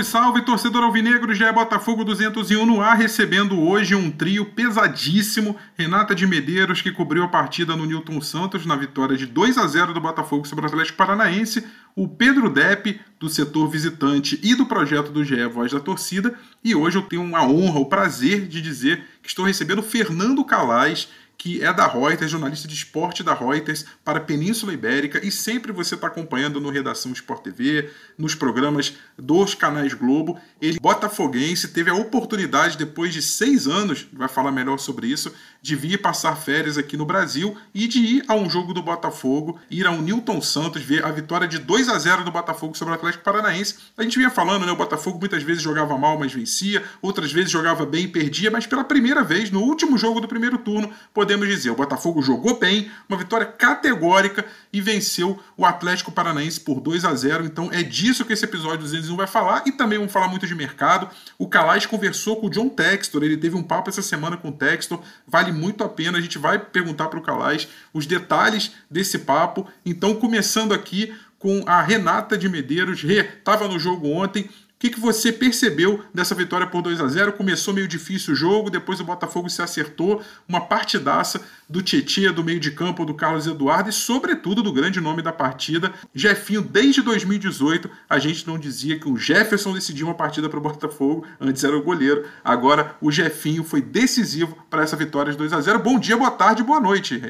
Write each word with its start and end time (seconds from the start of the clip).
Salve, 0.00 0.04
salve, 0.04 0.42
torcedor 0.42 0.84
alvinegro, 0.84 1.34
já 1.34 1.48
é 1.48 1.52
Botafogo 1.52 2.04
201 2.04 2.64
no 2.64 2.80
ar, 2.80 2.96
recebendo 2.96 3.60
hoje 3.60 3.94
um 3.94 4.10
trio 4.10 4.46
pesadíssimo. 4.46 5.56
Renata 5.76 6.14
de 6.14 6.26
Medeiros, 6.26 6.80
que 6.80 6.92
cobriu 6.92 7.24
a 7.24 7.28
partida 7.28 7.76
no 7.76 7.86
Newton 7.86 8.20
Santos 8.20 8.64
na 8.64 8.76
vitória 8.76 9.16
de 9.16 9.26
2 9.26 9.58
a 9.58 9.66
0 9.66 9.92
do 9.92 10.00
Botafogo 10.00 10.46
sobre 10.46 10.64
o 10.64 10.68
Atlético 10.68 10.96
Paranaense. 10.96 11.66
O 11.94 12.08
Pedro 12.08 12.48
Depp, 12.48 13.00
do 13.18 13.28
setor 13.28 13.68
visitante 13.68 14.38
e 14.42 14.54
do 14.54 14.66
projeto 14.66 15.10
do 15.10 15.24
GE 15.24 15.44
Voz 15.46 15.72
da 15.72 15.80
Torcida. 15.80 16.34
E 16.62 16.74
hoje 16.74 16.96
eu 16.96 17.02
tenho 17.02 17.34
a 17.34 17.42
honra, 17.42 17.80
o 17.80 17.86
prazer 17.86 18.46
de 18.46 18.62
dizer 18.62 19.04
que 19.22 19.28
estou 19.28 19.44
recebendo 19.44 19.82
Fernando 19.82 20.44
Calais, 20.44 21.08
que 21.40 21.64
é 21.64 21.72
da 21.72 21.86
Reuters, 21.86 22.30
jornalista 22.30 22.68
de 22.68 22.74
esporte 22.74 23.22
da 23.22 23.32
Reuters 23.32 23.86
para 24.04 24.18
a 24.18 24.20
Península 24.22 24.74
Ibérica 24.74 25.26
e 25.26 25.32
sempre 25.32 25.72
você 25.72 25.94
está 25.94 26.06
acompanhando 26.06 26.60
no 26.60 26.68
Redação 26.68 27.12
Sport 27.12 27.42
TV, 27.42 27.90
nos 28.18 28.34
programas 28.34 28.92
dos 29.16 29.54
canais 29.54 29.94
Globo. 29.94 30.38
Ele, 30.60 30.78
botafoguense, 30.78 31.68
teve 31.68 31.88
a 31.88 31.94
oportunidade, 31.94 32.76
depois 32.76 33.14
de 33.14 33.22
seis 33.22 33.66
anos, 33.66 34.06
vai 34.12 34.28
falar 34.28 34.52
melhor 34.52 34.78
sobre 34.78 35.06
isso, 35.06 35.32
de 35.62 35.74
vir 35.74 36.02
passar 36.02 36.36
férias 36.36 36.76
aqui 36.76 36.94
no 36.94 37.06
Brasil 37.06 37.56
e 37.74 37.88
de 37.88 38.00
ir 38.00 38.24
a 38.28 38.34
um 38.34 38.48
jogo 38.48 38.74
do 38.74 38.82
Botafogo, 38.82 39.58
ir 39.70 39.86
ao 39.86 39.96
Newton 39.96 40.42
Santos, 40.42 40.82
ver 40.82 41.06
a 41.06 41.10
vitória 41.10 41.48
de 41.48 41.58
2 41.58 41.88
a 41.88 41.98
0 41.98 42.22
do 42.22 42.30
Botafogo 42.30 42.76
sobre 42.76 42.92
o 42.92 42.96
Atlético 42.96 43.24
Paranaense. 43.24 43.76
A 43.96 44.02
gente 44.02 44.18
vinha 44.18 44.30
falando, 44.30 44.66
né? 44.66 44.72
O 44.72 44.76
Botafogo 44.76 45.18
muitas 45.18 45.42
vezes 45.42 45.62
jogava 45.62 45.96
mal, 45.96 46.18
mas 46.18 46.34
vencia, 46.34 46.84
outras 47.00 47.32
vezes 47.32 47.50
jogava 47.50 47.86
bem 47.86 48.04
e 48.04 48.08
perdia, 48.08 48.50
mas 48.50 48.66
pela 48.66 48.84
primeira 48.84 49.24
vez, 49.24 49.50
no 49.50 49.62
último 49.62 49.96
jogo 49.96 50.20
do 50.20 50.28
primeiro 50.28 50.58
turno, 50.58 50.92
podemos 51.30 51.46
dizer, 51.46 51.70
o 51.70 51.76
Botafogo 51.76 52.20
jogou 52.20 52.58
bem, 52.58 52.90
uma 53.08 53.16
vitória 53.16 53.46
categórica 53.46 54.44
e 54.72 54.80
venceu 54.80 55.38
o 55.56 55.64
Atlético 55.64 56.10
Paranaense 56.10 56.58
por 56.58 56.80
2 56.80 57.04
a 57.04 57.14
0. 57.14 57.44
Então 57.44 57.70
é 57.72 57.84
disso 57.84 58.24
que 58.24 58.32
esse 58.32 58.44
episódio 58.44 58.80
201 58.80 59.14
vai 59.14 59.28
falar 59.28 59.62
e 59.64 59.70
também 59.70 59.96
vamos 59.96 60.12
falar 60.12 60.26
muito 60.26 60.44
de 60.44 60.56
mercado. 60.56 61.08
O 61.38 61.46
Calais 61.46 61.86
conversou 61.86 62.40
com 62.40 62.48
o 62.48 62.50
John 62.50 62.68
Textor, 62.68 63.22
ele 63.22 63.36
teve 63.36 63.54
um 63.54 63.62
papo 63.62 63.90
essa 63.90 64.02
semana 64.02 64.36
com 64.36 64.48
o 64.48 64.52
Textor, 64.52 65.00
vale 65.24 65.52
muito 65.52 65.84
a 65.84 65.88
pena. 65.88 66.18
A 66.18 66.20
gente 66.20 66.36
vai 66.36 66.58
perguntar 66.58 67.06
para 67.06 67.20
o 67.20 67.22
Calais 67.22 67.68
os 67.94 68.06
detalhes 68.06 68.72
desse 68.90 69.20
papo. 69.20 69.68
Então, 69.86 70.16
começando 70.16 70.74
aqui 70.74 71.14
com 71.38 71.62
a 71.64 71.80
Renata 71.80 72.36
de 72.36 72.48
Medeiros. 72.48 73.02
Rê, 73.02 73.20
estava 73.20 73.68
no 73.68 73.78
jogo 73.78 74.08
ontem, 74.08 74.50
que, 74.80 74.88
que 74.88 74.98
você 74.98 75.30
percebeu 75.30 76.02
dessa 76.12 76.34
vitória 76.34 76.66
por 76.66 76.80
2 76.80 77.02
a 77.02 77.06
0 77.06 77.34
Começou 77.34 77.74
meio 77.74 77.86
difícil 77.86 78.32
o 78.32 78.36
jogo, 78.36 78.70
depois 78.70 78.98
o 78.98 79.04
Botafogo 79.04 79.50
se 79.50 79.60
acertou, 79.60 80.22
uma 80.48 80.62
partidaça 80.62 81.42
do 81.68 81.82
Tietchan, 81.82 82.32
do 82.32 82.42
meio 82.42 82.58
de 82.58 82.70
campo, 82.70 83.04
do 83.04 83.12
Carlos 83.12 83.46
Eduardo 83.46 83.90
e, 83.90 83.92
sobretudo, 83.92 84.62
do 84.62 84.72
grande 84.72 84.98
nome 84.98 85.20
da 85.20 85.32
partida, 85.32 85.92
Jefinho. 86.14 86.62
Desde 86.62 87.02
2018, 87.02 87.90
a 88.08 88.18
gente 88.18 88.46
não 88.46 88.58
dizia 88.58 88.98
que 88.98 89.06
o 89.06 89.18
Jefferson 89.18 89.74
decidia 89.74 90.06
uma 90.06 90.14
partida 90.14 90.48
para 90.48 90.58
o 90.58 90.62
Botafogo, 90.62 91.26
antes 91.38 91.62
era 91.62 91.76
o 91.76 91.82
goleiro, 91.82 92.26
agora 92.42 92.96
o 93.02 93.12
Jefinho 93.12 93.62
foi 93.62 93.82
decisivo 93.82 94.56
para 94.70 94.82
essa 94.82 94.96
vitória 94.96 95.30
de 95.30 95.36
2 95.36 95.52
a 95.52 95.60
0 95.60 95.78
Bom 95.80 95.98
dia, 95.98 96.16
boa 96.16 96.30
tarde, 96.30 96.62
boa 96.62 96.80
noite. 96.80 97.22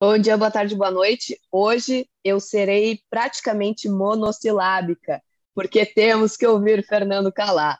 Bom 0.00 0.18
dia, 0.18 0.38
boa 0.38 0.50
tarde, 0.50 0.74
boa 0.74 0.90
noite. 0.90 1.38
Hoje 1.52 2.08
eu 2.24 2.40
serei 2.40 3.00
praticamente 3.10 3.90
monossilábica 3.90 5.20
porque 5.56 5.86
temos 5.86 6.36
que 6.36 6.46
ouvir 6.46 6.86
Fernando 6.86 7.32
Calas. 7.32 7.78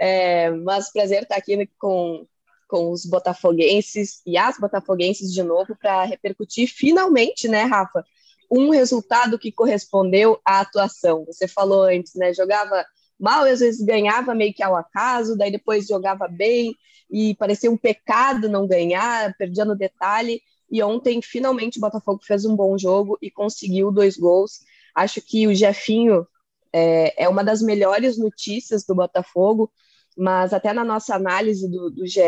É, 0.00 0.50
mas 0.50 0.90
prazer 0.90 1.24
estar 1.24 1.36
aqui 1.36 1.68
com, 1.78 2.26
com 2.66 2.90
os 2.90 3.04
botafoguenses 3.04 4.22
e 4.26 4.38
as 4.38 4.58
botafoguenses 4.58 5.30
de 5.30 5.42
novo 5.42 5.76
para 5.78 6.04
repercutir 6.04 6.66
finalmente, 6.66 7.46
né, 7.46 7.64
Rafa, 7.64 8.02
um 8.50 8.70
resultado 8.70 9.38
que 9.38 9.52
correspondeu 9.52 10.40
à 10.46 10.60
atuação. 10.60 11.26
Você 11.26 11.46
falou 11.46 11.82
antes, 11.82 12.14
né, 12.14 12.32
jogava 12.32 12.82
mal, 13.20 13.44
às 13.44 13.60
vezes 13.60 13.84
ganhava 13.84 14.34
meio 14.34 14.54
que 14.54 14.62
ao 14.62 14.74
acaso, 14.74 15.36
daí 15.36 15.52
depois 15.52 15.86
jogava 15.86 16.26
bem 16.26 16.74
e 17.10 17.34
parecia 17.34 17.70
um 17.70 17.76
pecado 17.76 18.48
não 18.48 18.66
ganhar, 18.66 19.34
perdia 19.36 19.66
no 19.66 19.76
detalhe. 19.76 20.40
E 20.70 20.82
ontem, 20.82 21.20
finalmente, 21.20 21.76
o 21.76 21.82
Botafogo 21.82 22.20
fez 22.24 22.46
um 22.46 22.56
bom 22.56 22.78
jogo 22.78 23.18
e 23.20 23.30
conseguiu 23.30 23.92
dois 23.92 24.16
gols. 24.16 24.60
Acho 24.94 25.20
que 25.20 25.46
o 25.46 25.54
Jefinho 25.54 26.26
é, 26.74 27.24
é 27.24 27.28
uma 27.28 27.44
das 27.44 27.62
melhores 27.62 28.18
notícias 28.18 28.84
do 28.84 28.96
Botafogo, 28.96 29.72
mas 30.16 30.52
até 30.52 30.72
na 30.72 30.84
nossa 30.84 31.14
análise 31.14 31.70
do, 31.70 31.88
do 31.88 32.04
GE, 32.04 32.20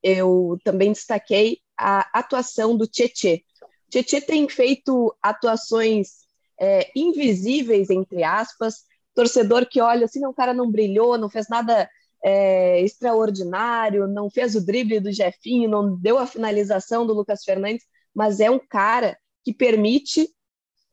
eu 0.00 0.56
também 0.62 0.92
destaquei 0.92 1.58
a 1.76 2.08
atuação 2.16 2.76
do 2.76 2.86
Tietê. 2.86 3.42
Tietê 3.90 4.20
tem 4.20 4.48
feito 4.48 5.12
atuações 5.20 6.22
é, 6.60 6.92
invisíveis, 6.94 7.90
entre 7.90 8.22
aspas, 8.22 8.84
torcedor 9.16 9.66
que 9.68 9.80
olha 9.80 10.04
assim, 10.04 10.20
não, 10.20 10.30
o 10.30 10.34
cara 10.34 10.54
não 10.54 10.70
brilhou, 10.70 11.18
não 11.18 11.28
fez 11.28 11.48
nada 11.48 11.90
é, 12.24 12.80
extraordinário, 12.82 14.06
não 14.06 14.30
fez 14.30 14.54
o 14.54 14.64
drible 14.64 15.00
do 15.00 15.10
Jefinho, 15.10 15.68
não 15.68 15.96
deu 15.96 16.18
a 16.18 16.26
finalização 16.26 17.04
do 17.04 17.12
Lucas 17.12 17.42
Fernandes, 17.42 17.84
mas 18.14 18.38
é 18.38 18.48
um 18.48 18.60
cara 18.60 19.18
que 19.44 19.52
permite, 19.52 20.28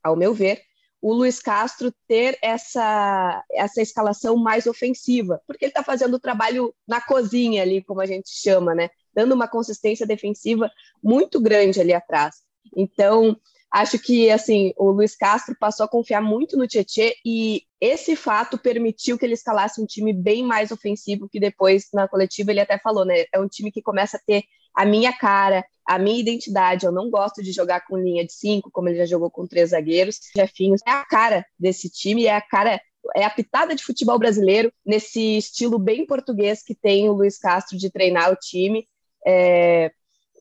ao 0.04 0.16
meu 0.16 0.34
ver, 0.34 0.60
o 1.02 1.14
Luiz 1.14 1.40
Castro 1.40 1.94
ter 2.08 2.38
essa, 2.42 3.44
essa 3.52 3.82
escalação 3.82 4.36
mais 4.36 4.68
ofensiva, 4.68 5.42
porque 5.48 5.66
ele 5.66 5.72
está 5.72 5.84
fazendo 5.84 6.16
o 6.16 6.20
trabalho 6.20 6.74
na 6.88 7.00
cozinha 7.00 7.62
ali, 7.62 7.84
como 7.84 8.02
a 8.02 8.06
gente 8.06 8.30
chama, 8.30 8.76
né? 8.76 8.90
Dando 9.14 9.34
uma 9.34 9.48
consistência 9.48 10.06
defensiva 10.06 10.70
muito 11.02 11.40
grande 11.40 11.80
ali 11.80 11.94
atrás. 11.94 12.38
Então, 12.76 13.36
acho 13.72 13.98
que 14.00 14.30
assim 14.30 14.74
o 14.78 14.92
Luiz 14.92 15.16
Castro 15.16 15.56
passou 15.58 15.86
a 15.86 15.90
confiar 15.90 16.22
muito 16.22 16.58
no 16.58 16.68
Tietê 16.68 17.16
e 17.26 17.64
esse 17.80 18.16
fato 18.16 18.58
permitiu 18.58 19.18
que 19.18 19.26
ele 19.26 19.34
escalasse 19.34 19.82
um 19.82 19.86
time 19.86 20.12
bem 20.12 20.44
mais 20.44 20.72
ofensivo 20.72 21.30
que 21.30 21.40
depois 21.40 21.88
na 21.94 22.08
coletiva 22.08 22.52
ele 22.52 22.60
até 22.60 22.78
falou, 22.78 23.06
né? 23.06 23.26
É 23.34 23.40
um 23.40 23.48
time 23.48 23.72
que 23.72 23.82
começa 23.82 24.18
a 24.18 24.22
ter 24.26 24.44
a 24.80 24.86
minha 24.86 25.12
cara, 25.12 25.66
a 25.86 26.00
minha 26.00 26.22
identidade. 26.22 26.86
Eu 26.86 26.92
não 26.94 27.10
gosto 27.10 27.44
de 27.44 27.52
jogar 27.52 27.86
com 27.86 27.98
linha 27.98 28.26
de 28.26 28.32
cinco, 28.32 28.72
como 28.72 28.88
ele 28.88 29.00
já 29.00 29.06
jogou 29.06 29.30
com 29.30 29.46
três 29.46 29.72
zagueiros. 29.72 30.22
Jefinhos 30.34 30.80
é 30.88 30.92
a 30.92 31.04
cara 31.04 31.46
desse 31.60 31.90
time, 31.90 32.26
é 32.26 32.34
a 32.34 32.40
cara 32.40 32.80
é 33.14 33.26
a 33.26 33.30
pitada 33.30 33.76
de 33.76 33.84
futebol 33.84 34.18
brasileiro 34.18 34.72
nesse 34.86 35.38
estilo 35.38 35.78
bem 35.78 36.06
português 36.06 36.64
que 36.64 36.74
tem 36.74 37.10
o 37.10 37.14
Luiz 37.14 37.38
Castro 37.38 37.78
de 37.78 37.90
treinar 37.90 38.32
o 38.32 38.38
time, 38.38 38.88
é, 39.28 39.92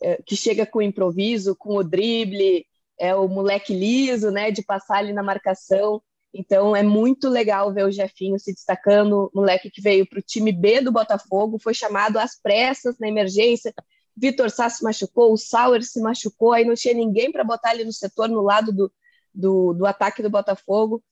é, 0.02 0.22
que 0.24 0.36
chega 0.36 0.64
com 0.64 0.78
o 0.78 0.82
improviso, 0.82 1.56
com 1.56 1.76
o 1.76 1.82
drible, 1.82 2.64
é 2.96 3.12
o 3.14 3.26
moleque 3.26 3.74
liso, 3.74 4.30
né, 4.30 4.52
de 4.52 4.62
passar 4.62 4.98
ali 4.98 5.12
na 5.12 5.22
marcação. 5.22 6.00
Então 6.32 6.76
é 6.76 6.82
muito 6.84 7.28
legal 7.28 7.74
ver 7.74 7.84
o 7.84 7.90
Jefinho 7.90 8.38
se 8.38 8.52
destacando, 8.52 9.30
moleque 9.34 9.68
que 9.68 9.80
veio 9.80 10.08
para 10.08 10.20
o 10.20 10.22
time 10.22 10.52
B 10.52 10.80
do 10.80 10.92
Botafogo, 10.92 11.58
foi 11.58 11.74
chamado 11.74 12.18
às 12.18 12.40
pressas 12.40 12.96
na 13.00 13.08
emergência, 13.08 13.74
Vitor 14.18 14.50
Sá 14.50 14.68
se 14.68 14.82
machucou, 14.82 15.32
o 15.32 15.36
Sauer 15.36 15.82
se 15.82 16.00
machucou, 16.00 16.52
aí 16.52 16.64
não 16.64 16.74
tinha 16.74 16.94
ninguém 16.94 17.30
para 17.30 17.44
botar 17.44 17.70
ali 17.70 17.84
no 17.84 17.92
setor, 17.92 18.28
no 18.28 18.42
lado 18.42 18.72
do, 18.72 18.92
do, 19.32 19.72
do, 19.72 19.86
ataque 19.86 20.22
do 20.22 20.30
Botafogo. 20.30 21.02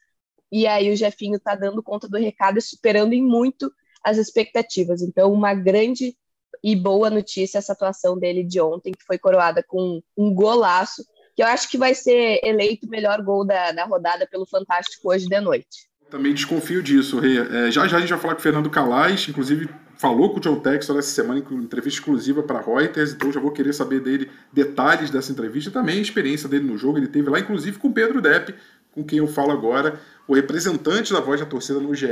E 0.50 0.67
aí 0.67 0.91
o 0.91 0.97
Jefinho 0.97 1.37
está 1.37 1.55
dando 1.55 1.83
conta 1.83 2.09
do 2.09 2.19
recado 2.19 2.59
e 2.59 2.62
superando 2.62 3.12
em 3.12 3.22
muito 3.22 3.72
as 4.03 4.17
expectativas. 4.19 5.03
Então, 5.03 5.33
uma 5.33 5.55
grande 5.55 6.17
e 6.62 6.75
boa 6.75 7.11
notícia 7.11 7.59
essa 7.59 7.72
atuação 7.72 8.19
dele 8.19 8.43
de 8.43 8.61
ontem, 8.61 8.93
que 8.93 9.05
foi 9.05 9.19
coroada 9.19 9.62
com 9.62 10.03
um 10.17 10.34
golaço, 10.34 11.05
que 11.34 11.43
eu 11.43 11.47
acho 11.47 11.71
que 11.71 11.78
vai 11.78 11.94
ser 11.94 12.41
eleito 12.43 12.87
o 12.87 12.91
melhor 12.91 13.23
gol 13.23 13.44
da, 13.44 13.71
da 13.73 13.84
rodada 13.84 14.27
pelo 14.27 14.47
Fantástico 14.47 15.11
hoje 15.11 15.27
de 15.27 15.41
noite. 15.41 15.88
Também 16.11 16.33
desconfio 16.33 16.83
disso, 16.83 17.19
Rê. 17.19 17.39
É, 17.39 17.71
já 17.71 17.87
já 17.89 17.97
a 17.97 18.00
gente 18.00 18.11
vai 18.11 18.19
falar 18.19 18.34
com 18.34 18.41
o 18.41 18.43
Fernando 18.43 18.71
Calais, 18.71 19.27
inclusive 19.28 19.69
falou 19.97 20.31
com 20.31 20.39
o 20.39 20.41
John 20.41 20.61
Textor 20.61 20.99
essa 20.99 21.11
semana 21.11 21.41
em 21.41 21.55
entrevista 21.56 22.00
exclusiva 22.00 22.43
para 22.43 22.61
Reuters, 22.61 23.12
então 23.12 23.33
já 23.33 23.41
vou 23.41 23.50
querer 23.50 23.72
saber 23.72 24.00
dele 24.00 24.31
detalhes 24.53 25.11
dessa 25.11 25.33
entrevista, 25.33 25.71
também 25.71 25.99
a 25.99 26.03
experiência 26.03 26.49
dele 26.49 26.65
no 26.65 26.77
jogo, 26.77 26.99
ele 26.99 27.09
teve 27.09 27.31
lá 27.31 27.41
inclusive 27.41 27.78
com 27.78 27.89
o 27.89 27.93
Pedro 27.93 28.21
Depp, 28.21 28.55
com 28.93 29.03
quem 29.03 29.19
eu 29.19 29.26
falo 29.26 29.50
agora, 29.50 29.99
o 30.29 30.35
representante 30.35 31.12
da 31.12 31.20
voz 31.20 31.41
da 31.41 31.47
torcida 31.47 31.81
no 31.81 31.94
GE, 31.94 32.06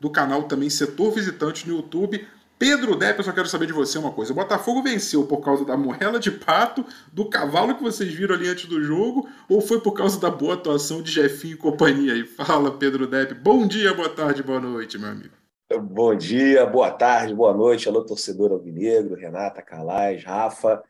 do 0.00 0.10
canal 0.10 0.44
também 0.44 0.70
Setor 0.70 1.12
Visitante 1.12 1.68
no 1.68 1.76
YouTube. 1.76 2.26
Pedro 2.58 2.96
Depp, 2.96 3.18
eu 3.18 3.24
só 3.24 3.32
quero 3.32 3.46
saber 3.46 3.66
de 3.66 3.72
você 3.72 3.98
uma 3.98 4.10
coisa. 4.10 4.32
O 4.32 4.34
Botafogo 4.34 4.82
venceu 4.82 5.24
por 5.24 5.40
causa 5.40 5.64
da 5.64 5.76
moela 5.76 6.18
de 6.18 6.30
pato, 6.32 6.84
do 7.12 7.30
cavalo 7.30 7.76
que 7.76 7.82
vocês 7.82 8.12
viram 8.12 8.34
ali 8.34 8.48
antes 8.48 8.66
do 8.66 8.82
jogo, 8.82 9.28
ou 9.48 9.60
foi 9.60 9.80
por 9.80 9.92
causa 9.92 10.18
da 10.18 10.28
boa 10.28 10.54
atuação 10.54 11.00
de 11.00 11.12
Jefinho 11.12 11.54
e 11.54 11.56
companhia? 11.56 12.14
E 12.14 12.26
fala, 12.26 12.76
Pedro 12.76 13.06
Depp. 13.06 13.34
Bom 13.34 13.64
dia, 13.64 13.94
boa 13.94 14.08
tarde, 14.08 14.42
boa 14.42 14.58
noite, 14.58 14.98
meu 14.98 15.08
amigo. 15.08 15.34
Bom 15.82 16.16
dia, 16.16 16.66
boa 16.66 16.90
tarde, 16.90 17.32
boa 17.32 17.54
noite. 17.54 17.88
Alô, 17.88 18.02
torcedor 18.02 18.50
alvinegro, 18.50 19.14
Renata, 19.14 19.62
Calais, 19.62 20.24
Rafa. 20.24 20.82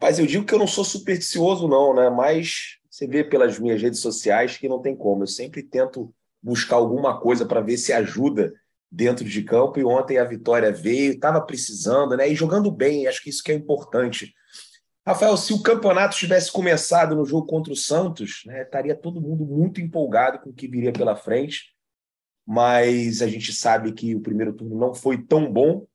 Mas 0.00 0.20
eu 0.20 0.26
digo 0.26 0.44
que 0.44 0.54
eu 0.54 0.58
não 0.58 0.66
sou 0.66 0.84
supersticioso, 0.84 1.66
não, 1.66 1.92
né? 1.92 2.08
Mas 2.08 2.78
você 2.88 3.06
vê 3.06 3.24
pelas 3.24 3.58
minhas 3.58 3.82
redes 3.82 4.00
sociais 4.00 4.56
que 4.56 4.68
não 4.68 4.80
tem 4.80 4.94
como. 4.94 5.24
Eu 5.24 5.26
sempre 5.26 5.62
tento 5.62 6.14
buscar 6.40 6.76
alguma 6.76 7.18
coisa 7.18 7.44
para 7.44 7.60
ver 7.60 7.78
se 7.78 7.92
ajuda 7.92 8.52
dentro 8.90 9.24
de 9.24 9.42
campo. 9.42 9.78
E 9.78 9.84
ontem 9.84 10.18
a 10.18 10.24
vitória 10.24 10.72
veio, 10.72 11.12
estava 11.12 11.40
precisando, 11.40 12.16
né? 12.16 12.28
E 12.28 12.34
jogando 12.34 12.70
bem, 12.70 13.06
acho 13.06 13.22
que 13.22 13.30
isso 13.30 13.42
que 13.42 13.52
é 13.52 13.54
importante. 13.54 14.34
Rafael, 15.06 15.36
se 15.36 15.52
o 15.52 15.62
campeonato 15.62 16.16
tivesse 16.16 16.52
começado 16.52 17.16
no 17.16 17.24
jogo 17.24 17.46
contra 17.46 17.72
o 17.72 17.76
Santos, 17.76 18.42
né, 18.46 18.62
estaria 18.62 18.94
todo 18.94 19.20
mundo 19.20 19.44
muito 19.44 19.80
empolgado 19.80 20.38
com 20.38 20.50
o 20.50 20.52
que 20.52 20.68
viria 20.68 20.92
pela 20.92 21.16
frente 21.16 21.70
mas 22.52 23.22
a 23.22 23.28
gente 23.28 23.52
sabe 23.52 23.92
que 23.92 24.12
o 24.12 24.20
primeiro 24.20 24.52
turno 24.52 24.76
não 24.76 24.92
foi 24.92 25.22
tão 25.22 25.50
bom, 25.52 25.86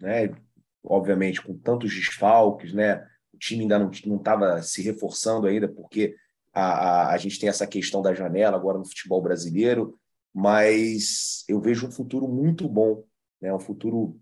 né? 0.00 0.32
Obviamente, 0.80 1.42
com 1.42 1.58
tantos 1.58 1.92
desfalques, 1.92 2.72
né? 2.72 3.04
O 3.32 3.36
time 3.36 3.62
ainda 3.62 3.80
não 3.80 3.90
estava 3.90 4.62
se 4.62 4.80
reforçando 4.80 5.48
ainda, 5.48 5.66
porque 5.66 6.14
a, 6.52 6.62
a, 6.62 7.14
a 7.14 7.16
gente 7.16 7.40
tem 7.40 7.48
essa 7.48 7.66
questão 7.66 8.00
da 8.00 8.14
janela 8.14 8.56
agora 8.56 8.78
no 8.78 8.84
futebol 8.84 9.20
brasileiro, 9.20 9.98
mas 10.34 11.44
eu 11.48 11.60
vejo 11.60 11.86
um 11.86 11.92
futuro 11.92 12.26
muito 12.26 12.68
bom, 12.68 13.04
né? 13.40 13.54
Um 13.54 13.60
futuro 13.60 14.20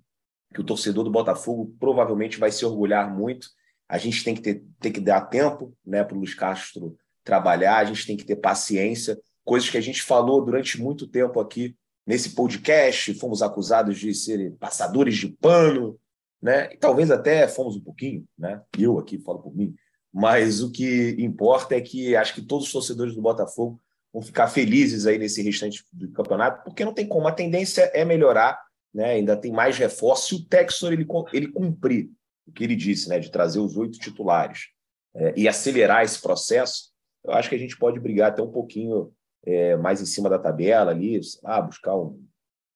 que 0.52 0.60
o 0.60 0.64
torcedor 0.64 1.04
do 1.04 1.10
Botafogo 1.10 1.74
provavelmente 1.80 2.38
vai 2.38 2.52
se 2.52 2.64
orgulhar 2.66 3.12
muito. 3.16 3.48
A 3.88 3.96
gente 3.96 4.22
tem 4.22 4.34
que 4.34 4.42
ter, 4.42 4.64
tem 4.78 4.92
que 4.92 5.00
dar 5.00 5.22
tempo, 5.22 5.74
né, 5.84 6.04
para 6.04 6.14
o 6.14 6.18
Luiz 6.18 6.34
Castro 6.34 6.96
trabalhar. 7.24 7.78
A 7.78 7.84
gente 7.84 8.06
tem 8.06 8.16
que 8.16 8.24
ter 8.24 8.36
paciência, 8.36 9.18
coisas 9.44 9.70
que 9.70 9.78
a 9.78 9.80
gente 9.80 10.02
falou 10.02 10.44
durante 10.44 10.80
muito 10.80 11.06
tempo 11.06 11.40
aqui 11.40 11.74
nesse 12.06 12.34
podcast. 12.34 13.14
Fomos 13.14 13.40
acusados 13.40 13.98
de 13.98 14.14
serem 14.14 14.52
passadores 14.52 15.16
de 15.16 15.28
pano, 15.28 15.98
né? 16.42 16.74
E 16.74 16.76
talvez 16.76 17.10
até 17.10 17.48
fomos 17.48 17.76
um 17.76 17.80
pouquinho, 17.80 18.26
né? 18.36 18.60
Eu 18.78 18.98
aqui 18.98 19.18
falo 19.18 19.38
por 19.38 19.54
mim. 19.56 19.74
Mas 20.12 20.62
o 20.62 20.70
que 20.70 21.16
importa 21.18 21.74
é 21.74 21.80
que 21.80 22.14
acho 22.14 22.34
que 22.34 22.42
todos 22.42 22.66
os 22.66 22.72
torcedores 22.72 23.14
do 23.14 23.22
Botafogo 23.22 23.80
vão 24.12 24.22
ficar 24.22 24.48
felizes 24.48 25.06
aí 25.06 25.18
nesse 25.18 25.42
restante 25.42 25.82
do 25.92 26.10
campeonato, 26.12 26.62
porque 26.64 26.84
não 26.84 26.92
tem 26.92 27.06
como. 27.06 27.26
A 27.26 27.32
tendência 27.32 27.90
é 27.94 28.04
melhorar, 28.04 28.60
né? 28.92 29.12
Ainda 29.12 29.36
tem 29.36 29.50
mais 29.50 29.78
reforço. 29.78 30.28
Se 30.28 30.34
o 30.34 30.44
Textor 30.44 30.92
ele, 30.92 31.06
ele 31.32 31.48
cumprir 31.48 32.10
o 32.46 32.52
que 32.52 32.62
ele 32.62 32.76
disse, 32.76 33.08
né? 33.08 33.18
De 33.18 33.30
trazer 33.30 33.58
os 33.58 33.76
oito 33.76 33.98
titulares 33.98 34.68
é, 35.14 35.32
e 35.36 35.48
acelerar 35.48 36.04
esse 36.04 36.20
processo, 36.20 36.92
eu 37.24 37.32
acho 37.32 37.48
que 37.48 37.54
a 37.54 37.58
gente 37.58 37.76
pode 37.76 37.98
brigar 37.98 38.30
até 38.30 38.42
um 38.42 38.50
pouquinho 38.50 39.12
é, 39.44 39.76
mais 39.76 40.00
em 40.00 40.06
cima 40.06 40.28
da 40.28 40.38
tabela 40.38 40.90
ali, 40.90 41.18
ah, 41.44 41.62
buscar 41.62 41.96
um 41.96 42.22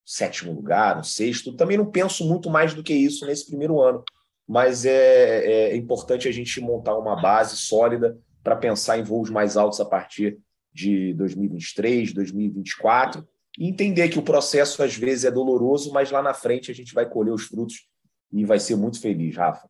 sétimo 0.05 0.53
lugar, 0.53 0.99
um 0.99 1.03
sexto. 1.03 1.55
Também 1.55 1.77
não 1.77 1.91
penso 1.91 2.27
muito 2.27 2.49
mais 2.49 2.73
do 2.73 2.83
que 2.83 2.95
isso 2.95 3.27
nesse 3.27 3.47
primeiro 3.47 3.81
ano, 3.81 4.03
mas 4.49 4.87
é, 4.87 5.45
é 5.73 5.77
importante 5.77 6.29
a 6.29 6.33
gente 6.33 6.61
montar 6.61 6.97
uma 6.97 7.21
base 7.21 7.57
sólida 7.57 8.19
para 8.43 8.57
pensar 8.57 8.97
em 8.97 9.03
voos 9.03 9.29
mais 9.29 9.57
altos 9.57 9.81
a 9.81 9.85
partir 9.85 10.39
de 10.77 11.15
2023, 11.15 12.13
2024 12.13 13.27
e 13.59 13.67
entender 13.67 14.11
que 14.11 14.19
o 14.19 14.23
processo 14.23 14.83
às 14.83 14.95
vezes 14.95 15.25
é 15.25 15.31
doloroso, 15.31 15.91
mas 15.91 16.11
lá 16.11 16.23
na 16.23 16.35
frente 16.35 16.71
a 16.71 16.75
gente 16.75 16.93
vai 16.93 17.09
colher 17.09 17.33
os 17.33 17.45
frutos 17.45 17.87
e 18.31 18.45
vai 18.45 18.61
ser 18.61 18.77
muito 18.77 19.01
feliz, 19.01 19.35
Rafa. 19.35 19.67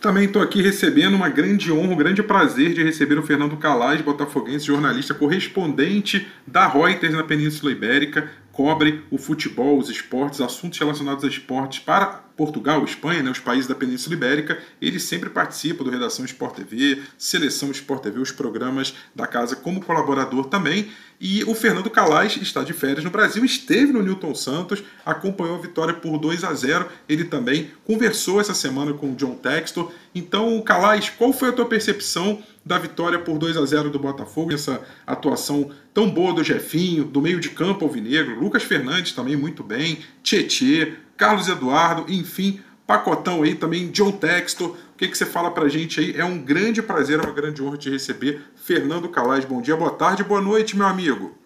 Também 0.00 0.24
estou 0.24 0.42
aqui 0.42 0.62
recebendo 0.62 1.14
uma 1.14 1.28
grande 1.28 1.72
honra, 1.72 1.92
um 1.92 1.96
grande 1.96 2.22
prazer 2.22 2.72
de 2.72 2.82
receber 2.82 3.18
o 3.18 3.22
Fernando 3.22 3.56
Calais, 3.56 4.00
botafoguense, 4.00 4.66
jornalista 4.66 5.14
correspondente 5.14 6.26
da 6.46 6.66
Reuters 6.66 7.14
na 7.14 7.24
Península 7.24 7.72
Ibérica, 7.72 8.30
cobre 8.52 9.04
o 9.10 9.18
futebol, 9.18 9.78
os 9.78 9.88
esportes, 9.88 10.40
assuntos 10.40 10.78
relacionados 10.78 11.24
a 11.24 11.28
esportes 11.28 11.80
para 11.80 12.24
Portugal, 12.42 12.82
Espanha, 12.84 13.22
né, 13.22 13.30
os 13.30 13.38
países 13.38 13.68
da 13.68 13.74
Península 13.76 14.16
Ibérica, 14.16 14.58
ele 14.80 14.98
sempre 14.98 15.30
participa 15.30 15.84
do 15.84 15.90
Redação 15.90 16.24
Sport 16.24 16.56
TV, 16.56 17.00
Seleção 17.16 17.70
Sport 17.70 18.02
TV, 18.02 18.18
os 18.18 18.32
programas 18.32 18.96
da 19.14 19.28
casa 19.28 19.54
como 19.54 19.80
colaborador 19.80 20.46
também. 20.46 20.90
E 21.20 21.44
o 21.44 21.54
Fernando 21.54 21.88
Calais 21.88 22.36
está 22.36 22.64
de 22.64 22.72
férias 22.72 23.04
no 23.04 23.10
Brasil, 23.10 23.44
esteve 23.44 23.92
no 23.92 24.02
Newton 24.02 24.34
Santos, 24.34 24.82
acompanhou 25.06 25.54
a 25.54 25.60
vitória 25.60 25.94
por 25.94 26.18
2 26.18 26.42
a 26.42 26.52
0. 26.52 26.88
Ele 27.08 27.22
também 27.22 27.70
conversou 27.84 28.40
essa 28.40 28.54
semana 28.54 28.92
com 28.92 29.12
o 29.12 29.14
John 29.14 29.36
Textor. 29.36 29.92
Então, 30.12 30.60
Calais, 30.62 31.08
qual 31.10 31.32
foi 31.32 31.50
a 31.50 31.52
tua 31.52 31.66
percepção 31.66 32.42
da 32.66 32.76
vitória 32.76 33.20
por 33.20 33.38
2 33.38 33.56
a 33.56 33.64
0 33.64 33.88
do 33.88 34.00
Botafogo, 34.00 34.52
essa 34.52 34.82
atuação 35.06 35.70
tão 35.94 36.10
boa 36.10 36.34
do 36.34 36.42
Jefinho, 36.42 37.04
do 37.04 37.20
meio 37.20 37.38
de 37.38 37.50
campo 37.50 37.84
alvinegro, 37.84 38.40
Lucas 38.40 38.62
Fernandes 38.62 39.12
também 39.12 39.36
muito 39.36 39.62
bem, 39.62 39.98
Tietê, 40.22 40.94
Carlos 41.22 41.46
Eduardo, 41.46 42.12
enfim, 42.12 42.60
pacotão 42.84 43.44
aí 43.44 43.54
também, 43.54 43.92
John 43.92 44.10
Textor. 44.10 44.70
O 44.70 44.96
que, 44.96 45.06
que 45.06 45.16
você 45.16 45.24
fala 45.24 45.54
pra 45.54 45.68
gente 45.68 46.00
aí? 46.00 46.18
É 46.18 46.24
um 46.24 46.36
grande 46.36 46.82
prazer, 46.82 47.20
é 47.20 47.22
uma 47.22 47.32
grande 47.32 47.62
honra 47.62 47.78
te 47.78 47.88
receber. 47.88 48.44
Fernando 48.56 49.08
Calais, 49.08 49.44
bom 49.44 49.62
dia, 49.62 49.76
boa 49.76 49.96
tarde, 49.96 50.24
boa 50.24 50.40
noite, 50.40 50.76
meu 50.76 50.84
amigo. 50.84 51.38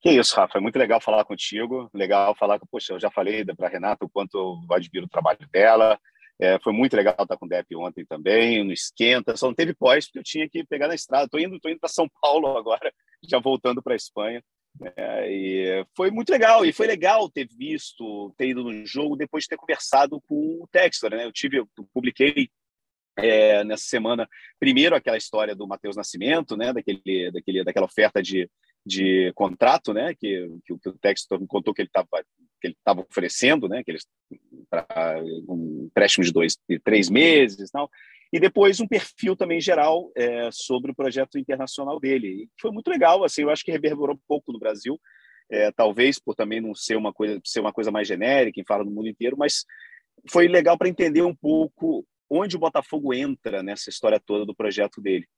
Que 0.00 0.12
isso, 0.12 0.34
Rafa, 0.34 0.56
é 0.56 0.60
muito 0.62 0.78
legal 0.78 1.02
falar 1.02 1.22
contigo, 1.26 1.90
legal 1.92 2.34
falar 2.34 2.58
com, 2.58 2.66
poxa, 2.66 2.94
eu 2.94 2.98
já 2.98 3.10
falei 3.10 3.44
para 3.44 3.68
Renata 3.68 4.06
o 4.06 4.08
quanto 4.08 4.38
eu 4.38 4.74
admiro 4.74 5.04
o 5.04 5.10
trabalho 5.10 5.46
dela, 5.52 6.00
é, 6.40 6.58
foi 6.60 6.72
muito 6.72 6.96
legal 6.96 7.14
estar 7.20 7.36
com 7.36 7.44
o 7.44 7.48
Depp 7.48 7.76
ontem 7.76 8.06
também, 8.06 8.64
no 8.64 8.72
Esquenta, 8.72 9.36
só 9.36 9.48
não 9.48 9.54
teve 9.54 9.74
pós 9.74 10.06
porque 10.06 10.20
eu 10.20 10.24
tinha 10.24 10.48
que 10.48 10.64
pegar 10.64 10.88
na 10.88 10.94
estrada, 10.94 11.28
tô 11.28 11.38
indo, 11.38 11.60
tô 11.60 11.68
indo 11.68 11.78
para 11.78 11.90
São 11.90 12.08
Paulo 12.22 12.56
agora, 12.56 12.90
já 13.22 13.38
voltando 13.38 13.82
para 13.82 13.92
a 13.92 13.96
Espanha, 13.96 14.42
é, 14.96 15.30
e 15.30 15.86
foi 15.96 16.10
muito 16.10 16.30
legal, 16.30 16.64
e 16.64 16.72
foi 16.72 16.86
legal 16.86 17.30
ter 17.30 17.46
visto, 17.56 18.34
ter 18.36 18.48
ido 18.48 18.64
no 18.64 18.84
jogo 18.84 19.16
depois 19.16 19.44
de 19.44 19.48
ter 19.48 19.56
conversado 19.56 20.20
com 20.22 20.62
o 20.62 20.68
Textor, 20.70 21.10
né? 21.10 21.24
Eu 21.24 21.32
tive, 21.32 21.58
eu 21.58 21.68
publiquei 21.92 22.48
é, 23.16 23.62
nessa 23.62 23.84
semana, 23.84 24.28
primeiro 24.58 24.96
aquela 24.96 25.16
história 25.16 25.54
do 25.54 25.66
Matheus 25.66 25.96
Nascimento, 25.96 26.56
né? 26.56 26.72
Daquele, 26.72 27.30
daquele, 27.30 27.64
daquela 27.64 27.86
oferta 27.86 28.20
de, 28.20 28.50
de 28.84 29.32
contrato, 29.34 29.94
né? 29.94 30.14
Que, 30.14 30.48
que, 30.64 30.76
que 30.76 30.88
o 30.88 30.98
Textor 30.98 31.40
me 31.40 31.46
contou 31.46 31.72
que 31.72 31.82
ele 31.82 31.88
estava 31.88 32.08
que 32.60 32.68
ele 32.68 32.76
estava 32.78 33.02
oferecendo, 33.02 33.68
né? 33.68 33.84
Que 33.84 33.92
eles 33.92 34.06
para 34.68 35.22
um 35.48 35.84
empréstimo 35.86 36.24
de 36.24 36.32
dois, 36.32 36.58
de 36.68 36.80
três 36.80 37.08
meses, 37.08 37.70
tal 37.70 37.88
e 38.34 38.40
depois 38.40 38.80
um 38.80 38.88
perfil 38.88 39.36
também 39.36 39.60
geral 39.60 40.10
é, 40.16 40.48
sobre 40.50 40.90
o 40.90 40.94
projeto 40.94 41.38
internacional 41.38 42.00
dele. 42.00 42.26
E 42.26 42.48
foi 42.60 42.72
muito 42.72 42.88
legal, 42.88 43.22
assim, 43.22 43.42
eu 43.42 43.50
acho 43.50 43.64
que 43.64 43.70
reverberou 43.70 44.18
pouco 44.26 44.52
no 44.52 44.58
Brasil, 44.58 45.00
é, 45.48 45.70
talvez 45.70 46.18
por 46.18 46.34
também 46.34 46.60
não 46.60 46.74
ser 46.74 46.96
uma 46.96 47.12
coisa 47.12 47.40
ser 47.44 47.60
uma 47.60 47.72
coisa 47.72 47.92
mais 47.92 48.08
genérica, 48.08 48.56
quem 48.56 48.64
fala 48.66 48.82
no 48.82 48.90
mundo 48.90 49.06
inteiro, 49.08 49.36
mas 49.38 49.64
foi 50.28 50.48
legal 50.48 50.76
para 50.76 50.88
entender 50.88 51.22
um 51.22 51.32
pouco 51.32 52.04
onde 52.28 52.56
o 52.56 52.58
Botafogo 52.58 53.14
entra 53.14 53.62
nessa 53.62 53.88
história 53.88 54.18
toda 54.18 54.44
do 54.44 54.52
projeto 54.52 55.00
dele. 55.00 55.28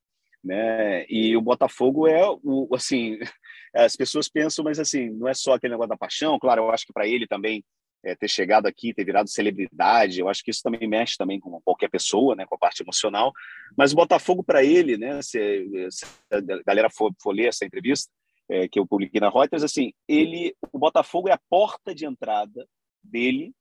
Né? 0.42 1.04
E 1.06 1.36
o 1.36 1.42
Botafogo 1.42 2.08
é 2.08 2.22
o 2.42 2.66
assim, 2.74 3.18
as 3.76 3.94
pessoas 3.94 4.26
pensam, 4.26 4.64
mas 4.64 4.78
assim, 4.78 5.10
não 5.10 5.28
é 5.28 5.34
só 5.34 5.52
aquele 5.52 5.74
negócio 5.74 5.90
da 5.90 5.98
paixão, 5.98 6.38
claro, 6.38 6.62
eu 6.62 6.70
acho 6.70 6.86
que 6.86 6.94
para 6.94 7.06
ele 7.06 7.26
também 7.26 7.62
é, 8.06 8.14
ter 8.14 8.28
chegado 8.28 8.66
aqui, 8.66 8.94
ter 8.94 9.04
virado 9.04 9.28
celebridade, 9.28 10.20
eu 10.20 10.28
acho 10.28 10.42
que 10.44 10.50
isso 10.52 10.62
também 10.62 10.86
mexe 10.86 11.16
também 11.16 11.40
com 11.40 11.60
qualquer 11.62 11.90
pessoa, 11.90 12.36
né, 12.36 12.46
com 12.46 12.54
a 12.54 12.58
parte 12.58 12.80
emocional. 12.82 13.32
Mas 13.76 13.92
o 13.92 13.96
Botafogo 13.96 14.44
para 14.44 14.62
ele, 14.62 14.96
né, 14.96 15.20
se, 15.22 15.66
se, 15.90 16.06
a 16.30 16.40
galera 16.64 16.88
for, 16.88 17.12
for 17.20 17.32
ler 17.32 17.48
essa 17.48 17.64
entrevista 17.64 18.12
é, 18.48 18.68
que 18.68 18.78
eu 18.78 18.86
publiquei 18.86 19.20
na 19.20 19.28
Reuters, 19.28 19.64
assim, 19.64 19.92
ele, 20.06 20.54
o 20.72 20.78
Botafogo 20.78 21.28
é 21.28 21.32
a 21.32 21.40
porta 21.50 21.92
de 21.92 22.06
entrada 22.06 22.64
dele 23.02 23.52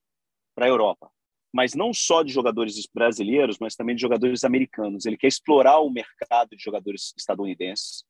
para 0.53 0.67
a 0.67 0.69
Europa. 0.69 1.09
Mas 1.51 1.73
não 1.73 1.91
só 1.91 2.21
de 2.21 2.31
jogadores 2.31 2.75
brasileiros, 2.93 3.57
mas 3.59 3.75
também 3.75 3.95
de 3.95 4.01
jogadores 4.01 4.43
americanos. 4.43 5.05
Ele 5.05 5.17
quer 5.17 5.27
explorar 5.27 5.79
o 5.79 5.89
mercado 5.89 6.49
de 6.55 6.61
jogadores 6.61 7.13
estadunidenses, 7.17 8.03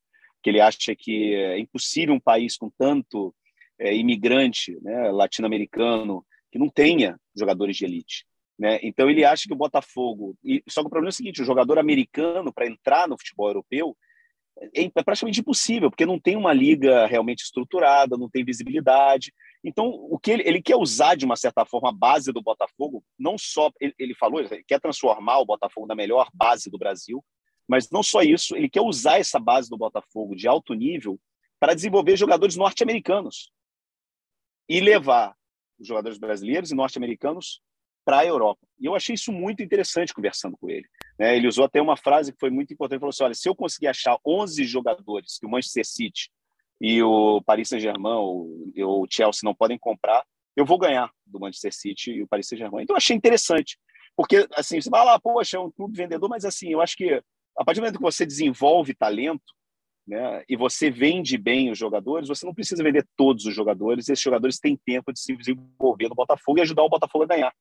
que 0.44 0.50
ele 0.50 0.60
acha 0.60 0.96
que 0.98 1.34
é 1.34 1.60
impossível 1.60 2.14
um 2.14 2.20
país 2.20 2.58
com 2.58 2.70
tanto 2.78 3.34
é, 3.80 3.96
imigrante 3.96 4.78
né, 4.82 5.12
latino-americano 5.12 6.26
que 6.52 6.60
não 6.60 6.70
tenha 6.70 7.20
jogadores 7.36 7.76
de 7.76 7.86
elite. 7.86 8.26
Né? 8.58 8.80
Então 8.82 9.10
ele 9.10 9.26
acha 9.26 9.44
que 9.48 9.54
o 9.54 9.58
Botafogo. 9.58 10.38
E, 10.44 10.64
só 10.70 10.82
que 10.82 10.88
o 10.88 10.90
problema 10.90 11.10
é 11.10 11.14
o 11.14 11.16
seguinte: 11.16 11.42
o 11.42 11.46
jogador 11.46 11.78
americano, 11.78 12.54
para 12.54 12.68
entrar 12.68 13.08
no 13.08 13.18
futebol 13.18 13.48
europeu, 13.48 13.96
é, 14.74 14.86
é 14.86 15.04
praticamente 15.04 15.42
impossível, 15.42 15.90
porque 15.90 16.06
não 16.06 16.20
tem 16.20 16.38
uma 16.38 16.54
liga 16.54 17.06
realmente 17.06 17.44
estruturada, 17.44 18.18
não 18.18 18.30
tem 18.30 18.46
visibilidade. 18.46 19.34
Então, 19.64 19.88
o 19.88 20.18
que 20.18 20.32
ele, 20.32 20.44
ele 20.46 20.62
quer 20.62 20.78
usar 20.78 21.16
de 21.16 21.26
uma 21.26 21.36
certa 21.36 21.66
forma 21.66 21.90
a 21.90 21.94
base 21.94 22.32
do 22.32 22.42
Botafogo, 22.42 23.04
não 23.20 23.38
só 23.38 23.70
ele, 23.82 23.94
ele 24.00 24.16
falou, 24.16 24.40
ele 24.40 24.64
quer 24.66 24.80
transformar 24.80 25.40
o 25.40 25.46
Botafogo 25.46 25.88
na 25.88 25.96
melhor 25.96 26.30
base 26.34 26.70
do 26.70 26.78
Brasil, 26.78 27.24
mas 27.68 27.90
não 27.90 28.04
só 28.04 28.22
isso, 28.22 28.56
ele 28.56 28.70
quer 28.70 28.82
usar 28.82 29.18
essa 29.18 29.40
base 29.40 29.70
do 29.70 29.78
Botafogo 29.78 30.36
de 30.36 30.48
alto 30.48 30.74
nível 30.74 31.20
para 31.60 31.74
desenvolver 31.74 32.16
jogadores 32.16 32.56
norte-americanos 32.56 33.52
e 34.68 34.80
levar 34.80 35.36
os 35.80 35.88
jogadores 35.88 36.18
brasileiros 36.18 36.72
e 36.72 36.76
norte-americanos 36.76 37.62
para 38.06 38.20
a 38.20 38.26
Europa. 38.26 38.62
E 38.80 38.86
eu 38.86 38.96
achei 38.96 39.16
isso 39.16 39.32
muito 39.32 39.64
interessante 39.64 40.14
conversando 40.14 40.56
com 40.58 40.70
ele. 40.70 40.88
Né? 41.20 41.36
Ele 41.36 41.48
usou 41.48 41.66
até 41.66 41.82
uma 41.82 41.98
frase 41.98 42.32
que 42.32 42.40
foi 42.40 42.50
muito 42.50 42.72
importante. 42.74 42.96
Ele 42.96 43.00
falou 43.00 43.10
assim: 43.10 43.24
olha, 43.24 43.34
se 43.34 43.50
eu 43.50 43.56
conseguir 43.56 43.88
achar 43.88 44.18
11 44.26 44.64
jogadores 44.64 45.40
que 45.40 45.46
o 45.46 45.50
Manchester 45.50 45.86
City 45.86 46.30
e 46.80 47.02
o 47.02 47.42
Paris 47.42 47.70
Saint-Germain 47.70 48.16
ou, 48.16 48.48
o 48.78 49.08
Chelsea 49.10 49.42
não 49.44 49.56
podem 49.56 49.78
comprar, 49.78 50.24
eu 50.56 50.66
vou 50.66 50.78
ganhar 50.78 51.12
do 51.26 51.40
Manchester 51.40 51.74
City 51.74 52.12
e 52.12 52.24
o 52.24 52.28
Paris 52.28 52.48
Saint-Germain. 52.48 52.84
Então, 52.84 52.94
eu 52.94 52.98
achei 52.98 53.16
interessante. 53.16 53.78
Porque, 54.16 54.48
assim, 54.54 54.80
você 54.80 54.90
vai 54.90 55.04
lá, 55.04 55.20
poxa, 55.20 55.58
é 55.58 55.60
um 55.60 55.72
clube 55.72 55.98
vendedor, 55.98 56.30
mas, 56.30 56.46
assim, 56.46 56.70
eu 56.70 56.80
acho 56.80 56.96
que 56.96 57.22
a 57.58 57.64
partir 57.64 57.80
do 57.80 57.84
momento 57.84 57.98
que 57.98 58.04
você 58.04 58.26
desenvolve 58.26 58.94
talento, 58.94 59.44
né, 60.08 60.44
e 60.48 60.56
você 60.56 60.90
vende 60.90 61.38
bem 61.38 61.72
os 61.72 61.78
jogadores, 61.78 62.28
você 62.28 62.46
não 62.46 62.54
precisa 62.54 62.84
vender 62.84 63.08
todos 63.16 63.46
os 63.46 63.54
jogadores, 63.54 64.08
esses 64.08 64.24
jogadores 64.24 64.60
têm 64.60 64.78
tempo 64.78 65.12
de 65.12 65.20
se 65.20 65.36
desenvolver 65.36 66.10
no 66.10 66.16
Botafogo 66.16 66.60
e 66.60 66.62
ajudar 66.62 66.84
o 66.84 66.90
Botafogo 66.90 67.24
a 67.24 67.28
ganhar. 67.28 67.54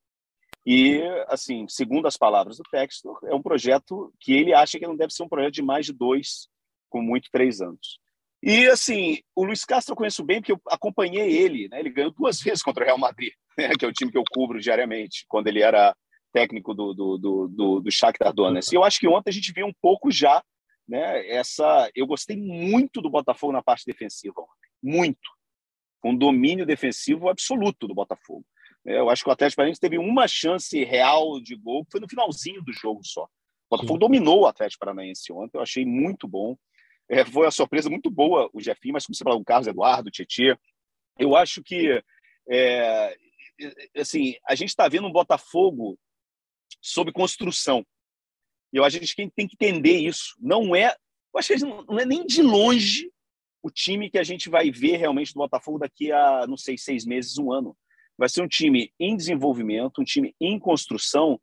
E, 0.65 0.99
assim, 1.27 1.67
segundo 1.67 2.07
as 2.07 2.17
palavras 2.17 2.57
do 2.57 2.63
Textor, 2.71 3.19
é 3.25 3.35
um 3.35 3.41
projeto 3.41 4.11
que 4.19 4.33
ele 4.33 4.53
acha 4.53 4.79
que 4.79 4.87
não 4.87 4.95
deve 4.95 5.13
ser 5.13 5.23
um 5.23 5.29
projeto 5.29 5.53
de 5.53 5.61
mais 5.61 5.85
de 5.85 5.93
dois, 5.93 6.47
com 6.89 7.01
muito 7.01 7.29
três 7.31 7.61
anos. 7.61 7.99
E, 8.41 8.67
assim, 8.67 9.19
o 9.35 9.43
Luiz 9.43 9.63
Castro 9.63 9.93
eu 9.93 9.97
conheço 9.97 10.23
bem 10.23 10.39
porque 10.39 10.51
eu 10.51 10.61
acompanhei 10.67 11.37
ele, 11.37 11.67
né? 11.67 11.79
Ele 11.79 11.89
ganhou 11.89 12.11
duas 12.11 12.39
vezes 12.41 12.63
contra 12.63 12.83
o 12.83 12.85
Real 12.85 12.97
Madrid, 12.97 13.33
né? 13.57 13.69
que 13.77 13.85
é 13.85 13.87
o 13.87 13.93
time 13.93 14.11
que 14.11 14.17
eu 14.17 14.23
cubro 14.31 14.59
diariamente, 14.59 15.25
quando 15.27 15.47
ele 15.47 15.61
era 15.61 15.95
técnico 16.33 16.73
do, 16.73 16.93
do, 16.93 17.17
do, 17.17 17.47
do, 17.47 17.79
do 17.79 17.91
Shakhtar 17.91 18.33
Donetsk. 18.33 18.73
E 18.73 18.75
eu 18.75 18.83
acho 18.83 18.99
que 18.99 19.07
ontem 19.07 19.29
a 19.29 19.33
gente 19.33 19.53
viu 19.53 19.65
um 19.65 19.73
pouco 19.81 20.11
já, 20.11 20.43
né? 20.87 21.27
Essa... 21.29 21.89
Eu 21.95 22.05
gostei 22.07 22.37
muito 22.37 23.01
do 23.01 23.09
Botafogo 23.09 23.53
na 23.53 23.63
parte 23.63 23.85
defensiva. 23.85 24.45
Muito. 24.81 25.29
Um 26.03 26.15
domínio 26.15 26.65
defensivo 26.65 27.29
absoluto 27.29 27.87
do 27.87 27.95
Botafogo. 27.95 28.45
É, 28.85 28.99
eu 28.99 29.09
acho 29.09 29.23
que 29.23 29.29
o 29.29 29.33
Atlético 29.33 29.57
Paranaense 29.57 29.81
teve 29.81 29.97
uma 29.97 30.27
chance 30.27 30.83
real 30.83 31.41
de 31.41 31.55
gol, 31.55 31.83
que 31.85 31.91
foi 31.91 31.99
no 31.99 32.07
finalzinho 32.07 32.61
do 32.61 32.71
jogo 32.71 33.01
só. 33.03 33.23
O 33.23 33.77
Botafogo 33.77 33.95
Sim. 33.95 33.99
dominou 33.99 34.41
o 34.41 34.47
Atlético 34.47 34.79
Paranaense 34.79 35.33
ontem, 35.33 35.57
eu 35.57 35.61
achei 35.61 35.85
muito 35.85 36.27
bom. 36.27 36.55
É, 37.09 37.25
foi 37.25 37.45
uma 37.45 37.51
surpresa 37.51 37.89
muito 37.89 38.11
boa 38.11 38.49
o 38.53 38.61
Jefinho, 38.61 38.93
mas 38.93 39.05
como 39.05 39.15
você 39.15 39.23
falou, 39.23 39.39
o 39.39 39.45
Carlos 39.45 39.67
Eduardo, 39.67 40.09
o 40.09 40.11
Tietchan, 40.11 40.57
eu 41.17 41.35
acho 41.35 41.63
que 41.63 42.03
é, 42.49 43.15
assim, 43.95 44.35
a 44.47 44.55
gente 44.55 44.69
está 44.69 44.87
vendo 44.87 45.07
um 45.07 45.11
Botafogo 45.11 45.97
sob 46.81 47.11
construção. 47.11 47.85
E 48.75 48.77
eu 48.77 48.83
acho 48.83 48.97
que 48.97 49.05
a 49.05 49.07
gente 49.07 49.31
tem 49.33 49.47
que 49.47 49.55
entender 49.55 49.97
isso. 49.97 50.35
Não 50.37 50.75
é, 50.75 50.93
eu 51.33 51.39
acho 51.39 51.53
que 51.53 51.59
não 51.63 51.97
é 51.97 52.05
nem 52.05 52.25
de 52.25 52.41
longe 52.41 53.09
o 53.63 53.71
time 53.71 54.09
que 54.09 54.17
a 54.17 54.23
gente 54.23 54.49
vai 54.49 54.69
ver 54.69 54.97
realmente 54.97 55.33
do 55.33 55.37
Botafogo 55.37 55.79
daqui 55.79 56.11
a, 56.11 56.45
não 56.45 56.57
sei, 56.57 56.77
seis 56.77 57.05
meses, 57.05 57.37
um 57.37 57.53
ano. 57.53 57.75
Vai 58.17 58.27
ser 58.27 58.41
um 58.41 58.47
time 58.49 58.91
em 58.99 59.15
desenvolvimento, 59.15 60.01
um 60.01 60.03
time 60.03 60.35
em 60.41 60.59
construção, 60.59 61.39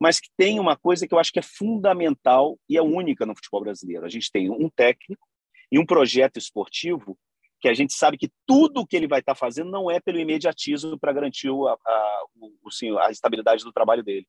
mas 0.00 0.18
que 0.18 0.28
tem 0.36 0.58
uma 0.58 0.76
coisa 0.76 1.06
que 1.06 1.14
eu 1.14 1.20
acho 1.20 1.32
que 1.32 1.38
é 1.38 1.42
fundamental 1.42 2.58
e 2.68 2.76
é 2.76 2.82
única 2.82 3.24
no 3.24 3.36
futebol 3.36 3.60
brasileiro. 3.60 4.04
A 4.04 4.08
gente 4.08 4.28
tem 4.32 4.50
um 4.50 4.68
técnico 4.68 5.24
e 5.70 5.78
um 5.78 5.86
projeto 5.86 6.36
esportivo 6.36 7.16
que 7.60 7.68
a 7.68 7.74
gente 7.74 7.92
sabe 7.92 8.18
que 8.18 8.28
tudo 8.44 8.84
que 8.84 8.96
ele 8.96 9.06
vai 9.06 9.20
estar 9.20 9.36
fazendo 9.36 9.70
não 9.70 9.88
é 9.88 10.00
pelo 10.00 10.18
imediatismo 10.18 10.98
para 10.98 11.12
garantir 11.12 11.48
a, 11.48 11.52
a, 11.52 12.24
o, 12.34 12.68
assim, 12.68 12.90
a 12.98 13.08
estabilidade 13.08 13.62
do 13.62 13.72
trabalho 13.72 14.02
dele. 14.02 14.26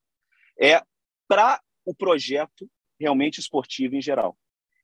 É 0.56 0.80
para 1.26 1.60
o 1.84 1.94
projeto 1.94 2.68
realmente 2.98 3.40
esportivo 3.40 3.94
em 3.96 4.00
geral. 4.00 4.36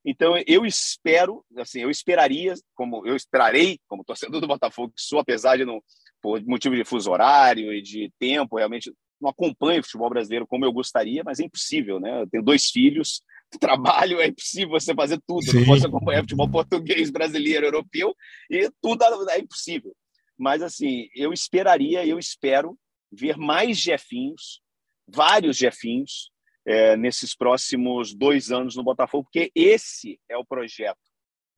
Então 0.04 0.35
eu 0.47 0.64
espero, 0.64 1.45
assim, 1.57 1.80
eu 1.80 1.90
esperaria, 1.90 2.54
como 2.75 3.07
eu 3.07 3.14
esperarei, 3.14 3.78
como 3.87 4.04
torcedor 4.04 4.40
do 4.40 4.47
Botafogo 4.47 4.92
que 4.97 5.02
sou, 5.02 5.19
apesar 5.19 5.57
de 5.57 5.64
não 5.64 5.83
por 6.23 6.42
motivo 6.45 6.76
de 6.76 6.85
fuso 6.85 7.11
horário 7.11 7.73
e 7.73 7.80
de 7.80 8.12
tempo, 8.19 8.57
realmente 8.57 8.92
não 9.21 9.30
acompanho 9.30 9.80
o 9.80 9.85
futebol 9.85 10.11
brasileiro 10.11 10.47
como 10.47 10.64
eu 10.64 10.73
gostaria, 10.73 11.23
mas 11.25 11.40
é 11.40 11.45
impossível, 11.45 12.00
né? 12.00 12.23
Eu 12.23 12.28
tenho 12.28 12.42
dois 12.42 12.71
filhos, 12.71 13.23
trabalho, 13.61 14.21
é 14.21 14.28
impossível 14.28 14.71
você 14.71 14.95
fazer 14.95 15.21
tudo. 15.26 15.47
Eu 15.47 15.54
não 15.54 15.66
posso 15.66 15.87
acompanhar 15.87 16.23
futebol 16.23 16.50
português, 16.50 17.11
brasileiro, 17.11 17.66
europeu, 17.66 18.14
e 18.50 18.71
tudo 18.80 19.04
é 19.30 19.38
impossível. 19.38 19.95
Mas, 20.38 20.62
assim, 20.62 21.09
eu 21.14 21.33
esperaria, 21.33 22.07
eu 22.07 22.19
espero 22.19 22.78
ver 23.12 23.37
mais 23.37 23.76
Jefinhos, 23.76 24.62
vários 25.07 25.57
Jefinhos, 25.57 26.30
é, 26.66 26.96
nesses 26.96 27.34
próximos 27.34 28.14
dois 28.14 28.50
anos 28.50 28.76
no 28.76 28.82
Botafogo, 28.82 29.24
porque 29.24 29.50
esse 29.54 30.20
é 30.28 30.36
o 30.36 30.44
projeto 30.44 30.98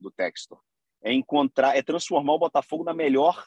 do 0.00 0.10
Textor. 0.10 0.60
É 1.02 1.12
encontrar, 1.12 1.76
é 1.76 1.82
transformar 1.82 2.34
o 2.34 2.38
Botafogo 2.38 2.84
na 2.84 2.94
melhor, 2.94 3.44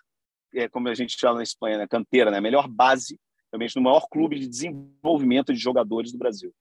é, 0.53 0.67
como 0.67 0.89
a 0.89 0.93
gente 0.93 1.17
fala 1.19 1.37
na 1.37 1.43
Espanha, 1.43 1.77
né, 1.77 1.87
canteira, 1.87 2.29
né, 2.29 2.41
melhor 2.41 2.67
base 2.67 3.19
realmente 3.51 3.75
no 3.75 3.81
maior 3.81 4.07
clube 4.09 4.37
de 4.37 4.47
desenvolvimento 4.47 5.53
de 5.53 5.59
jogadores 5.59 6.11
do 6.11 6.17
Brasil. 6.17 6.53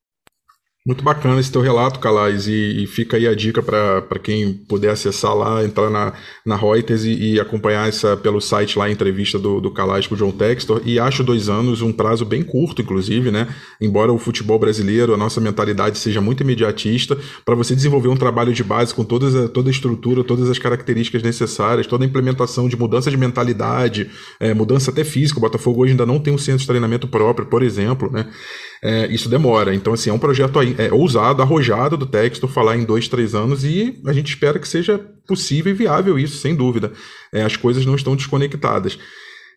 Muito 0.87 1.03
bacana 1.03 1.41
esse 1.41 1.51
teu 1.51 1.63
relato, 1.63 1.99
Calais, 1.99 2.47
e, 2.47 2.83
e 2.83 2.87
fica 2.87 3.17
aí 3.17 3.27
a 3.27 3.35
dica 3.35 3.63
para 3.63 4.19
quem 4.19 4.53
puder 4.53 4.91
acessar 4.91 5.35
lá, 5.35 5.65
entrar 5.65 5.89
na, 5.89 6.13
na 6.45 6.57
Reuters 6.57 7.05
e, 7.05 7.33
e, 7.33 7.41
acompanhar 7.41 7.89
essa 7.89 8.19
pelo 8.19 8.39
site 8.39 8.79
lá 8.79 8.85
a 8.85 8.91
entrevista 8.91 9.39
do, 9.39 9.63
do 9.63 9.71
Calais 9.71 10.07
com 10.07 10.15
o 10.15 10.19
John 10.19 10.31
Textor. 10.31 10.83
E 10.85 10.99
acho 10.99 11.25
dois 11.25 11.49
anos 11.49 11.81
um 11.81 11.91
prazo 11.91 12.27
bem 12.27 12.43
curto, 12.43 12.83
inclusive, 12.83 13.31
né? 13.31 13.49
Embora 13.81 14.13
o 14.13 14.19
futebol 14.19 14.59
brasileiro, 14.59 15.15
a 15.15 15.17
nossa 15.17 15.41
mentalidade 15.41 15.97
seja 15.97 16.21
muito 16.21 16.43
imediatista, 16.43 17.17
para 17.47 17.55
você 17.55 17.75
desenvolver 17.75 18.09
um 18.09 18.17
trabalho 18.17 18.53
de 18.53 18.63
base 18.63 18.95
com 18.95 19.05
todas 19.05 19.35
a, 19.35 19.49
toda 19.49 19.71
a 19.71 19.73
estrutura, 19.73 20.23
todas 20.23 20.51
as 20.51 20.59
características 20.59 21.23
necessárias, 21.23 21.87
toda 21.87 22.05
a 22.05 22.07
implementação 22.07 22.69
de 22.69 22.77
mudança 22.77 23.11
de 23.11 23.17
mentalidade, 23.17 24.11
é, 24.39 24.53
mudança 24.53 24.91
até 24.91 25.03
física. 25.03 25.39
O 25.39 25.41
Botafogo 25.41 25.81
hoje 25.81 25.93
ainda 25.93 26.05
não 26.05 26.21
tem 26.21 26.35
um 26.35 26.37
centro 26.37 26.61
de 26.61 26.67
treinamento 26.67 27.09
próprio, 27.09 27.47
por 27.47 27.63
exemplo, 27.63 28.13
né? 28.13 28.27
É, 28.85 29.07
isso 29.07 29.31
demora. 29.31 29.75
Então, 29.75 29.95
assim, 29.95 30.11
é 30.11 30.13
um 30.13 30.19
projeto 30.19 30.61
é, 30.61 30.93
ousado, 30.93 31.41
arrojado 31.41 31.97
do 31.97 32.05
Textor 32.05 32.51
falar 32.51 32.77
em 32.77 32.85
dois, 32.85 33.09
três 33.09 33.35
anos 33.35 33.65
e 33.65 33.99
a 34.07 34.13
gente 34.13 34.29
espera 34.29 34.59
que 34.59 34.69
seja 34.69 34.99
possível 35.27 35.73
e 35.73 35.75
viável 35.75 36.19
isso, 36.19 36.37
sem 36.37 36.55
dúvida. 36.55 36.93
É, 37.33 37.43
as 37.43 37.57
coisas 37.57 37.87
não 37.87 37.95
estão 37.95 38.15
desconectadas. 38.15 38.99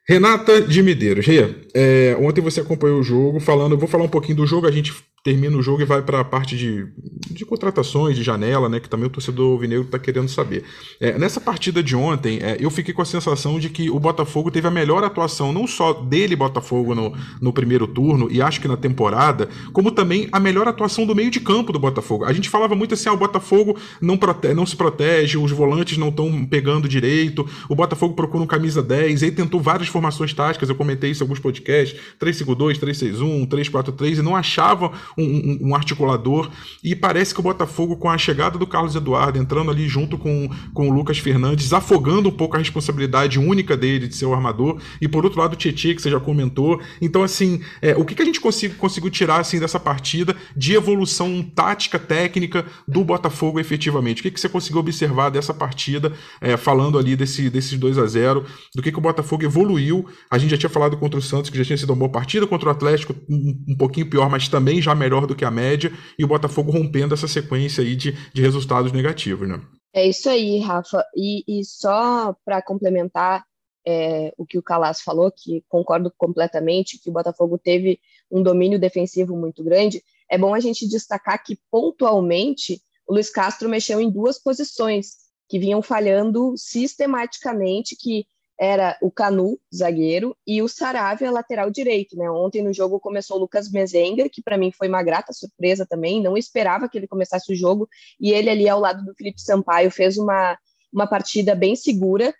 Renata 0.07 0.61
de 0.61 0.81
Medeiros, 0.81 1.25
Rê, 1.25 1.53
é, 1.73 2.15
ontem 2.17 2.39
você 2.39 2.61
acompanhou 2.61 3.01
o 3.01 3.03
jogo, 3.03 3.41
falando, 3.41 3.73
eu 3.73 3.77
vou 3.77 3.89
falar 3.89 4.05
um 4.05 4.09
pouquinho 4.09 4.37
do 4.37 4.47
jogo, 4.47 4.65
a 4.65 4.71
gente 4.71 4.93
termina 5.27 5.57
o 5.57 5.61
jogo 5.61 5.81
e 5.81 5.85
vai 5.85 6.01
para 6.01 6.21
a 6.21 6.23
parte 6.23 6.55
de, 6.55 6.87
de 7.29 7.43
contratações, 7.43 8.15
de 8.15 8.23
janela, 8.23 8.69
né, 8.69 8.79
que 8.79 8.87
também 8.87 9.07
o 9.07 9.09
torcedor 9.09 9.51
alvinegro 9.51 9.83
está 9.83 9.99
querendo 9.99 10.29
saber. 10.29 10.63
É, 11.01 11.19
nessa 11.19 11.41
partida 11.41 11.83
de 11.83 11.97
ontem, 11.97 12.39
é, 12.41 12.55
eu 12.61 12.71
fiquei 12.71 12.93
com 12.93 13.01
a 13.01 13.05
sensação 13.05 13.59
de 13.59 13.69
que 13.69 13.89
o 13.89 13.99
Botafogo 13.99 14.49
teve 14.49 14.69
a 14.69 14.71
melhor 14.71 15.03
atuação, 15.03 15.51
não 15.51 15.67
só 15.67 15.91
dele, 15.91 16.33
Botafogo, 16.33 16.95
no, 16.95 17.13
no 17.41 17.51
primeiro 17.51 17.85
turno, 17.85 18.29
e 18.31 18.41
acho 18.41 18.61
que 18.61 18.69
na 18.69 18.77
temporada, 18.77 19.49
como 19.73 19.91
também 19.91 20.29
a 20.31 20.39
melhor 20.39 20.65
atuação 20.65 21.05
do 21.05 21.13
meio 21.13 21.29
de 21.29 21.41
campo 21.41 21.73
do 21.73 21.79
Botafogo. 21.79 22.23
A 22.23 22.31
gente 22.31 22.47
falava 22.47 22.73
muito 22.73 22.93
assim, 22.93 23.09
ah, 23.09 23.13
o 23.13 23.17
Botafogo 23.17 23.77
não, 23.99 24.17
não 24.55 24.65
se 24.65 24.77
protege, 24.77 25.37
os 25.37 25.51
volantes 25.51 25.97
não 25.97 26.07
estão 26.07 26.45
pegando 26.45 26.87
direito, 26.87 27.45
o 27.67 27.75
Botafogo 27.75 28.13
procura 28.13 28.45
um 28.45 28.47
camisa 28.47 28.81
10, 28.81 29.23
aí 29.23 29.31
tentou 29.31 29.59
várias 29.59 29.89
formações 29.89 30.33
táticas, 30.33 30.69
eu 30.69 30.75
comentei 30.75 31.11
isso 31.11 31.21
em 31.21 31.25
alguns 31.25 31.39
podcasts, 31.39 31.99
352, 32.17 32.77
361, 32.77 33.45
343, 33.45 34.19
e 34.19 34.21
não 34.21 34.33
achava 34.33 34.93
um, 35.17 35.69
um, 35.69 35.75
articulador. 35.75 36.49
E 36.83 36.95
parece 36.95 37.33
que 37.33 37.39
o 37.39 37.43
Botafogo, 37.43 37.97
com 37.97 38.09
a 38.09 38.17
chegada 38.17 38.57
do 38.57 38.67
Carlos 38.67 38.95
Eduardo, 38.95 39.39
entrando 39.39 39.71
ali 39.71 39.87
junto 39.87 40.17
com, 40.17 40.49
com 40.73 40.89
o 40.89 40.93
Lucas 40.93 41.17
Fernandes, 41.17 41.73
afogando 41.73 42.29
um 42.29 42.31
pouco 42.31 42.55
a 42.55 42.59
responsabilidade 42.59 43.39
única 43.39 43.75
dele 43.75 44.07
de 44.07 44.15
ser 44.15 44.25
o 44.25 44.33
armador. 44.33 44.79
E 45.01 45.07
por 45.07 45.25
outro 45.25 45.39
lado, 45.39 45.53
o 45.53 45.55
Tietchan, 45.55 45.95
que 45.95 46.01
você 46.01 46.11
já 46.11 46.19
comentou. 46.19 46.79
Então, 47.01 47.23
assim, 47.23 47.61
é, 47.81 47.95
o 47.95 48.05
que, 48.05 48.13
que 48.13 48.21
a 48.21 48.25
gente 48.25 48.39
consigo, 48.39 48.75
conseguiu 48.75 49.09
tirar 49.09 49.39
assim, 49.39 49.59
dessa 49.59 49.79
partida 49.79 50.35
de 50.55 50.73
evolução 50.73 51.41
tática, 51.41 51.97
técnica 51.97 52.65
do 52.87 53.03
Botafogo 53.03 53.59
efetivamente? 53.59 54.19
O 54.19 54.23
que, 54.23 54.31
que 54.31 54.39
você 54.39 54.49
conseguiu 54.49 54.79
observar 54.79 55.29
dessa 55.29 55.53
partida, 55.53 56.13
é, 56.39 56.55
falando 56.57 56.97
ali 56.99 57.15
desse, 57.15 57.49
desses 57.49 57.77
2 57.77 57.97
a 57.97 58.05
0 58.05 58.45
do 58.75 58.81
que, 58.81 58.91
que 58.91 58.97
o 58.97 59.01
Botafogo 59.01 59.43
evoluiu? 59.43 60.05
A 60.29 60.37
gente 60.37 60.51
já 60.51 60.57
tinha 60.57 60.69
falado 60.69 60.97
contra 60.97 61.19
o 61.19 61.21
Santos, 61.21 61.49
que 61.49 61.57
já 61.57 61.65
tinha 61.65 61.77
sido 61.77 61.89
uma 61.89 61.95
boa 61.95 62.11
partida, 62.11 62.45
contra 62.45 62.69
o 62.69 62.71
Atlético, 62.71 63.15
um, 63.29 63.63
um 63.69 63.75
pouquinho 63.75 64.05
pior, 64.05 64.29
mas 64.29 64.47
também 64.47 64.81
já 64.81 64.93
melhor 64.93 65.06
do 65.09 65.35
que 65.35 65.45
a 65.45 65.51
média, 65.51 65.91
e 66.17 66.23
o 66.23 66.27
Botafogo 66.27 66.71
rompendo 66.71 67.13
essa 67.13 67.27
sequência 67.27 67.83
aí 67.83 67.95
de, 67.95 68.11
de 68.33 68.41
resultados 68.41 68.91
negativos, 68.91 69.47
né? 69.47 69.61
É 69.93 70.05
isso 70.07 70.29
aí, 70.29 70.59
Rafa. 70.59 71.03
E, 71.15 71.43
e 71.47 71.63
só 71.65 72.35
para 72.45 72.61
complementar 72.61 73.43
é, 73.85 74.33
o 74.37 74.45
que 74.45 74.57
o 74.57 74.61
Calas 74.61 75.01
falou, 75.01 75.31
que 75.31 75.63
concordo 75.69 76.11
completamente, 76.17 76.99
que 76.99 77.09
o 77.09 77.13
Botafogo 77.13 77.57
teve 77.57 77.99
um 78.29 78.43
domínio 78.43 78.77
defensivo 78.77 79.35
muito 79.35 79.63
grande, 79.63 80.03
é 80.29 80.37
bom 80.37 80.53
a 80.53 80.59
gente 80.59 80.87
destacar 80.87 81.41
que 81.41 81.57
pontualmente 81.71 82.81
o 83.07 83.13
Luiz 83.13 83.29
Castro 83.29 83.69
mexeu 83.69 84.01
em 84.01 84.09
duas 84.09 84.37
posições 84.37 85.27
que 85.47 85.57
vinham 85.57 85.81
falhando 85.81 86.53
sistematicamente, 86.57 87.95
que 87.95 88.25
era 88.59 88.97
o 89.01 89.11
Canu, 89.11 89.59
zagueiro, 89.73 90.35
e 90.45 90.61
o 90.61 90.67
Saravia, 90.67 91.31
lateral 91.31 91.69
direito. 91.69 92.17
Né? 92.17 92.29
Ontem 92.29 92.63
no 92.63 92.73
jogo 92.73 92.99
começou 92.99 93.37
o 93.37 93.39
Lucas 93.41 93.71
Mezenga, 93.71 94.27
que 94.29 94.41
para 94.41 94.57
mim 94.57 94.71
foi 94.71 94.87
uma 94.87 95.03
grata 95.03 95.31
surpresa 95.31 95.85
também, 95.85 96.21
não 96.21 96.35
esperava 96.35 96.89
que 96.89 96.97
ele 96.97 97.07
começasse 97.07 97.51
o 97.51 97.55
jogo, 97.55 97.87
e 98.19 98.31
ele 98.31 98.49
ali 98.49 98.67
ao 98.67 98.79
lado 98.79 99.05
do 99.05 99.13
Felipe 99.13 99.41
Sampaio 99.41 99.91
fez 99.91 100.17
uma, 100.17 100.57
uma 100.91 101.05
partida 101.05 101.53
bem 101.53 101.75
segura, 101.75 102.33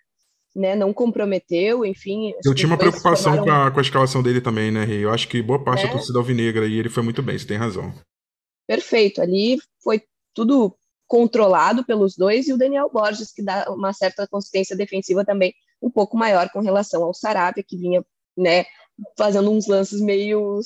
né? 0.56 0.74
não 0.74 0.92
comprometeu, 0.92 1.84
enfim. 1.84 2.32
Eu 2.44 2.54
tinha 2.54 2.68
uma 2.68 2.78
preocupação 2.78 3.44
com, 3.44 3.50
a, 3.50 3.70
com 3.70 3.78
a 3.78 3.82
escalação 3.82 4.22
dele 4.22 4.40
também, 4.40 4.72
né, 4.72 4.84
Rei? 4.84 5.04
Eu 5.04 5.12
acho 5.12 5.28
que 5.28 5.40
boa 5.40 5.62
parte 5.62 5.84
é. 5.84 5.86
da 5.86 5.92
torcida 5.92 6.18
alvinegra 6.18 6.66
e 6.66 6.78
ele 6.78 6.88
foi 6.88 7.02
muito 7.02 7.22
bem, 7.22 7.38
você 7.38 7.46
tem 7.46 7.56
razão. 7.56 7.94
Perfeito, 8.66 9.22
ali 9.22 9.58
foi 9.82 10.02
tudo 10.34 10.76
controlado 11.06 11.84
pelos 11.84 12.14
dois, 12.16 12.48
e 12.48 12.52
o 12.52 12.58
Daniel 12.58 12.90
Borges, 12.92 13.32
que 13.32 13.42
dá 13.42 13.72
uma 13.72 13.94
certa 13.94 14.26
consistência 14.26 14.76
defensiva 14.76 15.24
também 15.24 15.54
um 15.80 15.90
pouco 15.90 16.16
maior 16.16 16.50
com 16.50 16.60
relação 16.60 17.04
ao 17.04 17.14
Sarabia, 17.14 17.64
que 17.66 17.76
vinha 17.76 18.04
né, 18.36 18.64
fazendo 19.16 19.50
uns 19.50 19.66
lances 19.66 20.00
meio 20.00 20.60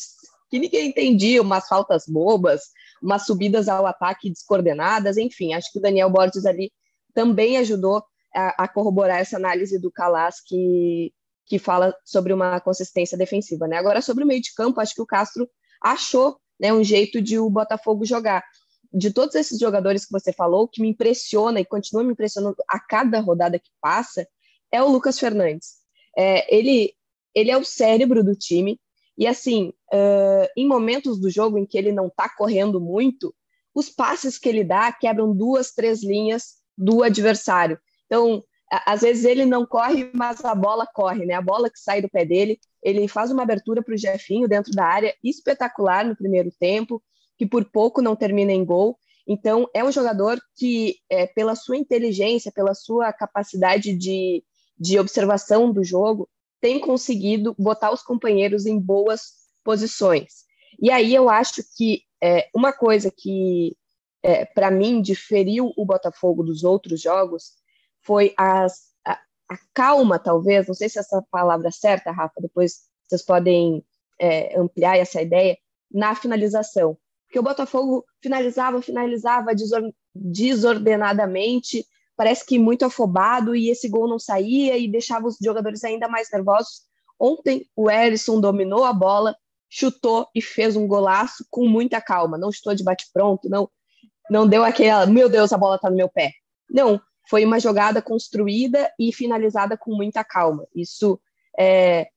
que 0.50 0.58
ninguém 0.58 0.88
entendia, 0.88 1.40
umas 1.40 1.66
faltas 1.66 2.04
bobas, 2.06 2.62
umas 3.02 3.24
subidas 3.24 3.68
ao 3.68 3.86
ataque 3.86 4.30
descoordenadas, 4.30 5.16
enfim, 5.16 5.54
acho 5.54 5.72
que 5.72 5.78
o 5.78 5.82
Daniel 5.82 6.10
Borges 6.10 6.44
ali 6.44 6.70
também 7.14 7.56
ajudou 7.56 8.04
a, 8.34 8.64
a 8.64 8.68
corroborar 8.68 9.18
essa 9.18 9.36
análise 9.36 9.78
do 9.78 9.90
Calas 9.90 10.40
que, 10.40 11.12
que 11.46 11.58
fala 11.58 11.94
sobre 12.04 12.32
uma 12.32 12.60
consistência 12.60 13.16
defensiva. 13.16 13.66
Né? 13.66 13.76
Agora, 13.76 14.00
sobre 14.00 14.24
o 14.24 14.26
meio 14.26 14.40
de 14.40 14.54
campo, 14.54 14.80
acho 14.80 14.94
que 14.94 15.02
o 15.02 15.06
Castro 15.06 15.48
achou 15.82 16.36
né, 16.60 16.72
um 16.72 16.84
jeito 16.84 17.20
de 17.20 17.38
o 17.38 17.50
Botafogo 17.50 18.04
jogar. 18.04 18.44
de 18.92 19.10
todos 19.10 19.34
esses 19.34 19.58
jogadores 19.58 20.04
que 20.04 20.12
você 20.12 20.32
falou, 20.32 20.68
que 20.68 20.82
me 20.82 20.88
impressiona 20.88 21.60
e 21.60 21.64
continua 21.64 22.04
me 22.04 22.12
impressionando 22.12 22.56
a 22.68 22.78
cada 22.78 23.20
rodada 23.20 23.58
que 23.58 23.70
passa, 23.80 24.26
é 24.72 24.82
o 24.82 24.88
Lucas 24.88 25.18
Fernandes. 25.18 25.74
É, 26.16 26.54
ele, 26.54 26.94
ele 27.34 27.50
é 27.50 27.56
o 27.56 27.64
cérebro 27.64 28.24
do 28.24 28.34
time, 28.34 28.80
e 29.16 29.26
assim, 29.26 29.72
uh, 29.92 30.48
em 30.56 30.66
momentos 30.66 31.20
do 31.20 31.30
jogo 31.30 31.58
em 31.58 31.66
que 31.66 31.76
ele 31.76 31.92
não 31.92 32.06
está 32.06 32.28
correndo 32.28 32.80
muito, 32.80 33.34
os 33.74 33.88
passes 33.88 34.38
que 34.38 34.48
ele 34.48 34.64
dá 34.64 34.90
quebram 34.92 35.34
duas, 35.34 35.72
três 35.72 36.02
linhas 36.02 36.56
do 36.76 37.02
adversário. 37.02 37.78
Então, 38.06 38.42
às 38.86 39.02
vezes 39.02 39.24
ele 39.24 39.44
não 39.44 39.66
corre, 39.66 40.10
mas 40.14 40.44
a 40.44 40.54
bola 40.54 40.86
corre, 40.86 41.26
né? 41.26 41.34
A 41.34 41.42
bola 41.42 41.70
que 41.70 41.78
sai 41.78 42.00
do 42.00 42.08
pé 42.08 42.24
dele, 42.24 42.58
ele 42.82 43.06
faz 43.06 43.30
uma 43.30 43.42
abertura 43.42 43.82
para 43.82 43.94
o 43.94 43.98
Jefinho 43.98 44.48
dentro 44.48 44.72
da 44.72 44.84
área 44.84 45.14
espetacular 45.22 46.04
no 46.04 46.16
primeiro 46.16 46.50
tempo, 46.58 47.02
que 47.36 47.46
por 47.46 47.64
pouco 47.66 48.00
não 48.00 48.16
termina 48.16 48.52
em 48.52 48.64
gol. 48.64 48.98
Então, 49.26 49.68
é 49.74 49.84
um 49.84 49.92
jogador 49.92 50.38
que, 50.56 50.96
é, 51.08 51.26
pela 51.26 51.54
sua 51.54 51.76
inteligência, 51.76 52.50
pela 52.50 52.74
sua 52.74 53.12
capacidade 53.12 53.94
de, 53.94 54.42
de 54.78 54.98
observação 54.98 55.72
do 55.72 55.84
jogo, 55.84 56.28
tem 56.60 56.80
conseguido 56.80 57.54
botar 57.58 57.92
os 57.92 58.02
companheiros 58.02 58.66
em 58.66 58.78
boas 58.78 59.32
posições. 59.64 60.44
E 60.80 60.90
aí 60.90 61.14
eu 61.14 61.28
acho 61.28 61.62
que 61.76 62.02
é, 62.22 62.48
uma 62.54 62.72
coisa 62.72 63.10
que, 63.10 63.76
é, 64.22 64.44
para 64.44 64.70
mim, 64.70 65.02
diferiu 65.02 65.72
o 65.76 65.84
Botafogo 65.84 66.42
dos 66.42 66.62
outros 66.62 67.00
jogos 67.00 67.52
foi 68.00 68.32
as, 68.36 68.92
a, 69.04 69.18
a, 69.48 69.58
calma, 69.74 70.18
talvez, 70.18 70.66
não 70.66 70.74
sei 70.74 70.88
se 70.88 70.98
essa 70.98 71.22
palavra 71.30 71.68
é 71.68 71.72
certa, 71.72 72.10
Rafa, 72.10 72.40
depois 72.40 72.82
vocês 73.08 73.22
podem 73.22 73.84
é, 74.20 74.58
ampliar 74.58 74.96
essa 74.96 75.20
ideia, 75.20 75.58
na 75.90 76.14
finalização. 76.14 76.96
Porque 77.26 77.38
o 77.38 77.42
Botafogo 77.42 78.04
finalizava, 78.22 78.80
finalizava 78.80 79.52
desordenadamente, 80.14 81.84
parece 82.16 82.44
que 82.44 82.58
muito 82.58 82.84
afobado, 82.84 83.54
e 83.54 83.70
esse 83.70 83.88
gol 83.88 84.08
não 84.08 84.18
saía 84.18 84.76
e 84.76 84.90
deixava 84.90 85.26
os 85.26 85.36
jogadores 85.40 85.82
ainda 85.84 86.08
mais 86.08 86.30
nervosos. 86.30 86.82
Ontem 87.18 87.66
o 87.76 87.90
Ellison 87.90 88.40
dominou 88.40 88.84
a 88.84 88.92
bola, 88.92 89.36
chutou 89.68 90.28
e 90.34 90.42
fez 90.42 90.76
um 90.76 90.86
golaço 90.86 91.46
com 91.50 91.66
muita 91.66 92.00
calma. 92.00 92.36
Não 92.36 92.52
chutou 92.52 92.74
de 92.74 92.84
bate-pronto, 92.84 93.48
não, 93.48 93.70
não 94.30 94.46
deu 94.46 94.64
aquela, 94.64 95.06
meu 95.06 95.28
Deus, 95.28 95.52
a 95.52 95.58
bola 95.58 95.76
está 95.76 95.88
no 95.88 95.96
meu 95.96 96.08
pé. 96.08 96.32
Não, 96.70 97.00
foi 97.28 97.44
uma 97.44 97.60
jogada 97.60 98.02
construída 98.02 98.92
e 98.98 99.12
finalizada 99.12 99.76
com 99.76 99.94
muita 99.94 100.24
calma. 100.24 100.66
Isso, 100.74 101.20
é, 101.58 102.08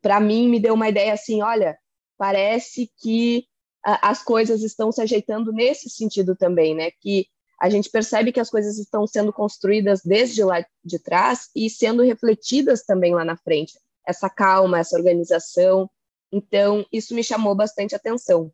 para 0.00 0.20
mim, 0.20 0.48
me 0.48 0.60
deu 0.60 0.74
uma 0.74 0.88
ideia 0.88 1.12
assim: 1.12 1.42
olha, 1.42 1.78
parece 2.16 2.90
que 3.00 3.46
as 3.82 4.22
coisas 4.22 4.62
estão 4.62 4.92
se 4.92 5.00
ajeitando 5.00 5.52
nesse 5.52 5.88
sentido 5.88 6.36
também, 6.36 6.74
né? 6.74 6.90
Que 7.00 7.26
a 7.60 7.68
gente 7.68 7.90
percebe 7.90 8.30
que 8.30 8.38
as 8.40 8.50
coisas 8.50 8.78
estão 8.78 9.06
sendo 9.06 9.32
construídas 9.32 10.00
desde 10.04 10.44
lá 10.44 10.64
de 10.84 10.98
trás 10.98 11.48
e 11.56 11.68
sendo 11.68 12.02
refletidas 12.02 12.84
também 12.84 13.14
lá 13.14 13.24
na 13.24 13.36
frente. 13.36 13.78
Essa 14.06 14.30
calma, 14.30 14.78
essa 14.78 14.96
organização. 14.96 15.90
Então, 16.30 16.86
isso 16.92 17.14
me 17.14 17.24
chamou 17.24 17.54
bastante 17.54 17.94
atenção. 17.94 18.52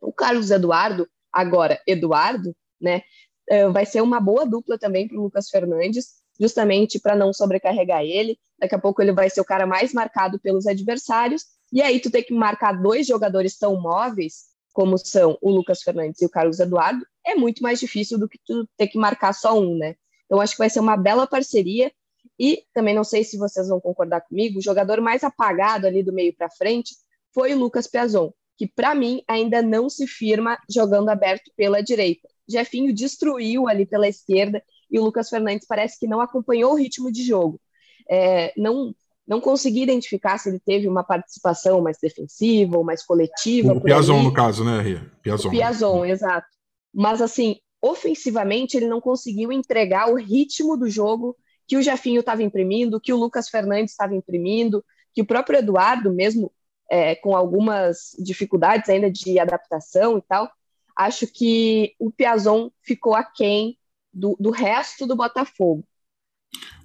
O 0.00 0.12
Carlos 0.12 0.50
Eduardo, 0.50 1.08
agora 1.32 1.80
Eduardo, 1.86 2.54
né, 2.80 3.02
uh, 3.50 3.72
vai 3.72 3.84
ser 3.84 4.02
uma 4.02 4.20
boa 4.20 4.46
dupla 4.46 4.78
também 4.78 5.08
para 5.08 5.18
o 5.18 5.22
Lucas 5.22 5.50
Fernandes, 5.50 6.18
justamente 6.38 7.00
para 7.00 7.16
não 7.16 7.32
sobrecarregar 7.32 8.02
ele. 8.02 8.38
Daqui 8.56 8.76
a 8.76 8.78
pouco 8.78 9.02
ele 9.02 9.12
vai 9.12 9.28
ser 9.28 9.40
o 9.40 9.44
cara 9.44 9.66
mais 9.66 9.92
marcado 9.92 10.38
pelos 10.38 10.66
adversários, 10.66 11.44
e 11.72 11.82
aí 11.82 12.00
tu 12.00 12.10
tem 12.10 12.22
que 12.22 12.32
marcar 12.32 12.72
dois 12.72 13.06
jogadores 13.06 13.58
tão 13.58 13.80
móveis 13.80 14.47
como 14.78 14.96
são 14.96 15.36
o 15.42 15.50
Lucas 15.50 15.82
Fernandes 15.82 16.22
e 16.22 16.24
o 16.24 16.30
Carlos 16.30 16.60
Eduardo, 16.60 17.04
é 17.26 17.34
muito 17.34 17.64
mais 17.64 17.80
difícil 17.80 18.16
do 18.16 18.28
que 18.28 18.38
tu 18.46 18.64
ter 18.76 18.86
que 18.86 18.96
marcar 18.96 19.32
só 19.32 19.58
um, 19.58 19.76
né? 19.76 19.96
Então 20.24 20.40
acho 20.40 20.52
que 20.52 20.60
vai 20.60 20.70
ser 20.70 20.78
uma 20.78 20.96
bela 20.96 21.26
parceria 21.26 21.90
e 22.38 22.62
também 22.72 22.94
não 22.94 23.02
sei 23.02 23.24
se 23.24 23.36
vocês 23.36 23.66
vão 23.66 23.80
concordar 23.80 24.20
comigo, 24.20 24.60
o 24.60 24.62
jogador 24.62 25.00
mais 25.00 25.24
apagado 25.24 25.84
ali 25.84 26.04
do 26.04 26.12
meio 26.12 26.32
para 26.32 26.48
frente 26.48 26.94
foi 27.34 27.54
o 27.54 27.58
Lucas 27.58 27.88
Piazon, 27.88 28.32
que 28.56 28.68
para 28.68 28.94
mim 28.94 29.20
ainda 29.26 29.60
não 29.60 29.90
se 29.90 30.06
firma 30.06 30.56
jogando 30.70 31.08
aberto 31.08 31.50
pela 31.56 31.82
direita. 31.82 32.28
Jefinho 32.46 32.94
destruiu 32.94 33.66
ali 33.66 33.84
pela 33.84 34.06
esquerda 34.06 34.62
e 34.88 34.96
o 35.00 35.02
Lucas 35.02 35.28
Fernandes 35.28 35.66
parece 35.66 35.98
que 35.98 36.06
não 36.06 36.20
acompanhou 36.20 36.70
o 36.70 36.76
ritmo 36.76 37.10
de 37.10 37.24
jogo. 37.24 37.60
É, 38.08 38.52
não 38.56 38.94
não 39.28 39.42
consegui 39.42 39.82
identificar 39.82 40.38
se 40.38 40.48
ele 40.48 40.58
teve 40.58 40.88
uma 40.88 41.04
participação 41.04 41.82
mais 41.82 41.98
defensiva 42.00 42.78
ou 42.78 42.82
mais 42.82 43.04
coletiva. 43.04 43.74
O 43.74 43.80
Piazon, 43.80 44.22
no 44.22 44.32
caso, 44.32 44.64
né, 44.64 44.80
Ria? 44.80 45.12
Piazon. 45.22 45.48
O 45.48 45.50
Piazon, 45.50 46.04
exato. 46.06 46.46
Mas, 46.94 47.20
assim, 47.20 47.56
ofensivamente, 47.82 48.78
ele 48.78 48.88
não 48.88 49.02
conseguiu 49.02 49.52
entregar 49.52 50.10
o 50.10 50.16
ritmo 50.16 50.78
do 50.78 50.88
jogo 50.88 51.36
que 51.66 51.76
o 51.76 51.82
Jefinho 51.82 52.20
estava 52.20 52.42
imprimindo, 52.42 52.98
que 52.98 53.12
o 53.12 53.18
Lucas 53.18 53.50
Fernandes 53.50 53.92
estava 53.92 54.14
imprimindo, 54.14 54.82
que 55.12 55.20
o 55.20 55.26
próprio 55.26 55.58
Eduardo, 55.58 56.10
mesmo 56.10 56.50
é, 56.90 57.14
com 57.14 57.36
algumas 57.36 58.16
dificuldades 58.18 58.88
ainda 58.88 59.10
de 59.10 59.38
adaptação 59.38 60.16
e 60.16 60.22
tal, 60.22 60.50
acho 60.96 61.26
que 61.26 61.94
o 61.98 62.10
Piazon 62.10 62.70
ficou 62.82 63.14
aquém 63.14 63.76
do, 64.10 64.34
do 64.40 64.50
resto 64.50 65.06
do 65.06 65.14
Botafogo. 65.14 65.84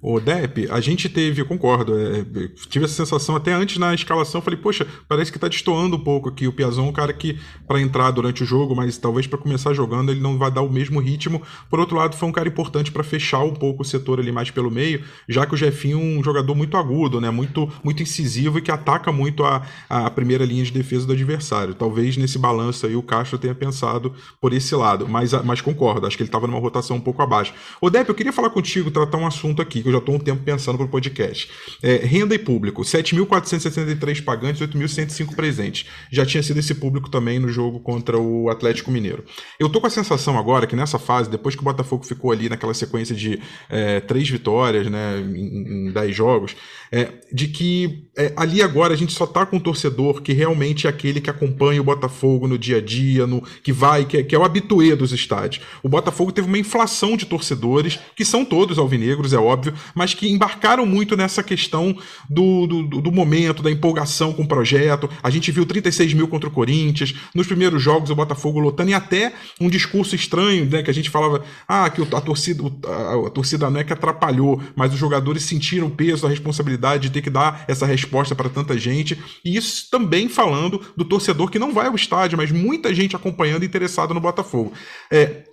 O 0.06 0.20
Depp, 0.20 0.68
a 0.70 0.80
gente 0.80 1.08
teve, 1.08 1.40
eu 1.40 1.46
concordo, 1.46 1.98
é, 1.98 2.18
é, 2.18 2.48
tive 2.68 2.84
essa 2.84 2.92
sensação 2.92 3.34
até 3.36 3.54
antes 3.54 3.78
na 3.78 3.94
escalação, 3.94 4.42
falei, 4.42 4.60
poxa, 4.60 4.86
parece 5.08 5.32
que 5.32 5.38
tá 5.38 5.48
destoando 5.48 5.96
um 5.96 5.98
pouco 5.98 6.28
aqui. 6.28 6.46
O 6.46 6.52
Piazon 6.52 6.88
um 6.88 6.92
cara 6.92 7.10
que, 7.10 7.38
para 7.66 7.80
entrar 7.80 8.10
durante 8.10 8.42
o 8.42 8.46
jogo, 8.46 8.76
mas 8.76 8.98
talvez 8.98 9.26
para 9.26 9.38
começar 9.38 9.72
jogando, 9.72 10.12
ele 10.12 10.20
não 10.20 10.36
vai 10.36 10.50
dar 10.50 10.60
o 10.60 10.70
mesmo 10.70 11.00
ritmo. 11.00 11.40
Por 11.70 11.80
outro 11.80 11.96
lado, 11.96 12.16
foi 12.16 12.28
um 12.28 12.32
cara 12.32 12.46
importante 12.46 12.92
para 12.92 13.02
fechar 13.02 13.42
um 13.44 13.54
pouco 13.54 13.80
o 13.80 13.84
setor 13.84 14.20
ali 14.20 14.30
mais 14.30 14.50
pelo 14.50 14.70
meio, 14.70 15.02
já 15.26 15.46
que 15.46 15.54
o 15.54 15.56
Jefinho 15.56 15.98
é 15.98 16.18
um 16.18 16.22
jogador 16.22 16.54
muito 16.54 16.76
agudo, 16.76 17.18
né? 17.18 17.30
Muito, 17.30 17.72
muito 17.82 18.02
incisivo 18.02 18.58
e 18.58 18.60
que 18.60 18.70
ataca 18.70 19.10
muito 19.10 19.42
a, 19.42 19.66
a 19.88 20.10
primeira 20.10 20.44
linha 20.44 20.64
de 20.64 20.70
defesa 20.70 21.06
do 21.06 21.14
adversário. 21.14 21.74
Talvez 21.74 22.18
nesse 22.18 22.38
balanço 22.38 22.84
aí 22.84 22.94
o 22.94 23.02
Castro 23.02 23.38
tenha 23.38 23.54
pensado 23.54 24.12
por 24.38 24.52
esse 24.52 24.74
lado, 24.74 25.08
mas, 25.08 25.32
mas 25.44 25.62
concordo, 25.62 26.06
acho 26.06 26.14
que 26.14 26.22
ele 26.22 26.28
estava 26.28 26.46
numa 26.46 26.60
rotação 26.60 26.98
um 26.98 27.00
pouco 27.00 27.22
abaixo. 27.22 27.54
O 27.80 27.88
Depp, 27.88 28.10
eu 28.10 28.14
queria 28.14 28.34
falar 28.34 28.50
contigo, 28.50 28.90
tratar 28.90 29.16
um 29.16 29.26
assunto 29.26 29.53
aqui 29.62 29.82
que 29.82 29.88
eu 29.88 29.92
já 29.92 29.98
estou 29.98 30.14
um 30.14 30.18
tempo 30.18 30.42
pensando 30.42 30.76
para 30.76 30.86
o 30.86 30.88
podcast. 30.88 31.50
É, 31.82 31.96
renda 31.96 32.34
e 32.34 32.38
público, 32.38 32.82
7.463 32.82 34.22
pagantes, 34.22 34.60
8.105 34.60 35.34
presentes. 35.34 35.86
Já 36.10 36.24
tinha 36.24 36.42
sido 36.42 36.58
esse 36.58 36.74
público 36.74 37.10
também 37.10 37.38
no 37.38 37.48
jogo 37.48 37.80
contra 37.80 38.18
o 38.18 38.48
Atlético 38.48 38.90
Mineiro. 38.90 39.24
Eu 39.58 39.68
tô 39.68 39.80
com 39.80 39.86
a 39.86 39.90
sensação 39.90 40.38
agora 40.38 40.66
que 40.66 40.76
nessa 40.76 40.98
fase, 40.98 41.30
depois 41.30 41.54
que 41.54 41.60
o 41.60 41.64
Botafogo 41.64 42.04
ficou 42.04 42.32
ali 42.32 42.48
naquela 42.48 42.74
sequência 42.74 43.14
de 43.14 43.40
é, 43.68 44.00
três 44.00 44.28
vitórias 44.28 44.90
né, 44.90 45.20
em, 45.20 45.88
em 45.88 45.92
dez 45.92 46.14
jogos, 46.14 46.56
é, 46.92 47.12
de 47.32 47.48
que 47.48 48.04
é, 48.16 48.32
ali 48.36 48.62
agora 48.62 48.94
a 48.94 48.96
gente 48.96 49.12
só 49.12 49.26
tá 49.26 49.44
com 49.44 49.56
um 49.56 49.60
torcedor 49.60 50.22
que 50.22 50.32
realmente 50.32 50.86
é 50.86 50.90
aquele 50.90 51.20
que 51.20 51.28
acompanha 51.28 51.80
o 51.80 51.84
Botafogo 51.84 52.46
no 52.46 52.56
dia 52.56 52.78
a 52.78 52.80
dia, 52.80 53.26
no, 53.26 53.42
que 53.62 53.72
vai, 53.72 54.04
que 54.04 54.18
é, 54.18 54.22
que 54.22 54.34
é 54.34 54.38
o 54.38 54.44
habituê 54.44 54.94
dos 54.94 55.12
estádios. 55.12 55.64
O 55.82 55.88
Botafogo 55.88 56.30
teve 56.30 56.46
uma 56.46 56.58
inflação 56.58 57.16
de 57.16 57.26
torcedores, 57.26 57.98
que 58.14 58.24
são 58.24 58.44
todos 58.44 58.78
alvinegros, 58.78 59.32
é 59.32 59.38
óbvio, 59.44 59.74
mas 59.94 60.14
que 60.14 60.28
embarcaram 60.28 60.86
muito 60.86 61.16
nessa 61.16 61.42
questão 61.42 61.96
do, 62.28 62.66
do, 62.66 63.00
do, 63.02 63.12
momento, 63.12 63.62
da 63.62 63.70
empolgação 63.70 64.32
com 64.32 64.42
o 64.42 64.48
projeto. 64.48 65.08
A 65.22 65.30
gente 65.30 65.50
viu 65.50 65.66
36 65.66 66.14
mil 66.14 66.28
contra 66.28 66.48
o 66.48 66.52
Corinthians, 66.52 67.14
nos 67.34 67.46
primeiros 67.46 67.82
jogos 67.82 68.10
o 68.10 68.14
Botafogo 68.14 68.58
lotando, 68.58 68.90
e 68.90 68.94
até 68.94 69.32
um 69.60 69.68
discurso 69.68 70.14
estranho, 70.14 70.66
né, 70.66 70.82
que 70.82 70.90
a 70.90 70.94
gente 70.94 71.10
falava, 71.10 71.44
ah, 71.68 71.88
que 71.90 72.02
a 72.02 72.20
torcida, 72.20 72.62
a, 72.86 73.26
a 73.26 73.30
torcida 73.30 73.70
não 73.70 73.80
é 73.80 73.84
que 73.84 73.92
atrapalhou, 73.92 74.60
mas 74.74 74.92
os 74.92 74.98
jogadores 74.98 75.42
sentiram 75.44 75.88
o 75.88 75.90
peso, 75.90 76.26
a 76.26 76.30
responsabilidade 76.30 77.04
de 77.04 77.10
ter 77.10 77.22
que 77.22 77.30
dar 77.30 77.64
essa 77.68 77.86
resposta 77.86 78.34
para 78.34 78.48
tanta 78.48 78.76
gente, 78.78 79.18
e 79.44 79.56
isso 79.56 79.88
também 79.90 80.28
falando 80.28 80.80
do 80.96 81.04
torcedor 81.04 81.50
que 81.50 81.58
não 81.58 81.72
vai 81.72 81.86
ao 81.86 81.94
estádio, 81.94 82.38
mas 82.38 82.50
muita 82.50 82.94
gente 82.94 83.16
acompanhando 83.16 83.62
e 83.62 83.66
interessado 83.66 84.14
no 84.14 84.20
Botafogo. 84.20 84.72
É, 85.10 85.44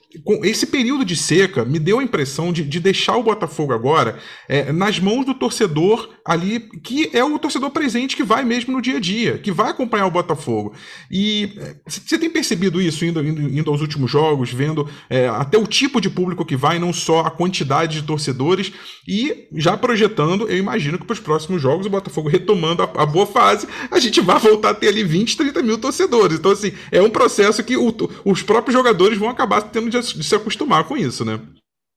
esse 0.43 0.67
período 0.67 1.05
de 1.05 1.15
seca 1.15 1.63
me 1.63 1.79
deu 1.79 1.99
a 1.99 2.03
impressão 2.03 2.51
de, 2.51 2.63
de 2.63 2.79
deixar 2.79 3.15
o 3.15 3.23
Botafogo 3.23 3.73
agora 3.73 4.17
é, 4.47 4.71
nas 4.71 4.99
mãos 4.99 5.25
do 5.25 5.33
torcedor 5.33 6.09
ali, 6.25 6.59
que 6.83 7.09
é 7.13 7.23
o 7.23 7.39
torcedor 7.39 7.71
presente 7.71 8.15
que 8.15 8.23
vai 8.23 8.43
mesmo 8.43 8.73
no 8.73 8.81
dia 8.81 8.97
a 8.97 8.99
dia, 8.99 9.37
que 9.37 9.51
vai 9.51 9.71
acompanhar 9.71 10.05
o 10.05 10.11
Botafogo. 10.11 10.73
E 11.09 11.53
você 11.87 12.15
é, 12.15 12.17
tem 12.17 12.29
percebido 12.29 12.81
isso 12.81 13.05
indo, 13.05 13.25
indo, 13.25 13.41
indo 13.41 13.71
aos 13.71 13.81
últimos 13.81 14.11
jogos, 14.11 14.51
vendo 14.51 14.87
é, 15.09 15.27
até 15.29 15.57
o 15.57 15.65
tipo 15.65 16.01
de 16.01 16.09
público 16.09 16.45
que 16.45 16.55
vai, 16.55 16.77
não 16.77 16.91
só 16.91 17.21
a 17.21 17.31
quantidade 17.31 18.01
de 18.01 18.07
torcedores, 18.07 18.71
e 19.07 19.47
já 19.53 19.77
projetando, 19.77 20.47
eu 20.47 20.57
imagino 20.57 20.99
que 20.99 21.05
para 21.05 21.13
os 21.13 21.19
próximos 21.19 21.61
jogos, 21.61 21.85
o 21.85 21.89
Botafogo 21.89 22.29
retomando 22.29 22.83
a, 22.83 23.03
a, 23.03 23.05
boa 23.05 23.25
fase, 23.25 23.67
a 23.89 23.99
gente 23.99 24.19
vai 24.19 24.39
voltar 24.39 24.71
a 24.71 24.73
ter 24.73 24.89
ali 24.89 25.03
20, 25.03 25.37
30 25.37 25.63
mil 25.63 25.77
torcedores. 25.77 26.37
Então, 26.37 26.51
assim, 26.51 26.73
é 26.91 27.01
um 27.01 27.09
processo 27.09 27.63
que 27.63 27.77
o, 27.77 27.95
os 28.25 28.43
próprios 28.43 28.73
jogadores 28.73 29.17
vão 29.17 29.29
acabar 29.29 29.61
tendo 29.61 29.89
de 29.89 30.00
de 30.09 30.23
se 30.23 30.35
acostumar 30.35 30.87
com 30.87 30.97
isso, 30.97 31.23
né? 31.23 31.39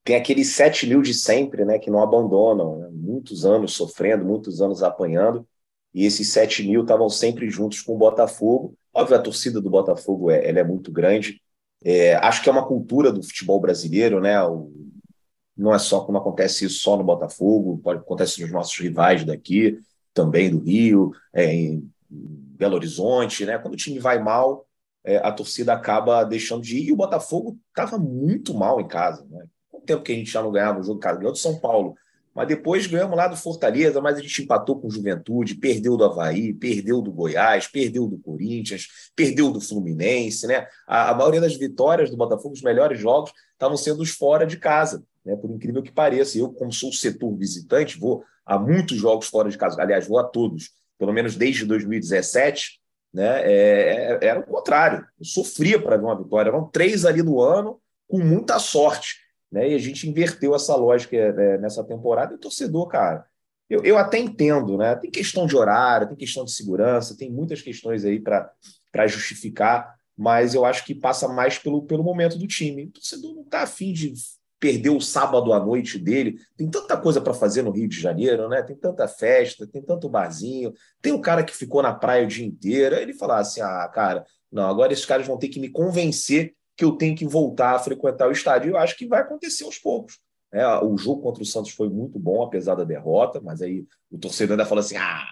Tem 0.04 0.16
aqueles 0.16 0.54
7 0.54 0.86
mil 0.86 1.00
de 1.00 1.14
sempre, 1.14 1.64
né, 1.64 1.78
que 1.78 1.90
não 1.90 2.02
abandonam, 2.02 2.78
né? 2.78 2.88
muitos 2.92 3.46
anos 3.46 3.72
sofrendo, 3.72 4.24
muitos 4.24 4.60
anos 4.60 4.82
apanhando, 4.82 5.46
e 5.94 6.04
esses 6.04 6.28
7 6.28 6.62
mil 6.62 6.82
estavam 6.82 7.08
sempre 7.08 7.48
juntos 7.48 7.80
com 7.80 7.94
o 7.94 7.98
Botafogo. 7.98 8.74
Óbvio, 8.92 9.16
a 9.16 9.22
torcida 9.22 9.60
do 9.60 9.70
Botafogo 9.70 10.30
é, 10.30 10.46
ela 10.48 10.60
é 10.60 10.64
muito 10.64 10.92
grande, 10.92 11.40
É, 11.86 12.14
acho 12.16 12.42
que 12.42 12.48
é 12.48 12.52
uma 12.52 12.66
cultura 12.66 13.12
do 13.12 13.22
futebol 13.22 13.60
brasileiro, 13.60 14.18
né? 14.18 14.42
O, 14.42 14.72
não 15.56 15.74
é 15.74 15.78
só 15.78 16.00
como 16.00 16.18
acontece 16.18 16.64
isso 16.64 16.80
só 16.80 16.96
no 16.96 17.04
Botafogo, 17.04 17.78
pode 17.82 18.00
acontecer 18.00 18.42
nos 18.42 18.50
nossos 18.52 18.78
rivais 18.78 19.24
daqui, 19.24 19.78
também 20.14 20.50
do 20.50 20.60
Rio, 20.60 21.12
é, 21.32 21.52
em 21.52 21.90
Belo 22.08 22.76
Horizonte, 22.76 23.44
né? 23.44 23.58
Quando 23.58 23.74
o 23.74 23.76
time 23.76 23.98
vai 23.98 24.18
mal, 24.18 24.66
é, 25.04 25.18
a 25.18 25.30
torcida 25.30 25.72
acaba 25.72 26.24
deixando 26.24 26.62
de 26.62 26.78
ir. 26.78 26.88
E 26.88 26.92
o 26.92 26.96
Botafogo 26.96 27.58
estava 27.68 27.98
muito 27.98 28.54
mal 28.54 28.80
em 28.80 28.88
casa, 28.88 29.26
né? 29.30 29.44
Quanto 29.70 29.84
tempo 29.84 30.02
que 30.02 30.12
a 30.12 30.14
gente 30.14 30.30
já 30.30 30.42
não 30.42 30.50
ganhava 30.50 30.80
um 30.80 30.82
jogo 30.82 30.98
em 30.98 31.00
casa? 31.00 31.18
Ganhou 31.18 31.32
do 31.32 31.38
São 31.38 31.58
Paulo. 31.58 31.94
Mas 32.34 32.48
depois 32.48 32.86
ganhamos 32.86 33.16
lá 33.16 33.28
do 33.28 33.36
Fortaleza, 33.36 34.00
mas 34.00 34.18
a 34.18 34.20
gente 34.20 34.42
empatou 34.42 34.80
com 34.80 34.88
o 34.88 34.90
Juventude, 34.90 35.54
perdeu 35.54 35.96
do 35.96 36.04
Havaí, 36.04 36.52
perdeu 36.52 37.00
do 37.00 37.12
Goiás, 37.12 37.68
perdeu 37.68 38.08
do 38.08 38.18
Corinthians, 38.18 38.88
perdeu 39.14 39.52
do 39.52 39.60
Fluminense, 39.60 40.46
né? 40.48 40.66
A, 40.86 41.10
a 41.10 41.14
maioria 41.14 41.40
das 41.40 41.54
vitórias 41.54 42.10
do 42.10 42.16
Botafogo, 42.16 42.54
os 42.54 42.62
melhores 42.62 42.98
jogos, 42.98 43.32
estavam 43.52 43.76
sendo 43.76 44.02
os 44.02 44.10
fora 44.10 44.44
de 44.44 44.56
casa, 44.56 45.04
né? 45.24 45.36
Por 45.36 45.48
incrível 45.50 45.80
que 45.80 45.92
pareça. 45.92 46.36
Eu, 46.36 46.52
como 46.52 46.72
sou 46.72 46.92
setor 46.92 47.36
visitante, 47.36 48.00
vou 48.00 48.24
a 48.44 48.58
muitos 48.58 48.98
jogos 48.98 49.28
fora 49.28 49.48
de 49.48 49.56
casa, 49.56 49.80
aliás, 49.80 50.06
vou 50.06 50.18
a 50.18 50.24
todos, 50.24 50.72
pelo 50.98 51.12
menos 51.12 51.36
desde 51.36 51.64
2017, 51.64 52.80
né? 53.14 53.42
É, 53.44 54.18
é, 54.20 54.26
era 54.26 54.40
o 54.40 54.44
contrário. 54.44 55.06
Eu 55.18 55.24
sofria 55.24 55.80
para 55.80 55.96
ver 55.96 56.02
uma 56.02 56.20
vitória. 56.20 56.50
Eram 56.50 56.68
três 56.68 57.04
ali 57.04 57.22
no 57.22 57.40
ano, 57.40 57.80
com 58.08 58.18
muita 58.18 58.58
sorte. 58.58 59.20
Né? 59.52 59.70
E 59.70 59.74
a 59.74 59.78
gente 59.78 60.08
inverteu 60.10 60.52
essa 60.52 60.74
lógica 60.74 61.16
é, 61.16 61.58
nessa 61.58 61.84
temporada. 61.84 62.32
E 62.32 62.36
o 62.36 62.40
torcedor, 62.40 62.88
cara, 62.88 63.24
eu, 63.70 63.84
eu 63.84 63.96
até 63.96 64.18
entendo, 64.18 64.76
né? 64.76 64.96
Tem 64.96 65.10
questão 65.10 65.46
de 65.46 65.56
horário, 65.56 66.08
tem 66.08 66.16
questão 66.16 66.44
de 66.44 66.52
segurança, 66.52 67.16
tem 67.16 67.30
muitas 67.30 67.62
questões 67.62 68.04
aí 68.04 68.20
para 68.20 69.06
justificar, 69.06 69.94
mas 70.16 70.54
eu 70.54 70.64
acho 70.64 70.84
que 70.84 70.94
passa 70.94 71.28
mais 71.28 71.56
pelo, 71.56 71.82
pelo 71.82 72.02
momento 72.02 72.36
do 72.36 72.48
time. 72.48 72.86
O 72.86 72.90
torcedor 72.90 73.32
não 73.32 73.42
está 73.42 73.62
afim 73.62 73.92
de 73.92 74.12
perder 74.64 74.88
o 74.88 75.00
sábado 75.00 75.52
à 75.52 75.60
noite 75.60 75.98
dele. 75.98 76.38
Tem 76.56 76.70
tanta 76.70 76.96
coisa 76.96 77.20
para 77.20 77.34
fazer 77.34 77.60
no 77.60 77.70
Rio 77.70 77.86
de 77.86 78.00
Janeiro, 78.00 78.48
né? 78.48 78.62
Tem 78.62 78.74
tanta 78.74 79.06
festa, 79.06 79.66
tem 79.66 79.82
tanto 79.82 80.08
barzinho. 80.08 80.72
Tem 81.02 81.12
o 81.12 81.20
cara 81.20 81.44
que 81.44 81.54
ficou 81.54 81.82
na 81.82 81.92
praia 81.92 82.24
o 82.24 82.26
dia 82.26 82.46
inteiro. 82.46 82.96
Aí 82.96 83.02
ele 83.02 83.12
fala 83.12 83.38
assim: 83.38 83.60
ah, 83.60 83.86
cara, 83.92 84.24
não, 84.50 84.64
agora 84.64 84.94
esses 84.94 85.04
caras 85.04 85.26
vão 85.26 85.36
ter 85.36 85.48
que 85.48 85.60
me 85.60 85.68
convencer 85.68 86.54
que 86.74 86.82
eu 86.82 86.92
tenho 86.92 87.14
que 87.14 87.26
voltar 87.26 87.74
a 87.74 87.78
frequentar 87.78 88.26
o 88.26 88.32
estádio. 88.32 88.70
Eu 88.70 88.78
acho 88.78 88.96
que 88.96 89.06
vai 89.06 89.20
acontecer 89.20 89.64
aos 89.64 89.76
poucos. 89.76 90.18
É, 90.50 90.66
o 90.82 90.96
jogo 90.96 91.20
contra 91.20 91.42
o 91.42 91.46
Santos 91.46 91.72
foi 91.72 91.90
muito 91.90 92.18
bom, 92.18 92.42
apesar 92.42 92.74
da 92.74 92.84
derrota, 92.84 93.42
mas 93.44 93.60
aí 93.60 93.84
o 94.10 94.16
torcedor 94.16 94.54
ainda 94.54 94.64
falou 94.64 94.80
assim: 94.80 94.96
ah, 94.96 95.26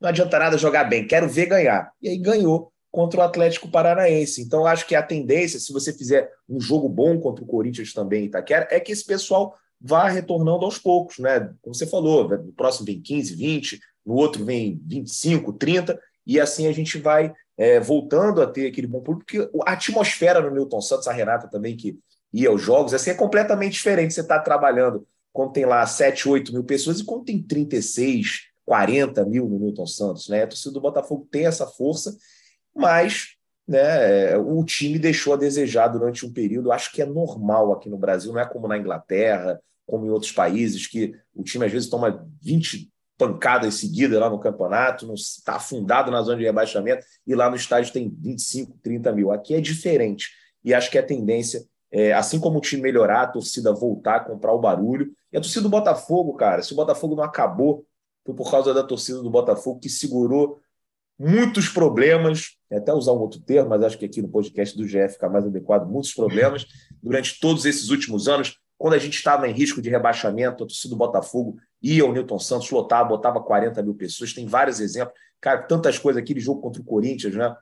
não 0.00 0.08
adianta 0.08 0.40
nada 0.40 0.58
jogar 0.58 0.82
bem, 0.82 1.06
quero 1.06 1.28
ver 1.28 1.46
ganhar. 1.46 1.92
E 2.02 2.08
aí 2.08 2.18
ganhou 2.18 2.72
contra 2.92 3.20
o 3.20 3.22
Atlético 3.22 3.70
Paranaense. 3.70 4.42
Então, 4.42 4.66
acho 4.66 4.86
que 4.86 4.94
a 4.94 5.02
tendência, 5.02 5.58
se 5.58 5.72
você 5.72 5.92
fizer 5.94 6.30
um 6.46 6.60
jogo 6.60 6.90
bom 6.90 7.18
contra 7.18 7.42
o 7.42 7.46
Corinthians 7.46 7.94
também 7.94 8.26
Itaquera, 8.26 8.68
é 8.70 8.78
que 8.78 8.92
esse 8.92 9.04
pessoal 9.04 9.56
vá 9.80 10.06
retornando 10.08 10.64
aos 10.66 10.78
poucos, 10.78 11.18
né? 11.18 11.52
Como 11.62 11.74
você 11.74 11.86
falou, 11.86 12.28
no 12.28 12.52
próximo 12.52 12.86
vem 12.86 13.00
15, 13.00 13.34
20, 13.34 13.80
no 14.04 14.14
outro 14.14 14.44
vem 14.44 14.80
25, 14.86 15.54
30, 15.54 15.98
e 16.26 16.38
assim 16.38 16.68
a 16.68 16.72
gente 16.72 16.98
vai 16.98 17.32
é, 17.56 17.80
voltando 17.80 18.42
a 18.42 18.46
ter 18.46 18.66
aquele 18.66 18.86
bom 18.86 19.00
público, 19.00 19.24
porque 19.26 19.58
a 19.66 19.72
atmosfera 19.72 20.40
no 20.40 20.50
Newton 20.50 20.80
Santos, 20.82 21.08
a 21.08 21.12
Renata 21.12 21.48
também, 21.48 21.76
que 21.76 21.98
ia 22.30 22.50
aos 22.50 22.60
jogos, 22.60 22.92
assim, 22.94 23.10
é 23.10 23.14
completamente 23.14 23.72
diferente. 23.72 24.14
Você 24.14 24.20
está 24.20 24.38
trabalhando 24.38 25.06
quando 25.32 25.52
tem 25.52 25.64
lá 25.64 25.84
7, 25.86 26.28
8 26.28 26.52
mil 26.52 26.64
pessoas 26.64 27.00
e 27.00 27.04
quando 27.04 27.24
tem 27.24 27.42
36, 27.42 28.48
40 28.66 29.24
mil 29.24 29.48
no 29.48 29.58
Newton 29.58 29.86
Santos. 29.86 30.28
Né? 30.28 30.42
A 30.42 30.46
torcida 30.46 30.72
do 30.72 30.80
Botafogo 30.80 31.26
tem 31.30 31.46
essa 31.46 31.66
força, 31.66 32.16
mas 32.74 33.36
né, 33.66 34.36
o 34.36 34.64
time 34.64 34.98
deixou 34.98 35.34
a 35.34 35.36
desejar 35.36 35.88
durante 35.88 36.26
um 36.26 36.32
período. 36.32 36.72
Acho 36.72 36.92
que 36.92 37.02
é 37.02 37.06
normal 37.06 37.72
aqui 37.72 37.88
no 37.88 37.98
Brasil, 37.98 38.32
não 38.32 38.40
é 38.40 38.46
como 38.46 38.68
na 38.68 38.78
Inglaterra, 38.78 39.60
como 39.86 40.06
em 40.06 40.10
outros 40.10 40.32
países, 40.32 40.86
que 40.86 41.14
o 41.34 41.42
time 41.42 41.66
às 41.66 41.72
vezes 41.72 41.88
toma 41.88 42.26
20 42.42 42.90
pancadas 43.18 43.74
seguidas 43.74 44.18
lá 44.18 44.28
no 44.28 44.40
campeonato, 44.40 45.12
está 45.14 45.56
afundado 45.56 46.10
na 46.10 46.22
zona 46.22 46.38
de 46.38 46.44
rebaixamento 46.44 47.04
e 47.26 47.34
lá 47.34 47.48
no 47.48 47.56
estádio 47.56 47.92
tem 47.92 48.12
25, 48.20 48.78
30 48.82 49.12
mil. 49.12 49.30
Aqui 49.30 49.54
é 49.54 49.60
diferente. 49.60 50.30
E 50.64 50.74
acho 50.74 50.90
que 50.90 50.98
a 50.98 51.02
tendência 51.02 51.64
é, 51.92 52.14
assim 52.14 52.40
como 52.40 52.56
o 52.56 52.60
time 52.60 52.80
melhorar, 52.80 53.22
a 53.22 53.26
torcida 53.26 53.70
voltar 53.72 54.16
a 54.16 54.20
comprar 54.20 54.52
o 54.54 54.58
barulho. 54.58 55.12
E 55.30 55.36
a 55.36 55.40
torcida 55.40 55.62
do 55.62 55.68
Botafogo, 55.68 56.34
cara, 56.34 56.62
se 56.62 56.72
o 56.72 56.76
Botafogo 56.76 57.14
não 57.14 57.22
acabou, 57.22 57.84
foi 58.24 58.34
por 58.34 58.50
causa 58.50 58.72
da 58.72 58.82
torcida 58.82 59.20
do 59.20 59.28
Botafogo 59.28 59.78
que 59.78 59.90
segurou 59.90 60.58
muitos 61.22 61.68
problemas, 61.68 62.56
até 62.70 62.92
usar 62.92 63.12
um 63.12 63.18
outro 63.18 63.38
termo, 63.40 63.70
mas 63.70 63.84
acho 63.84 63.96
que 63.96 64.04
aqui 64.04 64.20
no 64.20 64.28
podcast 64.28 64.76
do 64.76 64.84
GF 64.84 65.12
fica 65.12 65.28
mais 65.28 65.46
adequado, 65.46 65.88
muitos 65.88 66.12
problemas 66.12 66.66
durante 67.00 67.38
todos 67.38 67.64
esses 67.64 67.90
últimos 67.90 68.26
anos. 68.26 68.58
Quando 68.76 68.94
a 68.94 68.98
gente 68.98 69.14
estava 69.14 69.48
em 69.48 69.52
risco 69.52 69.80
de 69.80 69.88
rebaixamento, 69.88 70.64
a 70.64 70.66
torcida 70.66 70.92
do 70.92 70.98
Botafogo 70.98 71.56
ia 71.80 72.02
ao 72.02 72.12
Newton 72.12 72.40
Santos, 72.40 72.68
lotava, 72.72 73.10
botava 73.10 73.40
40 73.40 73.80
mil 73.84 73.94
pessoas. 73.94 74.32
Tem 74.32 74.46
vários 74.46 74.80
exemplos. 74.80 75.14
Cara, 75.40 75.62
tantas 75.62 75.96
coisas. 75.96 76.20
Aquele 76.20 76.40
jogo 76.40 76.60
contra 76.60 76.82
o 76.82 76.84
Corinthians, 76.84 77.36
né? 77.36 77.54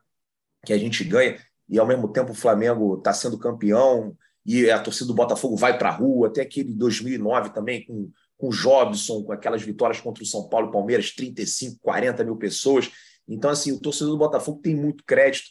Que 0.64 0.72
a 0.72 0.78
gente 0.78 1.04
ganha 1.04 1.36
e 1.68 1.78
ao 1.78 1.86
mesmo 1.86 2.08
tempo 2.08 2.32
o 2.32 2.34
Flamengo 2.34 2.96
está 2.96 3.12
sendo 3.12 3.38
campeão 3.38 4.16
e 4.46 4.70
a 4.70 4.80
torcida 4.80 5.06
do 5.06 5.14
Botafogo 5.14 5.54
vai 5.54 5.76
para 5.76 5.90
a 5.90 5.92
rua. 5.92 6.28
Até 6.28 6.40
aquele 6.40 6.72
2009 6.72 7.50
também 7.50 7.84
com, 7.84 8.10
com 8.38 8.48
o 8.48 8.52
Jobson, 8.52 9.22
com 9.22 9.32
aquelas 9.32 9.62
vitórias 9.62 10.00
contra 10.00 10.22
o 10.22 10.26
São 10.26 10.48
Paulo 10.48 10.68
e 10.68 10.72
Palmeiras, 10.72 11.14
35, 11.14 11.78
40 11.82 12.24
mil 12.24 12.36
pessoas. 12.36 12.90
Então, 13.28 13.50
assim, 13.50 13.72
o 13.72 13.80
torcedor 13.80 14.12
do 14.12 14.18
Botafogo 14.18 14.60
tem 14.62 14.74
muito 14.74 15.04
crédito 15.04 15.50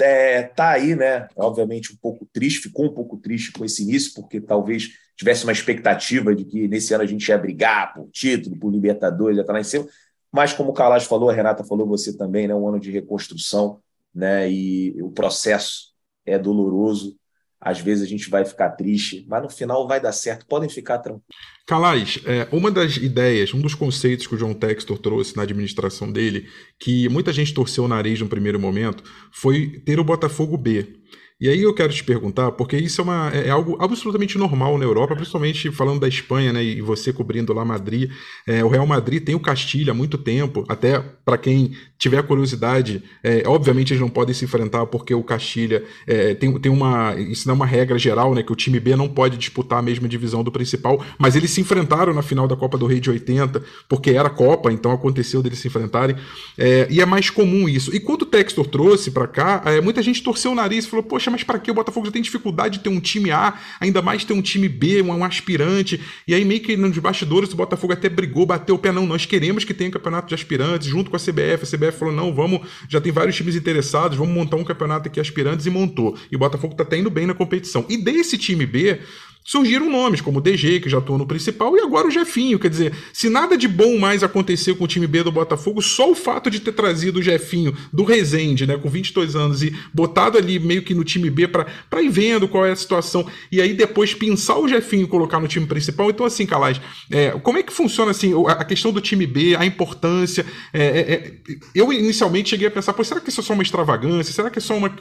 é, 0.00 0.44
tá 0.44 0.70
aí, 0.70 0.94
né? 0.94 1.28
Obviamente 1.36 1.92
um 1.92 1.96
pouco 1.96 2.26
triste, 2.32 2.60
ficou 2.60 2.86
um 2.86 2.94
pouco 2.94 3.16
triste 3.18 3.52
com 3.52 3.64
esse 3.64 3.82
início, 3.82 4.12
porque 4.14 4.40
talvez 4.40 4.88
tivesse 5.16 5.44
uma 5.44 5.52
expectativa 5.52 6.34
de 6.34 6.44
que 6.44 6.66
nesse 6.66 6.94
ano 6.94 7.04
a 7.04 7.06
gente 7.06 7.28
ia 7.28 7.38
brigar 7.38 7.94
por 7.94 8.08
título, 8.10 8.58
por 8.58 8.70
Libertadores, 8.70 9.36
ia 9.36 9.42
estar 9.42 9.52
lá 9.52 9.60
em 9.60 9.64
cima. 9.64 9.86
Mas 10.32 10.52
como 10.52 10.70
o 10.70 10.72
Kalash 10.72 11.06
falou, 11.06 11.28
a 11.28 11.32
Renata 11.32 11.64
falou, 11.64 11.86
você 11.86 12.16
também, 12.16 12.48
né? 12.48 12.54
Um 12.54 12.68
ano 12.68 12.80
de 12.80 12.90
reconstrução, 12.90 13.80
né? 14.14 14.50
E 14.50 15.00
o 15.02 15.10
processo 15.10 15.92
é 16.24 16.38
doloroso. 16.38 17.16
Às 17.60 17.80
vezes 17.80 18.02
a 18.02 18.06
gente 18.06 18.30
vai 18.30 18.44
ficar 18.44 18.70
triste, 18.70 19.26
mas 19.28 19.42
no 19.42 19.50
final 19.50 19.86
vai 19.86 20.00
dar 20.00 20.12
certo. 20.12 20.46
Podem 20.46 20.68
ficar 20.68 20.98
tranquilos. 20.98 21.26
Calais, 21.66 22.18
é, 22.24 22.48
uma 22.50 22.70
das 22.70 22.96
ideias, 22.96 23.52
um 23.52 23.60
dos 23.60 23.74
conceitos 23.74 24.26
que 24.26 24.34
o 24.34 24.38
John 24.38 24.54
Textor 24.54 24.98
trouxe 24.98 25.36
na 25.36 25.42
administração 25.42 26.10
dele, 26.10 26.48
que 26.78 27.08
muita 27.08 27.32
gente 27.32 27.52
torceu 27.52 27.84
o 27.84 27.88
nariz 27.88 28.20
no 28.20 28.28
primeiro 28.28 28.58
momento, 28.58 29.04
foi 29.30 29.80
ter 29.84 30.00
o 30.00 30.04
Botafogo 30.04 30.56
B. 30.56 31.00
E 31.40 31.48
aí 31.48 31.62
eu 31.62 31.72
quero 31.72 31.90
te 31.90 32.04
perguntar, 32.04 32.52
porque 32.52 32.76
isso 32.76 33.00
é, 33.00 33.04
uma, 33.04 33.30
é, 33.32 33.46
é 33.46 33.50
algo 33.50 33.78
absolutamente 33.80 34.36
normal 34.36 34.76
na 34.76 34.84
Europa, 34.84 35.16
principalmente 35.16 35.70
falando 35.72 36.00
da 36.00 36.06
Espanha, 36.06 36.52
né? 36.52 36.62
E 36.62 36.82
você 36.82 37.14
cobrindo 37.14 37.54
lá 37.54 37.64
Madrid. 37.64 38.10
É, 38.46 38.62
o 38.62 38.68
Real 38.68 38.86
Madrid 38.86 39.24
tem 39.24 39.34
o 39.34 39.40
Castilho 39.40 39.90
há 39.90 39.94
muito 39.94 40.18
tempo, 40.18 40.66
até 40.68 41.00
para 41.24 41.38
quem 41.38 41.72
tiver 41.96 42.22
curiosidade, 42.22 43.02
é, 43.22 43.42
obviamente 43.46 43.92
eles 43.92 44.00
não 44.00 44.08
podem 44.08 44.34
se 44.34 44.44
enfrentar 44.44 44.86
porque 44.86 45.14
o 45.14 45.22
Castilha 45.22 45.84
é, 46.06 46.34
tem, 46.34 46.58
tem 46.58 46.70
uma. 46.70 47.14
Isso 47.18 47.46
não 47.46 47.54
é 47.54 47.56
uma 47.56 47.66
regra 47.66 47.98
geral, 47.98 48.34
né? 48.34 48.42
Que 48.42 48.52
o 48.52 48.56
time 48.56 48.78
B 48.78 48.94
não 48.94 49.08
pode 49.08 49.38
disputar 49.38 49.78
a 49.78 49.82
mesma 49.82 50.08
divisão 50.08 50.44
do 50.44 50.52
principal, 50.52 51.02
mas 51.18 51.36
eles 51.36 51.50
se 51.50 51.60
enfrentaram 51.60 52.12
na 52.12 52.22
final 52.22 52.46
da 52.46 52.56
Copa 52.56 52.76
do 52.76 52.86
Rei 52.86 53.00
de 53.00 53.08
80, 53.08 53.62
porque 53.88 54.10
era 54.10 54.28
Copa, 54.28 54.70
então 54.70 54.92
aconteceu 54.92 55.42
deles 55.42 55.58
se 55.58 55.68
enfrentarem. 55.68 56.16
É, 56.58 56.86
e 56.90 57.00
é 57.00 57.06
mais 57.06 57.30
comum 57.30 57.66
isso. 57.66 57.94
E 57.94 58.00
quando 58.00 58.22
o 58.22 58.26
Textor 58.26 58.66
trouxe 58.66 59.10
para 59.10 59.26
cá, 59.26 59.62
muita 59.82 60.02
gente 60.02 60.22
torceu 60.22 60.52
o 60.52 60.54
nariz 60.54 60.84
e 60.84 60.88
falou: 60.88 61.02
Poxa, 61.02 61.29
poxa, 61.30 61.32
mas 61.32 61.44
para 61.44 61.58
que 61.58 61.70
o 61.70 61.74
Botafogo 61.74 62.06
já 62.06 62.12
tem 62.12 62.22
dificuldade 62.22 62.78
de 62.78 62.84
ter 62.84 62.90
um 62.90 63.00
time 63.00 63.30
A, 63.30 63.58
ainda 63.80 64.02
mais 64.02 64.24
ter 64.24 64.32
um 64.32 64.42
time 64.42 64.68
B, 64.68 65.02
um, 65.02 65.10
um 65.10 65.24
aspirante. 65.24 66.00
E 66.26 66.34
aí, 66.34 66.44
meio 66.44 66.60
que 66.60 66.76
nos 66.76 66.96
bastidores, 66.98 67.52
o 67.52 67.56
Botafogo 67.56 67.92
até 67.92 68.08
brigou, 68.08 68.44
bateu 68.44 68.74
o 68.74 68.78
pé, 68.78 68.92
não, 68.92 69.06
nós 69.06 69.24
queremos 69.24 69.64
que 69.64 69.72
tenha 69.72 69.88
um 69.88 69.92
campeonato 69.92 70.28
de 70.28 70.34
aspirantes, 70.34 70.88
junto 70.88 71.10
com 71.10 71.16
a 71.16 71.20
CBF. 71.20 71.62
A 71.62 71.78
CBF 71.78 71.98
falou, 71.98 72.14
não, 72.14 72.34
vamos, 72.34 72.60
já 72.88 73.00
tem 73.00 73.12
vários 73.12 73.36
times 73.36 73.54
interessados, 73.54 74.18
vamos 74.18 74.34
montar 74.34 74.56
um 74.56 74.64
campeonato 74.64 75.08
aqui 75.08 75.20
aspirantes 75.20 75.66
e 75.66 75.70
montou. 75.70 76.16
E 76.30 76.36
o 76.36 76.38
Botafogo 76.38 76.74
tá 76.74 76.84
tendo 76.84 77.10
bem 77.10 77.26
na 77.26 77.34
competição. 77.34 77.84
E 77.88 77.96
desse 77.96 78.36
time 78.36 78.66
B, 78.66 79.00
surgiram 79.44 79.90
nomes 79.90 80.20
como 80.20 80.38
o 80.38 80.40
DG, 80.40 80.80
que 80.80 80.88
já 80.88 80.98
atuou 80.98 81.18
no 81.18 81.26
principal, 81.26 81.76
e 81.76 81.80
agora 81.80 82.06
o 82.06 82.10
Jefinho. 82.10 82.58
Quer 82.58 82.68
dizer, 82.68 82.94
se 83.12 83.28
nada 83.28 83.56
de 83.56 83.66
bom 83.66 83.98
mais 83.98 84.22
aconteceu 84.22 84.76
com 84.76 84.84
o 84.84 84.88
time 84.88 85.06
B 85.06 85.22
do 85.22 85.32
Botafogo, 85.32 85.80
só 85.82 86.10
o 86.10 86.14
fato 86.14 86.50
de 86.50 86.60
ter 86.60 86.72
trazido 86.72 87.18
o 87.18 87.22
Jefinho 87.22 87.76
do 87.92 88.04
Resende, 88.04 88.66
né, 88.66 88.76
com 88.76 88.88
22 88.88 89.34
anos, 89.34 89.62
e 89.62 89.74
botado 89.92 90.38
ali 90.38 90.58
meio 90.58 90.82
que 90.82 90.94
no 90.94 91.04
time 91.04 91.30
B 91.30 91.48
para 91.48 92.02
ir 92.02 92.10
vendo 92.10 92.46
qual 92.46 92.66
é 92.66 92.70
a 92.70 92.76
situação, 92.76 93.26
e 93.50 93.60
aí 93.60 93.72
depois 93.72 94.14
pensar 94.14 94.58
o 94.58 94.68
Jefinho 94.68 95.04
e 95.04 95.08
colocar 95.08 95.40
no 95.40 95.48
time 95.48 95.66
principal. 95.66 96.10
Então, 96.10 96.26
assim, 96.26 96.46
Calais, 96.46 96.80
é, 97.10 97.30
como 97.30 97.58
é 97.58 97.62
que 97.62 97.72
funciona 97.72 98.10
assim 98.10 98.32
a 98.46 98.64
questão 98.64 98.92
do 98.92 99.00
time 99.00 99.26
B, 99.26 99.56
a 99.56 99.64
importância? 99.64 100.44
É, 100.72 100.82
é, 100.82 101.12
é, 101.12 101.32
eu 101.74 101.92
inicialmente 101.92 102.50
cheguei 102.50 102.68
a 102.68 102.70
pensar, 102.70 102.92
pô, 102.92 103.02
será 103.02 103.20
que 103.20 103.30
isso 103.30 103.40
é 103.40 103.44
só 103.44 103.54
uma 103.54 103.62
extravagância? 103.62 104.32
Será 104.32 104.50
que 104.50 104.58
é 104.58 104.62
só 104.62 104.76
uma, 104.76 104.92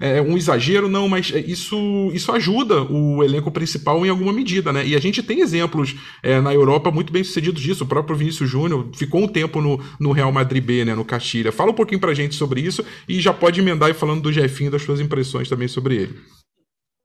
é, 0.00 0.20
um 0.20 0.36
exagero? 0.36 0.88
Não, 0.88 1.08
mas 1.08 1.32
isso, 1.46 2.10
isso 2.12 2.30
ajuda 2.32 2.82
o 2.82 3.24
elenco 3.24 3.50
principal 3.50 3.85
principal 3.86 4.04
em 4.04 4.08
alguma 4.08 4.32
medida, 4.32 4.72
né? 4.72 4.84
E 4.84 4.96
a 4.96 5.00
gente 5.00 5.22
tem 5.22 5.40
exemplos 5.40 5.94
é, 6.22 6.40
na 6.40 6.52
Europa 6.52 6.90
muito 6.90 7.12
bem 7.12 7.22
sucedidos 7.22 7.62
disso. 7.62 7.84
O 7.84 7.86
próprio 7.86 8.16
Vinícius 8.16 8.50
Júnior 8.50 8.90
ficou 8.94 9.22
um 9.22 9.28
tempo 9.28 9.60
no, 9.60 9.78
no 10.00 10.12
Real 10.12 10.32
Madrid 10.32 10.62
B, 10.62 10.84
né? 10.84 10.94
No 10.94 11.04
Castilha. 11.04 11.52
Fala 11.52 11.70
um 11.70 11.74
pouquinho 11.74 12.00
pra 12.00 12.14
gente 12.14 12.34
sobre 12.34 12.60
isso 12.60 12.84
e 13.08 13.20
já 13.20 13.32
pode 13.32 13.60
emendar 13.60 13.88
aí 13.88 13.94
falando 13.94 14.22
do 14.22 14.32
Jefinho, 14.32 14.70
das 14.70 14.82
suas 14.82 15.00
impressões 15.00 15.48
também 15.48 15.68
sobre 15.68 15.96
ele. 15.96 16.20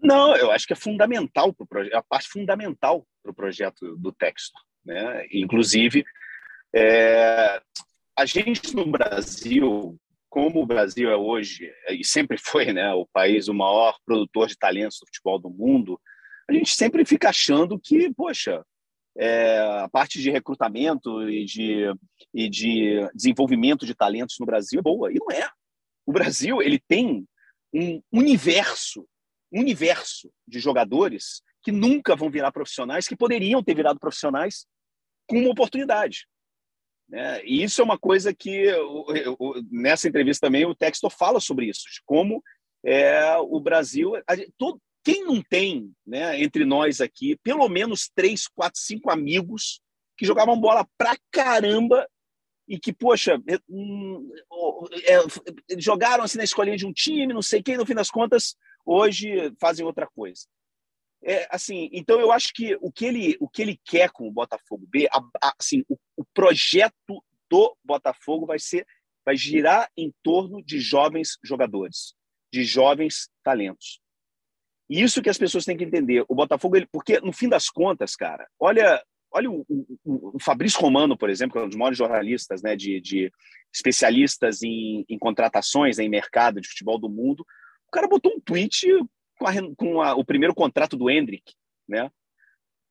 Não, 0.02 0.36
eu 0.36 0.50
acho 0.52 0.66
que 0.66 0.74
é 0.74 0.76
fundamental 0.76 1.54
para 1.54 1.64
o 1.64 1.68
projeto, 1.68 1.94
é 1.94 1.98
a 1.98 2.04
parte 2.04 2.28
fundamental 2.28 3.06
para 3.22 3.32
o 3.32 3.36
projeto 3.36 3.96
do 3.98 4.12
texto. 4.12 4.58
Né? 4.84 5.28
Inclusive, 5.32 6.04
é, 6.74 7.62
a 8.18 8.26
gente 8.26 8.76
no 8.76 8.88
Brasil, 8.88 9.96
como 10.28 10.64
o 10.64 10.66
Brasil 10.66 11.12
é 11.12 11.16
hoje, 11.16 11.72
e 11.90 12.04
sempre 12.04 12.40
foi 12.40 12.74
né, 12.74 12.92
o 12.94 13.06
país 13.14 13.48
o 13.48 13.54
maior 13.54 13.96
produtor 14.04 14.48
de 14.48 14.58
talentos 14.58 14.98
do 15.00 15.06
futebol 15.06 15.38
do 15.38 15.52
mundo, 15.52 16.00
a 16.50 16.54
gente 16.54 16.76
sempre 16.76 17.06
fica 17.06 17.30
achando 17.30 17.80
que, 17.80 18.14
poxa, 18.14 18.64
é, 19.18 19.60
a 19.84 19.90
parte 19.90 20.22
de 20.22 20.32
recrutamento 20.32 21.30
e 21.30 21.46
de, 21.46 21.86
e 22.34 22.50
de 22.50 23.10
desenvolvimento 23.14 23.86
de 23.86 23.96
talentos 23.96 24.38
no 24.40 24.46
Brasil 24.46 24.80
é 24.80 24.84
boa. 24.84 25.12
E 25.12 25.16
não 25.16 25.32
é. 25.32 25.50
O 26.06 26.12
Brasil 26.12 26.62
ele 26.62 26.80
tem 26.80 27.26
um 27.74 28.02
universo, 28.12 29.08
universo 29.52 30.32
de 30.48 30.60
jogadores 30.60 31.42
que 31.64 31.72
nunca 31.72 32.16
vão 32.16 32.30
virar 32.30 32.52
profissionais, 32.52 33.08
que 33.08 33.16
poderiam 33.16 33.64
ter 33.64 33.76
virado 33.76 34.00
profissionais 34.00 34.66
com 35.28 35.40
uma 35.40 35.52
oportunidade. 35.52 36.28
Né? 37.08 37.44
E 37.46 37.62
isso 37.62 37.82
é 37.82 37.84
uma 37.84 38.00
coisa 38.00 38.34
que, 38.34 38.68
nessa 39.70 40.08
entrevista 40.08 40.48
também, 40.48 40.66
o 40.66 40.74
Textor 40.74 41.12
fala 41.12 41.40
sobre 41.40 41.68
isso, 41.68 41.84
de 41.92 42.02
como 42.06 42.42
é, 42.84 43.38
o 43.38 43.60
Brasil. 43.60 44.14
todo, 44.58 44.82
quem 45.04 45.26
não 45.26 45.42
tem, 45.42 45.92
né, 46.06 46.42
entre 46.42 46.66
nós 46.66 47.02
aqui, 47.02 47.36
pelo 47.44 47.68
menos 47.68 48.10
três, 48.14 48.48
quatro, 48.48 48.80
cinco 48.80 49.10
amigos 49.10 49.82
que 50.18 50.26
jogavam 50.26 50.60
bola 50.60 50.88
pra 50.98 51.16
caramba 51.32 52.08
e 52.68 52.80
que, 52.80 52.94
poxa, 52.94 53.42
é, 53.48 53.58
hum, 53.68 54.32
é, 55.04 55.80
jogaram 55.80 56.24
assim 56.24 56.38
na 56.38 56.44
escolinha 56.44 56.78
de 56.78 56.86
um 56.86 56.94
time, 56.94 57.34
não 57.34 57.42
sei 57.42 57.62
quem, 57.62 57.78
no 57.78 57.86
fim 57.86 57.96
das 57.96 58.10
contas, 58.10 58.56
hoje 58.86 59.52
fazem 59.60 59.86
outra 59.86 60.08
coisa. 60.08 60.48
É, 61.24 61.48
assim, 61.52 61.90
então 61.92 62.20
eu 62.20 62.32
acho 62.32 62.52
que 62.54 62.76
o 62.82 62.92
que 62.92 63.06
ele, 63.06 63.38
o 63.40 63.48
que 63.48 63.62
ele 63.62 63.80
quer 63.86 64.10
com 64.12 64.28
o 64.28 64.32
Botafogo 64.32 64.88
B, 64.88 65.08
a, 65.12 65.20
a, 65.44 65.54
assim, 65.60 65.84
o, 65.88 65.98
o 66.18 66.26
projeto 66.34 67.24
do 67.50 67.76
Botafogo 67.84 68.46
vai 68.46 68.58
ser, 68.58 68.88
vai 69.24 69.36
girar 69.36 69.90
em 69.96 70.12
torno 70.24 70.64
de 70.64 70.80
jovens 70.80 71.38
jogadores, 71.44 72.16
de 72.52 72.64
jovens 72.64 73.30
talentos. 73.44 74.01
Isso 74.92 75.22
que 75.22 75.30
as 75.30 75.38
pessoas 75.38 75.64
têm 75.64 75.78
que 75.78 75.86
entender. 75.86 76.26
O 76.28 76.36
Botafogo, 76.36 76.76
ele, 76.76 76.86
porque 76.92 77.22
no 77.22 77.32
fim 77.32 77.48
das 77.48 77.70
contas, 77.70 78.14
cara, 78.14 78.46
olha, 78.60 79.02
olha 79.32 79.50
o, 79.50 79.66
o, 80.04 80.36
o 80.36 80.40
Fabrício 80.40 80.82
Romano, 80.82 81.18
por 81.18 81.30
exemplo, 81.30 81.54
que 81.54 81.60
é 81.60 81.62
um 81.62 81.70
dos 81.70 81.78
maiores 81.78 81.98
jornalistas, 81.98 82.62
né, 82.62 82.76
de, 82.76 83.00
de 83.00 83.32
especialistas 83.74 84.62
em, 84.62 85.06
em 85.08 85.18
contratações, 85.18 85.98
né, 85.98 86.04
em 86.04 86.10
mercado 86.10 86.60
de 86.60 86.68
futebol 86.68 87.00
do 87.00 87.10
mundo. 87.10 87.46
O 87.88 87.92
cara 87.92 88.06
botou 88.06 88.34
um 88.34 88.40
tweet 88.42 88.86
com, 89.40 89.48
a, 89.48 89.54
com 89.78 90.02
a, 90.02 90.14
o 90.14 90.26
primeiro 90.26 90.54
contrato 90.54 90.98
do 90.98 91.10
Hendrick, 91.10 91.54
né? 91.88 92.12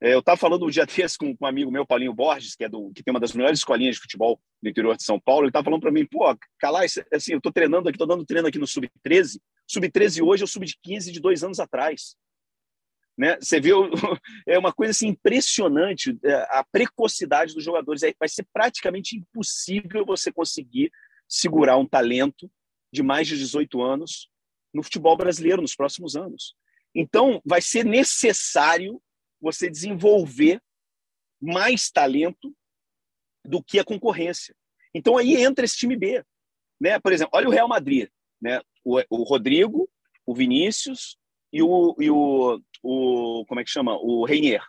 É, 0.03 0.15
eu 0.15 0.21
estava 0.21 0.37
falando 0.37 0.65
um 0.65 0.71
dia 0.71 0.87
desse 0.87 1.19
com, 1.19 1.37
um 1.39 1.47
amigo 1.47 1.71
meu, 1.71 1.87
Paulinho 1.87 2.15
Borges, 2.15 2.55
que, 2.55 2.65
é 2.65 2.69
do, 2.69 2.91
que 2.95 3.03
tem 3.03 3.13
uma 3.13 3.21
das 3.21 3.33
melhores 3.33 3.59
escolinhas 3.59 3.97
de 3.97 4.03
futebol 4.03 4.41
do 4.63 4.69
interior 4.69 4.97
de 4.97 5.05
São 5.05 5.21
Paulo. 5.21 5.43
Ele 5.43 5.51
estava 5.51 5.65
falando 5.65 5.81
para 5.81 5.93
mim, 5.93 6.07
pô, 6.07 6.25
Calai, 6.59 6.87
assim, 7.13 7.33
eu 7.33 7.39
estou 7.39 7.53
treinando 7.53 7.89
aqui, 7.89 7.97
estou 7.97 8.07
dando 8.07 8.25
treino 8.25 8.49
aqui 8.49 8.59
no 8.59 8.67
Sub-13. 8.67 9.39
Sub-13 9.67 10.25
hoje 10.25 10.43
é 10.43 10.45
o 10.45 10.49
Sub-15 10.49 11.11
de 11.13 11.21
dois 11.21 11.45
anos 11.45 11.61
atrás. 11.61 12.17
Né? 13.17 13.37
Você 13.39 13.61
vê, 13.61 13.71
é 14.49 14.59
uma 14.59 14.73
coisa 14.73 14.93
assim, 14.93 15.09
impressionante 15.09 16.19
é, 16.25 16.35
a 16.51 16.65
precocidade 16.73 17.55
dos 17.55 17.63
jogadores. 17.63 18.01
Vai 18.19 18.29
ser 18.29 18.47
praticamente 18.53 19.17
impossível 19.17 20.07
você 20.07 20.33
conseguir 20.33 20.91
segurar 21.29 21.77
um 21.77 21.87
talento 21.87 22.51
de 22.93 23.03
mais 23.03 23.29
de 23.29 23.37
18 23.37 23.83
anos 23.83 24.31
no 24.73 24.83
futebol 24.83 25.17
brasileiro 25.17 25.61
nos 25.61 25.77
próximos 25.77 26.17
anos. 26.17 26.55
Então, 26.95 27.41
vai 27.45 27.61
ser 27.61 27.85
necessário 27.85 29.01
você 29.41 29.71
desenvolver 29.71 30.61
mais 31.41 31.91
talento 31.91 32.55
do 33.45 33.63
que 33.63 33.79
a 33.79 33.85
concorrência. 33.85 34.55
Então, 34.95 35.17
aí 35.17 35.37
entra 35.37 35.65
esse 35.65 35.77
time 35.77 35.97
B. 35.97 36.25
Né? 36.81 36.99
Por 36.99 37.13
exemplo, 37.13 37.33
olha 37.35 37.49
o 37.49 37.51
Real 37.51 37.69
Madrid. 37.69 38.09
Né? 38.41 38.61
O, 38.85 39.01
o 39.09 39.23
Rodrigo, 39.23 39.89
o 40.27 40.35
Vinícius 40.35 41.17
e 41.53 41.63
o, 41.63 41.97
e 41.99 42.11
o, 42.11 42.61
o 42.83 43.45
como 43.47 43.61
é 43.61 43.65
que 43.65 43.71
chama? 43.71 43.97
O 43.97 44.25
Reinier. 44.25 44.63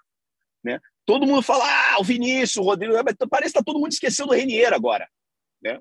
Né? 0.64 0.80
Todo 1.06 1.26
mundo 1.26 1.42
fala, 1.42 1.66
ah, 1.66 2.00
o 2.00 2.04
Vinícius, 2.04 2.58
o 2.58 2.64
Rodrigo, 2.64 2.94
parece 3.30 3.54
que 3.54 3.60
está 3.60 3.64
todo 3.64 3.80
mundo 3.80 3.92
esquecendo 3.92 4.30
do 4.30 4.36
Reinier 4.36 4.74
agora. 4.74 5.10
Né? 5.62 5.80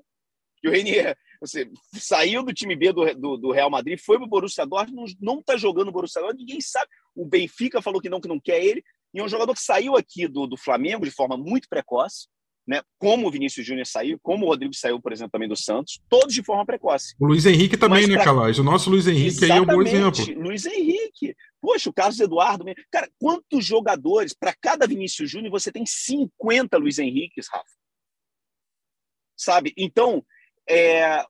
E 0.63 0.67
o 0.67 0.71
Reinier 0.71 1.17
você 1.41 1.67
saiu 1.93 2.43
do 2.43 2.53
time 2.53 2.75
B 2.75 2.93
do, 2.93 3.03
do, 3.15 3.37
do 3.37 3.51
Real 3.51 3.69
Madrid, 3.69 3.99
foi 3.99 4.17
para 4.17 4.27
o 4.27 4.29
Borussia 4.29 4.63
Dortmund, 4.63 5.17
não 5.19 5.39
está 5.39 5.57
jogando 5.57 5.87
no 5.87 5.91
Borussia 5.91 6.21
Dortmund, 6.21 6.45
ninguém 6.45 6.61
sabe. 6.61 6.87
O 7.15 7.25
Benfica 7.25 7.81
falou 7.81 7.99
que 7.99 8.09
não, 8.09 8.21
que 8.21 8.27
não 8.27 8.39
quer 8.39 8.63
ele. 8.63 8.83
E 9.11 9.19
é 9.19 9.23
um 9.23 9.27
jogador 9.27 9.53
que 9.55 9.59
saiu 9.59 9.97
aqui 9.97 10.27
do, 10.27 10.45
do 10.45 10.55
Flamengo 10.55 11.03
de 11.03 11.11
forma 11.11 11.35
muito 11.35 11.67
precoce, 11.67 12.27
né? 12.65 12.83
como 12.99 13.27
o 13.27 13.31
Vinícius 13.31 13.65
Júnior 13.65 13.87
saiu, 13.87 14.19
como 14.21 14.45
o 14.45 14.49
Rodrigo 14.49 14.73
saiu, 14.73 15.01
por 15.01 15.11
exemplo, 15.11 15.31
também 15.31 15.49
do 15.49 15.55
Santos, 15.55 15.99
todos 16.07 16.33
de 16.33 16.43
forma 16.43 16.63
precoce. 16.63 17.15
O 17.19 17.25
Luiz 17.25 17.45
Henrique 17.47 17.75
também, 17.75 18.05
né. 18.05 18.23
Calais? 18.23 18.59
O 18.59 18.63
nosso 18.63 18.91
Luiz 18.91 19.07
Henrique 19.07 19.43
aí 19.45 19.51
é 19.51 19.61
um 19.61 19.65
bom 19.65 19.81
exemplo. 19.81 20.23
Luiz 20.39 20.67
Henrique. 20.67 21.35
Poxa, 21.59 21.89
o 21.89 21.93
Carlos 21.93 22.19
Eduardo. 22.19 22.65
Cara, 22.91 23.09
quantos 23.19 23.65
jogadores, 23.65 24.33
para 24.33 24.53
cada 24.53 24.85
Vinícius 24.85 25.29
Júnior, 25.29 25.51
você 25.51 25.71
tem 25.71 25.85
50 25.87 26.77
Luiz 26.77 26.99
Henriques, 26.99 27.47
Rafa? 27.51 27.65
Sabe? 29.35 29.73
Então, 29.75 30.23
é, 30.69 31.25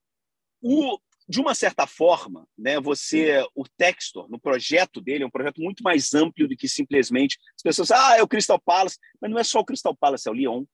o, 0.62 1.00
de 1.28 1.39
uma 1.39 1.56
certa 1.56 1.88
forma, 1.88 2.47
né, 2.58 2.80
você, 2.80 3.43
o 3.56 3.63
Textor, 3.78 4.30
no 4.30 4.39
projeto 4.39 5.00
dele, 5.00 5.24
é 5.24 5.28
um 5.28 5.32
projeto 5.32 5.62
muito 5.62 5.82
mais 5.84 6.13
amplo 6.13 6.47
do 6.47 6.56
que 6.56 6.67
simplesmente 6.67 7.38
as 7.56 7.62
pessoas, 7.62 7.91
ah, 7.91 8.17
é 8.17 8.21
o 8.21 8.28
Crystal 8.28 8.60
Palace, 8.60 8.97
mas 9.19 9.32
não 9.32 9.39
é 9.39 9.43
só 9.43 9.60
o 9.60 9.65
Crystal 9.65 9.95
Palace, 9.95 10.28
é 10.28 10.32
o 10.32 10.36
Lyon, 10.36 10.65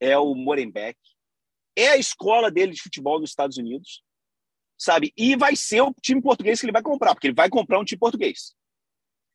é 0.00 0.16
o 0.16 0.34
Morenbeek, 0.34 0.98
é 1.76 1.88
a 1.90 1.96
escola 1.96 2.50
dele 2.50 2.72
de 2.72 2.82
futebol 2.82 3.20
nos 3.20 3.30
Estados 3.30 3.56
Unidos, 3.56 4.02
sabe? 4.78 5.12
E 5.16 5.36
vai 5.36 5.56
ser 5.56 5.80
o 5.80 5.92
time 6.00 6.22
português 6.22 6.60
que 6.60 6.66
ele 6.66 6.72
vai 6.72 6.82
comprar, 6.82 7.14
porque 7.14 7.26
ele 7.26 7.34
vai 7.34 7.48
comprar 7.48 7.80
um 7.80 7.84
time 7.84 7.98
português. 7.98 8.54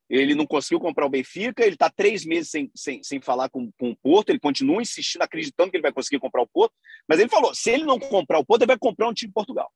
Ele 0.09 0.35
não 0.35 0.45
conseguiu 0.45 0.79
comprar 0.79 1.05
o 1.05 1.09
Benfica, 1.09 1.63
ele 1.63 1.75
está 1.75 1.89
três 1.89 2.25
meses 2.25 2.49
sem, 2.49 2.71
sem, 2.75 3.01
sem 3.03 3.21
falar 3.21 3.49
com, 3.49 3.71
com 3.79 3.91
o 3.91 3.95
Porto, 3.97 4.29
ele 4.29 4.39
continua 4.39 4.81
insistindo, 4.81 5.21
acreditando 5.21 5.71
que 5.71 5.77
ele 5.77 5.81
vai 5.81 5.93
conseguir 5.93 6.19
comprar 6.19 6.41
o 6.41 6.47
Porto, 6.47 6.73
mas 7.07 7.19
ele 7.19 7.29
falou: 7.29 7.53
se 7.53 7.71
ele 7.71 7.83
não 7.83 7.99
comprar 7.99 8.39
o 8.39 8.45
Porto, 8.45 8.61
ele 8.61 8.67
vai 8.67 8.77
comprar 8.77 9.09
um 9.09 9.13
time 9.13 9.29
de 9.29 9.33
Portugal. 9.33 9.71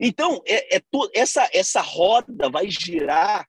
Então, 0.00 0.42
é, 0.46 0.76
é 0.76 0.80
to, 0.80 1.10
essa, 1.14 1.48
essa 1.52 1.80
roda 1.80 2.48
vai 2.48 2.68
girar 2.70 3.46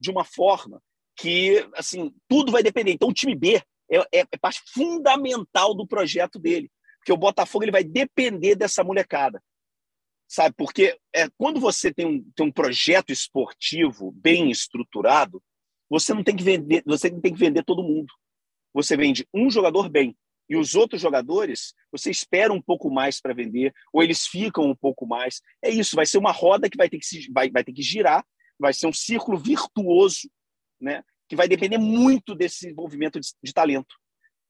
de 0.00 0.10
uma 0.10 0.24
forma 0.24 0.82
que, 1.16 1.66
assim, 1.74 2.12
tudo 2.28 2.52
vai 2.52 2.62
depender. 2.62 2.92
Então, 2.92 3.08
o 3.08 3.14
time 3.14 3.34
B 3.34 3.62
é, 3.90 3.98
é, 4.12 4.20
é 4.32 4.38
parte 4.40 4.60
fundamental 4.74 5.74
do 5.74 5.86
projeto 5.86 6.38
dele, 6.38 6.70
porque 6.98 7.12
o 7.12 7.16
Botafogo 7.16 7.64
ele 7.64 7.72
vai 7.72 7.84
depender 7.84 8.56
dessa 8.56 8.82
molecada 8.82 9.40
sabe? 10.28 10.54
Porque 10.56 10.98
é, 11.14 11.28
quando 11.38 11.60
você 11.60 11.92
tem 11.92 12.06
um, 12.06 12.30
tem 12.34 12.46
um 12.46 12.52
projeto 12.52 13.10
esportivo 13.10 14.12
bem 14.12 14.50
estruturado, 14.50 15.42
você 15.88 16.12
não 16.12 16.24
tem 16.24 16.34
que 16.34 16.42
vender, 16.42 16.82
você 16.84 17.10
tem 17.10 17.32
que 17.32 17.38
vender 17.38 17.64
todo 17.64 17.82
mundo. 17.82 18.12
Você 18.74 18.96
vende 18.96 19.26
um 19.32 19.48
jogador 19.48 19.88
bem 19.88 20.16
e 20.48 20.56
os 20.56 20.74
outros 20.74 21.00
jogadores 21.00 21.74
você 21.90 22.10
espera 22.10 22.52
um 22.52 22.62
pouco 22.62 22.90
mais 22.90 23.20
para 23.20 23.34
vender 23.34 23.74
ou 23.92 24.02
eles 24.02 24.26
ficam 24.26 24.64
um 24.64 24.76
pouco 24.76 25.06
mais. 25.06 25.40
É 25.62 25.70
isso, 25.70 25.96
vai 25.96 26.06
ser 26.06 26.18
uma 26.18 26.32
roda 26.32 26.70
que 26.70 26.76
vai 26.76 26.88
ter 26.88 26.98
que 26.98 27.06
se, 27.06 27.30
vai, 27.32 27.50
vai 27.50 27.64
ter 27.64 27.72
que 27.72 27.82
girar, 27.82 28.24
vai 28.58 28.72
ser 28.72 28.86
um 28.86 28.92
círculo 28.92 29.38
virtuoso, 29.38 30.30
né? 30.80 31.02
Que 31.28 31.36
vai 31.36 31.48
depender 31.48 31.78
muito 31.78 32.34
desse 32.34 32.68
envolvimento 32.68 33.18
de, 33.20 33.28
de 33.42 33.52
talento. 33.52 33.94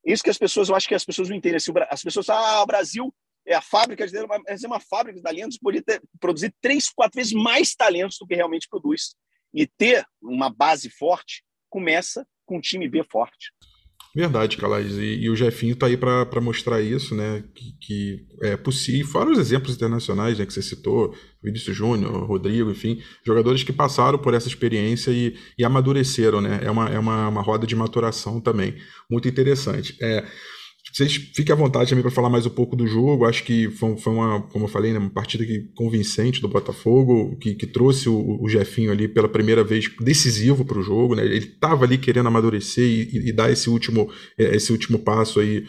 Isso 0.05 0.23
que 0.23 0.31
as 0.31 0.39
pessoas, 0.39 0.69
eu 0.69 0.77
acho 0.77 0.87
que 0.87 0.95
as 0.95 1.05
pessoas 1.05 1.29
não 1.29 1.37
entendem. 1.37 1.57
Assim, 1.57 1.73
as 1.91 2.03
pessoas, 2.03 2.29
ah, 2.29 2.63
o 2.63 2.67
Brasil 2.67 3.13
é 3.47 3.55
a 3.55 3.61
fábrica 3.61 4.07
de 4.07 4.27
mas 4.27 4.63
é 4.63 4.67
uma 4.67 4.81
fábrica 4.81 5.17
de 5.17 5.23
talentos 5.23 5.59
poderia 5.59 5.83
ter, 5.83 6.03
produzir 6.21 6.55
três, 6.61 6.91
quatro 6.91 7.17
vezes 7.17 7.33
mais 7.33 7.75
talentos 7.75 8.17
do 8.21 8.27
que 8.27 8.35
realmente 8.35 8.69
produz. 8.69 9.15
E 9.55 9.67
ter 9.67 10.05
uma 10.21 10.51
base 10.51 10.91
forte 10.91 11.43
começa 11.71 12.27
com 12.45 12.59
um 12.59 12.61
time 12.61 12.89
B 12.89 13.03
forte. 13.03 13.53
Verdade, 14.17 14.57
Calais. 14.57 14.97
E, 14.97 15.25
e 15.25 15.29
o 15.29 15.37
Jefinho 15.37 15.75
está 15.75 15.89
aí 15.89 15.97
para 15.99 16.41
mostrar 16.41 16.81
isso, 16.81 17.15
né? 17.15 17.45
Que, 17.55 17.73
que, 17.79 18.27
é 18.45 18.57
possível. 18.57 19.07
Fora 19.07 19.31
os 19.31 19.39
exemplos 19.39 19.75
internacionais 19.75 20.39
né, 20.39 20.47
que 20.47 20.55
você 20.55 20.63
citou, 20.63 21.15
Vinícius 21.45 21.77
Júnior, 21.77 22.25
Rodrigo, 22.25 22.71
enfim, 22.71 22.99
jogadores 23.27 23.63
que 23.63 23.75
passaram 23.75 24.19
por 24.19 24.33
essa 24.33 24.49
experiência 24.49 25.11
e, 25.11 25.37
e 25.59 25.63
amadureceram, 25.63 26.41
né? 26.41 26.61
É 26.63 26.71
uma, 26.71 26.89
é 26.89 26.99
uma, 26.99 27.29
uma 27.29 27.43
roda 27.43 27.67
de 27.67 27.77
maturação 27.77 28.41
também. 28.41 28.77
Muito 29.11 29.29
interessante. 29.29 29.95
É, 30.01 30.25
Vocês 30.93 31.15
fiquem 31.15 31.53
à 31.53 31.57
vontade 31.57 31.91
também 31.91 32.03
para 32.03 32.11
falar 32.11 32.31
mais 32.31 32.47
um 32.47 32.51
pouco 32.51 32.75
do 32.75 32.87
jogo. 32.87 33.27
Acho 33.27 33.45
que 33.45 33.71
foi, 33.71 33.97
foi, 33.97 34.13
uma, 34.13 34.43
como 34.43 34.65
eu 34.65 34.69
falei, 34.69 34.93
né, 34.93 34.99
uma 34.99 35.11
partida 35.11 35.45
que, 35.45 35.69
convincente 35.75 36.41
do 36.41 36.49
Botafogo, 36.49 37.37
que, 37.39 37.55
que 37.55 37.67
trouxe 37.67 38.09
o, 38.09 38.43
o 38.43 38.49
Jefinho 38.49 38.91
ali 38.91 39.07
pela 39.07 39.29
primeira 39.29 39.63
vez 39.63 39.91
decisivo 40.01 40.65
para 40.65 40.79
o 40.79 40.83
jogo. 40.83 41.15
Né? 41.15 41.25
Ele 41.25 41.37
estava 41.39 41.85
ali 41.85 41.99
querendo 41.99 42.29
amadurecer 42.29 42.85
e, 42.85 43.29
e, 43.29 43.33
dar 43.33 43.51
esse 43.51 43.69
último, 43.69 44.11
é, 44.39 44.57
esse 44.57 44.73
último 44.73 44.99
passo 44.99 45.41
aí 45.41 45.67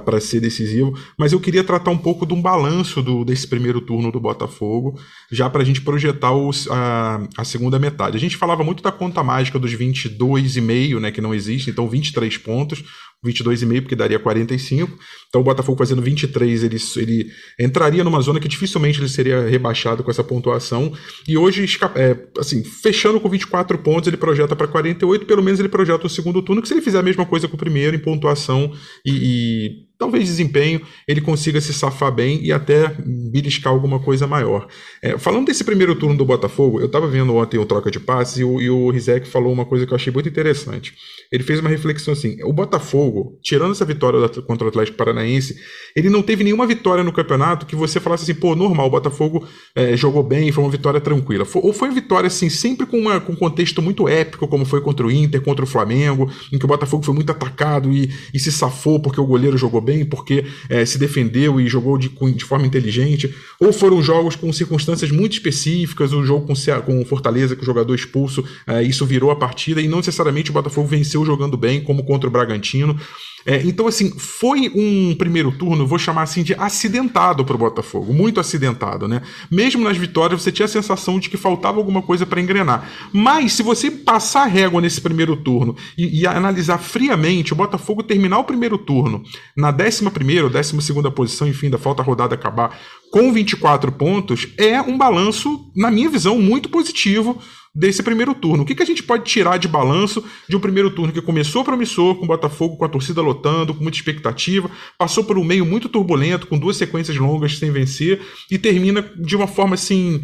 para 0.00 0.20
ser 0.20 0.40
decisivo, 0.40 0.98
mas 1.18 1.32
eu 1.32 1.40
queria 1.40 1.62
tratar 1.62 1.90
um 1.90 1.98
pouco 1.98 2.24
de 2.24 2.32
um 2.32 2.40
balanço 2.40 3.02
do, 3.02 3.24
desse 3.24 3.46
primeiro 3.46 3.80
turno 3.80 4.10
do 4.10 4.20
Botafogo, 4.20 4.98
já 5.30 5.50
para 5.50 5.62
a 5.62 5.64
gente 5.64 5.82
projetar 5.82 6.32
os, 6.32 6.68
a, 6.70 7.28
a, 7.36 7.44
segunda 7.44 7.78
metade. 7.78 8.16
A 8.16 8.20
gente 8.20 8.36
falava 8.36 8.64
muito 8.64 8.82
da 8.82 8.90
conta 8.90 9.22
mágica 9.22 9.58
dos 9.58 9.72
22,5, 9.74 11.00
né, 11.00 11.10
que 11.10 11.20
não 11.20 11.34
existe, 11.34 11.70
então 11.70 11.88
23 11.88 12.38
pontos, 12.38 12.82
22,5 13.24 13.80
porque 13.82 13.96
daria 13.96 14.18
45. 14.18 14.98
Então 15.28 15.40
o 15.40 15.44
Botafogo 15.44 15.78
fazendo 15.78 16.02
23, 16.02 16.64
ele, 16.64 16.76
ele 16.96 17.30
entraria 17.58 18.04
numa 18.04 18.20
zona 18.20 18.38
que 18.38 18.48
dificilmente 18.48 19.00
ele 19.00 19.08
seria 19.08 19.48
rebaixado 19.48 20.04
com 20.04 20.10
essa 20.10 20.22
pontuação. 20.22 20.92
E 21.26 21.36
hoje, 21.36 21.64
é, 21.96 22.16
assim, 22.38 22.62
fechando 22.62 23.20
com 23.20 23.28
24 23.28 23.78
pontos, 23.78 24.06
ele 24.08 24.16
projeta 24.16 24.54
para 24.54 24.68
48, 24.68 25.26
pelo 25.26 25.42
menos 25.42 25.58
ele 25.58 25.68
projeta 25.68 26.06
o 26.06 26.10
segundo 26.10 26.42
turno, 26.42 26.62
que 26.62 26.68
se 26.68 26.74
ele 26.74 26.82
fizer 26.82 26.98
a 26.98 27.02
mesma 27.02 27.26
coisa 27.26 27.48
com 27.48 27.56
o 27.56 27.58
primeiro 27.58 27.96
em 27.96 28.00
pontuação 28.00 28.72
e, 29.04 29.10
e 29.10 29.93
talvez 29.98 30.24
desempenho, 30.24 30.80
ele 31.06 31.20
consiga 31.20 31.60
se 31.60 31.72
safar 31.72 32.12
bem 32.12 32.40
e 32.42 32.52
até 32.52 32.88
beliscar 33.30 33.72
alguma 33.72 33.98
coisa 33.98 34.26
maior. 34.26 34.66
É, 35.02 35.16
falando 35.18 35.46
desse 35.46 35.64
primeiro 35.64 35.94
turno 35.94 36.16
do 36.16 36.24
Botafogo, 36.24 36.80
eu 36.80 36.86
estava 36.86 37.06
vendo 37.06 37.34
ontem 37.34 37.58
o 37.58 37.64
troca 37.64 37.90
de 37.90 38.00
passes 38.00 38.38
e 38.38 38.44
o, 38.44 38.60
e 38.60 38.68
o 38.68 38.90
Rizek 38.90 39.26
falou 39.28 39.52
uma 39.52 39.64
coisa 39.64 39.86
que 39.86 39.92
eu 39.92 39.96
achei 39.96 40.12
muito 40.12 40.28
interessante. 40.28 40.94
Ele 41.30 41.42
fez 41.42 41.60
uma 41.60 41.68
reflexão 41.68 42.12
assim: 42.12 42.36
o 42.42 42.52
Botafogo, 42.52 43.38
tirando 43.42 43.72
essa 43.72 43.84
vitória 43.84 44.28
contra 44.42 44.66
o 44.66 44.68
Atlético 44.68 44.96
Paranaense, 44.96 45.56
ele 45.94 46.10
não 46.10 46.22
teve 46.22 46.44
nenhuma 46.44 46.66
vitória 46.66 47.04
no 47.04 47.12
campeonato 47.12 47.66
que 47.66 47.76
você 47.76 48.00
falasse 48.00 48.24
assim, 48.24 48.38
pô, 48.38 48.54
normal, 48.54 48.86
o 48.86 48.90
Botafogo 48.90 49.46
é, 49.74 49.96
jogou 49.96 50.22
bem, 50.22 50.50
foi 50.52 50.64
uma 50.64 50.70
vitória 50.70 51.00
tranquila. 51.00 51.46
ou 51.54 51.72
foi 51.72 51.88
uma 51.88 51.94
vitória 51.94 52.26
assim, 52.26 52.48
sempre 52.48 52.86
com, 52.86 52.98
uma, 52.98 53.20
com 53.20 53.32
um 53.32 53.36
contexto 53.36 53.80
muito 53.80 54.08
épico, 54.08 54.46
como 54.48 54.64
foi 54.64 54.80
contra 54.80 55.06
o 55.06 55.10
Inter, 55.10 55.40
contra 55.40 55.64
o 55.64 55.68
Flamengo, 55.68 56.30
em 56.52 56.58
que 56.58 56.64
o 56.64 56.68
Botafogo 56.68 57.04
foi 57.04 57.14
muito 57.14 57.30
atacado 57.30 57.92
e, 57.92 58.10
e 58.32 58.38
se 58.38 58.50
safou 58.50 59.00
porque 59.00 59.20
o 59.20 59.26
goleiro 59.26 59.56
jogou 59.56 59.80
bem, 59.84 60.04
porque 60.04 60.44
é, 60.68 60.84
se 60.84 60.98
defendeu 60.98 61.60
e 61.60 61.68
jogou 61.68 61.98
de, 61.98 62.08
de 62.08 62.44
forma 62.44 62.66
inteligente, 62.66 63.32
ou 63.60 63.72
foram 63.72 64.02
jogos 64.02 64.34
com 64.34 64.52
circunstâncias 64.52 65.10
muito 65.10 65.34
específicas, 65.34 66.12
o 66.12 66.24
jogo 66.24 66.46
com, 66.46 66.54
com 66.82 67.04
Fortaleza, 67.04 67.54
com 67.54 67.62
o 67.62 67.66
jogador 67.66 67.94
expulso, 67.94 68.44
é, 68.66 68.82
isso 68.82 69.04
virou 69.04 69.30
a 69.30 69.36
partida, 69.36 69.80
e 69.80 69.86
não 69.86 69.98
necessariamente 69.98 70.50
o 70.50 70.54
Botafogo 70.54 70.88
venceu 70.88 71.24
jogando 71.24 71.56
bem, 71.56 71.80
como 71.80 72.04
contra 72.04 72.28
o 72.28 72.32
Bragantino. 72.32 72.98
É, 73.46 73.60
então, 73.62 73.86
assim, 73.86 74.10
foi 74.18 74.70
um 74.74 75.14
primeiro 75.14 75.52
turno, 75.52 75.86
vou 75.86 75.98
chamar 75.98 76.22
assim, 76.22 76.42
de 76.42 76.54
acidentado 76.54 77.44
para 77.44 77.54
o 77.54 77.58
Botafogo, 77.58 78.12
muito 78.12 78.40
acidentado, 78.40 79.06
né? 79.06 79.20
Mesmo 79.50 79.84
nas 79.84 79.98
vitórias, 79.98 80.42
você 80.42 80.50
tinha 80.50 80.64
a 80.64 80.68
sensação 80.68 81.18
de 81.18 81.28
que 81.28 81.36
faltava 81.36 81.76
alguma 81.76 82.00
coisa 82.00 82.24
para 82.24 82.40
engrenar. 82.40 82.88
Mas, 83.12 83.52
se 83.52 83.62
você 83.62 83.90
passar 83.90 84.46
régua 84.46 84.80
nesse 84.80 85.00
primeiro 85.00 85.36
turno 85.36 85.76
e, 85.96 86.20
e, 86.20 86.26
analisar 86.26 86.78
friamente, 86.78 87.52
o 87.52 87.56
Botafogo 87.56 88.02
terminar 88.02 88.38
o 88.38 88.44
primeiro 88.44 88.78
turno 88.78 89.22
na 89.54 89.70
11 89.74 90.42
ou 90.42 90.50
12 90.50 91.10
posição, 91.14 91.46
enfim, 91.46 91.70
da 91.70 91.78
falta 91.78 92.02
rodada 92.02 92.34
acabar, 92.34 92.78
com 93.10 93.32
24 93.32 93.92
pontos, 93.92 94.48
é 94.58 94.80
um 94.80 94.98
balanço, 94.98 95.70
na 95.76 95.90
minha 95.90 96.08
visão, 96.08 96.40
muito 96.40 96.68
positivo 96.68 97.40
desse 97.74 98.02
primeiro 98.02 98.34
turno. 98.34 98.62
O 98.62 98.66
que, 98.66 98.74
que 98.74 98.82
a 98.82 98.86
gente 98.86 99.02
pode 99.02 99.24
tirar 99.24 99.58
de 99.58 99.66
balanço 99.66 100.24
de 100.48 100.56
um 100.56 100.60
primeiro 100.60 100.90
turno 100.90 101.12
que 101.12 101.20
começou 101.20 101.64
promissor, 101.64 102.14
com 102.14 102.24
o 102.24 102.28
Botafogo, 102.28 102.76
com 102.76 102.84
a 102.84 102.88
torcida 102.88 103.20
lotando, 103.20 103.74
com 103.74 103.82
muita 103.82 103.98
expectativa, 103.98 104.70
passou 104.96 105.24
por 105.24 105.36
um 105.36 105.44
meio 105.44 105.66
muito 105.66 105.88
turbulento, 105.88 106.46
com 106.46 106.58
duas 106.58 106.76
sequências 106.76 107.16
longas 107.16 107.58
sem 107.58 107.70
vencer, 107.72 108.20
e 108.50 108.58
termina 108.58 109.02
de 109.16 109.34
uma 109.34 109.46
forma 109.46 109.74
assim 109.74 110.22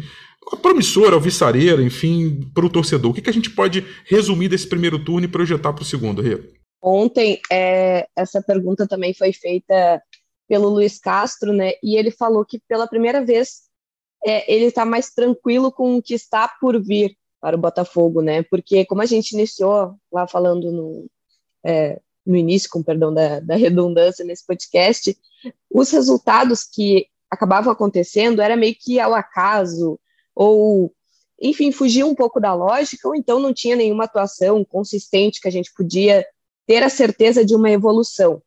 promissora, 0.61 1.15
alvissareira, 1.15 1.83
enfim, 1.83 2.49
para 2.53 2.65
o 2.65 2.69
torcedor. 2.69 3.11
O 3.11 3.13
que, 3.13 3.21
que 3.21 3.29
a 3.29 3.33
gente 3.33 3.49
pode 3.49 3.85
resumir 4.05 4.49
desse 4.49 4.67
primeiro 4.67 4.99
turno 4.99 5.25
e 5.25 5.29
projetar 5.29 5.73
para 5.73 5.83
o 5.83 5.85
segundo, 5.85 6.21
Rê? 6.21 6.39
Ontem, 6.81 7.39
é, 7.51 8.07
essa 8.15 8.41
pergunta 8.41 8.87
também 8.87 9.13
foi 9.13 9.31
feita 9.31 10.01
pelo 10.47 10.69
Luiz 10.69 10.99
Castro, 10.99 11.53
né? 11.53 11.73
E 11.83 11.95
ele 11.95 12.11
falou 12.11 12.43
que 12.43 12.59
pela 12.67 12.87
primeira 12.87 13.23
vez 13.23 13.61
é, 14.25 14.51
ele 14.51 14.65
está 14.65 14.83
mais 14.83 15.11
tranquilo 15.11 15.71
com 15.71 15.97
o 15.97 16.01
que 16.01 16.13
está 16.13 16.47
por 16.59 16.81
vir 16.81 17.15
para 17.39 17.55
o 17.55 17.59
Botafogo, 17.59 18.21
né? 18.21 18.43
Porque 18.43 18.85
como 18.85 19.01
a 19.01 19.05
gente 19.05 19.31
iniciou 19.31 19.95
lá 20.11 20.27
falando 20.27 20.71
no, 20.71 21.07
é, 21.63 21.99
no 22.25 22.35
início, 22.35 22.69
com 22.69 22.83
perdão 22.83 23.13
da, 23.13 23.39
da 23.39 23.55
redundância 23.55 24.25
nesse 24.25 24.45
podcast, 24.45 25.17
os 25.69 25.91
resultados 25.91 26.63
que 26.63 27.07
acabavam 27.29 27.71
acontecendo 27.71 28.41
era 28.41 28.57
meio 28.57 28.75
que 28.77 28.99
ao 28.99 29.13
acaso 29.13 29.99
ou 30.35 30.93
enfim, 31.41 31.71
fugia 31.71 32.05
um 32.05 32.13
pouco 32.13 32.39
da 32.39 32.53
lógica, 32.53 33.07
ou 33.07 33.15
então 33.15 33.39
não 33.39 33.51
tinha 33.51 33.75
nenhuma 33.75 34.03
atuação 34.03 34.63
consistente 34.63 35.41
que 35.41 35.47
a 35.47 35.51
gente 35.51 35.73
podia 35.73 36.23
ter 36.71 36.83
a 36.83 36.89
certeza 36.89 37.43
de 37.43 37.53
uma 37.53 37.69
evolução. 37.69 38.41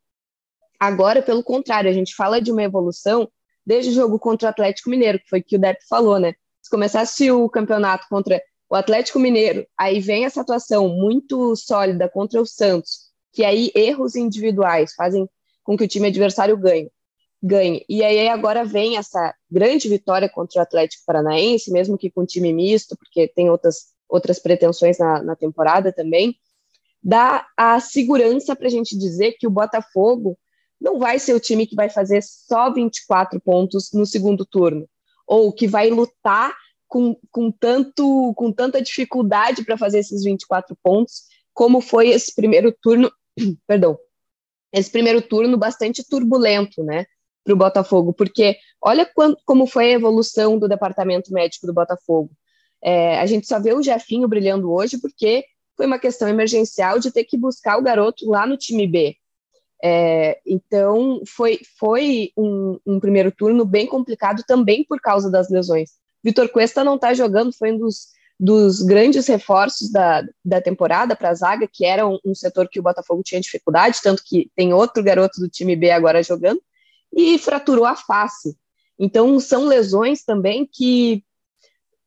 Agora, 0.80 1.20
pelo 1.20 1.44
contrário, 1.44 1.90
a 1.90 1.92
gente 1.92 2.14
fala 2.14 2.40
de 2.40 2.50
uma 2.50 2.62
evolução 2.62 3.28
desde 3.66 3.90
o 3.90 3.94
jogo 3.94 4.18
contra 4.18 4.46
o 4.46 4.50
Atlético 4.50 4.88
Mineiro, 4.88 5.18
que 5.18 5.28
foi 5.28 5.40
o 5.40 5.44
que 5.44 5.56
o 5.56 5.58
Depp 5.58 5.87
falou, 5.87 6.18
né? 6.18 6.32
Se 6.62 6.70
começasse 6.70 7.30
o 7.30 7.50
campeonato 7.50 8.06
contra 8.08 8.42
o 8.70 8.74
Atlético 8.74 9.18
Mineiro, 9.18 9.66
aí 9.76 10.00
vem 10.00 10.24
essa 10.24 10.40
atuação 10.40 10.88
muito 10.88 11.54
sólida 11.54 12.08
contra 12.08 12.40
o 12.40 12.46
Santos, 12.46 13.10
que 13.30 13.44
aí 13.44 13.70
erros 13.74 14.16
individuais 14.16 14.94
fazem 14.94 15.28
com 15.62 15.76
que 15.76 15.84
o 15.84 15.88
time 15.88 16.08
adversário 16.08 16.56
ganhe. 16.56 16.90
ganhe. 17.42 17.84
E 17.87 18.02
aí 18.02 18.26
agora 18.28 18.64
vem 18.64 18.96
essa 18.96 19.34
grande 19.50 19.87
vitória 19.87 20.30
contra 20.30 20.60
o 20.60 20.62
Atlético 20.62 21.02
Paranaense, 21.06 21.70
mesmo 21.70 21.98
que 21.98 22.10
com 22.10 22.24
time 22.24 22.54
misto, 22.54 22.96
porque 22.96 23.28
tem 23.28 23.50
outras, 23.50 23.88
outras 24.08 24.38
pretensões 24.38 24.96
na, 24.96 25.22
na 25.22 25.37
temporada 25.37 25.92
também, 25.92 26.34
dá 27.05 27.47
a 27.55 27.79
segurança 27.79 28.57
para 28.57 28.67
a 28.67 28.71
gente 28.71 28.97
dizer 28.97 29.33
que 29.33 29.47
o 29.47 29.51
Botafogo 29.51 30.38
não 30.81 30.99
vai 30.99 31.19
ser 31.19 31.35
o 31.35 31.40
time 31.40 31.67
que 31.67 31.77
vai 31.77 31.90
fazer 31.90 32.23
só 32.23 32.73
24 32.73 33.38
pontos 33.40 33.90
no 33.93 34.07
segundo 34.07 34.47
turno, 34.47 34.88
ou 35.27 35.53
que 35.53 35.67
vai 35.67 35.90
lutar 35.90 36.57
com, 36.88 37.17
com, 37.31 37.51
tanto, 37.53 38.33
com 38.35 38.51
tanta 38.51 38.81
dificuldade 38.81 39.64
para 39.64 39.77
fazer 39.77 39.99
esses 39.99 40.25
24 40.25 40.77
pontos, 40.83 41.25
como 41.53 41.81
foi 41.81 42.09
esse 42.09 42.35
primeiro 42.35 42.75
turno, 42.83 43.12
perdão, 43.67 43.99
esse 44.73 44.90
primeiro 44.90 45.21
turno 45.23 45.59
bastante 45.59 46.03
turbulento, 46.09 46.83
né, 46.83 47.07
para 47.45 47.55
o 47.55 47.57
Botafogo, 47.57 48.12
porque 48.12 48.57
olha 48.81 49.05
quando, 49.14 49.37
como 49.45 49.67
foi 49.67 49.87
a 49.87 49.97
evolução 49.97 50.59
do 50.59 50.67
departamento 50.67 51.33
médico 51.33 51.67
do 51.67 51.75
Botafogo. 51.75 52.31
É, 52.83 53.19
a 53.19 53.27
gente 53.27 53.47
só 53.47 53.61
vê 53.61 53.73
o 53.73 53.83
Jefinho 53.83 54.29
brilhando 54.29 54.73
hoje 54.73 54.99
porque 54.99 55.45
foi 55.76 55.87
uma 55.87 55.98
questão 55.98 56.28
emergencial 56.28 56.98
de 56.98 57.10
ter 57.10 57.24
que 57.24 57.37
buscar 57.37 57.78
o 57.78 57.82
garoto 57.82 58.28
lá 58.28 58.46
no 58.46 58.56
time 58.56 58.87
B. 58.87 59.16
É, 59.82 60.40
então, 60.46 61.20
foi, 61.26 61.60
foi 61.78 62.32
um, 62.37 62.78
um, 62.87 62.98
primeiro 62.98 63.30
turno 63.30 63.64
bem 63.64 63.87
complicado 63.87 64.42
também 64.46 64.84
por 64.84 65.00
causa 65.00 65.30
das 65.30 65.50
lesões. 65.50 65.90
Vitor 66.22 66.48
Cuesta 66.48 66.82
não 66.82 66.94
está 66.94 67.12
jogando, 67.12 67.52
foi 67.52 67.72
um 67.72 67.78
dos, 67.78 68.08
dos 68.40 68.80
grandes 68.80 69.26
reforços 69.26 69.90
da, 69.90 70.24
da 70.42 70.60
temporada 70.60 71.14
para 71.14 71.30
a 71.30 71.34
zaga, 71.34 71.68
que 71.70 71.84
era 71.84 72.06
um, 72.06 72.18
um, 72.24 72.34
setor 72.34 72.68
que 72.68 72.80
o 72.80 72.82
Botafogo 72.82 73.22
tinha 73.22 73.40
dificuldade, 73.40 74.00
tanto 74.02 74.22
que 74.24 74.50
tem 74.56 74.72
outro 74.72 75.02
garoto 75.02 75.38
do 75.38 75.50
time 75.50 75.76
B 75.76 75.90
agora 75.90 76.22
jogando, 76.22 76.62
e 77.14 77.38
fraturou 77.38 77.84
a 77.84 77.94
face. 77.94 78.56
Então, 78.98 79.38
são 79.38 79.66
lesões 79.66 80.24
também 80.24 80.66
que 80.70 81.22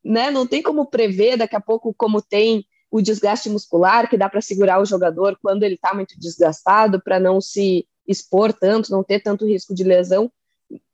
né, 0.04 0.30
não 0.30 0.46
tem 0.46 0.62
como 0.62 0.86
prever 0.86 1.36
daqui 1.36 1.54
a 1.54 1.60
pouco, 1.60 1.94
como 1.94 2.20
tem 2.20 2.64
o 2.90 3.02
desgaste 3.02 3.50
muscular, 3.50 4.08
que 4.08 4.16
dá 4.16 4.28
para 4.28 4.40
segurar 4.40 4.80
o 4.80 4.86
jogador 4.86 5.38
quando 5.42 5.62
ele 5.62 5.74
está 5.74 5.94
muito 5.94 6.18
desgastado, 6.18 7.00
para 7.00 7.20
não 7.20 7.40
se 7.40 7.86
expor 8.06 8.52
tanto, 8.52 8.90
não 8.90 9.04
ter 9.04 9.20
tanto 9.20 9.46
risco 9.46 9.74
de 9.74 9.84
lesão. 9.84 10.30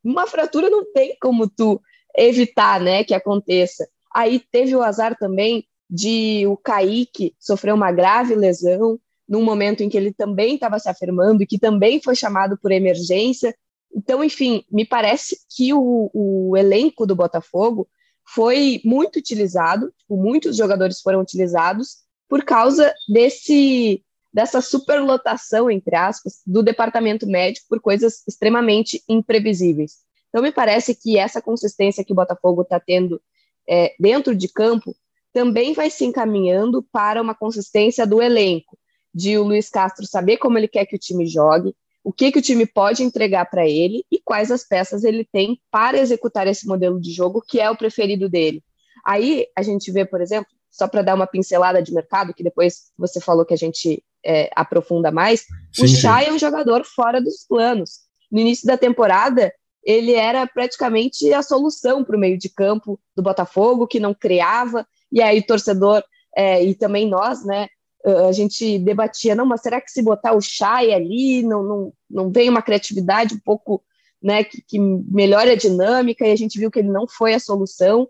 Uma 0.02 0.26
fratura 0.26 0.68
não 0.68 0.85
tem 0.92 1.16
como 1.20 1.48
tu 1.48 1.80
evitar 2.16 2.80
né, 2.80 3.04
que 3.04 3.14
aconteça. 3.14 3.87
Aí 4.14 4.38
teve 4.38 4.74
o 4.74 4.83
azar 4.83 5.16
também 5.16 5.66
de 5.88 6.46
o 6.46 6.57
Kaique 6.57 7.35
sofrer 7.38 7.72
uma 7.72 7.92
grave 7.92 8.35
lesão 8.35 8.98
num 9.28 9.42
momento 9.42 9.83
em 9.83 9.88
que 9.88 9.96
ele 9.96 10.12
também 10.12 10.54
estava 10.54 10.78
se 10.78 10.88
afirmando 10.88 11.42
e 11.42 11.46
que 11.46 11.59
também 11.59 12.00
foi 12.02 12.14
chamado 12.14 12.59
por 12.59 12.72
emergência. 12.72 13.54
Então, 13.94 14.22
enfim, 14.22 14.64
me 14.70 14.85
parece 14.85 15.38
que 15.57 15.72
o, 15.72 16.11
o 16.12 16.57
elenco 16.57 17.07
do 17.07 17.14
Botafogo 17.14 17.88
foi 18.26 18.80
muito 18.84 19.18
utilizado, 19.18 19.92
tipo, 19.98 20.16
muitos 20.16 20.56
jogadores 20.56 21.00
foram 21.00 21.20
utilizados 21.20 21.98
por 22.29 22.44
causa 22.44 22.92
desse 23.08 24.02
dessa 24.33 24.60
superlotação, 24.60 25.70
entre 25.70 25.94
aspas, 25.94 26.40
do 26.44 26.60
departamento 26.60 27.25
médico 27.25 27.68
por 27.68 27.81
coisas 27.81 28.25
extremamente 28.27 29.00
imprevisíveis. 29.08 29.98
Então, 30.29 30.42
me 30.42 30.50
parece 30.50 30.92
que 30.92 31.16
essa 31.16 31.40
consistência 31.40 32.02
que 32.04 32.12
o 32.12 32.16
Botafogo 32.16 32.62
está 32.62 32.81
tendo 32.81 33.22
é, 33.68 33.94
dentro 33.96 34.35
de 34.35 34.48
campo 34.48 34.92
também 35.33 35.72
vai 35.72 35.88
se 35.88 36.04
encaminhando 36.04 36.83
para 36.92 37.22
uma 37.22 37.33
consistência 37.33 38.04
do 38.04 38.20
elenco, 38.20 38.77
de 39.14 39.38
o 39.38 39.44
Luiz 39.44 39.70
Castro 39.70 40.04
saber 40.04 40.38
como 40.38 40.58
ele 40.58 40.66
quer 40.66 40.85
que 40.85 40.96
o 40.96 40.98
time 40.98 41.27
jogue, 41.27 41.72
o 42.05 42.13
que, 42.13 42.31
que 42.31 42.38
o 42.38 42.42
time 42.42 42.67
pode 42.67 43.02
entregar 43.02 43.46
para 43.46 43.67
ele 43.67 44.05
e 44.13 44.21
quais 44.23 44.50
as 44.50 44.63
peças 44.63 45.02
ele 45.05 45.25
tem 45.25 45.59
para 45.71 45.98
executar 45.98 46.46
esse 46.46 46.67
modelo 46.67 47.00
de 47.00 47.11
jogo 47.11 47.40
que 47.40 47.59
é 47.59 47.71
o 47.71 47.77
preferido 47.77 48.29
dele. 48.29 48.63
Aí 49.05 49.46
a 49.57 49.63
gente 49.63 49.90
vê, 49.90 50.05
por 50.05 50.21
exemplo, 50.21 50.52
só 50.71 50.87
para 50.87 51.02
dar 51.02 51.15
uma 51.15 51.27
pincelada 51.27 51.83
de 51.83 51.94
mercado, 51.94 52.35
que 52.35 52.44
depois 52.44 52.92
você 52.98 53.21
falou 53.21 53.46
que 53.46 53.55
a 53.55 53.57
gente 53.57 54.05
é, 54.25 54.50
aprofunda 54.55 55.11
mais, 55.11 55.46
sim, 55.73 55.85
o 55.85 55.88
Chay 55.88 56.27
é 56.27 56.33
um 56.33 56.38
jogador 56.38 56.85
fora 56.85 57.23
dos 57.23 57.46
planos. 57.48 58.00
No 58.31 58.40
início 58.40 58.67
da 58.67 58.77
temporada, 58.77 59.52
ele 59.83 60.13
era 60.13 60.46
praticamente 60.46 61.33
a 61.33 61.42
solução 61.42 62.05
para 62.05 62.17
o 62.17 62.21
meio 62.21 62.37
de 62.37 62.48
campo 62.48 63.00
do 63.17 63.23
Botafogo, 63.23 63.87
que 63.87 64.00
não 64.00 64.13
criava, 64.13 64.87
e 65.11 65.23
aí 65.23 65.38
o 65.38 65.46
torcedor 65.46 66.02
é, 66.37 66.63
e 66.63 66.75
também 66.75 67.09
nós, 67.09 67.44
né, 67.44 67.69
a 68.05 68.33
gente 68.33 68.79
debatia, 68.79 69.35
não, 69.35 69.46
mas 69.46 69.63
será 69.63 69.81
que 69.81 69.90
se 69.90 70.02
botar 70.02 70.35
o 70.35 70.40
Chay 70.40 70.92
ali, 70.92 71.42
não, 71.42 71.63
não, 71.63 71.92
não 72.11 72.31
vem 72.31 72.50
uma 72.50 72.63
criatividade 72.63 73.35
um 73.35 73.38
pouco, 73.38 73.83
né, 74.23 74.44
que, 74.44 74.63
que 74.63 74.79
melhore 74.79 75.50
a 75.50 75.57
dinâmica, 75.57 76.27
e 76.27 76.33
a 76.33 76.37
gente 76.37 76.59
viu 76.59 76.71
que 76.71 76.79
ele 76.79 76.90
não 76.90 77.07
foi 77.09 77.35
a 77.35 77.40
solução. 77.40 78.09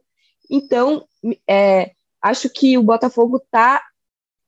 Então, 0.50 1.06
é, 1.48 1.92
acho 2.20 2.50
que 2.50 2.76
o 2.76 2.82
Botafogo 2.82 3.36
está 3.36 3.82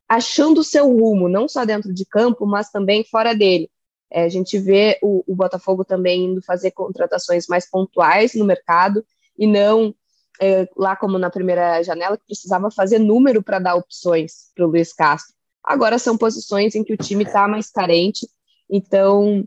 achando 0.08 0.60
o 0.60 0.64
seu 0.64 0.86
rumo, 0.86 1.28
não 1.28 1.48
só 1.48 1.64
dentro 1.64 1.92
de 1.92 2.04
campo, 2.04 2.46
mas 2.46 2.70
também 2.70 3.04
fora 3.04 3.34
dele. 3.34 3.70
É, 4.10 4.24
a 4.24 4.28
gente 4.28 4.58
vê 4.58 4.98
o, 5.02 5.24
o, 5.26 5.34
Botafogo 5.34 5.84
também 5.84 6.26
indo 6.26 6.42
fazer 6.42 6.70
contratações 6.70 7.46
mais 7.48 7.68
pontuais 7.68 8.34
no 8.34 8.44
mercado 8.44 9.04
e 9.36 9.46
não 9.46 9.94
é, 10.40 10.68
lá 10.76 10.94
como 10.94 11.18
na 11.18 11.30
primeira 11.30 11.82
janela, 11.82 12.16
que 12.16 12.26
precisava 12.26 12.70
fazer 12.70 12.98
número 12.98 13.42
para 13.42 13.58
dar 13.58 13.74
opções 13.74 14.50
para 14.54 14.64
o 14.64 14.68
Luiz 14.68 14.92
Castro. 14.92 15.35
Agora 15.66 15.98
são 15.98 16.16
posições 16.16 16.74
em 16.74 16.84
que 16.84 16.92
o 16.92 16.96
time 16.96 17.24
está 17.24 17.48
mais 17.48 17.70
carente, 17.70 18.28
então 18.70 19.46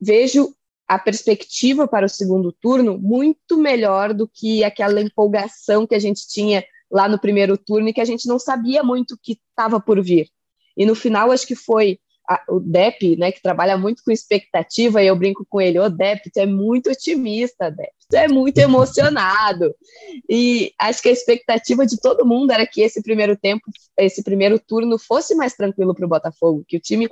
vejo 0.00 0.54
a 0.86 0.98
perspectiva 0.98 1.88
para 1.88 2.06
o 2.06 2.08
segundo 2.08 2.52
turno 2.52 2.96
muito 2.96 3.58
melhor 3.58 4.14
do 4.14 4.28
que 4.28 4.62
aquela 4.62 5.00
empolgação 5.00 5.86
que 5.86 5.94
a 5.94 5.98
gente 5.98 6.28
tinha 6.28 6.64
lá 6.88 7.08
no 7.08 7.18
primeiro 7.18 7.58
turno 7.58 7.88
e 7.88 7.92
que 7.92 8.00
a 8.00 8.04
gente 8.04 8.28
não 8.28 8.38
sabia 8.38 8.84
muito 8.84 9.14
o 9.14 9.18
que 9.20 9.40
estava 9.50 9.80
por 9.80 10.00
vir. 10.00 10.28
E 10.76 10.86
no 10.86 10.94
final, 10.94 11.32
acho 11.32 11.46
que 11.46 11.56
foi 11.56 11.98
a, 12.28 12.42
o 12.48 12.60
Depp, 12.60 13.16
né, 13.16 13.30
que 13.30 13.40
trabalha 13.40 13.78
muito 13.78 14.02
com 14.04 14.10
expectativa, 14.10 15.02
e 15.02 15.06
eu 15.06 15.16
brinco 15.16 15.46
com 15.48 15.60
ele, 15.60 15.78
ô 15.78 15.84
oh, 15.84 15.90
Depp, 15.90 16.30
tu 16.30 16.38
é 16.38 16.46
muito 16.46 16.90
otimista, 16.90 17.70
Depp, 17.70 17.92
tu 18.10 18.16
é 18.16 18.28
muito 18.28 18.58
emocionado. 18.58 19.74
E 20.28 20.72
acho 20.78 21.02
que 21.02 21.08
a 21.08 21.12
expectativa 21.12 21.86
de 21.86 22.00
todo 22.00 22.26
mundo 22.26 22.50
era 22.50 22.66
que 22.66 22.80
esse 22.80 23.02
primeiro 23.02 23.36
tempo, 23.36 23.64
esse 23.98 24.22
primeiro 24.22 24.58
turno 24.58 24.98
fosse 24.98 25.34
mais 25.34 25.54
tranquilo 25.54 25.94
para 25.94 26.06
o 26.06 26.08
Botafogo, 26.08 26.64
que 26.66 26.76
o 26.76 26.80
time, 26.80 27.08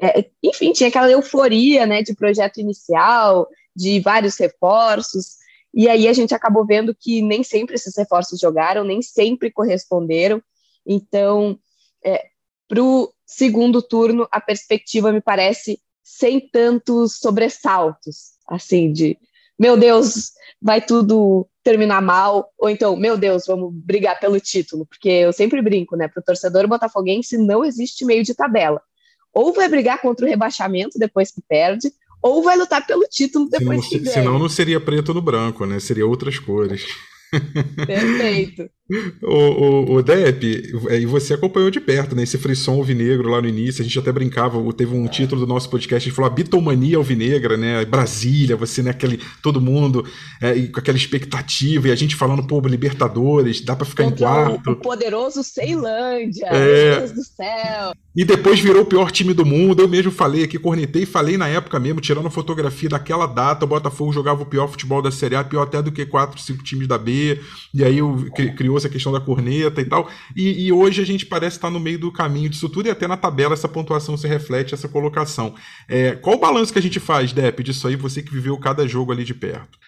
é, 0.00 0.24
enfim, 0.42 0.72
tinha 0.72 0.88
aquela 0.88 1.10
euforia, 1.10 1.84
né, 1.84 2.02
de 2.02 2.14
projeto 2.14 2.58
inicial, 2.58 3.48
de 3.74 4.00
vários 4.00 4.38
reforços, 4.38 5.36
e 5.74 5.88
aí 5.88 6.06
a 6.06 6.12
gente 6.12 6.32
acabou 6.32 6.64
vendo 6.64 6.94
que 6.94 7.20
nem 7.20 7.42
sempre 7.42 7.74
esses 7.74 7.96
reforços 7.96 8.38
jogaram, 8.38 8.84
nem 8.84 9.02
sempre 9.02 9.50
corresponderam. 9.50 10.40
Então, 10.86 11.58
é, 12.04 12.28
para 12.74 12.82
o 12.82 13.12
segundo 13.24 13.80
turno, 13.80 14.26
a 14.32 14.40
perspectiva 14.40 15.12
me 15.12 15.20
parece 15.20 15.78
sem 16.02 16.40
tantos 16.40 17.18
sobressaltos, 17.18 18.32
assim, 18.48 18.92
de 18.92 19.16
meu 19.56 19.76
Deus, 19.76 20.32
vai 20.60 20.84
tudo 20.84 21.46
terminar 21.62 22.02
mal, 22.02 22.50
ou 22.58 22.68
então, 22.68 22.96
meu 22.96 23.16
Deus, 23.16 23.44
vamos 23.46 23.72
brigar 23.72 24.18
pelo 24.18 24.40
título, 24.40 24.84
porque 24.84 25.08
eu 25.08 25.32
sempre 25.32 25.62
brinco, 25.62 25.96
né? 25.96 26.08
Para 26.08 26.20
o 26.20 26.24
torcedor 26.24 26.66
botafoguense 26.66 27.38
não 27.38 27.64
existe 27.64 28.04
meio 28.04 28.24
de 28.24 28.34
tabela. 28.34 28.82
Ou 29.32 29.52
vai 29.52 29.68
brigar 29.68 30.00
contra 30.02 30.26
o 30.26 30.28
rebaixamento 30.28 30.98
depois 30.98 31.30
que 31.30 31.40
perde, 31.48 31.92
ou 32.20 32.42
vai 32.42 32.56
lutar 32.56 32.84
pelo 32.84 33.06
título 33.08 33.48
depois 33.48 33.84
senão, 33.84 33.88
que 33.88 33.98
ganha. 34.00 34.14
Senão 34.14 34.38
não 34.38 34.48
seria 34.48 34.80
preto 34.80 35.14
no 35.14 35.22
branco, 35.22 35.64
né? 35.64 35.78
Seria 35.78 36.06
outras 36.06 36.38
cores. 36.40 36.84
Perfeito. 37.86 38.68
O, 39.22 39.34
o, 39.34 39.94
o 39.94 40.02
Depp, 40.02 40.72
é, 40.88 41.00
e 41.00 41.06
você 41.06 41.34
acompanhou 41.34 41.70
de 41.70 41.80
perto, 41.80 42.14
né? 42.14 42.22
Esse 42.22 42.36
frisson 42.36 42.72
alvinegro 42.72 43.30
lá 43.30 43.40
no 43.40 43.48
início, 43.48 43.80
a 43.80 43.84
gente 43.84 43.98
até 43.98 44.12
brincava, 44.12 44.60
teve 44.74 44.94
um 44.94 45.06
título 45.06 45.40
do 45.40 45.46
nosso 45.46 45.70
podcast, 45.70 46.06
a 46.06 46.08
gente 46.08 46.14
falou 46.14 46.30
a 46.30 46.34
bitomania 46.34 46.98
alvinegra, 46.98 47.56
né? 47.56 47.84
Brasília, 47.84 48.56
você, 48.56 48.82
né? 48.82 48.90
Aquele, 48.90 49.20
todo 49.42 49.60
mundo 49.60 50.04
é, 50.40 50.60
com 50.66 50.80
aquela 50.80 50.98
expectativa, 50.98 51.88
e 51.88 51.92
a 51.92 51.96
gente 51.96 52.14
falando, 52.14 52.46
pô, 52.46 52.60
Libertadores, 52.60 53.60
dá 53.60 53.74
pra 53.74 53.86
ficar 53.86 54.04
Contra 54.04 54.26
em 54.26 54.28
quarto. 54.28 54.70
O, 54.72 54.76
poderoso 54.76 55.42
Ceilândia, 55.42 56.46
é... 56.46 56.90
meu 56.90 56.98
Deus 57.00 57.12
do 57.12 57.24
céu. 57.24 57.94
E 58.16 58.24
depois 58.24 58.60
virou 58.60 58.82
o 58.82 58.86
pior 58.86 59.10
time 59.10 59.34
do 59.34 59.44
mundo. 59.44 59.82
Eu 59.82 59.88
mesmo 59.88 60.12
falei 60.12 60.44
aqui, 60.44 60.56
cornetei 60.56 61.02
e 61.02 61.06
falei 61.06 61.36
na 61.36 61.48
época 61.48 61.80
mesmo, 61.80 62.00
tirando 62.00 62.26
a 62.26 62.30
fotografia 62.30 62.88
daquela 62.88 63.26
data, 63.26 63.64
o 63.64 63.68
Botafogo 63.68 64.12
jogava 64.12 64.42
o 64.42 64.46
pior 64.46 64.68
futebol 64.68 65.02
da 65.02 65.10
Série 65.10 65.34
A, 65.34 65.42
pior 65.42 65.62
até 65.62 65.82
do 65.82 65.90
que 65.90 66.06
quatro, 66.06 66.40
cinco 66.40 66.62
times 66.62 66.86
da 66.86 66.96
B. 66.96 67.40
E 67.72 67.82
aí 67.82 68.00
criou-se 68.74 68.86
a 68.86 68.90
questão 68.90 69.12
da 69.12 69.20
corneta 69.20 69.80
e 69.80 69.84
tal. 69.84 70.10
E, 70.36 70.66
e, 70.66 70.72
hoje 70.72 71.00
a 71.00 71.06
gente 71.06 71.26
parece 71.26 71.56
estar 71.56 71.70
no 71.70 71.80
meio 71.80 71.98
do 71.98 72.12
caminho 72.12 72.48
disso 72.48 72.68
tudo, 72.68 72.88
e 72.88 72.90
até 72.90 73.06
na 73.06 73.16
tabela 73.16 73.54
essa 73.54 73.68
pontuação 73.68 74.16
se 74.16 74.26
reflete, 74.26 74.74
essa 74.74 74.88
colocação. 74.88 75.54
É, 75.88 76.16
qual 76.16 76.36
o 76.36 76.40
balanço 76.40 76.72
que 76.72 76.78
a 76.78 76.82
gente 76.82 77.00
faz, 77.00 77.32
Depp, 77.32 77.62
disso 77.62 77.86
aí, 77.86 77.96
você 77.96 78.22
que 78.22 78.32
viveu 78.32 78.58
cada 78.58 78.86
jogo 78.86 79.12
ali 79.12 79.24
de 79.24 79.34
perto? 79.34 79.78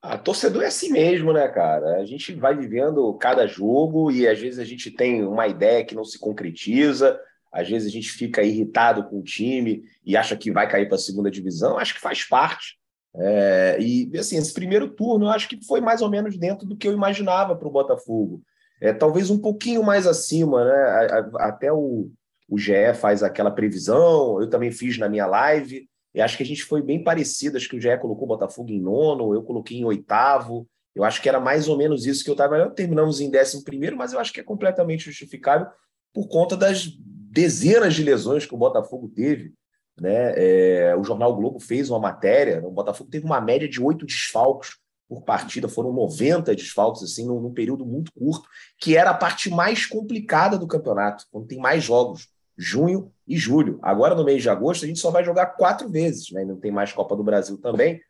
A 0.00 0.18
torcedor 0.18 0.62
é 0.62 0.66
assim 0.66 0.90
mesmo, 0.90 1.32
né, 1.32 1.46
cara? 1.48 2.00
A 2.00 2.04
gente 2.04 2.32
vai 2.34 2.56
vivendo 2.56 3.12
cada 3.14 3.46
jogo 3.46 4.10
e 4.10 4.26
às 4.26 4.38
vezes 4.38 4.58
a 4.58 4.64
gente 4.64 4.90
tem 4.90 5.24
uma 5.24 5.46
ideia 5.46 5.84
que 5.84 5.94
não 5.94 6.04
se 6.04 6.18
concretiza, 6.18 7.18
às 7.52 7.68
vezes 7.68 7.88
a 7.88 7.92
gente 7.92 8.10
fica 8.10 8.42
irritado 8.42 9.04
com 9.04 9.20
o 9.20 9.22
time 9.22 9.84
e 10.04 10.16
acha 10.16 10.36
que 10.36 10.50
vai 10.50 10.68
cair 10.68 10.86
para 10.86 10.96
a 10.96 11.00
segunda 11.00 11.30
divisão. 11.30 11.78
Acho 11.78 11.94
que 11.94 12.00
faz 12.00 12.24
parte. 12.24 12.81
É, 13.14 13.76
e 13.80 14.10
assim, 14.18 14.38
esse 14.38 14.52
primeiro 14.52 14.88
turno 14.88 15.26
eu 15.26 15.30
acho 15.30 15.48
que 15.48 15.62
foi 15.64 15.80
mais 15.80 16.00
ou 16.00 16.10
menos 16.10 16.36
dentro 16.38 16.66
do 16.66 16.76
que 16.76 16.88
eu 16.88 16.92
imaginava 16.92 17.54
para 17.54 17.68
o 17.68 17.72
Botafogo. 17.72 18.42
É, 18.80 18.92
talvez 18.92 19.30
um 19.30 19.38
pouquinho 19.38 19.82
mais 19.82 20.06
acima, 20.06 20.64
né? 20.64 21.08
Até 21.36 21.72
o, 21.72 22.10
o 22.48 22.58
GE 22.58 22.94
faz 22.94 23.22
aquela 23.22 23.50
previsão, 23.50 24.40
eu 24.40 24.48
também 24.48 24.72
fiz 24.72 24.98
na 24.98 25.08
minha 25.08 25.26
live. 25.26 25.88
E 26.14 26.20
acho 26.20 26.36
que 26.36 26.42
a 26.42 26.46
gente 26.46 26.64
foi 26.64 26.82
bem 26.82 27.02
parecido. 27.02 27.56
Acho 27.56 27.68
que 27.68 27.76
o 27.76 27.80
GE 27.80 27.96
colocou 27.98 28.24
o 28.24 28.28
Botafogo 28.28 28.70
em 28.70 28.80
nono, 28.80 29.34
eu 29.34 29.42
coloquei 29.42 29.78
em 29.78 29.84
oitavo. 29.84 30.66
Eu 30.94 31.04
acho 31.04 31.22
que 31.22 31.28
era 31.28 31.40
mais 31.40 31.68
ou 31.68 31.76
menos 31.76 32.06
isso 32.06 32.24
que 32.24 32.30
eu 32.30 32.34
estava. 32.34 32.68
Terminamos 32.70 33.20
em 33.20 33.30
décimo 33.30 33.64
primeiro, 33.64 33.96
mas 33.96 34.12
eu 34.12 34.18
acho 34.18 34.32
que 34.32 34.40
é 34.40 34.44
completamente 34.44 35.04
justificável 35.04 35.68
por 36.12 36.28
conta 36.28 36.56
das 36.56 36.86
dezenas 37.30 37.94
de 37.94 38.02
lesões 38.02 38.44
que 38.44 38.54
o 38.54 38.58
Botafogo 38.58 39.08
teve. 39.08 39.54
Né? 40.00 40.32
É, 40.36 40.96
o 40.96 41.04
Jornal 41.04 41.34
Globo 41.36 41.60
fez 41.60 41.90
uma 41.90 41.98
matéria. 41.98 42.66
O 42.66 42.70
Botafogo 42.70 43.10
teve 43.10 43.24
uma 43.24 43.40
média 43.40 43.68
de 43.68 43.82
oito 43.82 44.06
desfalques 44.06 44.76
por 45.08 45.22
partida, 45.22 45.68
foram 45.68 45.92
90 45.92 46.54
desfalques 46.56 47.02
assim, 47.02 47.26
num, 47.26 47.38
num, 47.38 47.52
período 47.52 47.84
muito 47.84 48.10
curto, 48.12 48.48
que 48.78 48.96
era 48.96 49.10
a 49.10 49.14
parte 49.14 49.50
mais 49.50 49.84
complicada 49.84 50.56
do 50.56 50.66
campeonato, 50.66 51.26
quando 51.30 51.46
tem 51.46 51.58
mais 51.58 51.84
jogos 51.84 52.28
junho 52.56 53.12
e 53.28 53.36
julho. 53.36 53.78
Agora, 53.82 54.14
no 54.14 54.24
mês 54.24 54.42
de 54.42 54.48
agosto, 54.48 54.84
a 54.84 54.88
gente 54.88 54.98
só 54.98 55.10
vai 55.10 55.22
jogar 55.22 55.46
quatro 55.46 55.88
vezes, 55.90 56.30
né? 56.30 56.44
não 56.44 56.56
tem 56.56 56.70
mais 56.70 56.92
Copa 56.92 57.14
do 57.14 57.22
Brasil 57.22 57.58
também. 57.58 58.00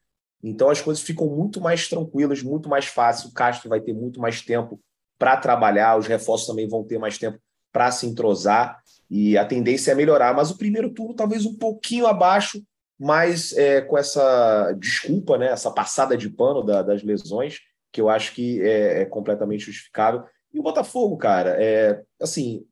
Então, 0.42 0.70
as 0.70 0.80
coisas 0.80 1.02
ficam 1.02 1.26
muito 1.26 1.60
mais 1.60 1.88
tranquilas, 1.88 2.42
muito 2.42 2.68
mais 2.68 2.86
fácil. 2.86 3.30
O 3.30 3.32
Castro 3.32 3.68
vai 3.68 3.80
ter 3.80 3.92
muito 3.92 4.20
mais 4.20 4.42
tempo 4.42 4.80
para 5.18 5.36
trabalhar, 5.36 5.96
os 5.96 6.06
reforços 6.06 6.46
também 6.46 6.68
vão 6.68 6.84
ter 6.84 6.98
mais 6.98 7.18
tempo 7.18 7.38
para 7.72 7.90
se 7.90 8.06
entrosar 8.06 8.80
e 9.10 9.36
a 9.36 9.44
tendência 9.44 9.92
é 9.92 9.94
melhorar. 9.94 10.34
Mas 10.34 10.50
o 10.50 10.58
primeiro 10.58 10.90
turno, 10.90 11.14
talvez 11.14 11.44
um 11.44 11.54
pouquinho 11.54 12.06
abaixo, 12.06 12.62
mas 12.98 13.52
é, 13.54 13.80
com 13.80 13.98
essa 13.98 14.72
desculpa, 14.78 15.36
né? 15.36 15.48
essa 15.48 15.70
passada 15.70 16.16
de 16.16 16.30
pano 16.30 16.62
da, 16.62 16.82
das 16.82 17.02
lesões, 17.02 17.58
que 17.90 18.00
eu 18.00 18.08
acho 18.08 18.32
que 18.32 18.60
é, 18.62 19.02
é 19.02 19.04
completamente 19.04 19.64
justificável. 19.64 20.24
E 20.52 20.58
o 20.58 20.62
Botafogo, 20.62 21.16
cara, 21.16 21.56
é 21.62 22.02
assim, 22.20 22.64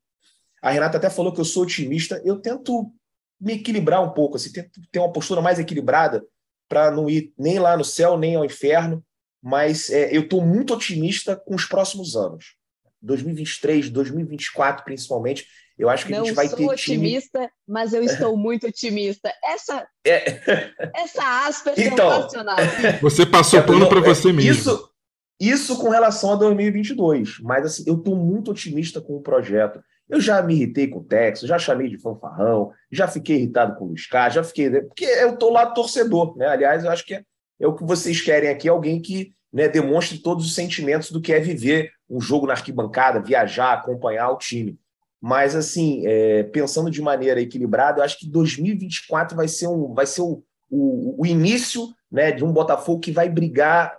a 0.63 0.71
Renata 0.71 0.99
até 0.99 1.11
falou 1.11 1.33
que 1.33 1.41
eu 1.41 1.45
sou 1.45 1.63
otimista. 1.63 2.21
Eu 2.25 2.39
tento 2.39 2.93
me 3.41 3.55
equilibrar 3.55 4.03
um 4.03 4.11
pouco, 4.11 4.37
assim, 4.37 4.53
tento 4.53 4.81
ter 4.93 4.99
uma 4.99 5.13
postura 5.13 5.41
mais 5.41 5.59
equilibrada 5.59 6.25
para 6.69 6.91
não 6.91 7.09
ir 7.09 7.33
nem 7.39 7.59
lá 7.59 7.77
no 7.77 7.85
céu, 7.85 8.17
nem 8.17 8.37
ao 8.37 8.45
inferno. 8.45 9.05
Mas 9.43 9.89
é, 9.91 10.15
eu 10.15 10.23
estou 10.23 10.45
muito 10.45 10.75
otimista 10.75 11.35
com 11.35 11.55
os 11.55 11.65
próximos 11.65 12.15
anos. 12.15 12.57
2023, 13.03 13.91
2024, 13.91 14.85
principalmente. 14.85 15.47
Eu 15.79 15.89
acho 15.89 16.07
que 16.07 16.13
não 16.13 16.23
a 16.23 16.25
gente 16.25 16.35
vai 16.35 16.47
ter. 16.47 16.55
Eu 16.55 16.59
sou 16.59 16.71
otimista, 16.73 17.39
time... 17.39 17.51
mas 17.67 17.95
eu 17.95 18.03
estou 18.03 18.37
muito 18.37 18.67
otimista. 18.67 19.33
Essa, 19.43 19.87
é... 20.07 20.41
essa 20.95 21.47
aspa 21.47 21.71
é 21.71 21.87
então, 21.87 22.15
sensacional. 22.17 22.57
Você 23.01 23.25
passou 23.25 23.59
é, 23.59 23.63
pano 23.63 23.89
para 23.89 24.01
você 24.01 24.33
mesmo. 24.33 24.51
Isso, 24.51 24.91
isso 25.41 25.79
com 25.79 25.89
relação 25.89 26.33
a 26.33 26.37
2022. 26.37 27.39
Mas 27.41 27.65
assim, 27.65 27.85
eu 27.87 27.95
estou 27.95 28.15
muito 28.15 28.51
otimista 28.51 29.01
com 29.01 29.17
o 29.17 29.23
projeto. 29.23 29.83
Eu 30.11 30.21
já 30.21 30.43
me 30.43 30.55
irritei 30.55 30.89
com 30.89 30.99
o 30.99 31.05
Texas, 31.05 31.49
já 31.49 31.57
chamei 31.57 31.89
de 31.89 31.97
fanfarrão, 31.97 32.73
já 32.91 33.07
fiquei 33.07 33.37
irritado 33.37 33.77
com 33.77 33.85
o 33.85 33.89
Luiz 33.89 34.07
Carlos, 34.07 34.35
já 34.35 34.45
fiquei. 34.45 34.69
Né, 34.69 34.81
porque 34.81 35.05
eu 35.05 35.35
estou 35.35 35.51
lá 35.51 35.67
torcedor, 35.67 36.37
né? 36.37 36.49
Aliás, 36.49 36.85
eu 36.85 36.91
acho 36.91 37.07
que 37.07 37.15
é, 37.15 37.25
é, 37.61 37.67
o 37.67 37.75
que 37.75 37.85
vocês 37.85 38.21
querem 38.21 38.51
aqui, 38.51 38.69
alguém 38.69 39.01
que 39.01 39.33
né, 39.53 39.69
demonstre 39.69 40.19
todos 40.19 40.45
os 40.45 40.55
sentimentos 40.55 41.13
do 41.13 41.21
que 41.21 41.33
é 41.33 41.39
viver 41.41 41.93
um 42.11 42.21
jogo 42.21 42.47
na 42.47 42.55
arquibancada, 42.55 43.21
viajar, 43.21 43.73
acompanhar 43.73 44.31
o 44.31 44.39
time. 44.39 44.79
Mas, 45.21 45.55
assim, 45.55 46.07
é, 46.07 46.43
pensando 46.45 46.91
de 46.91 47.01
maneira 47.01 47.41
equilibrada, 47.41 48.01
eu 48.01 48.05
acho 48.05 48.19
que 48.19 48.27
2024 48.27 49.37
vai 49.37 49.47
ser, 49.47 49.69
um, 49.69 49.95
vai 49.95 50.07
ser 50.07 50.23
o, 50.23 50.43
o, 50.71 51.23
o 51.23 51.27
início 51.27 51.89
né, 52.11 52.33
de 52.33 52.45
um 52.45 52.53
Botafogo 52.53 53.01
que 53.01 53.13
vai 53.13 53.29
brigar 53.29 53.97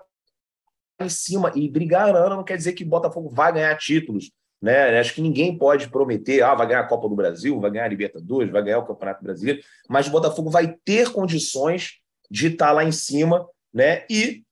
em 1.00 1.10
cima. 1.10 1.52
E 1.56 1.70
brigar 1.70 2.14
ano 2.16 2.38
não 2.38 2.44
quer 2.44 2.58
dizer 2.58 2.74
que 2.74 2.84
o 2.84 2.88
Botafogo 2.88 3.30
vai 3.30 3.54
ganhar 3.54 3.78
títulos. 3.78 4.32
Né? 4.62 5.00
Acho 5.00 5.16
que 5.16 5.22
ninguém 5.22 5.58
pode 5.58 5.90
prometer, 5.90 6.44
ah, 6.44 6.54
vai 6.54 6.68
ganhar 6.68 6.82
a 6.82 6.88
Copa 6.88 7.10
do 7.10 7.16
Brasil, 7.16 7.60
vai 7.60 7.72
ganhar 7.72 7.86
a 7.86 7.90
Libertadores, 7.90 8.52
vai 8.52 8.64
ganhar 8.64 8.80
o 8.80 8.86
Campeonato 8.86 9.24
Brasileiro, 9.24 9.62
mas 9.90 10.08
o 10.08 10.12
Botafogo 10.12 10.52
vai 10.52 10.76
ter 10.86 11.12
condições 11.12 11.94
de 12.30 12.48
estar 12.48 12.72
lá 12.72 12.84
em 12.84 12.92
cima, 12.92 13.48
né? 13.74 14.06
E, 14.10 14.44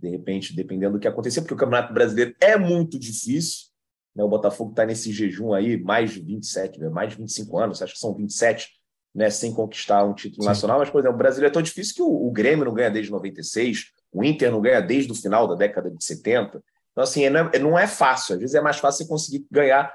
de 0.00 0.08
repente, 0.08 0.54
dependendo 0.54 0.94
do 0.94 1.00
que 1.00 1.08
acontecer, 1.08 1.40
porque 1.42 1.54
o 1.54 1.56
Campeonato 1.56 1.92
Brasileiro 1.92 2.34
é 2.40 2.56
muito 2.56 2.98
difícil, 2.98 3.70
né? 4.14 4.24
O 4.24 4.28
Botafogo 4.28 4.70
está 4.70 4.84
nesse 4.84 5.12
jejum 5.12 5.52
aí, 5.52 5.80
mais 5.80 6.12
de 6.12 6.20
27, 6.20 6.80
né? 6.80 6.88
mais 6.88 7.10
de 7.10 7.16
25 7.16 7.58
anos, 7.58 7.82
acho 7.82 7.94
que 7.94 8.00
são 8.00 8.14
27, 8.14 8.68
né? 9.14 9.30
Sem 9.30 9.52
conquistar 9.52 10.04
um 10.04 10.14
título 10.14 10.42
Sim. 10.42 10.48
nacional, 10.48 10.78
mas, 10.78 10.90
por 10.90 11.00
exemplo, 11.00 11.14
o 11.14 11.18
brasileiro 11.18 11.52
é 11.52 11.54
tão 11.54 11.62
difícil 11.62 11.94
que 11.94 12.02
o, 12.02 12.28
o 12.28 12.30
Grêmio 12.30 12.64
não 12.64 12.74
ganha 12.74 12.90
desde 12.90 13.12
96, 13.12 13.86
o 14.12 14.24
Inter 14.24 14.50
não 14.50 14.60
ganha 14.60 14.80
desde 14.80 15.12
o 15.12 15.14
final 15.14 15.46
da 15.46 15.54
década 15.54 15.90
de 15.90 16.02
70. 16.02 16.62
Então, 16.92 17.04
assim, 17.04 17.28
não 17.28 17.40
é, 17.40 17.58
não 17.58 17.78
é 17.78 17.86
fácil. 17.86 18.34
Às 18.34 18.40
vezes 18.40 18.54
é 18.54 18.60
mais 18.60 18.78
fácil 18.78 19.04
você 19.04 19.08
conseguir 19.08 19.46
ganhar 19.50 19.92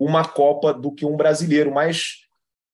uma 0.00 0.26
Copa 0.26 0.72
do 0.72 0.92
que 0.92 1.04
um 1.04 1.16
brasileiro, 1.16 1.72
mas 1.72 2.27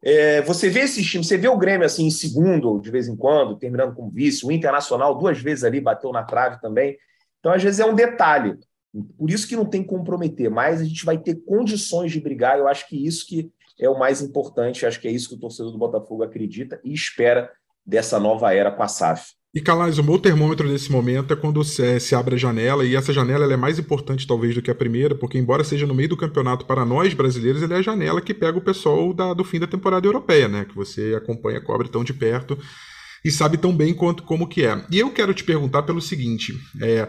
é, 0.05 0.43
você 0.43 0.69
vê 0.69 0.81
esses 0.81 1.07
times, 1.07 1.27
você 1.27 1.39
vê 1.39 1.49
o 1.49 1.57
Grêmio 1.57 1.87
assim 1.87 2.07
em 2.07 2.11
segundo, 2.11 2.79
de 2.79 2.91
vez 2.91 3.09
em 3.09 3.17
quando, 3.17 3.57
terminando 3.57 3.95
como 3.95 4.11
vice, 4.11 4.45
o 4.45 4.53
Internacional 4.53 5.15
duas 5.15 5.41
vezes 5.41 5.65
ali 5.65 5.81
bateu 5.81 6.13
na 6.13 6.23
trave 6.23 6.61
também. 6.61 6.99
Então, 7.41 7.53
às 7.53 7.63
vezes, 7.63 7.81
é 7.81 7.87
um 7.87 7.95
detalhe. 7.95 8.59
Por 9.17 9.31
isso 9.31 9.49
que 9.49 9.57
não 9.57 9.65
tem 9.65 9.83
que 9.83 9.89
comprometer, 9.89 10.51
mas 10.51 10.83
a 10.83 10.85
gente 10.85 11.07
vai 11.07 11.17
ter 11.17 11.37
condições 11.37 12.13
de 12.13 12.21
brigar. 12.21 12.59
Eu 12.59 12.69
acho 12.69 12.87
que 12.87 13.07
isso 13.07 13.27
que 13.27 13.51
é 13.81 13.89
o 13.89 13.99
mais 13.99 14.21
importante, 14.21 14.85
acho 14.85 15.01
que 15.01 15.09
é 15.09 15.11
isso 15.11 15.29
que 15.29 15.37
o 15.37 15.41
torcedor 15.41 15.73
do 15.73 15.79
Botafogo 15.79 16.23
acredita 16.23 16.79
e 16.85 16.93
espera 16.93 17.51
dessa 17.85 18.21
nova 18.21 18.55
era 18.55 18.71
com 18.71 18.83
a 18.83 18.89
SAF. 18.89 19.33
E 19.55 19.61
Calais, 19.61 19.99
o 19.99 20.03
meu 20.03 20.19
termômetro 20.19 20.69
nesse 20.69 20.91
momento 20.91 21.33
é 21.33 21.37
quando 21.37 21.63
se, 21.63 22.01
se 22.01 22.13
abre 22.17 22.35
a 22.35 22.39
janela, 22.39 22.85
e 22.85 22.97
essa 22.97 23.13
janela 23.13 23.51
é 23.53 23.57
mais 23.57 23.79
importante 23.79 24.27
talvez 24.27 24.53
do 24.53 24.61
que 24.61 24.69
a 24.69 24.75
primeira, 24.75 25.15
porque 25.15 25.39
embora 25.39 25.63
seja 25.63 25.87
no 25.87 25.95
meio 25.95 26.09
do 26.09 26.17
campeonato 26.17 26.67
para 26.67 26.85
nós 26.85 27.15
brasileiros, 27.15 27.63
ele 27.63 27.73
é 27.73 27.77
a 27.77 27.83
janela 27.83 28.21
que 28.21 28.35
pega 28.35 28.59
o 28.59 28.61
pessoal 28.61 29.15
da, 29.15 29.33
do 29.33 29.45
fim 29.45 29.61
da 29.61 29.69
temporada 29.69 30.09
europeia, 30.09 30.49
né? 30.49 30.65
Que 30.65 30.75
você 30.75 31.15
acompanha, 31.17 31.61
cobre 31.61 31.89
tão 31.89 32.03
de 32.03 32.13
perto 32.13 32.59
e 33.25 33.31
sabe 33.31 33.57
tão 33.57 33.73
bem 33.73 33.95
quanto 33.95 34.25
como 34.25 34.49
que 34.49 34.65
é. 34.67 34.85
E 34.91 34.99
eu 34.99 35.11
quero 35.13 35.33
te 35.33 35.45
perguntar 35.45 35.85
pelo 35.85 36.01
seguinte: 36.01 36.53
é, 36.83 37.07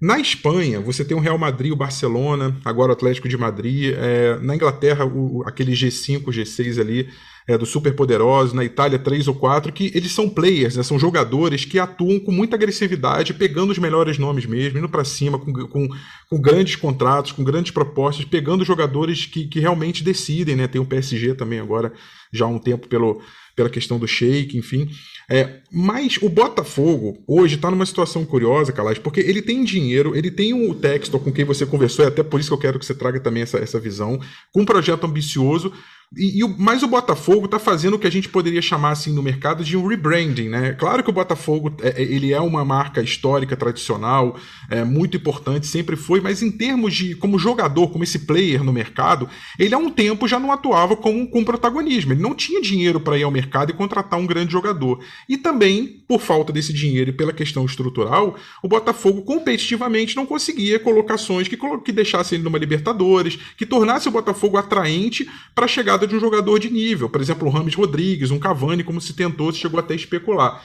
na 0.00 0.18
Espanha, 0.18 0.80
você 0.80 1.04
tem 1.04 1.16
o 1.16 1.20
Real 1.20 1.38
Madrid, 1.38 1.70
o 1.70 1.76
Barcelona, 1.76 2.56
agora 2.64 2.90
o 2.90 2.92
Atlético 2.92 3.28
de 3.28 3.38
Madrid, 3.38 3.94
é, 3.96 4.36
na 4.40 4.56
Inglaterra, 4.56 5.04
o, 5.04 5.44
aquele 5.46 5.72
G5, 5.74 6.24
G6 6.24 6.80
ali 6.80 7.08
é, 7.46 7.58
do 7.58 7.66
Super 7.66 7.94
Poderoso, 7.94 8.56
na 8.56 8.64
Itália 8.64 8.98
três 8.98 9.28
ou 9.28 9.34
quatro, 9.34 9.72
que 9.72 9.92
eles 9.94 10.12
são 10.12 10.28
players, 10.28 10.76
né, 10.76 10.82
são 10.82 10.98
jogadores 10.98 11.64
que 11.64 11.78
atuam 11.78 12.18
com 12.18 12.32
muita 12.32 12.56
agressividade, 12.56 13.34
pegando 13.34 13.70
os 13.70 13.78
melhores 13.78 14.18
nomes 14.18 14.46
mesmo, 14.46 14.78
indo 14.78 14.88
para 14.88 15.04
cima, 15.04 15.38
com, 15.38 15.52
com, 15.52 15.88
com, 16.30 16.40
grandes 16.40 16.76
contratos, 16.76 17.32
com 17.32 17.44
grandes 17.44 17.70
propostas, 17.70 18.24
pegando 18.24 18.64
jogadores 18.64 19.26
que, 19.26 19.46
que 19.46 19.60
realmente 19.60 20.02
decidem, 20.02 20.56
né? 20.56 20.66
Tem 20.66 20.80
o 20.80 20.86
PSG 20.86 21.34
também 21.34 21.60
agora, 21.60 21.92
já 22.32 22.46
há 22.46 22.48
um 22.48 22.58
tempo 22.58 22.88
pelo, 22.88 23.20
pela 23.54 23.68
questão 23.68 23.98
do 23.98 24.08
shake, 24.08 24.56
enfim. 24.56 24.88
É, 25.30 25.60
mas 25.70 26.18
o 26.20 26.28
Botafogo 26.28 27.22
hoje 27.26 27.56
está 27.56 27.70
numa 27.70 27.86
situação 27.86 28.24
curiosa, 28.24 28.72
Calais, 28.72 28.98
porque 28.98 29.20
ele 29.20 29.40
tem 29.40 29.64
dinheiro, 29.64 30.14
ele 30.16 30.30
tem 30.30 30.52
o 30.52 30.74
Textor 30.74 31.20
com 31.20 31.32
quem 31.32 31.44
você 31.44 31.64
conversou, 31.64 32.04
e 32.04 32.08
até 32.08 32.22
por 32.22 32.40
isso 32.40 32.50
que 32.50 32.54
eu 32.54 32.58
quero 32.58 32.78
que 32.78 32.84
você 32.84 32.94
traga 32.94 33.20
também 33.20 33.42
essa, 33.42 33.58
essa 33.58 33.80
visão, 33.80 34.20
com 34.52 34.62
um 34.62 34.66
projeto 34.66 35.04
ambicioso, 35.04 35.72
e, 36.16 36.42
e, 36.42 36.54
mas 36.58 36.82
o 36.82 36.88
Botafogo 36.88 37.46
está 37.46 37.58
fazendo 37.58 37.94
o 37.94 37.98
que 37.98 38.06
a 38.06 38.10
gente 38.10 38.28
poderia 38.28 38.62
chamar 38.62 38.90
assim 38.90 39.12
no 39.12 39.22
mercado 39.22 39.64
de 39.64 39.76
um 39.76 39.86
rebranding, 39.86 40.48
né? 40.48 40.72
Claro 40.72 41.02
que 41.02 41.10
o 41.10 41.12
Botafogo 41.12 41.74
é, 41.82 42.00
é, 42.00 42.02
ele 42.02 42.32
é 42.32 42.40
uma 42.40 42.64
marca 42.64 43.02
histórica, 43.02 43.56
tradicional, 43.56 44.36
é 44.70 44.84
muito 44.84 45.16
importante, 45.16 45.66
sempre 45.66 45.96
foi, 45.96 46.20
mas 46.20 46.42
em 46.42 46.50
termos 46.50 46.94
de 46.94 47.14
como 47.14 47.38
jogador, 47.38 47.88
como 47.88 48.04
esse 48.04 48.20
player 48.20 48.62
no 48.62 48.72
mercado, 48.72 49.28
ele 49.58 49.74
há 49.74 49.78
um 49.78 49.90
tempo 49.90 50.28
já 50.28 50.38
não 50.38 50.52
atuava 50.52 50.96
com, 50.96 51.26
com 51.26 51.44
protagonismo. 51.44 52.12
Ele 52.12 52.22
não 52.22 52.34
tinha 52.34 52.60
dinheiro 52.60 53.00
para 53.00 53.18
ir 53.18 53.22
ao 53.22 53.30
mercado 53.30 53.70
e 53.70 53.74
contratar 53.74 54.18
um 54.18 54.26
grande 54.26 54.52
jogador. 54.52 55.02
E 55.28 55.36
também, 55.36 56.04
por 56.06 56.20
falta 56.20 56.52
desse 56.52 56.72
dinheiro 56.72 57.10
e 57.10 57.12
pela 57.12 57.32
questão 57.32 57.64
estrutural, 57.64 58.36
o 58.62 58.68
Botafogo 58.68 59.22
competitivamente 59.22 60.16
não 60.16 60.26
conseguia 60.26 60.78
colocações 60.78 61.48
que, 61.48 61.56
que 61.84 61.92
deixassem 61.92 62.36
ele 62.36 62.44
numa 62.44 62.58
Libertadores, 62.58 63.38
que 63.56 63.66
tornasse 63.66 64.08
o 64.08 64.12
Botafogo 64.12 64.56
atraente 64.56 65.28
para 65.54 65.64
a 65.64 65.68
chegada 66.04 66.06
de 66.06 66.16
um 66.16 66.20
jogador 66.20 66.58
de 66.58 66.70
nível. 66.70 67.08
Por 67.08 67.20
exemplo, 67.20 67.48
o 67.48 67.50
Rames 67.50 67.74
Rodrigues, 67.74 68.30
um 68.30 68.38
Cavani, 68.38 68.84
como 68.84 69.00
se 69.00 69.14
tentou, 69.14 69.52
se 69.52 69.58
chegou 69.58 69.80
até 69.80 69.94
a 69.94 69.96
especular. 69.96 70.62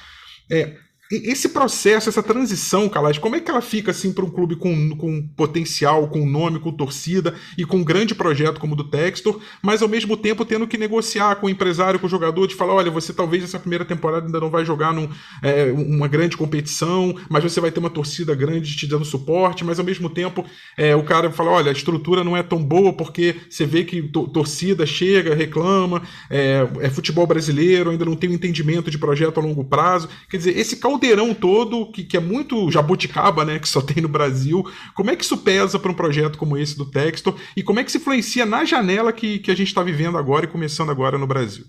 É, 0.51 0.77
esse 1.12 1.49
processo, 1.49 2.07
essa 2.07 2.22
transição, 2.22 2.88
Calais, 2.88 3.18
como 3.18 3.36
é 3.36 3.39
que 3.39 3.49
ela 3.49 3.62
fica 3.62 3.89
assim 3.89 4.14
para 4.14 4.24
um 4.24 4.30
clube 4.30 4.55
com, 4.55 4.95
com 4.95 5.28
potencial, 5.36 6.07
com 6.07 6.24
nome, 6.24 6.60
com 6.60 6.72
torcida 6.72 7.34
e 7.57 7.66
com 7.66 7.78
um 7.78 7.84
grande 7.84 8.14
projeto 8.14 8.60
como 8.60 8.74
o 8.74 8.76
do 8.76 8.84
Textor, 8.84 9.39
mas 9.60 9.82
ao 9.82 9.89
mesmo 9.89 10.16
tempo 10.16 10.45
tendo 10.45 10.68
que 10.68 10.78
negociar 10.78 11.38
com 11.38 11.47
o 11.47 11.49
empresário, 11.49 11.99
com 11.99 12.05
o 12.05 12.10
jogador, 12.10 12.45
de 12.45 12.53
falar: 12.53 12.76
olha, 12.76 12.91
você 12.91 13.12
talvez 13.12 13.43
essa 13.43 13.60
primeira 13.60 13.84
temporada 13.84 14.28
ainda 14.28 14.39
não 14.39 14.51
vai 14.51 14.64
jogar 14.64 14.93
num, 14.93 15.10
é, 15.41 15.72
uma 15.72 16.07
grande 16.07 16.38
competição, 16.38 17.16
mas 17.28 17.43
você 17.43 17.60
vai 17.60 17.72
ter 17.72 17.80
uma 17.80 17.89
torcida 17.89 18.36
grande 18.36 18.78
te 18.78 18.86
dando 18.86 19.03
suporte, 19.03 19.64
mas 19.64 19.80
ao 19.80 19.86
mesmo 19.86 20.12
tempo 20.12 20.45
é, 20.78 20.95
o 20.95 21.01
cara 21.01 21.32
fala: 21.32 21.49
olha, 21.49 21.70
a 21.70 21.74
estrutura 21.74 22.24
não 22.24 22.38
é 22.38 22.43
tão 22.43 22.64
boa 22.64 22.93
porque 22.93 23.36
você 23.49 23.66
vê 23.66 23.84
que 23.84 24.03
torcida 24.32 24.86
chega, 24.86 25.34
reclama, 25.34 26.03
é, 26.30 26.68
é 26.82 26.89
futebol 26.91 27.26
brasileiro, 27.26 27.89
ainda 27.89 28.05
não 28.05 28.16
tem 28.16 28.30
um 28.30 28.34
entendimento 28.34 28.91
de 28.91 28.97
projeto 28.99 29.39
a 29.39 29.43
longo 29.43 29.64
prazo. 29.64 30.07
Quer 30.30 30.38
dizer, 30.38 30.55
esse 30.55 30.78
caldo 30.78 30.98
caldeirão 30.99 31.33
todo, 31.33 31.89
que, 31.91 32.03
que 32.03 32.17
é 32.17 32.19
muito 32.19 32.69
jabuticaba, 32.69 33.45
né, 33.45 33.57
que 33.57 33.67
só 33.67 33.81
tem 33.81 34.03
no 34.03 34.09
Brasil. 34.09 34.63
Como 34.93 35.09
é 35.09 35.15
que 35.15 35.23
isso 35.23 35.37
pesa 35.37 35.79
para 35.79 35.91
um 35.91 35.95
projeto 35.95 36.37
como 36.37 36.57
esse 36.57 36.77
do 36.77 36.89
Textor? 36.89 37.39
E 37.55 37.63
como 37.63 37.79
é 37.79 37.83
que 37.83 37.91
se 37.91 37.97
influencia 37.97 38.45
na 38.45 38.65
janela 38.65 39.13
que, 39.13 39.39
que 39.39 39.49
a 39.49 39.55
gente 39.55 39.69
está 39.69 39.81
vivendo 39.81 40.17
agora 40.17 40.45
e 40.45 40.49
começando 40.49 40.91
agora 40.91 41.17
no 41.17 41.25
Brasil? 41.25 41.65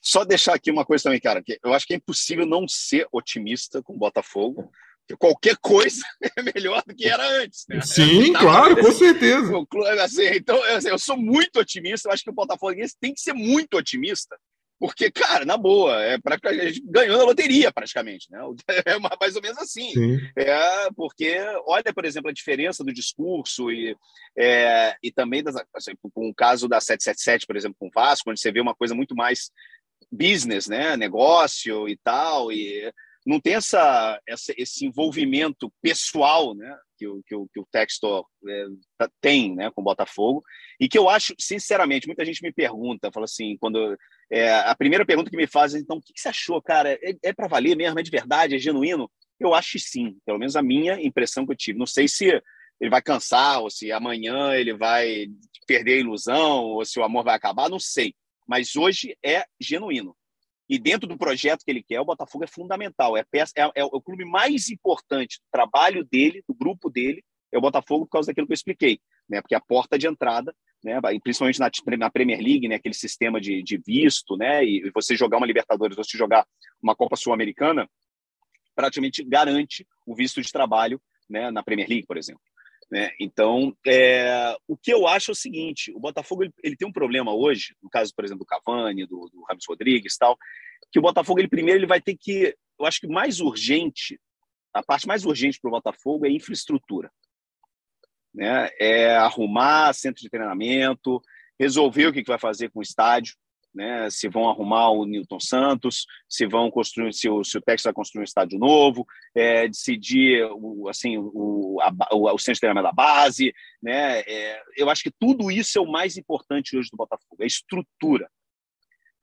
Só 0.00 0.24
deixar 0.24 0.54
aqui 0.54 0.70
uma 0.70 0.84
coisa 0.84 1.04
também, 1.04 1.20
cara, 1.20 1.42
que 1.42 1.58
eu 1.62 1.74
acho 1.74 1.86
que 1.86 1.92
é 1.92 1.96
impossível 1.96 2.46
não 2.46 2.66
ser 2.68 3.06
otimista 3.10 3.82
com 3.82 3.94
o 3.94 3.98
Botafogo, 3.98 4.70
que 5.06 5.16
qualquer 5.16 5.56
coisa 5.56 6.02
é 6.36 6.42
melhor 6.42 6.82
do 6.86 6.94
que 6.94 7.08
era 7.08 7.26
antes. 7.42 7.64
Né? 7.68 7.80
Sim, 7.80 8.34
é, 8.34 8.38
claro, 8.38 8.76
com 8.76 8.92
certeza. 8.92 9.52
Assim, 10.02 10.26
então, 10.34 10.62
assim, 10.64 10.88
eu 10.88 10.98
sou 10.98 11.16
muito 11.16 11.58
otimista, 11.58 12.08
eu 12.08 12.12
acho 12.12 12.22
que 12.22 12.30
o 12.30 12.34
Botafogo 12.34 12.74
tem 13.00 13.12
que 13.12 13.20
ser 13.20 13.32
muito 13.32 13.76
otimista, 13.76 14.36
porque, 14.78 15.10
cara, 15.10 15.44
na 15.44 15.56
boa, 15.56 16.00
é 16.02 16.18
pra, 16.18 16.38
a 16.42 16.68
gente 16.68 16.82
ganhou 16.84 17.18
na 17.18 17.24
loteria 17.24 17.72
praticamente, 17.72 18.30
né? 18.30 18.38
É 18.86 18.98
mais 18.98 19.34
ou 19.34 19.42
menos 19.42 19.58
assim. 19.58 19.90
Sim. 19.92 20.18
É, 20.36 20.88
porque 20.94 21.36
olha, 21.66 21.92
por 21.92 22.04
exemplo, 22.04 22.30
a 22.30 22.32
diferença 22.32 22.84
do 22.84 22.92
discurso 22.92 23.70
e, 23.70 23.96
é, 24.36 24.96
e 25.02 25.10
também 25.10 25.42
das, 25.42 25.56
assim, 25.74 25.92
com 26.00 26.28
o 26.28 26.34
caso 26.34 26.68
da 26.68 26.80
777, 26.80 27.46
por 27.46 27.56
exemplo, 27.56 27.76
com 27.78 27.88
o 27.88 27.90
Vasco, 27.92 28.30
onde 28.30 28.40
você 28.40 28.52
vê 28.52 28.60
uma 28.60 28.74
coisa 28.74 28.94
muito 28.94 29.16
mais 29.16 29.50
business, 30.12 30.68
né? 30.68 30.96
Negócio 30.96 31.88
e 31.88 31.96
tal, 31.96 32.52
e 32.52 32.92
não 33.26 33.40
tem 33.40 33.54
essa, 33.54 34.20
essa 34.26 34.54
esse 34.56 34.86
envolvimento 34.86 35.72
pessoal, 35.82 36.54
né? 36.54 36.76
Que 36.96 37.06
o, 37.06 37.22
que 37.26 37.34
o, 37.34 37.48
que 37.52 37.60
o 37.60 37.66
Textor 37.70 38.24
é, 38.48 38.64
tá, 38.96 39.10
tem, 39.20 39.54
né? 39.54 39.70
Com 39.72 39.80
o 39.80 39.84
Botafogo 39.84 40.42
e 40.80 40.88
que 40.88 40.96
eu 40.96 41.08
acho, 41.08 41.34
sinceramente, 41.38 42.06
muita 42.06 42.24
gente 42.24 42.42
me 42.42 42.52
pergunta, 42.52 43.10
fala 43.12 43.24
assim, 43.24 43.56
quando 43.58 43.98
é, 44.30 44.52
a 44.52 44.74
primeira 44.74 45.06
pergunta 45.06 45.30
que 45.30 45.36
me 45.36 45.46
fazem, 45.46 45.80
então, 45.80 45.96
o 45.96 46.02
que, 46.02 46.12
que 46.12 46.20
você 46.20 46.28
achou, 46.28 46.60
cara? 46.60 46.98
É, 47.02 47.14
é 47.22 47.32
para 47.32 47.48
valer 47.48 47.76
mesmo? 47.76 47.98
É 47.98 48.02
de 48.02 48.10
verdade? 48.10 48.54
É 48.54 48.58
genuíno? 48.58 49.10
Eu 49.40 49.54
acho 49.54 49.72
que 49.72 49.78
sim, 49.78 50.18
pelo 50.26 50.38
menos 50.38 50.56
a 50.56 50.62
minha 50.62 51.00
impressão 51.00 51.46
que 51.46 51.52
eu 51.52 51.56
tive. 51.56 51.78
Não 51.78 51.86
sei 51.86 52.08
se 52.08 52.26
ele 52.80 52.90
vai 52.90 53.00
cansar, 53.00 53.60
ou 53.60 53.70
se 53.70 53.90
amanhã 53.90 54.54
ele 54.54 54.74
vai 54.74 55.26
perder 55.66 55.94
a 55.94 56.00
ilusão, 56.00 56.64
ou 56.64 56.84
se 56.84 56.98
o 56.98 57.04
amor 57.04 57.24
vai 57.24 57.34
acabar, 57.34 57.68
não 57.68 57.78
sei. 57.78 58.14
Mas 58.46 58.76
hoje 58.76 59.16
é 59.24 59.44
genuíno. 59.60 60.16
E 60.68 60.78
dentro 60.78 61.08
do 61.08 61.16
projeto 61.16 61.64
que 61.64 61.70
ele 61.70 61.82
quer, 61.82 62.00
o 62.00 62.04
Botafogo 62.04 62.44
é 62.44 62.46
fundamental. 62.46 63.16
É, 63.16 63.24
peça, 63.24 63.52
é, 63.56 63.80
é 63.80 63.84
o 63.84 64.00
clube 64.00 64.24
mais 64.24 64.68
importante 64.68 65.38
do 65.38 65.46
trabalho 65.50 66.04
dele, 66.04 66.42
do 66.46 66.54
grupo 66.54 66.90
dele, 66.90 67.24
é 67.50 67.56
o 67.56 67.60
Botafogo 67.60 68.04
por 68.04 68.12
causa 68.12 68.26
daquilo 68.26 68.46
que 68.46 68.52
eu 68.52 68.54
expliquei. 68.54 69.00
Né? 69.28 69.40
Porque 69.40 69.54
a 69.54 69.60
porta 69.60 69.98
de 69.98 70.06
entrada 70.06 70.54
né, 70.82 71.00
principalmente 71.22 71.58
na, 71.58 71.70
na, 71.98 72.10
Premier 72.10 72.40
League, 72.40 72.68
né, 72.68 72.76
aquele 72.76 72.94
sistema 72.94 73.40
de, 73.40 73.62
de 73.62 73.78
visto, 73.78 74.36
né, 74.36 74.64
e 74.64 74.90
você 74.94 75.16
jogar 75.16 75.36
uma 75.36 75.46
Libertadores, 75.46 75.96
você 75.96 76.16
jogar 76.16 76.46
uma 76.82 76.94
Copa 76.94 77.16
Sul-Americana, 77.16 77.88
praticamente 78.74 79.24
garante 79.24 79.86
o 80.06 80.14
visto 80.14 80.40
de 80.40 80.52
trabalho 80.52 81.00
né, 81.28 81.50
na 81.50 81.62
Premier 81.62 81.88
League, 81.88 82.06
por 82.06 82.16
exemplo. 82.16 82.42
Né? 82.90 83.10
Então, 83.20 83.76
é, 83.86 84.56
o 84.66 84.76
que 84.76 84.92
eu 84.92 85.06
acho 85.06 85.30
é 85.30 85.32
o 85.32 85.36
seguinte: 85.36 85.92
o 85.94 86.00
Botafogo 86.00 86.44
ele, 86.44 86.52
ele, 86.62 86.76
tem 86.76 86.88
um 86.88 86.92
problema 86.92 87.34
hoje, 87.34 87.74
no 87.82 87.90
caso, 87.90 88.14
por 88.14 88.24
exemplo, 88.24 88.44
do 88.44 88.46
Cavani, 88.46 89.04
do, 89.04 89.28
do 89.30 89.42
Ramos 89.46 89.64
Rodrigues 89.68 90.16
tal, 90.16 90.38
que 90.90 90.98
o 90.98 91.02
Botafogo 91.02 91.40
ele 91.40 91.48
primeiro 91.48 91.80
ele 91.80 91.86
vai 91.86 92.00
ter 92.00 92.16
que, 92.16 92.56
eu 92.78 92.86
acho 92.86 93.00
que 93.00 93.06
mais 93.06 93.40
urgente, 93.40 94.18
a 94.72 94.82
parte 94.82 95.06
mais 95.06 95.26
urgente 95.26 95.60
para 95.60 95.68
o 95.68 95.72
Botafogo 95.72 96.24
é 96.24 96.30
infraestrutura 96.30 97.10
né? 98.34 98.68
É 98.78 99.16
arrumar 99.16 99.92
centro 99.92 100.22
de 100.22 100.30
treinamento, 100.30 101.20
resolver 101.58 102.06
o 102.06 102.12
que 102.12 102.22
vai 102.22 102.38
fazer 102.38 102.70
com 102.70 102.80
o 102.80 102.82
estádio, 102.82 103.34
né? 103.74 104.08
Se 104.10 104.28
vão 104.28 104.48
arrumar 104.48 104.90
o 104.90 105.04
Newton 105.04 105.40
Santos, 105.40 106.06
se 106.28 106.46
vão 106.46 106.70
construir, 106.70 107.12
se 107.12 107.28
o, 107.28 107.44
se 107.44 107.58
o 107.58 107.60
Texas 107.60 107.84
vai 107.84 107.92
construir 107.92 108.22
um 108.22 108.24
estádio 108.24 108.58
novo, 108.58 109.06
é, 109.34 109.68
decidir 109.68 110.44
o, 110.52 110.88
assim 110.88 111.16
o, 111.18 111.78
a, 111.80 112.14
o, 112.14 112.32
o 112.32 112.38
centro 112.38 112.54
de 112.54 112.60
treinamento 112.60 112.88
da 112.88 112.92
base, 112.92 113.52
né? 113.82 114.20
É, 114.20 114.62
eu 114.76 114.88
acho 114.88 115.02
que 115.02 115.12
tudo 115.18 115.50
isso 115.50 115.78
é 115.78 115.82
o 115.82 115.90
mais 115.90 116.16
importante 116.16 116.76
hoje 116.76 116.90
do 116.90 116.96
Botafogo, 116.96 117.36
é 117.40 117.44
a 117.44 117.46
estrutura, 117.46 118.30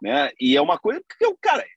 né? 0.01 0.31
E 0.39 0.55
é 0.55 0.61
uma 0.61 0.77
coisa 0.77 1.01
que 1.17 1.25
o 1.25 1.37
cara 1.37 1.61
é 1.61 1.75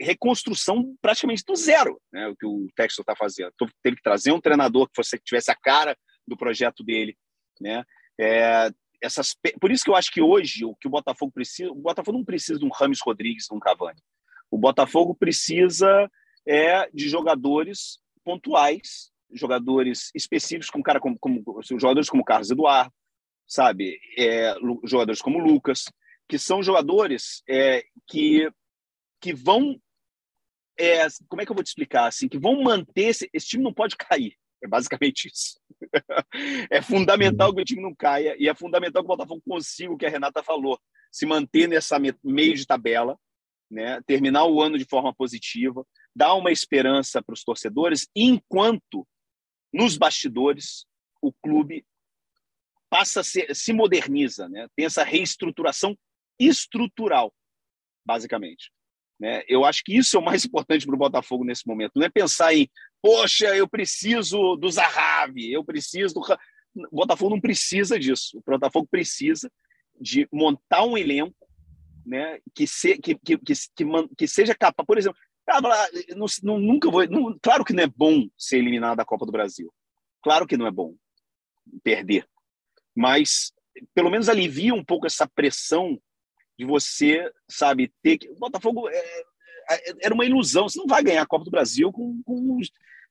reconstrução 0.00 0.94
praticamente 1.00 1.44
do 1.46 1.56
zero, 1.56 2.00
né? 2.12 2.28
O 2.28 2.36
que 2.36 2.46
o 2.46 2.66
Texas 2.76 2.98
está 2.98 3.16
fazendo. 3.16 3.52
Teve 3.82 3.96
que 3.96 4.02
trazer 4.02 4.32
um 4.32 4.40
treinador 4.40 4.86
que 4.86 4.96
fosse 4.96 5.16
que 5.16 5.24
tivesse 5.24 5.50
a 5.50 5.54
cara 5.54 5.96
do 6.26 6.36
projeto 6.36 6.82
dele, 6.82 7.16
né? 7.60 7.84
É, 8.18 8.70
essas, 9.02 9.34
por 9.60 9.70
isso 9.72 9.84
que 9.84 9.90
eu 9.90 9.96
acho 9.96 10.10
que 10.10 10.22
hoje 10.22 10.64
o 10.64 10.76
que 10.76 10.86
o 10.86 10.90
Botafogo 10.90 11.32
precisa, 11.32 11.70
o 11.70 11.74
Botafogo 11.74 12.18
não 12.18 12.24
precisa 12.24 12.58
de 12.58 12.64
um 12.64 12.70
Rames 12.70 13.00
Rodrigues, 13.02 13.46
de 13.50 13.54
um 13.54 13.58
Cavani. 13.58 14.00
O 14.50 14.56
Botafogo 14.56 15.14
precisa 15.14 16.10
é 16.46 16.88
de 16.92 17.08
jogadores 17.08 17.98
pontuais, 18.24 19.10
jogadores 19.32 20.10
específicos, 20.14 20.70
como 20.70 20.84
cara 20.84 21.00
como, 21.00 21.18
como 21.18 21.42
jogadores 21.62 22.08
como 22.08 22.24
Carlos 22.24 22.50
Eduardo, 22.50 22.92
sabe, 23.46 23.98
é, 24.16 24.54
jogadores 24.84 25.20
como 25.20 25.38
Lucas, 25.38 25.84
que 26.28 26.38
são 26.38 26.62
jogadores 26.62 27.42
é, 27.48 27.84
que 28.06 28.48
que 29.20 29.32
vão 29.32 29.80
é, 30.78 31.06
como 31.28 31.42
é 31.42 31.46
que 31.46 31.52
eu 31.52 31.54
vou 31.54 31.62
te 31.62 31.68
explicar 31.68 32.06
assim, 32.06 32.28
que 32.28 32.38
vão 32.38 32.62
manter 32.62 33.08
esse, 33.08 33.30
esse 33.32 33.46
time 33.46 33.62
não 33.62 33.74
pode 33.74 33.96
cair. 33.98 34.36
É 34.62 34.68
basicamente 34.68 35.28
isso. 35.28 35.60
É 36.70 36.80
fundamental 36.82 37.54
que 37.54 37.60
o 37.60 37.64
time 37.64 37.82
não 37.82 37.94
caia 37.94 38.36
e 38.38 38.48
é 38.48 38.54
fundamental 38.54 39.02
que 39.02 39.06
o 39.06 39.16
Botafogo 39.16 39.42
consiga 39.46 39.92
o 39.92 39.96
que 39.96 40.06
a 40.06 40.10
Renata 40.10 40.42
falou, 40.42 40.78
se 41.10 41.26
manter 41.26 41.68
nessa 41.68 41.98
meio 41.98 42.54
de 42.54 42.66
tabela, 42.66 43.18
né? 43.70 44.00
terminar 44.06 44.44
o 44.44 44.60
ano 44.60 44.78
de 44.78 44.84
forma 44.84 45.14
positiva, 45.14 45.86
dar 46.14 46.34
uma 46.34 46.52
esperança 46.52 47.22
para 47.22 47.32
os 47.32 47.42
torcedores, 47.42 48.08
enquanto 48.14 49.06
nos 49.72 49.96
bastidores 49.96 50.86
o 51.20 51.32
clube 51.32 51.86
passa 52.90 53.20
a 53.20 53.24
ser, 53.24 53.54
se 53.54 53.72
moderniza, 53.72 54.48
né? 54.48 54.68
tem 54.76 54.84
essa 54.84 55.02
reestruturação 55.02 55.96
estrutural, 56.38 57.32
basicamente. 58.04 58.70
Né? 59.22 59.44
Eu 59.46 59.64
acho 59.64 59.84
que 59.84 59.96
isso 59.96 60.16
é 60.16 60.18
o 60.18 60.24
mais 60.24 60.42
importante 60.44 60.84
para 60.84 60.96
o 60.96 60.98
Botafogo 60.98 61.44
nesse 61.44 61.64
momento. 61.64 61.92
Não 61.94 62.04
é 62.04 62.10
pensar 62.10 62.52
em, 62.52 62.68
poxa, 63.00 63.56
eu 63.56 63.68
preciso 63.68 64.56
do 64.56 64.68
Zahavi, 64.68 65.52
eu 65.52 65.64
preciso 65.64 66.14
do. 66.14 66.20
O 66.90 66.96
Botafogo 66.96 67.30
não 67.30 67.40
precisa 67.40 68.00
disso. 68.00 68.38
O 68.38 68.50
Botafogo 68.50 68.88
precisa 68.90 69.48
de 70.00 70.26
montar 70.32 70.84
um 70.84 70.98
elenco 70.98 71.46
né, 72.04 72.40
que, 72.52 72.66
se, 72.66 72.98
que, 72.98 73.14
que, 73.14 73.38
que, 73.38 73.54
que, 74.18 74.26
seja 74.26 74.56
capaz. 74.56 74.84
Por 74.84 74.98
exemplo, 74.98 75.16
ah, 75.48 75.60
não, 76.16 76.26
não, 76.42 76.58
nunca 76.58 76.90
vou. 76.90 77.06
Não, 77.06 77.38
claro 77.40 77.64
que 77.64 77.72
não 77.72 77.84
é 77.84 77.86
bom 77.86 78.26
ser 78.36 78.58
eliminado 78.58 78.96
da 78.96 79.04
Copa 79.04 79.24
do 79.24 79.30
Brasil. 79.30 79.72
Claro 80.20 80.48
que 80.48 80.56
não 80.56 80.66
é 80.66 80.70
bom 80.72 80.96
perder. 81.84 82.26
Mas 82.92 83.52
pelo 83.94 84.10
menos 84.10 84.28
alivia 84.28 84.74
um 84.74 84.84
pouco 84.84 85.06
essa 85.06 85.28
pressão 85.28 85.96
de 86.62 86.64
você, 86.64 87.30
sabe, 87.48 87.92
ter 88.02 88.18
que. 88.18 88.28
O 88.30 88.36
Botafogo 88.36 88.88
é, 88.88 89.24
é, 89.70 89.94
era 90.02 90.14
uma 90.14 90.24
ilusão. 90.24 90.68
Você 90.68 90.78
não 90.78 90.86
vai 90.86 91.02
ganhar 91.02 91.22
a 91.22 91.26
Copa 91.26 91.44
do 91.44 91.50
Brasil 91.50 91.92
com, 91.92 92.22
com. 92.24 92.58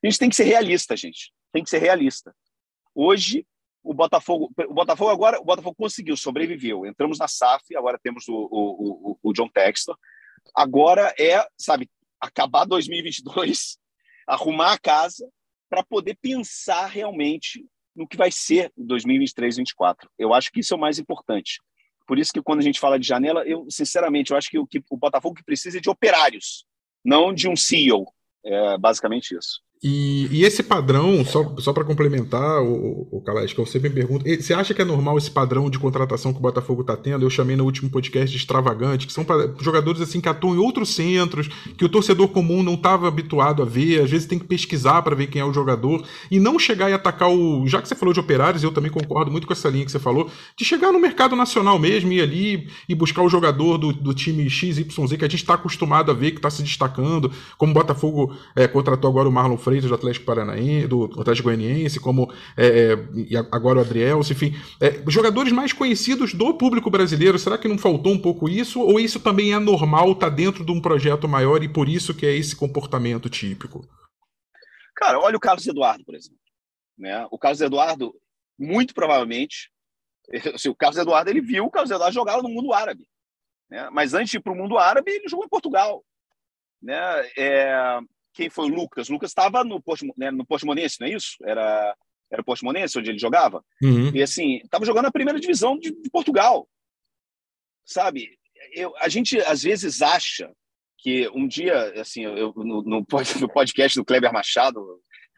A 0.02 0.06
gente 0.06 0.18
tem 0.18 0.30
que 0.30 0.36
ser 0.36 0.44
realista, 0.44 0.96
gente. 0.96 1.32
Tem 1.52 1.62
que 1.62 1.68
ser 1.68 1.78
realista. 1.78 2.34
Hoje, 2.94 3.46
o 3.82 3.92
Botafogo, 3.92 4.50
o 4.68 4.74
Botafogo 4.74 5.10
agora, 5.10 5.38
o 5.38 5.44
Botafogo 5.44 5.76
conseguiu, 5.76 6.16
sobreviveu. 6.16 6.86
Entramos 6.86 7.18
na 7.18 7.28
SAF, 7.28 7.76
agora 7.76 8.00
temos 8.02 8.26
o, 8.26 8.34
o, 8.34 9.10
o, 9.12 9.18
o 9.22 9.32
John 9.32 9.48
Textor. 9.48 9.98
Agora 10.54 11.14
é, 11.18 11.46
sabe, 11.58 11.90
acabar 12.20 12.64
2022, 12.64 13.78
arrumar 14.26 14.72
a 14.72 14.78
casa 14.78 15.28
para 15.68 15.84
poder 15.84 16.16
pensar 16.20 16.86
realmente 16.86 17.66
no 17.94 18.08
que 18.08 18.16
vai 18.16 18.30
ser 18.30 18.72
2023, 18.76 19.56
2024. 19.56 20.10
Eu 20.18 20.32
acho 20.32 20.50
que 20.50 20.60
isso 20.60 20.72
é 20.72 20.76
o 20.76 20.80
mais 20.80 20.98
importante. 20.98 21.60
Por 22.06 22.18
isso 22.18 22.32
que 22.32 22.42
quando 22.42 22.60
a 22.60 22.62
gente 22.62 22.80
fala 22.80 22.98
de 22.98 23.06
janela, 23.06 23.46
eu 23.46 23.66
sinceramente 23.70 24.30
eu 24.30 24.36
acho 24.36 24.50
que 24.50 24.58
o, 24.58 24.66
que 24.66 24.82
o 24.90 24.96
Botafogo 24.96 25.38
precisa 25.44 25.78
é 25.78 25.80
de 25.80 25.90
operários, 25.90 26.64
não 27.04 27.32
de 27.32 27.48
um 27.48 27.56
CEO. 27.56 28.06
É 28.44 28.76
basicamente 28.78 29.36
isso. 29.36 29.60
E, 29.84 30.28
e, 30.30 30.44
esse 30.44 30.62
padrão, 30.62 31.24
só, 31.24 31.56
só 31.58 31.72
para 31.72 31.82
complementar, 31.82 32.62
o, 32.62 33.08
o 33.10 33.20
Kalash, 33.20 33.52
que 33.52 33.58
eu 33.58 33.66
sempre 33.66 33.88
me 33.88 33.96
pergunto, 33.96 34.24
você 34.24 34.54
acha 34.54 34.72
que 34.72 34.80
é 34.80 34.84
normal 34.84 35.18
esse 35.18 35.28
padrão 35.28 35.68
de 35.68 35.76
contratação 35.76 36.32
que 36.32 36.38
o 36.38 36.42
Botafogo 36.42 36.82
está 36.82 36.96
tendo? 36.96 37.24
Eu 37.24 37.30
chamei 37.30 37.56
no 37.56 37.64
último 37.64 37.90
podcast 37.90 38.30
de 38.30 38.36
extravagante, 38.36 39.08
que 39.08 39.12
são 39.12 39.26
jogadores 39.60 40.00
assim 40.00 40.20
que 40.20 40.28
atuam 40.28 40.54
em 40.54 40.58
outros 40.58 40.94
centros, 40.94 41.48
que 41.76 41.84
o 41.84 41.88
torcedor 41.88 42.28
comum 42.28 42.62
não 42.62 42.74
estava 42.74 43.08
habituado 43.08 43.60
a 43.60 43.64
ver, 43.64 44.02
às 44.02 44.08
vezes 44.08 44.28
tem 44.28 44.38
que 44.38 44.44
pesquisar 44.44 45.02
para 45.02 45.16
ver 45.16 45.26
quem 45.26 45.42
é 45.42 45.44
o 45.44 45.52
jogador, 45.52 46.04
e 46.30 46.38
não 46.38 46.60
chegar 46.60 46.88
e 46.88 46.92
atacar 46.92 47.28
o. 47.28 47.66
Já 47.66 47.82
que 47.82 47.88
você 47.88 47.96
falou 47.96 48.14
de 48.14 48.20
operários, 48.20 48.62
eu 48.62 48.70
também 48.70 48.90
concordo 48.90 49.32
muito 49.32 49.48
com 49.48 49.52
essa 49.52 49.68
linha 49.68 49.84
que 49.84 49.90
você 49.90 49.98
falou, 49.98 50.30
de 50.56 50.64
chegar 50.64 50.92
no 50.92 51.00
mercado 51.00 51.34
nacional 51.34 51.76
mesmo, 51.80 52.12
ir 52.12 52.20
ali 52.20 52.68
e 52.88 52.94
buscar 52.94 53.22
o 53.22 53.28
jogador 53.28 53.78
do, 53.78 53.92
do 53.92 54.14
time 54.14 54.48
XYZ 54.48 54.84
que 55.18 55.24
a 55.24 55.28
gente 55.28 55.40
está 55.40 55.54
acostumado 55.54 56.12
a 56.12 56.14
ver, 56.14 56.30
que 56.30 56.36
está 56.36 56.50
se 56.50 56.62
destacando, 56.62 57.32
como 57.58 57.72
o 57.72 57.74
Botafogo 57.74 58.32
é, 58.54 58.68
contratou 58.68 59.10
agora 59.10 59.28
o 59.28 59.32
Marlon 59.32 59.56
Freire 59.56 59.71
Do 59.80 59.94
Atlético 59.94 60.26
Paranaense, 60.26 60.86
do 60.86 61.04
Atlético 61.04 61.48
Goianiense, 61.48 62.00
como 62.00 62.32
é, 62.56 62.92
é, 62.92 63.38
agora 63.50 63.78
o 63.78 63.82
Adriel, 63.82 64.20
enfim, 64.20 64.54
é, 64.80 65.02
jogadores 65.08 65.52
mais 65.52 65.72
conhecidos 65.72 66.34
do 66.34 66.54
público 66.54 66.90
brasileiro. 66.90 67.38
Será 67.38 67.56
que 67.56 67.68
não 67.68 67.78
faltou 67.78 68.12
um 68.12 68.18
pouco 68.18 68.48
isso? 68.48 68.80
Ou 68.80 69.00
isso 69.00 69.20
também 69.20 69.52
é 69.52 69.58
normal, 69.58 70.14
tá 70.14 70.28
dentro 70.28 70.64
de 70.64 70.72
um 70.72 70.80
projeto 70.80 71.28
maior 71.28 71.62
e 71.62 71.68
por 71.68 71.88
isso 71.88 72.14
que 72.14 72.26
é 72.26 72.36
esse 72.36 72.54
comportamento 72.54 73.28
típico? 73.28 73.86
Cara, 74.94 75.18
olha 75.18 75.36
o 75.36 75.40
Carlos 75.40 75.66
Eduardo, 75.66 76.04
por 76.04 76.14
exemplo. 76.14 76.38
Né? 76.98 77.26
O 77.30 77.38
Carlos 77.38 77.60
Eduardo, 77.60 78.14
muito 78.58 78.94
provavelmente, 78.94 79.70
assim, 80.54 80.68
o 80.68 80.74
Carlos 80.74 80.98
Eduardo 80.98 81.30
ele 81.30 81.40
viu 81.40 81.64
o 81.64 81.70
Carlos 81.70 81.90
Eduardo 81.90 82.14
jogar 82.14 82.42
no 82.42 82.48
mundo 82.48 82.72
árabe. 82.72 83.08
Né? 83.68 83.88
Mas 83.90 84.14
antes 84.14 84.30
de 84.30 84.36
ir 84.36 84.40
para 84.40 84.52
o 84.52 84.56
mundo 84.56 84.78
árabe, 84.78 85.10
ele 85.10 85.28
jogou 85.28 85.44
em 85.44 85.48
Portugal. 85.48 86.04
Né? 86.80 86.94
É, 87.36 88.00
quem 88.32 88.50
foi 88.50 88.66
o 88.66 88.74
Lucas? 88.74 89.08
O 89.08 89.12
Lucas 89.12 89.30
estava 89.30 89.64
no, 89.64 89.82
né, 90.16 90.30
no 90.30 90.46
Portimonense, 90.46 91.00
não 91.00 91.06
é 91.06 91.12
isso? 91.12 91.36
Era, 91.42 91.96
era 92.30 92.42
o 92.42 92.44
Portimonense 92.44 92.98
onde 92.98 93.10
ele 93.10 93.18
jogava? 93.18 93.64
Uhum. 93.82 94.14
E 94.14 94.22
assim, 94.22 94.56
estava 94.56 94.84
jogando 94.84 95.06
a 95.06 95.12
primeira 95.12 95.38
divisão 95.38 95.78
de, 95.78 95.90
de 95.90 96.10
Portugal. 96.10 96.68
Sabe? 97.84 98.38
Eu, 98.74 98.94
a 98.98 99.08
gente 99.08 99.38
às 99.40 99.62
vezes 99.62 100.02
acha 100.02 100.50
que 100.98 101.28
um 101.34 101.46
dia, 101.46 102.00
assim, 102.00 102.24
eu, 102.24 102.52
no, 102.56 102.82
no, 102.82 103.04
podcast 103.04 103.98
do 103.98 104.04
Kleber 104.04 104.32
Machado, 104.32 104.80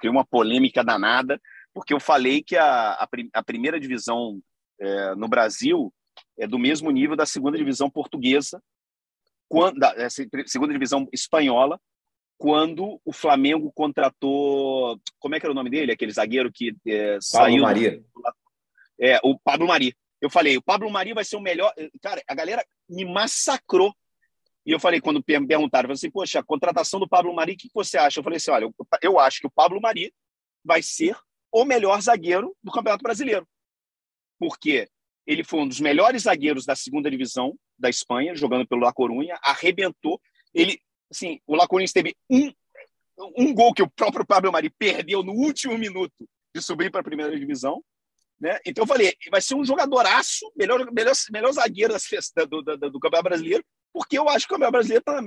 tem 0.01 0.11
uma 0.11 0.25
polêmica 0.25 0.85
danada, 0.85 1.41
porque 1.73 1.95
eu 1.95 1.99
falei 1.99 2.43
que 2.43 2.57
a, 2.57 2.93
a, 2.93 3.09
a 3.33 3.43
primeira 3.43 3.81
divisão 3.81 4.41
é, 4.81 5.15
no 5.15 5.27
Brasil 5.27 5.93
é 6.39 6.47
do 6.47 6.59
mesmo 6.59 6.91
nível 6.91 7.17
da 7.17 7.27
segunda 7.27 7.57
divisão 7.57 7.91
portuguesa, 7.91 8.63
quando, 9.49 9.79
da 9.79 9.95
é, 9.97 10.09
segunda 10.11 10.73
divisão 10.73 11.09
espanhola, 11.13 11.81
quando 12.39 13.01
o 13.05 13.12
Flamengo 13.12 13.72
contratou. 13.72 14.99
Como 15.18 15.35
é 15.35 15.41
que 15.41 15.47
era 15.47 15.53
o 15.53 15.55
nome 15.55 15.70
dele? 15.70 15.93
Aquele 15.93 16.12
zagueiro 16.12 16.53
que 16.53 16.74
é, 16.87 17.18
saiu. 17.20 17.62
Maria. 17.62 18.03
É, 19.01 19.18
o 19.22 19.39
Pablo 19.39 19.66
Mari. 19.66 19.97
Eu 20.20 20.30
falei, 20.30 20.57
o 20.57 20.62
Pablo 20.62 20.91
Mari 20.91 21.12
vai 21.12 21.24
ser 21.24 21.37
o 21.37 21.41
melhor. 21.41 21.72
Cara, 22.01 22.22
a 22.26 22.35
galera 22.35 22.64
me 22.89 23.05
massacrou. 23.05 23.95
E 24.66 24.70
eu 24.70 24.80
falei, 24.80 25.01
quando 25.01 25.16
me 25.16 25.47
perguntaram, 25.47 25.85
eu 25.85 25.89
falei 25.89 25.95
assim, 25.95 26.11
poxa, 26.11 26.41
a 26.41 26.45
contratação 26.45 26.99
do 26.99 27.09
Pablo 27.09 27.35
Mari, 27.35 27.53
o 27.53 27.57
que 27.57 27.68
você 27.74 27.99
acha? 27.99 28.18
Eu 28.18 28.24
falei 28.24 28.39
assim, 28.39 28.51
olha, 28.51 28.70
eu 29.03 29.18
acho 29.18 29.41
que 29.41 29.47
o 29.47 29.51
Pablo 29.51 29.80
Mari 29.80 30.12
vai 30.64 30.82
ser 30.82 31.16
o 31.53 31.64
melhor 31.64 32.01
zagueiro 32.01 32.57
do 32.62 32.72
Campeonato 32.72 33.03
Brasileiro. 33.03 33.47
Porque 34.39 34.89
ele 35.26 35.45
foi 35.45 35.61
um 35.61 35.68
dos 35.68 35.80
melhores 35.80 36.22
zagueiros 36.22 36.64
da 36.64 36.74
segunda 36.74 37.11
divisão 37.11 37.55
da 37.78 37.91
Espanha, 37.91 38.35
jogando 38.35 38.66
pelo 38.66 38.80
La 38.80 38.93
Coruña, 38.93 39.39
arrebentou. 39.43 40.20
Ele 40.55 40.80
assim, 41.11 41.41
o 41.47 41.55
La 41.55 41.67
teve 41.93 42.17
um, 42.31 42.53
um 43.37 43.55
gol 43.55 43.73
que 43.73 43.83
o 43.83 43.91
próprio 43.91 44.27
Pablo 44.27 44.53
Mari 44.53 44.71
perdeu 44.71 45.23
no 45.23 45.33
último 45.33 45.77
minuto 45.79 46.29
de 46.55 46.63
subir 46.63 46.91
para 46.91 47.01
a 47.01 47.05
primeira 47.05 47.37
divisão. 47.39 47.83
Né? 48.41 48.59
Então 48.67 48.83
eu 48.83 48.89
falei, 48.89 49.15
vai 49.31 49.41
ser 49.41 49.55
um 49.55 49.65
jogadoraço, 49.65 50.51
melhor, 50.57 50.79
melhor, 50.93 51.15
melhor 51.33 51.53
zagueiro 51.53 51.95
do, 52.49 52.63
do, 52.63 52.77
do, 52.77 52.91
do 52.91 53.01
Campeonato 53.01 53.29
Brasileiro, 53.29 53.65
porque 53.93 54.19
eu 54.19 54.29
acho 54.29 54.47
que 54.47 54.53
o 54.53 54.57
Campeonato 54.57 54.73
Brasileiro 54.73 55.01
está 55.01 55.23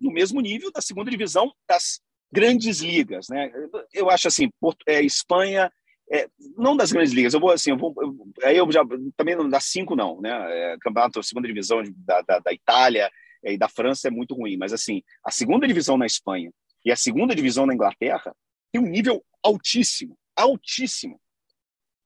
no 0.00 0.12
mesmo 0.12 0.40
nível 0.40 0.72
da 0.72 0.80
segunda 0.80 1.10
divisão 1.10 1.52
das 1.68 2.00
grandes 2.32 2.80
ligas. 2.80 3.28
Né? 3.28 3.50
Eu 3.92 4.10
acho 4.10 4.28
assim, 4.28 4.50
Porto, 4.60 4.84
é, 4.86 5.02
Espanha, 5.02 5.72
é, 6.10 6.28
não 6.56 6.76
das 6.76 6.90
grandes 6.90 7.12
ligas, 7.12 7.34
eu 7.34 7.40
vou 7.40 7.50
assim, 7.50 7.70
eu 7.70 7.76
vou, 7.76 7.94
eu, 7.98 8.16
aí 8.42 8.56
eu 8.56 8.70
já 8.72 8.82
também 9.16 9.36
não 9.36 9.48
das 9.48 9.64
cinco 9.64 9.94
não, 9.94 10.20
né? 10.20 10.30
É, 10.30 10.76
campeonato 10.80 11.22
segunda 11.22 11.46
divisão 11.46 11.82
da, 11.98 12.22
da, 12.22 12.38
da 12.38 12.52
Itália, 12.52 13.10
e 13.42 13.56
da 13.56 13.68
França 13.68 14.08
é 14.08 14.10
muito 14.10 14.34
ruim. 14.34 14.56
Mas, 14.56 14.72
assim, 14.72 15.02
a 15.24 15.30
segunda 15.30 15.66
divisão 15.66 15.96
na 15.96 16.06
Espanha 16.06 16.52
e 16.84 16.92
a 16.92 16.96
segunda 16.96 17.34
divisão 17.34 17.66
na 17.66 17.74
Inglaterra 17.74 18.34
tem 18.72 18.80
um 18.80 18.86
nível 18.86 19.24
altíssimo, 19.42 20.18
altíssimo. 20.36 21.20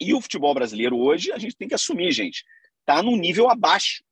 E 0.00 0.14
o 0.14 0.20
futebol 0.20 0.54
brasileiro 0.54 0.96
hoje, 0.98 1.32
a 1.32 1.38
gente 1.38 1.56
tem 1.56 1.68
que 1.68 1.74
assumir, 1.74 2.10
gente. 2.12 2.44
está 2.80 3.02
num 3.02 3.16
nível 3.16 3.48
abaixo 3.48 4.02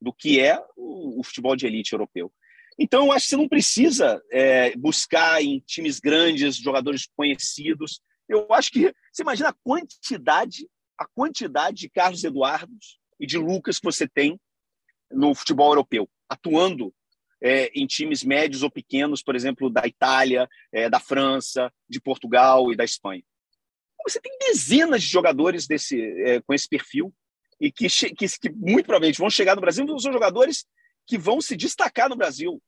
do 0.00 0.12
que 0.12 0.40
é 0.40 0.58
o, 0.76 1.20
o, 1.20 1.22
futebol 1.22 1.54
de 1.54 1.66
elite 1.66 1.92
europeu. 1.92 2.32
Então, 2.78 3.06
eu 3.06 3.12
acho 3.12 3.26
que 3.26 3.30
você 3.30 3.36
não 3.36 3.48
precisa 3.48 4.22
é, 4.32 4.74
buscar 4.76 5.42
em 5.42 5.60
times 5.60 6.00
grandes 6.00 6.56
jogadores 6.56 7.06
conhecidos. 7.14 8.00
Eu 8.28 8.52
acho 8.52 8.72
que 8.72 8.92
você 9.12 9.22
imagina 9.22 9.50
a 9.50 9.56
quantidade, 9.62 10.66
a 10.98 11.06
quantidade 11.06 11.76
de 11.78 11.90
Carlos 11.90 12.24
Eduardos 12.24 12.98
e 13.18 13.26
de 13.26 13.36
Lucas 13.36 13.78
que 13.78 13.84
você 13.84 14.08
tem 14.08 14.40
no 15.10 15.34
futebol 15.34 15.70
europeu, 15.70 16.08
atuando 16.30 16.94
é, 17.42 17.66
em 17.74 17.86
times 17.86 18.22
médios 18.22 18.62
ou 18.62 18.70
pequenos, 18.70 19.22
por 19.22 19.34
exemplo, 19.34 19.68
da 19.68 19.86
Itália, 19.86 20.48
é, 20.72 20.88
da 20.88 21.00
França, 21.00 21.72
de 21.88 22.00
Portugal 22.00 22.72
e 22.72 22.76
da 22.76 22.84
Espanha. 22.84 23.22
Você 24.06 24.20
tem 24.20 24.36
dezenas 24.38 25.02
de 25.02 25.08
jogadores 25.08 25.66
desse, 25.66 26.00
é, 26.22 26.40
com 26.40 26.54
esse 26.54 26.68
perfil 26.68 27.12
e 27.60 27.70
que, 27.70 27.88
que, 27.88 28.26
que, 28.26 28.50
muito 28.50 28.86
provavelmente 28.86 29.18
vão 29.18 29.28
chegar 29.28 29.54
no 29.54 29.60
Brasil, 29.60 29.86
são 29.98 30.12
jogadores 30.12 30.64
que 31.06 31.18
vão 31.18 31.40
se 31.40 31.56
destacar 31.56 32.08
no 32.08 32.16
Brasil. 32.16 32.62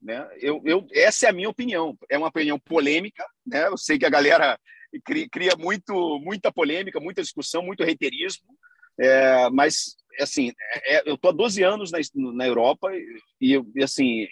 Né? 0.00 0.28
Eu, 0.38 0.62
eu, 0.64 0.86
essa 0.92 1.26
é 1.26 1.30
a 1.30 1.32
minha 1.32 1.48
opinião. 1.48 1.96
É 2.08 2.16
uma 2.16 2.28
opinião 2.28 2.58
polêmica. 2.58 3.26
Né? 3.44 3.66
Eu 3.66 3.76
sei 3.76 3.98
que 3.98 4.06
a 4.06 4.10
galera 4.10 4.58
cria, 5.04 5.28
cria 5.28 5.56
muito, 5.56 6.20
muita 6.20 6.52
polêmica, 6.52 7.00
muita 7.00 7.22
discussão, 7.22 7.62
muito 7.62 7.82
reiterismo. 7.82 8.46
É, 8.98 9.50
mas, 9.50 9.96
assim, 10.22 10.52
é, 10.72 10.96
é 10.96 11.02
eu 11.06 11.14
estou 11.14 11.30
há 11.30 11.34
12 11.34 11.62
anos 11.62 11.90
na, 11.90 11.98
na 12.14 12.46
Europa 12.46 12.90
e, 13.40 13.60
e, 13.74 13.82
assim, 13.82 14.26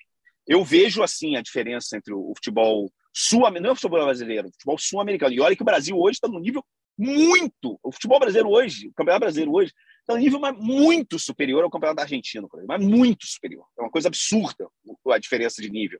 eu 0.46 0.64
vejo 0.64 1.02
assim 1.02 1.36
a 1.36 1.42
diferença 1.42 1.96
entre 1.96 2.12
o 2.12 2.32
futebol 2.36 2.90
sul-americano, 3.12 3.62
não 3.62 3.70
é 3.70 3.72
o 3.72 3.76
futebol 3.76 4.04
brasileiro, 4.04 4.48
o 4.48 4.52
futebol 4.52 4.78
sul-americano. 4.78 5.34
E 5.34 5.40
olha 5.40 5.56
que 5.56 5.62
o 5.62 5.66
Brasil 5.66 5.96
hoje 5.96 6.16
está 6.16 6.28
no 6.28 6.40
nível 6.40 6.64
muito. 6.98 7.78
O 7.82 7.92
futebol 7.92 8.18
brasileiro 8.18 8.50
hoje, 8.50 8.88
o 8.88 8.92
campeonato 8.92 9.20
brasileiro 9.20 9.52
hoje, 9.52 9.72
está 10.00 10.14
no 10.14 10.20
nível 10.20 10.40
muito 10.58 11.18
superior 11.18 11.64
ao 11.64 11.70
campeonato 11.70 12.02
argentino, 12.02 12.48
mas 12.66 12.84
muito 12.84 13.26
superior. 13.26 13.64
É 13.78 13.82
uma 13.82 13.90
coisa 13.90 14.08
absurda 14.08 14.68
a 15.10 15.18
diferença 15.18 15.62
de 15.62 15.70
nível. 15.70 15.98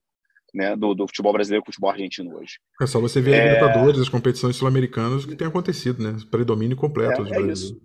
Né, 0.53 0.76
do, 0.76 0.95
do, 0.95 1.09
futebol 1.09 1.32
brasileiro 1.32 1.64
com 1.64 1.70
o 1.70 1.72
futebol 1.72 1.91
argentino 1.91 2.37
hoje. 2.37 2.61
É 2.80 2.87
só 2.87 3.01
você 3.01 3.20
ver 3.20 3.32
é... 3.32 3.41
a 3.41 3.45
Libertadores, 3.55 4.01
as 4.01 4.09
competições 4.09 4.55
sul-americanas, 4.55 5.26
que 5.26 5.35
tem 5.35 5.49
acontecido, 5.49 6.01
né? 6.01 6.16
Predomínio 6.30 6.76
completo 6.76 7.22
é, 7.22 7.24
do 7.24 7.35
é 7.35 7.43
Brasil. 7.43 7.82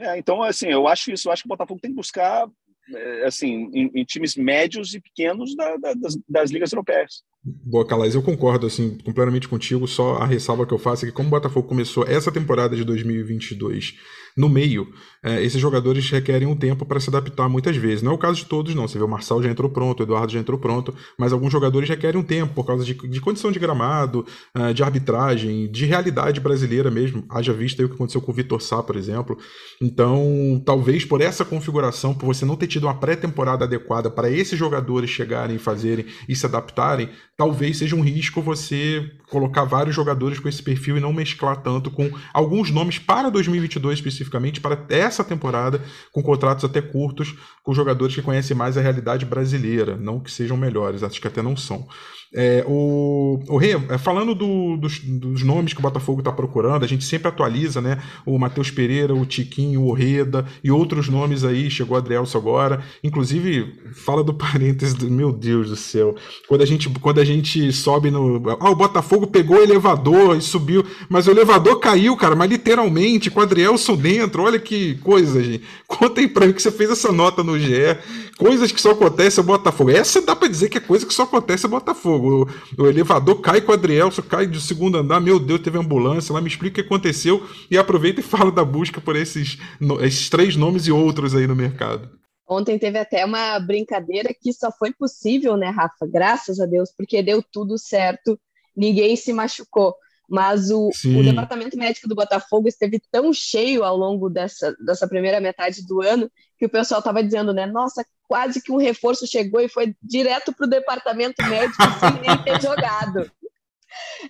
É, 0.00 0.18
então, 0.18 0.42
assim, 0.42 0.68
eu 0.68 0.88
acho 0.88 1.12
isso, 1.12 1.28
eu 1.28 1.32
acho 1.32 1.42
que 1.42 1.46
o 1.46 1.50
Botafogo 1.50 1.80
tem 1.80 1.90
que 1.90 1.96
buscar 1.96 2.48
é, 2.94 3.26
assim, 3.26 3.70
em, 3.72 3.90
em 3.94 4.04
times 4.04 4.34
médios 4.34 4.94
e 4.94 5.00
pequenos 5.00 5.54
da, 5.54 5.76
da, 5.76 5.94
das, 5.94 6.18
das 6.28 6.50
ligas 6.50 6.72
europeias. 6.72 7.22
Boa, 7.42 7.86
Calais, 7.86 8.14
eu 8.14 8.22
concordo 8.22 8.66
assim 8.66 8.98
completamente 8.98 9.48
contigo. 9.48 9.88
Só 9.88 10.16
a 10.16 10.26
ressalva 10.26 10.66
que 10.66 10.74
eu 10.74 10.78
faço 10.78 11.06
é 11.06 11.08
que, 11.08 11.14
como 11.14 11.28
o 11.28 11.30
Botafogo 11.30 11.66
começou 11.66 12.04
essa 12.06 12.30
temporada 12.30 12.76
de 12.76 12.84
2022 12.84 13.94
no 14.36 14.48
meio, 14.48 14.88
é, 15.22 15.42
esses 15.42 15.60
jogadores 15.60 16.08
requerem 16.10 16.46
um 16.46 16.56
tempo 16.56 16.84
para 16.84 17.00
se 17.00 17.08
adaptar 17.08 17.48
muitas 17.48 17.76
vezes. 17.76 18.02
Não 18.02 18.12
é 18.12 18.14
o 18.14 18.18
caso 18.18 18.36
de 18.36 18.46
todos, 18.46 18.74
não. 18.74 18.86
Você 18.86 18.98
vê 18.98 19.04
o 19.04 19.08
Marçal 19.08 19.42
já 19.42 19.50
entrou 19.50 19.70
pronto, 19.70 20.00
o 20.00 20.02
Eduardo 20.02 20.32
já 20.32 20.38
entrou 20.38 20.58
pronto, 20.58 20.94
mas 21.18 21.32
alguns 21.32 21.52
jogadores 21.52 21.88
requerem 21.88 22.20
um 22.20 22.24
tempo 22.24 22.54
por 22.54 22.66
causa 22.66 22.84
de, 22.84 22.94
de 22.94 23.20
condição 23.20 23.50
de 23.50 23.58
gramado, 23.58 24.24
uh, 24.56 24.72
de 24.72 24.82
arbitragem, 24.82 25.70
de 25.70 25.84
realidade 25.84 26.40
brasileira 26.40 26.90
mesmo. 26.90 27.24
Haja 27.28 27.52
vista 27.52 27.84
o 27.84 27.88
que 27.88 27.94
aconteceu 27.94 28.20
com 28.20 28.32
o 28.32 28.34
Vitor 28.34 28.60
Sá, 28.60 28.82
por 28.82 28.96
exemplo. 28.96 29.36
Então, 29.82 30.62
talvez 30.64 31.04
por 31.04 31.20
essa 31.20 31.44
configuração, 31.44 32.14
por 32.14 32.26
você 32.26 32.44
não 32.44 32.56
ter 32.56 32.66
tido 32.66 32.84
uma 32.84 32.94
pré-temporada 32.94 33.64
adequada 33.64 34.10
para 34.10 34.30
esses 34.30 34.58
jogadores 34.58 35.10
chegarem, 35.10 35.58
fazerem 35.58 36.06
e 36.28 36.36
se 36.36 36.46
adaptarem, 36.46 37.08
talvez 37.40 37.78
seja 37.78 37.96
um 37.96 38.02
risco 38.02 38.42
você 38.42 39.10
colocar 39.30 39.64
vários 39.64 39.96
jogadores 39.96 40.38
com 40.38 40.46
esse 40.46 40.62
perfil 40.62 40.98
e 40.98 41.00
não 41.00 41.10
mesclar 41.10 41.62
tanto 41.62 41.90
com 41.90 42.10
alguns 42.34 42.70
nomes 42.70 42.98
para 42.98 43.30
2022 43.30 43.94
especificamente, 43.98 44.60
para 44.60 44.78
essa 44.90 45.24
temporada, 45.24 45.80
com 46.12 46.22
contratos 46.22 46.66
até 46.66 46.82
curtos, 46.82 47.34
com 47.62 47.72
jogadores 47.72 48.14
que 48.14 48.20
conhecem 48.20 48.54
mais 48.54 48.76
a 48.76 48.82
realidade 48.82 49.24
brasileira, 49.24 49.96
não 49.96 50.20
que 50.20 50.30
sejam 50.30 50.54
melhores, 50.54 51.02
acho 51.02 51.18
que 51.18 51.28
até 51.28 51.40
não 51.40 51.56
são. 51.56 51.88
É, 52.32 52.64
o, 52.64 53.42
o 53.48 53.56
Rê, 53.56 53.72
é, 53.72 53.98
falando 53.98 54.36
do, 54.36 54.76
dos, 54.76 55.00
dos, 55.00 55.42
nomes 55.42 55.72
que 55.72 55.80
o 55.80 55.82
Botafogo 55.82 56.20
está 56.20 56.30
procurando, 56.30 56.84
a 56.84 56.86
gente 56.86 57.04
sempre 57.04 57.26
atualiza, 57.26 57.80
né? 57.80 58.00
O 58.24 58.38
Matheus 58.38 58.70
Pereira, 58.70 59.12
o 59.12 59.26
Tiquinho, 59.26 59.80
o 59.80 59.88
Orreda 59.88 60.46
e 60.62 60.70
outros 60.70 61.08
nomes 61.08 61.42
aí, 61.42 61.68
chegou 61.68 61.96
o 61.96 61.98
Adrielso 61.98 62.38
agora. 62.38 62.84
Inclusive, 63.02 63.74
fala 63.94 64.22
do 64.22 64.32
parênteses 64.34 64.94
do 64.94 65.10
meu 65.10 65.32
Deus 65.32 65.70
do 65.70 65.76
céu. 65.76 66.14
Quando 66.46 66.62
a 66.62 66.66
gente, 66.66 66.88
quando 67.00 67.20
a 67.20 67.24
gente 67.32 67.72
sobe 67.72 68.10
no. 68.10 68.42
Ah, 68.60 68.70
o 68.70 68.74
Botafogo 68.74 69.26
pegou 69.26 69.58
o 69.58 69.62
elevador 69.62 70.36
e 70.36 70.40
subiu, 70.40 70.84
mas 71.08 71.26
o 71.26 71.30
elevador 71.30 71.78
caiu, 71.78 72.16
cara, 72.16 72.34
mas 72.34 72.50
literalmente, 72.50 73.30
com 73.30 73.40
o 73.40 73.42
Adrielso 73.42 73.96
dentro. 73.96 74.42
Olha 74.42 74.58
que 74.58 74.94
coisa, 74.96 75.42
gente. 75.42 75.64
Contem 75.86 76.28
pra 76.28 76.46
mim 76.46 76.52
que 76.52 76.62
você 76.62 76.70
fez 76.70 76.90
essa 76.90 77.12
nota 77.12 77.42
no 77.42 77.58
GE. 77.58 77.96
Coisas 78.38 78.72
que 78.72 78.80
só 78.80 78.92
acontecem 78.92 79.42
no 79.42 79.48
Botafogo. 79.48 79.90
Essa 79.90 80.22
dá 80.22 80.34
para 80.34 80.48
dizer 80.48 80.68
que 80.68 80.78
é 80.78 80.80
coisa 80.80 81.04
que 81.04 81.12
só 81.12 81.24
acontece 81.24 81.64
no 81.64 81.70
Botafogo. 81.70 82.48
O, 82.78 82.82
o 82.82 82.86
elevador 82.86 83.40
cai 83.40 83.60
com 83.60 83.72
o 83.72 83.74
Adrielso, 83.74 84.22
cai 84.22 84.46
de 84.46 84.60
segundo 84.60 84.98
andar. 84.98 85.20
Meu 85.20 85.38
Deus, 85.38 85.60
teve 85.60 85.78
ambulância 85.78 86.32
lá. 86.32 86.40
Me 86.40 86.48
explica 86.48 86.80
o 86.80 86.82
que 86.82 86.86
aconteceu 86.86 87.42
e 87.70 87.76
aproveita 87.76 88.20
e 88.20 88.22
fala 88.22 88.50
da 88.50 88.64
busca 88.64 89.00
por 89.00 89.16
esses, 89.16 89.58
esses 90.00 90.28
três 90.30 90.56
nomes 90.56 90.86
e 90.86 90.92
outros 90.92 91.34
aí 91.34 91.46
no 91.46 91.54
mercado. 91.54 92.20
Ontem 92.50 92.76
teve 92.80 92.98
até 92.98 93.24
uma 93.24 93.60
brincadeira 93.60 94.34
que 94.34 94.52
só 94.52 94.72
foi 94.72 94.92
possível, 94.92 95.56
né, 95.56 95.68
Rafa? 95.68 96.04
Graças 96.04 96.58
a 96.58 96.66
Deus, 96.66 96.90
porque 96.96 97.22
deu 97.22 97.40
tudo 97.40 97.78
certo, 97.78 98.36
ninguém 98.76 99.14
se 99.14 99.32
machucou. 99.32 99.94
Mas 100.28 100.68
o, 100.70 100.88
o, 100.88 101.22
departamento 101.22 101.76
médico 101.76 102.08
do 102.08 102.14
Botafogo 102.14 102.66
esteve 102.66 103.00
tão 103.10 103.32
cheio 103.32 103.84
ao 103.84 103.96
longo 103.96 104.28
dessa, 104.28 104.74
dessa 104.84 105.06
primeira 105.06 105.40
metade 105.40 105.86
do 105.86 106.00
ano 106.00 106.30
que 106.58 106.66
o 106.66 106.68
pessoal 106.68 106.98
estava 106.98 107.22
dizendo, 107.22 107.52
né? 107.52 107.66
Nossa, 107.66 108.04
quase 108.28 108.60
que 108.60 108.72
um 108.72 108.76
reforço 108.76 109.26
chegou 109.28 109.60
e 109.60 109.68
foi 109.68 109.94
direto 110.02 110.52
para 110.52 110.66
o 110.66 110.70
departamento 110.70 111.42
médico 111.48 111.82
sem 111.98 112.20
nem 112.20 112.44
ter 112.44 112.58
jogado. 112.62 113.30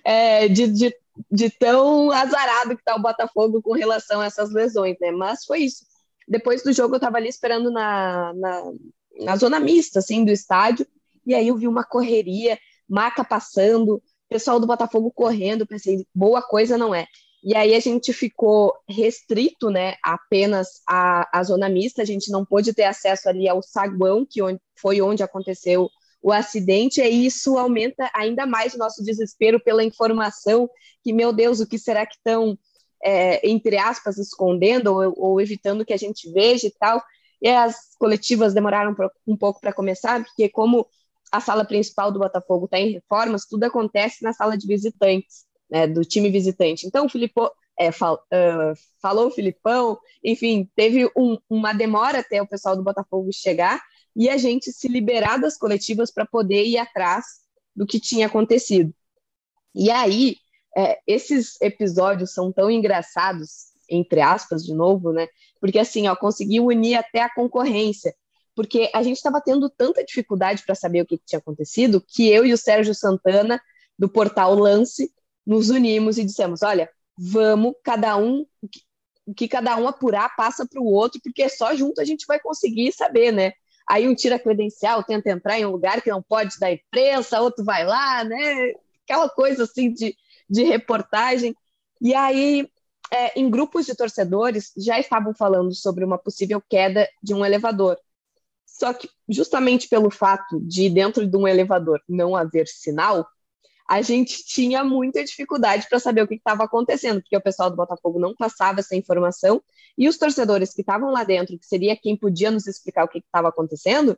É, 0.03 0.47
de, 0.47 0.67
de, 0.67 0.95
de, 1.31 1.49
tão 1.49 2.11
azarado 2.11 2.75
que 2.75 2.81
está 2.81 2.95
o 2.95 3.01
Botafogo 3.01 3.61
com 3.61 3.73
relação 3.73 4.21
a 4.21 4.25
essas 4.25 4.51
lesões, 4.51 4.97
né? 4.99 5.11
Mas 5.11 5.45
foi 5.45 5.61
isso. 5.61 5.90
Depois 6.27 6.63
do 6.63 6.73
jogo, 6.73 6.95
eu 6.95 6.97
estava 6.97 7.17
ali 7.17 7.27
esperando 7.27 7.71
na, 7.71 8.33
na, 8.33 8.63
na 9.21 9.35
zona 9.35 9.59
mista, 9.59 9.99
assim, 9.99 10.23
do 10.23 10.31
estádio, 10.31 10.85
e 11.25 11.33
aí 11.35 11.47
eu 11.47 11.57
vi 11.57 11.67
uma 11.67 11.83
correria, 11.83 12.57
maca 12.87 13.23
passando, 13.23 14.01
pessoal 14.29 14.59
do 14.59 14.67
Botafogo 14.67 15.11
correndo, 15.11 15.67
pensei, 15.67 16.05
boa 16.13 16.41
coisa 16.41 16.77
não 16.77 16.95
é. 16.95 17.05
E 17.43 17.55
aí 17.55 17.73
a 17.73 17.79
gente 17.79 18.13
ficou 18.13 18.73
restrito, 18.87 19.69
né, 19.69 19.95
apenas 20.03 20.81
à, 20.87 21.41
zona 21.43 21.67
mista, 21.67 22.01
a 22.01 22.05
gente 22.05 22.31
não 22.31 22.45
pôde 22.45 22.73
ter 22.73 22.83
acesso 22.83 23.27
ali 23.27 23.47
ao 23.49 23.63
saguão, 23.63 24.25
que 24.29 24.39
foi 24.79 25.01
onde 25.01 25.23
aconteceu 25.23 25.89
o 26.21 26.31
acidente, 26.31 27.01
e 27.01 27.25
isso 27.25 27.57
aumenta 27.57 28.09
ainda 28.13 28.45
mais 28.45 28.75
o 28.75 28.77
nosso 28.77 29.03
desespero 29.03 29.59
pela 29.59 29.83
informação, 29.83 30.69
que, 31.03 31.11
meu 31.11 31.33
Deus, 31.33 31.59
o 31.59 31.67
que 31.67 31.79
será 31.79 32.05
que 32.05 32.15
estão, 32.15 32.57
é, 33.03 33.47
entre 33.47 33.77
aspas, 33.77 34.17
escondendo 34.17 34.93
ou, 34.93 35.13
ou, 35.17 35.41
evitando 35.41 35.85
que 35.85 35.93
a 35.93 35.97
gente 35.97 36.31
veja 36.31 36.67
e 36.67 36.71
tal. 36.71 37.01
E 37.41 37.49
as 37.49 37.95
coletivas 37.97 38.53
demoraram 38.53 38.95
um 39.27 39.35
pouco 39.35 39.59
para 39.59 39.73
começar, 39.73 40.23
porque 40.23 40.49
como 40.49 40.85
a 41.31 41.39
sala 41.39 41.65
principal 41.65 42.11
do 42.11 42.19
Botafogo 42.19 42.65
está 42.65 42.79
em 42.79 42.91
reformas, 42.91 43.45
tudo 43.45 43.63
acontece 43.63 44.23
na 44.23 44.33
sala 44.33 44.57
de 44.57 44.67
visitantes, 44.67 45.45
né, 45.69 45.87
do 45.87 46.03
time 46.03 46.29
visitante. 46.29 46.85
Então, 46.85 47.05
o 47.05 47.09
Filipão 47.09 47.49
é, 47.79 47.91
fal, 47.91 48.15
uh, 48.15 48.77
falou 49.01 49.27
o 49.27 49.31
Filipão, 49.31 49.97
enfim, 50.23 50.69
teve 50.75 51.09
um, 51.17 51.37
uma 51.49 51.73
demora 51.73 52.19
até 52.19 52.41
o 52.41 52.47
pessoal 52.47 52.75
do 52.75 52.83
Botafogo 52.83 53.29
chegar 53.31 53.81
e 54.15 54.29
a 54.29 54.37
gente 54.37 54.71
se 54.71 54.87
liberar 54.87 55.37
das 55.37 55.57
coletivas 55.57 56.11
para 56.11 56.25
poder 56.25 56.65
ir 56.65 56.77
atrás 56.77 57.25
do 57.75 57.87
que 57.87 57.99
tinha 57.99 58.27
acontecido. 58.27 58.93
E 59.73 59.89
aí, 59.89 60.35
é, 60.75 60.99
esses 61.05 61.59
episódios 61.61 62.33
são 62.33 62.51
tão 62.51 62.69
engraçados, 62.69 63.71
entre 63.89 64.21
aspas, 64.21 64.63
de 64.63 64.73
novo, 64.73 65.11
né? 65.11 65.27
Porque 65.59 65.79
assim, 65.79 66.07
ó, 66.07 66.15
conseguiu 66.15 66.65
unir 66.65 66.95
até 66.95 67.21
a 67.21 67.33
concorrência 67.33 68.13
porque 68.55 68.89
a 68.93 69.01
gente 69.01 69.17
estava 69.17 69.41
tendo 69.41 69.69
tanta 69.69 70.03
dificuldade 70.03 70.63
para 70.65 70.75
saber 70.75 71.01
o 71.01 71.05
que, 71.05 71.17
que 71.17 71.25
tinha 71.25 71.39
acontecido 71.39 72.03
que 72.05 72.29
eu 72.29 72.45
e 72.45 72.53
o 72.53 72.57
Sérgio 72.57 72.93
Santana, 72.93 73.61
do 73.97 74.09
portal 74.09 74.53
Lance, 74.55 75.11
nos 75.45 75.69
unimos 75.69 76.17
e 76.17 76.25
dissemos: 76.25 76.61
olha, 76.61 76.89
vamos, 77.17 77.73
cada 77.83 78.17
um, 78.17 78.45
o 79.25 79.33
que 79.33 79.47
cada 79.47 79.77
um 79.77 79.87
apurar 79.87 80.35
passa 80.35 80.67
para 80.67 80.81
o 80.81 80.85
outro, 80.85 81.19
porque 81.23 81.47
só 81.49 81.75
junto 81.75 82.01
a 82.01 82.05
gente 82.05 82.25
vai 82.27 82.39
conseguir 82.39 82.91
saber, 82.91 83.31
né? 83.31 83.53
Aí 83.89 84.07
um 84.07 84.15
tira 84.15 84.39
credencial, 84.39 85.03
tenta 85.03 85.29
entrar 85.29 85.59
em 85.59 85.65
um 85.65 85.71
lugar 85.71 86.01
que 86.01 86.09
não 86.09 86.21
pode 86.21 86.57
dar 86.59 86.71
imprensa, 86.71 87.41
outro 87.41 87.63
vai 87.63 87.85
lá, 87.85 88.23
né? 88.23 88.73
Aquela 89.03 89.29
coisa 89.29 89.63
assim 89.63 89.91
de, 89.91 90.15
de 90.51 90.63
reportagem. 90.63 91.55
E 92.01 92.13
aí, 92.13 92.69
é, 93.09 93.39
em 93.39 93.49
grupos 93.49 93.85
de 93.85 93.95
torcedores, 93.95 94.73
já 94.77 94.99
estavam 94.99 95.33
falando 95.33 95.73
sobre 95.73 96.03
uma 96.03 96.17
possível 96.17 96.61
queda 96.69 97.07
de 97.23 97.33
um 97.33 97.45
elevador. 97.45 97.97
Só 98.65 98.93
que, 98.93 99.09
justamente 99.29 99.87
pelo 99.87 100.11
fato 100.11 100.59
de 100.59 100.89
dentro 100.89 101.25
de 101.25 101.37
um 101.37 101.47
elevador 101.47 102.01
não 102.07 102.35
haver 102.35 102.67
sinal, 102.67 103.25
a 103.87 104.01
gente 104.01 104.45
tinha 104.45 104.83
muita 104.83 105.23
dificuldade 105.23 105.87
para 105.89 105.99
saber 105.99 106.21
o 106.21 106.27
que 106.27 106.35
estava 106.35 106.63
acontecendo, 106.63 107.21
porque 107.21 107.35
o 107.35 107.41
pessoal 107.41 107.69
do 107.69 107.75
Botafogo 107.75 108.19
não 108.19 108.33
passava 108.35 108.79
essa 108.79 108.95
informação 108.95 109.61
e 109.97 110.07
os 110.07 110.17
torcedores 110.17 110.73
que 110.73 110.81
estavam 110.81 111.11
lá 111.11 111.23
dentro, 111.23 111.57
que 111.59 111.65
seria 111.65 111.97
quem 111.97 112.15
podia 112.15 112.49
nos 112.49 112.67
explicar 112.67 113.03
o 113.03 113.07
que 113.07 113.19
estava 113.19 113.49
acontecendo, 113.49 114.17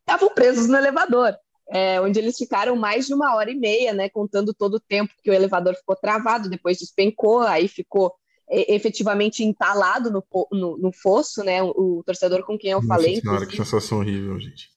estavam 0.00 0.32
presos 0.32 0.68
no 0.68 0.76
elevador, 0.76 1.36
é, 1.70 2.00
onde 2.00 2.18
eles 2.18 2.36
ficaram 2.36 2.74
mais 2.74 3.06
de 3.06 3.14
uma 3.14 3.34
hora 3.34 3.50
e 3.50 3.54
meia, 3.54 3.92
né, 3.92 4.08
contando 4.08 4.52
todo 4.52 4.74
o 4.74 4.80
tempo 4.80 5.14
que 5.22 5.30
o 5.30 5.34
elevador 5.34 5.74
ficou 5.74 5.94
travado, 5.94 6.50
depois 6.50 6.78
despencou, 6.78 7.40
aí 7.40 7.68
ficou 7.68 8.12
efetivamente 8.52 9.44
entalado 9.44 10.10
no, 10.10 10.24
no, 10.50 10.76
no 10.76 10.92
fosso, 10.92 11.44
né, 11.44 11.62
o, 11.62 11.68
o, 11.68 12.02
torcedor 12.04 12.44
com 12.44 12.58
quem 12.58 12.72
eu 12.72 12.82
Nossa 12.82 12.88
falei. 12.88 13.20
Senhora, 13.20 13.46
que 13.46 13.56
sensação 13.56 13.98
horrível, 13.98 14.40
gente. 14.40 14.68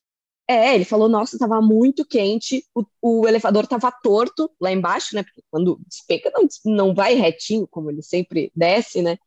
É, 0.48 0.76
ele 0.76 0.86
falou, 0.86 1.10
nossa, 1.10 1.36
estava 1.36 1.60
muito 1.60 2.06
quente, 2.06 2.64
o, 2.76 2.84
o 3.02 3.28
elevador 3.28 3.64
estava 3.64 3.92
torto 3.92 4.52
lá 4.62 4.72
embaixo, 4.72 5.16
né, 5.16 5.24
porque 5.24 5.42
quando 5.50 5.80
despenca 5.88 6.32
não, 6.32 6.48
não 6.66 6.94
vai 6.94 7.16
retinho, 7.16 7.66
como 7.66 7.90
ele 7.90 8.04
sempre 8.04 8.52
desce, 8.56 9.02
né, 9.02 9.18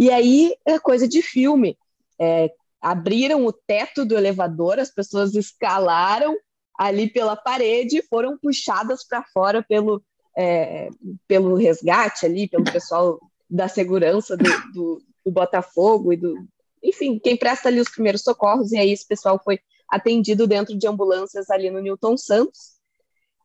e 0.00 0.10
aí 0.10 0.52
é 0.66 0.76
coisa 0.80 1.06
de 1.06 1.22
filme, 1.22 1.78
é, 2.18 2.50
abriram 2.80 3.46
o 3.46 3.52
teto 3.52 4.04
do 4.04 4.16
elevador, 4.16 4.80
as 4.80 4.90
pessoas 4.90 5.36
escalaram 5.36 6.36
ali 6.76 7.08
pela 7.08 7.36
parede 7.36 8.02
foram 8.08 8.36
puxadas 8.38 9.06
para 9.06 9.22
fora 9.22 9.62
pelo, 9.62 10.02
é, 10.36 10.88
pelo 11.26 11.54
resgate 11.54 12.26
ali, 12.26 12.48
pelo 12.48 12.64
pessoal 12.64 13.20
da 13.48 13.68
segurança 13.68 14.36
do, 14.36 14.44
do, 14.72 15.02
do, 15.24 15.32
Botafogo 15.32 16.12
e 16.12 16.16
do. 16.16 16.34
Enfim, 16.82 17.18
quem 17.18 17.36
presta 17.36 17.68
ali 17.68 17.80
os 17.80 17.88
primeiros 17.88 18.22
socorros, 18.22 18.72
e 18.72 18.76
aí 18.76 18.90
esse 18.90 19.06
pessoal 19.06 19.40
foi 19.42 19.58
atendido 19.88 20.46
dentro 20.46 20.76
de 20.76 20.86
ambulâncias 20.86 21.48
ali 21.50 21.70
no 21.70 21.80
Newton 21.80 22.16
Santos. 22.16 22.74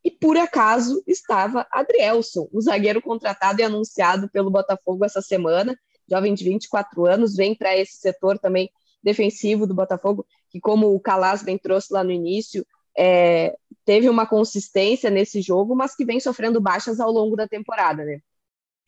E 0.04 0.10
por 0.10 0.38
acaso 0.38 1.04
estava 1.06 1.68
Adrielson, 1.72 2.48
o 2.52 2.62
zagueiro 2.62 3.02
contratado 3.02 3.60
e 3.60 3.64
anunciado 3.64 4.30
pelo 4.30 4.50
Botafogo 4.50 5.06
essa 5.06 5.22
semana, 5.22 5.78
jovem 6.10 6.34
de 6.34 6.44
24 6.44 7.06
anos, 7.06 7.36
vem 7.36 7.54
para 7.54 7.78
esse 7.78 7.98
setor 7.98 8.40
também 8.40 8.70
defensivo 9.04 9.68
do 9.68 9.76
Botafogo, 9.76 10.26
que, 10.50 10.60
como 10.60 10.94
o 10.94 11.00
Calas 11.00 11.44
bem 11.44 11.58
trouxe 11.58 11.94
lá 11.94 12.04
no 12.04 12.12
início, 12.12 12.66
é, 12.98 13.56
teve 13.86 14.10
uma 14.10 14.26
consistência 14.26 15.10
nesse 15.10 15.42
jogo, 15.42 15.76
mas 15.76 15.96
que 15.96 16.06
vem 16.06 16.20
sofrendo 16.20 16.62
baixas 16.62 17.00
ao 17.00 17.12
longo 17.12 17.36
da 17.36 17.48
temporada. 17.48 18.04
Né? 18.04 18.20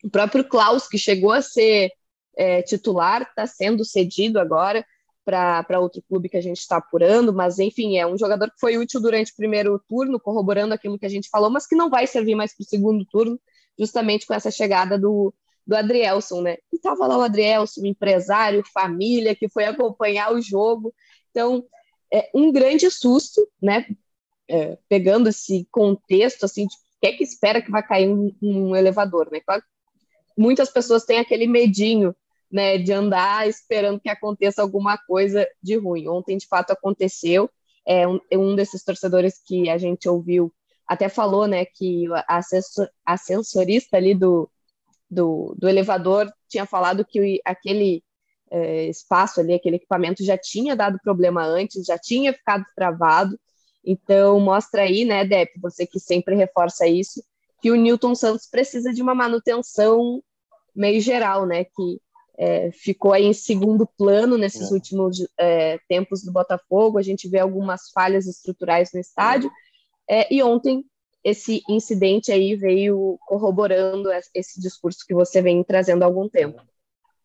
O 0.04 0.10
próprio 0.10 0.46
Klaus, 0.46 0.88
que 0.88 0.98
chegou 0.98 1.32
a 1.32 1.42
ser 1.42 1.90
é, 2.36 2.62
titular, 2.62 3.22
está 3.22 3.46
sendo 3.46 3.84
cedido 3.84 4.38
agora 4.38 4.84
para 5.24 5.78
outro 5.78 6.02
clube 6.08 6.28
que 6.28 6.36
a 6.36 6.40
gente 6.40 6.58
está 6.58 6.78
apurando, 6.78 7.32
mas 7.32 7.58
enfim, 7.58 7.96
é 7.96 8.06
um 8.06 8.18
jogador 8.18 8.50
que 8.50 8.58
foi 8.58 8.76
útil 8.76 9.00
durante 9.00 9.30
o 9.32 9.36
primeiro 9.36 9.80
turno, 9.88 10.18
corroborando 10.18 10.74
aquilo 10.74 10.98
que 10.98 11.06
a 11.06 11.08
gente 11.08 11.28
falou, 11.28 11.48
mas 11.48 11.66
que 11.66 11.76
não 11.76 11.88
vai 11.88 12.06
servir 12.06 12.34
mais 12.34 12.54
para 12.54 12.64
o 12.64 12.66
segundo 12.66 13.04
turno, 13.06 13.40
justamente 13.78 14.26
com 14.26 14.34
essa 14.34 14.50
chegada 14.50 14.98
do, 14.98 15.32
do 15.66 15.76
Adrielson, 15.76 16.42
né? 16.42 16.56
E 16.72 16.76
estava 16.76 17.06
lá 17.06 17.18
o 17.18 17.22
Adrielson, 17.22 17.86
empresário, 17.86 18.64
família, 18.72 19.34
que 19.34 19.48
foi 19.48 19.64
acompanhar 19.64 20.32
o 20.32 20.40
jogo. 20.40 20.92
Então, 21.30 21.64
é 22.12 22.30
um 22.34 22.52
grande 22.52 22.90
susto, 22.90 23.48
né? 23.60 23.86
É, 24.48 24.76
pegando 24.88 25.28
esse 25.28 25.66
contexto, 25.70 26.44
assim, 26.44 26.66
de 26.66 26.76
que 27.00 27.06
é 27.08 27.12
que 27.12 27.24
espera 27.24 27.62
que 27.62 27.70
vai 27.70 27.82
cair 27.82 28.08
um, 28.08 28.34
um 28.40 28.76
elevador, 28.76 29.28
né? 29.32 29.40
Claro, 29.40 29.62
muitas 30.36 30.70
pessoas 30.70 31.04
têm 31.04 31.18
aquele 31.18 31.46
medinho, 31.46 32.14
né, 32.50 32.76
de 32.76 32.92
andar 32.92 33.48
esperando 33.48 33.98
que 33.98 34.10
aconteça 34.10 34.60
alguma 34.60 34.98
coisa 34.98 35.48
de 35.62 35.76
ruim. 35.76 36.06
Ontem, 36.06 36.36
de 36.36 36.46
fato, 36.46 36.70
aconteceu. 36.70 37.50
É 37.84 38.06
um, 38.06 38.20
um 38.32 38.54
desses 38.54 38.84
torcedores 38.84 39.40
que 39.44 39.70
a 39.70 39.78
gente 39.78 40.08
ouviu 40.08 40.52
até 40.86 41.08
falou, 41.08 41.46
né, 41.46 41.64
que 41.64 42.06
a, 42.28 42.36
assessor, 42.36 42.88
a 43.04 43.16
sensorista 43.16 43.96
ali 43.96 44.14
do, 44.14 44.50
do, 45.10 45.54
do 45.58 45.68
elevador 45.68 46.30
tinha 46.48 46.66
falado 46.66 47.04
que 47.04 47.40
aquele 47.44 48.04
é, 48.52 48.84
espaço 48.84 49.40
ali, 49.40 49.54
aquele 49.54 49.76
equipamento 49.76 50.22
já 50.22 50.36
tinha 50.36 50.76
dado 50.76 50.98
problema 51.02 51.42
antes, 51.42 51.86
já 51.86 51.98
tinha 51.98 52.34
ficado 52.34 52.64
travado. 52.76 53.38
Então, 53.84 54.38
mostra 54.38 54.82
aí, 54.82 55.04
né, 55.04 55.24
Dep, 55.24 55.58
você 55.60 55.86
que 55.86 55.98
sempre 55.98 56.36
reforça 56.36 56.86
isso, 56.86 57.24
que 57.60 57.70
o 57.70 57.76
Newton 57.76 58.14
Santos 58.14 58.46
precisa 58.46 58.92
de 58.92 59.00
uma 59.00 59.14
manutenção 59.14 60.22
meio 60.76 61.00
geral, 61.00 61.46
né, 61.46 61.64
que 61.64 62.00
é, 62.38 62.70
ficou 62.72 63.12
aí 63.12 63.24
em 63.24 63.32
segundo 63.32 63.86
plano 63.86 64.36
nesses 64.36 64.70
é. 64.70 64.74
últimos 64.74 65.26
é, 65.38 65.78
tempos 65.88 66.22
do 66.22 66.32
Botafogo. 66.32 66.98
A 66.98 67.02
gente 67.02 67.28
vê 67.28 67.38
algumas 67.38 67.90
falhas 67.90 68.26
estruturais 68.26 68.90
no 68.92 69.00
estádio. 69.00 69.50
É, 70.08 70.32
e 70.32 70.42
ontem 70.42 70.84
esse 71.24 71.62
incidente 71.68 72.32
aí 72.32 72.56
veio 72.56 73.16
corroborando 73.26 74.10
esse 74.34 74.60
discurso 74.60 75.04
que 75.06 75.14
você 75.14 75.40
vem 75.40 75.62
trazendo 75.62 76.02
há 76.02 76.06
algum 76.06 76.28
tempo. 76.28 76.60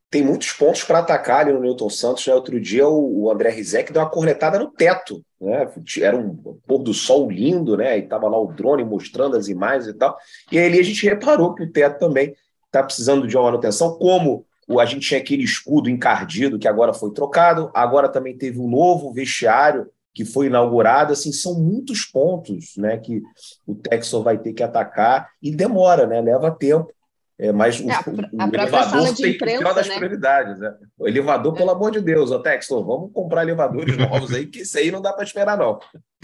Tem 0.09 0.23
muitos 0.23 0.53
pontos 0.53 0.83
para 0.83 0.99
atacar 0.99 1.41
ali 1.41 1.53
no 1.53 1.59
Newton 1.59 1.89
Santos. 1.89 2.25
Né? 2.25 2.33
Outro 2.33 2.59
dia 2.59 2.87
o, 2.87 3.29
André 3.29 3.49
Rizek 3.49 3.91
deu 3.91 4.01
uma 4.01 4.09
cornetada 4.09 4.57
no 4.57 4.71
teto. 4.71 5.21
Né? 5.39 5.69
Era 6.01 6.17
um 6.17 6.35
pôr 6.65 6.79
do 6.79 6.93
sol 6.93 7.29
lindo, 7.29 7.75
né? 7.75 7.97
E 7.97 8.03
estava 8.03 8.27
lá 8.27 8.39
o 8.39 8.51
drone 8.51 8.83
mostrando 8.83 9.35
as 9.35 9.47
imagens 9.47 9.87
e 9.87 9.93
tal. 9.93 10.17
E 10.51 10.57
aí 10.57 10.79
a 10.79 10.83
gente 10.83 11.05
reparou 11.05 11.53
que 11.53 11.63
o 11.63 11.71
teto 11.71 11.99
também 11.99 12.33
está 12.65 12.83
precisando 12.83 13.27
de 13.27 13.35
uma 13.35 13.45
manutenção, 13.45 13.97
como 13.97 14.45
a 14.79 14.85
gente 14.85 15.07
tinha 15.07 15.19
aquele 15.19 15.43
escudo 15.43 15.89
encardido 15.89 16.59
que 16.59 16.67
agora 16.67 16.93
foi 16.93 17.11
trocado, 17.13 17.71
agora 17.73 18.09
também 18.09 18.37
teve 18.37 18.59
um 18.59 18.69
novo 18.69 19.13
vestiário 19.13 19.89
que 20.13 20.25
foi 20.25 20.47
inaugurado, 20.47 21.13
assim, 21.13 21.31
são 21.31 21.53
muitos 21.53 22.03
pontos 22.03 22.75
né, 22.75 22.97
que 22.97 23.21
o 23.67 23.75
Texas 23.75 24.23
vai 24.23 24.35
ter 24.35 24.51
que 24.51 24.63
atacar 24.63 25.29
e 25.39 25.55
demora, 25.55 26.07
né, 26.07 26.19
leva 26.19 26.49
tempo. 26.49 26.91
É, 27.39 27.51
mas 27.51 27.79
o, 27.79 27.89
é, 27.89 27.93
a, 27.93 28.03
o, 28.07 28.11
o 28.11 28.55
elevador 28.55 29.15
tem 29.15 29.33
imprensa, 29.33 29.57
que 29.57 29.63
uma 29.63 29.73
das 29.73 29.87
né? 29.87 29.95
prioridades. 29.95 30.59
Né? 30.59 30.73
O 30.97 31.07
elevador, 31.07 31.53
é. 31.53 31.57
pelo 31.57 31.69
amor 31.69 31.91
de 31.91 32.01
Deus, 32.01 32.31
o 32.31 32.39
Texton, 32.39 32.83
vamos 32.83 33.11
comprar 33.13 33.43
elevadores 33.43 33.95
novos 33.97 34.33
aí, 34.33 34.47
que 34.47 34.61
isso 34.61 34.77
aí 34.77 34.89
não 34.89 35.01
dá 35.01 35.13
para 35.13 35.23
esperar, 35.23 35.57
não. 35.57 35.79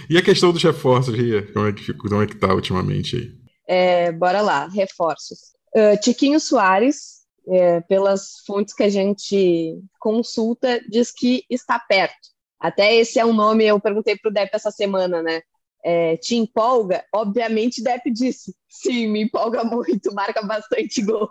E 0.09 0.18
a 0.18 0.24
questão 0.24 0.51
dos 0.51 0.64
reforços, 0.64 1.16
Ria? 1.16 1.45
Como 1.53 1.68
é 1.68 1.74
que, 1.74 1.93
como 1.93 2.22
é 2.22 2.26
que 2.26 2.36
tá 2.36 2.53
ultimamente 2.53 3.16
aí? 3.16 3.32
É, 3.68 4.11
bora 4.11 4.41
lá, 4.41 4.68
reforços. 4.68 5.53
Uh, 5.76 5.99
Tiquinho 6.01 6.39
Soares, 6.39 7.24
é, 7.47 7.82
pelas 7.82 8.43
fontes 8.45 8.74
que 8.74 8.84
a 8.84 8.89
gente 8.89 9.80
consulta, 9.99 10.82
diz 10.89 11.11
que 11.11 11.45
está 11.49 11.78
perto. 11.78 12.34
Até 12.59 12.95
esse 12.95 13.20
é 13.20 13.26
um 13.26 13.34
nome, 13.34 13.66
eu 13.66 13.80
perguntei 13.80 14.18
para 14.18 14.30
o 14.30 14.34
Depp 14.34 14.49
essa 14.53 14.72
semana, 14.72 15.22
né? 15.22 15.41
É, 15.84 16.16
te 16.18 16.36
empolga? 16.36 17.04
Obviamente, 17.14 17.84
Depp 17.84 18.10
disse: 18.12 18.56
sim, 18.70 19.08
me 19.08 19.24
empolga 19.24 19.64
muito, 19.64 20.14
marca 20.14 20.42
bastante 20.42 21.02
gol. 21.02 21.30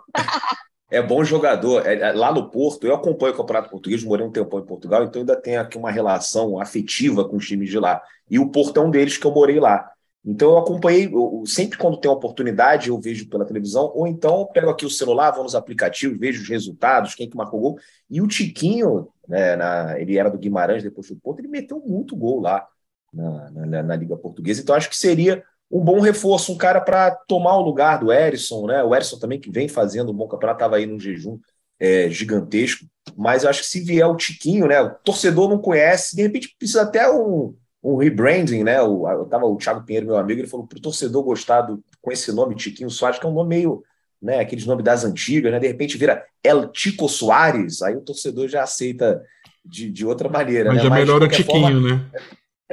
é 0.91 1.01
bom 1.01 1.23
jogador. 1.23 1.85
É, 1.87 1.95
é, 1.95 2.11
lá 2.13 2.31
no 2.31 2.49
Porto, 2.49 2.85
eu 2.85 2.93
acompanho 2.93 3.33
o 3.33 3.37
Campeonato 3.37 3.69
Português, 3.69 4.03
morei 4.03 4.25
um 4.25 4.31
tempo 4.31 4.59
em 4.59 4.65
Portugal, 4.65 5.03
então 5.03 5.21
ainda 5.21 5.35
tenho 5.35 5.59
aqui 5.59 5.77
uma 5.77 5.91
relação 5.91 6.59
afetiva 6.59 7.27
com 7.27 7.37
os 7.37 7.47
times 7.47 7.69
de 7.69 7.79
lá. 7.79 8.01
E 8.29 8.37
o 8.37 8.49
Portão 8.49 8.91
deles 8.91 9.17
que 9.17 9.25
eu 9.25 9.31
morei 9.31 9.59
lá. 9.59 9.89
Então 10.25 10.51
eu 10.51 10.57
acompanhei, 10.57 11.07
eu, 11.07 11.43
sempre 11.45 11.77
quando 11.77 11.97
tem 11.97 12.09
oportunidade, 12.09 12.87
eu 12.87 12.99
vejo 12.99 13.27
pela 13.27 13.43
televisão, 13.43 13.91
ou 13.93 14.07
então 14.07 14.47
pego 14.53 14.69
aqui 14.69 14.85
o 14.85 14.89
celular, 14.89 15.31
vou 15.31 15.43
nos 15.43 15.53
aplicativos, 15.53 16.17
vejo 16.17 16.41
os 16.41 16.47
resultados, 16.47 17.13
quem 17.13 17.29
que 17.29 17.35
marcou 17.35 17.59
gol. 17.59 17.79
E 18.09 18.21
o 18.21 18.27
Tiquinho, 18.27 19.09
né, 19.27 19.57
na, 19.57 19.99
ele 19.99 20.17
era 20.17 20.29
do 20.29 20.37
Guimarães, 20.37 20.81
depois 20.81 21.09
do 21.09 21.17
Porto, 21.17 21.39
ele 21.39 21.49
meteu 21.49 21.81
muito 21.85 22.15
gol 22.15 22.39
lá 22.39 22.65
na, 23.13 23.51
na, 23.51 23.83
na 23.83 23.95
Liga 23.95 24.17
Portuguesa. 24.17 24.61
Então 24.61 24.75
acho 24.75 24.89
que 24.89 24.97
seria 24.97 25.43
um 25.71 25.79
bom 25.79 25.99
reforço, 25.99 26.51
um 26.51 26.57
cara 26.57 26.79
para 26.81 27.11
tomar 27.11 27.57
o 27.57 27.63
lugar 27.63 27.99
do 27.99 28.11
Erisson, 28.11 28.67
né? 28.67 28.83
O 28.83 28.93
Erisson 28.93 29.17
também 29.17 29.39
que 29.39 29.49
vem 29.49 29.67
fazendo 29.67 30.11
um 30.11 30.15
bom 30.15 30.27
campeonato, 30.27 30.57
estava 30.57 30.75
aí 30.75 30.85
num 30.85 30.99
jejum 30.99 31.39
é, 31.79 32.09
gigantesco. 32.09 32.85
Mas 33.17 33.43
eu 33.43 33.49
acho 33.49 33.61
que 33.61 33.67
se 33.67 33.81
vier 33.81 34.07
o 34.07 34.15
Tiquinho, 34.15 34.67
né? 34.67 34.81
O 34.81 34.91
torcedor 35.03 35.49
não 35.49 35.57
conhece, 35.57 36.15
de 36.15 36.21
repente 36.21 36.55
precisa 36.57 36.83
até 36.83 37.09
um 37.11 37.55
um 37.83 37.97
rebranding, 37.97 38.63
né? 38.63 38.81
O, 38.81 39.07
eu 39.09 39.25
tava, 39.25 39.45
o 39.45 39.57
Thiago 39.57 39.83
Pinheiro, 39.83 40.07
meu 40.07 40.15
amigo, 40.15 40.39
ele 40.39 40.47
falou 40.47 40.65
para 40.65 40.77
o 40.77 40.81
torcedor 40.81 41.21
gostado 41.23 41.83
com 42.01 42.11
esse 42.11 42.31
nome, 42.31 42.55
Tiquinho 42.55 42.89
Soares, 42.89 43.19
que 43.19 43.25
é 43.25 43.29
um 43.29 43.33
nome 43.33 43.49
meio, 43.49 43.83
né? 44.21 44.39
Aqueles 44.39 44.65
nomes 44.65 44.85
das 44.85 45.03
antigas, 45.03 45.51
né? 45.51 45.59
De 45.59 45.67
repente 45.67 45.97
vira 45.97 46.23
El 46.41 46.69
Tico 46.69 47.09
Soares, 47.09 47.81
aí 47.81 47.95
o 47.95 48.01
torcedor 48.01 48.47
já 48.47 48.63
aceita 48.63 49.21
de, 49.65 49.91
de 49.91 50.05
outra 50.05 50.29
maneira. 50.29 50.71
Mas 50.71 50.81
né? 50.81 50.87
é 50.87 50.89
melhor 50.89 51.21
o 51.21 51.27
Tiquinho, 51.27 51.61
forma, 51.61 51.95
né? 51.95 52.11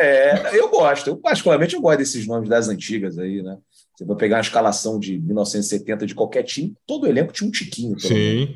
É, 0.00 0.58
eu 0.58 0.68
gosto, 0.70 1.08
eu 1.08 1.16
particularmente 1.16 1.74
eu 1.74 1.80
gosto 1.80 1.98
desses 1.98 2.26
nomes 2.26 2.48
das 2.48 2.68
antigas 2.68 3.18
aí, 3.18 3.42
né? 3.42 3.58
Você 3.94 4.04
vai 4.06 4.16
pegar 4.16 4.36
uma 4.36 4.42
escalação 4.42 4.98
de 4.98 5.18
1970 5.18 6.06
de 6.06 6.14
qualquer 6.14 6.42
time, 6.42 6.74
todo 6.86 7.06
elenco 7.06 7.34
tinha 7.34 7.46
um 7.46 7.50
Tiquinho. 7.50 8.00
Sim. 8.00 8.54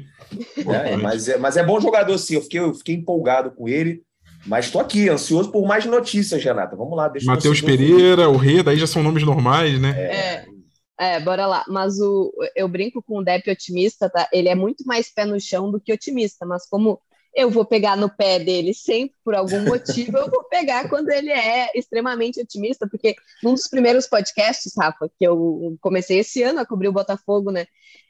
É, 0.57 0.97
mas, 0.97 1.28
é, 1.28 1.36
mas 1.36 1.57
é 1.59 1.62
bom 1.62 1.78
jogador, 1.78 2.16
sim. 2.16 2.36
Eu 2.36 2.40
fiquei, 2.40 2.61
eu 2.61 2.74
fiquei 2.74 2.95
empolgado 2.95 3.51
com 3.51 3.68
ele. 3.68 4.03
Mas 4.47 4.66
estou 4.66 4.80
aqui, 4.80 5.09
ansioso 5.09 5.51
por 5.51 5.66
mais 5.66 5.84
notícias, 5.84 6.42
Renata. 6.42 6.76
Vamos 6.76 6.97
lá. 6.97 7.12
Matheus 7.24 7.61
Pereira, 7.61 8.28
o 8.28 8.36
Rei, 8.36 8.62
daí 8.62 8.78
já 8.78 8.86
são 8.86 9.03
nomes 9.03 9.22
normais, 9.22 9.80
né? 9.80 9.90
É. 9.90 10.55
É, 10.99 11.18
bora 11.20 11.47
lá. 11.47 11.64
Mas 11.68 11.99
o, 11.99 12.32
eu 12.55 12.68
brinco 12.68 13.03
com 13.03 13.18
o 13.18 13.24
Depp 13.24 13.51
otimista, 13.51 14.09
tá? 14.09 14.28
Ele 14.32 14.49
é 14.49 14.55
muito 14.55 14.86
mais 14.86 15.12
pé 15.12 15.24
no 15.24 15.40
chão 15.40 15.70
do 15.70 15.80
que 15.80 15.92
otimista, 15.92 16.47
mas 16.47 16.68
como 16.68 17.01
eu 17.35 17.51
vou 17.51 17.64
pegar 17.64 17.97
no 17.97 18.09
pé 18.09 18.39
dele 18.39 18.72
sempre, 18.72 19.16
por 19.24 19.35
algum 19.35 19.61
motivo, 19.64 20.16
eu 20.16 20.30
vou 20.30 20.45
pegar 20.45 20.89
quando 20.89 21.11
ele 21.11 21.30
é 21.30 21.68
extremamente 21.74 22.41
otimista, 22.41 22.89
porque 22.89 23.16
num 23.43 23.55
dos 23.55 23.66
primeiros 23.66 24.07
podcasts, 24.07 24.72
Rafa, 24.78 25.11
que 25.18 25.26
eu 25.26 25.76
comecei 25.80 26.20
esse 26.20 26.43
ano 26.43 26.61
a 26.61 26.66
cobrir 26.66 26.89
o 26.89 26.93
Botafogo, 26.93 27.51
né? 27.51 27.66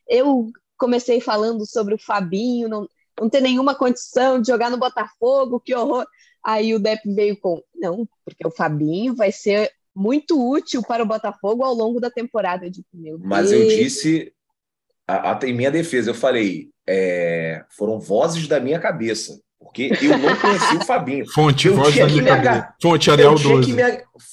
Eu 0.06 0.50
comecei 0.76 1.20
falando 1.20 1.64
sobre 1.66 1.94
o 1.94 1.98
Fabinho, 1.98 2.68
não, 2.68 2.86
não 3.18 3.30
ter 3.30 3.40
nenhuma 3.40 3.74
condição 3.74 4.40
de 4.40 4.48
jogar 4.48 4.70
no 4.70 4.76
Botafogo, 4.76 5.60
que 5.60 5.74
horror. 5.74 6.04
Aí 6.44 6.74
o 6.74 6.78
Depp 6.78 7.02
veio 7.14 7.38
com, 7.38 7.62
não, 7.74 8.06
porque 8.24 8.46
o 8.46 8.50
Fabinho 8.50 9.14
vai 9.14 9.32
ser 9.32 9.72
muito 9.94 10.38
útil 10.38 10.82
para 10.82 11.02
o 11.02 11.06
Botafogo 11.06 11.64
ao 11.64 11.72
longo 11.72 11.98
da 11.98 12.10
temporada. 12.10 12.66
Eu 12.66 12.70
digo, 12.70 12.86
meu 12.92 13.18
Mas 13.18 13.50
eu 13.50 13.66
disse, 13.66 14.34
em 15.42 15.52
minha 15.54 15.70
defesa, 15.70 16.10
eu 16.10 16.14
falei, 16.14 16.73
é, 16.86 17.64
foram 17.70 17.98
vozes 17.98 18.46
da 18.46 18.60
minha 18.60 18.78
cabeça. 18.78 19.40
Porque 19.58 19.90
eu 20.02 20.18
não 20.18 20.36
conheci 20.36 20.76
o 20.76 20.84
Fabinho. 20.84 21.24
Fonte, 21.32 21.68
eu 21.68 21.74
voz 21.74 21.96
da 21.96 22.06
minha 22.06 22.42
cabeça. 22.42 22.74
Fonte 22.80 23.10
Ariel 23.10 23.34
12. 23.34 23.72
Me, 23.72 23.82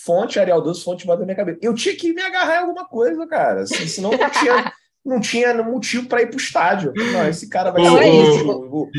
fonte 0.05 0.39
Ariel 0.39 0.61
12, 0.61 0.83
fonte 0.83 1.05
voz 1.05 1.19
da 1.19 1.25
minha 1.25 1.35
cabeça. 1.35 1.59
Eu 1.61 1.73
tinha 1.73 1.95
que 1.95 2.13
me 2.13 2.21
agarrar 2.21 2.55
em 2.55 2.59
alguma 2.59 2.85
coisa, 2.85 3.25
cara. 3.25 3.61
Assim, 3.61 3.87
senão 3.87 4.11
não 4.11 4.29
tinha, 4.29 4.73
não 5.05 5.19
tinha 5.21 5.63
motivo 5.63 6.07
para 6.07 6.21
ir 6.21 6.27
para 6.27 6.35
o 6.35 6.39
estádio. 6.39 6.93
Não, 6.95 7.27
esse 7.27 7.47
cara 7.49 7.71
vai 7.71 7.81
ser 7.81 8.45
o, 8.45 8.51
o, 8.51 8.89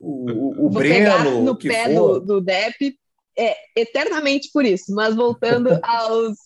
o, 0.00 0.66
o 0.66 0.70
Breno. 0.70 1.42
no 1.42 1.58
pé 1.58 1.92
do, 1.92 2.18
do 2.20 2.40
Depp 2.40 2.96
é, 3.38 3.54
eternamente 3.76 4.50
por 4.50 4.64
isso. 4.64 4.94
Mas 4.94 5.14
voltando 5.14 5.78
aos, 5.84 6.36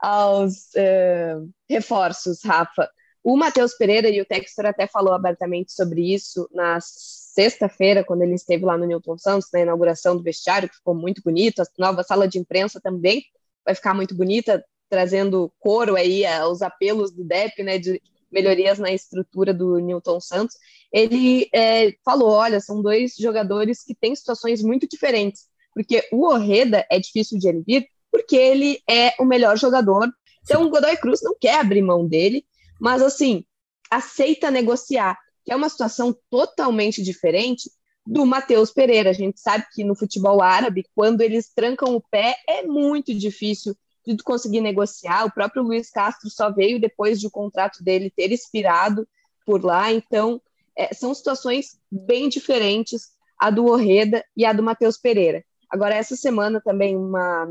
aos 0.00 0.74
é, 0.76 1.36
reforços, 1.68 2.40
Rafa. 2.44 2.90
O 3.22 3.36
Matheus 3.36 3.74
Pereira 3.74 4.08
e 4.08 4.20
o 4.20 4.24
Textor 4.24 4.66
até 4.66 4.86
falou 4.86 5.12
abertamente 5.12 5.72
sobre 5.72 6.12
isso 6.12 6.48
na 6.52 6.78
sexta-feira, 6.80 8.02
quando 8.04 8.22
ele 8.22 8.34
esteve 8.34 8.64
lá 8.64 8.76
no 8.78 8.86
Newton 8.86 9.18
Santos, 9.18 9.48
na 9.52 9.60
inauguração 9.60 10.16
do 10.16 10.22
vestiário, 10.22 10.68
que 10.68 10.76
ficou 10.76 10.94
muito 10.94 11.22
bonito. 11.22 11.60
A 11.60 11.66
nova 11.78 12.02
sala 12.02 12.26
de 12.26 12.38
imprensa 12.38 12.80
também 12.80 13.22
vai 13.64 13.74
ficar 13.74 13.94
muito 13.94 14.14
bonita, 14.14 14.64
trazendo 14.88 15.52
coro 15.58 15.96
aí 15.96 16.24
aos 16.26 16.62
apelos 16.62 17.12
do 17.12 17.22
DEP, 17.22 17.62
né, 17.62 17.78
de 17.78 18.00
melhorias 18.30 18.78
na 18.78 18.90
estrutura 18.90 19.52
do 19.52 19.78
Newton 19.78 20.20
Santos. 20.20 20.56
Ele 20.92 21.48
é, 21.54 21.92
falou: 22.04 22.30
olha, 22.30 22.60
são 22.60 22.82
dois 22.82 23.14
jogadores 23.18 23.82
que 23.84 23.94
têm 23.94 24.14
situações 24.14 24.62
muito 24.62 24.88
diferentes, 24.88 25.46
porque 25.74 26.02
o 26.12 26.26
Orreda 26.26 26.86
é 26.90 26.98
difícil 26.98 27.38
de 27.38 27.48
ele 27.48 27.62
vir, 27.66 27.86
porque 28.10 28.36
ele 28.36 28.80
é 28.88 29.14
o 29.20 29.24
melhor 29.24 29.58
jogador. 29.58 30.10
Então, 30.42 30.64
o 30.64 30.70
Godoy 30.70 30.96
Cruz 30.96 31.20
não 31.22 31.36
quer 31.38 31.60
abrir 31.60 31.82
mão 31.82 32.06
dele, 32.06 32.44
mas 32.80 33.02
assim, 33.02 33.44
aceita 33.90 34.50
negociar, 34.50 35.18
que 35.44 35.52
é 35.52 35.56
uma 35.56 35.68
situação 35.68 36.16
totalmente 36.30 37.02
diferente 37.02 37.70
do 38.06 38.24
Matheus 38.24 38.72
Pereira. 38.72 39.10
A 39.10 39.14
gente 39.14 39.38
sabe 39.40 39.66
que 39.72 39.84
no 39.84 39.94
futebol 39.94 40.42
árabe, 40.42 40.86
quando 40.94 41.20
eles 41.20 41.52
trancam 41.54 41.94
o 41.94 42.00
pé, 42.00 42.36
é 42.48 42.62
muito 42.62 43.14
difícil 43.14 43.76
de 44.06 44.16
conseguir 44.22 44.60
negociar. 44.60 45.24
O 45.26 45.32
próprio 45.32 45.62
Luiz 45.62 45.90
Castro 45.90 46.30
só 46.30 46.50
veio 46.50 46.80
depois 46.80 47.20
de 47.20 47.26
o 47.26 47.30
contrato 47.30 47.84
dele 47.84 48.12
ter 48.14 48.32
expirado 48.32 49.06
por 49.44 49.62
lá. 49.64 49.92
Então, 49.92 50.40
é, 50.76 50.94
são 50.94 51.14
situações 51.14 51.78
bem 51.90 52.28
diferentes 52.28 53.10
a 53.38 53.50
do 53.50 53.66
Orreda 53.66 54.24
e 54.36 54.44
a 54.44 54.52
do 54.52 54.62
Matheus 54.62 54.98
Pereira. 54.98 55.44
Agora, 55.68 55.94
essa 55.94 56.16
semana 56.16 56.60
também 56.60 56.96
uma, 56.96 57.48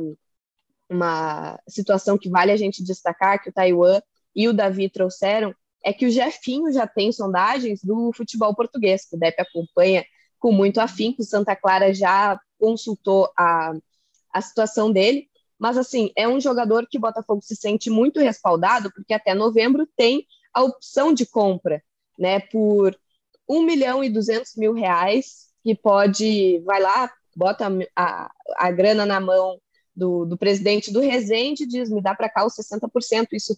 uma 0.90 1.60
situação 1.68 2.18
que 2.18 2.30
vale 2.30 2.52
a 2.52 2.58
gente 2.58 2.84
destacar, 2.84 3.42
que 3.42 3.50
o 3.50 3.54
Taiwan 3.54 4.02
e 4.36 4.48
o 4.48 4.54
Davi 4.54 4.90
trouxeram 4.90 5.54
é 5.84 5.94
que 5.94 6.06
o 6.06 6.12
Jefinho 6.12 6.72
já 6.72 6.86
tem 6.86 7.12
sondagens 7.12 7.82
do 7.84 8.12
futebol 8.14 8.54
português, 8.54 9.06
que 9.06 9.16
o 9.16 9.20
DEP 9.20 9.42
acompanha 9.42 10.06
com 10.38 10.52
muito 10.52 10.80
afinco, 10.80 11.24
Santa 11.24 11.56
Clara 11.56 11.94
já 11.94 12.40
consultou 12.58 13.32
a, 13.38 13.74
a 14.34 14.42
situação 14.42 14.92
dele, 14.92 15.30
mas 15.58 15.78
assim, 15.78 16.12
é 16.16 16.28
um 16.28 16.40
jogador 16.40 16.88
que 16.90 16.98
o 16.98 17.02
Botafogo 17.02 17.42
se 17.42 17.56
sente 17.56 17.90
muito 17.90 18.20
respaldado, 18.20 18.92
porque 18.94 19.14
até 19.14 19.34
novembro 19.34 19.88
tem 19.96 20.26
a 20.54 20.64
opção 20.64 21.14
de 21.14 21.26
compra, 21.26 21.84
né, 22.18 22.40
por 22.40 22.98
1 23.48 23.64
milhão 23.64 24.04
e 24.04 24.10
200 24.10 24.56
mil 24.56 24.74
reais, 24.74 25.50
que 25.64 25.76
pode, 25.76 26.60
vai 26.60 26.82
lá, 26.82 27.12
bota 27.36 27.70
a, 27.96 28.32
a 28.56 28.72
grana 28.72 29.06
na 29.06 29.20
mão 29.20 29.60
do, 29.96 30.26
do 30.26 30.38
presidente 30.38 30.92
do 30.92 31.00
Resende 31.00 31.66
diz: 31.66 31.90
me 31.90 32.02
dá 32.02 32.16
para 32.16 32.30
cá 32.30 32.46
os 32.46 32.54
60%. 32.56 33.28
Isso 33.34 33.56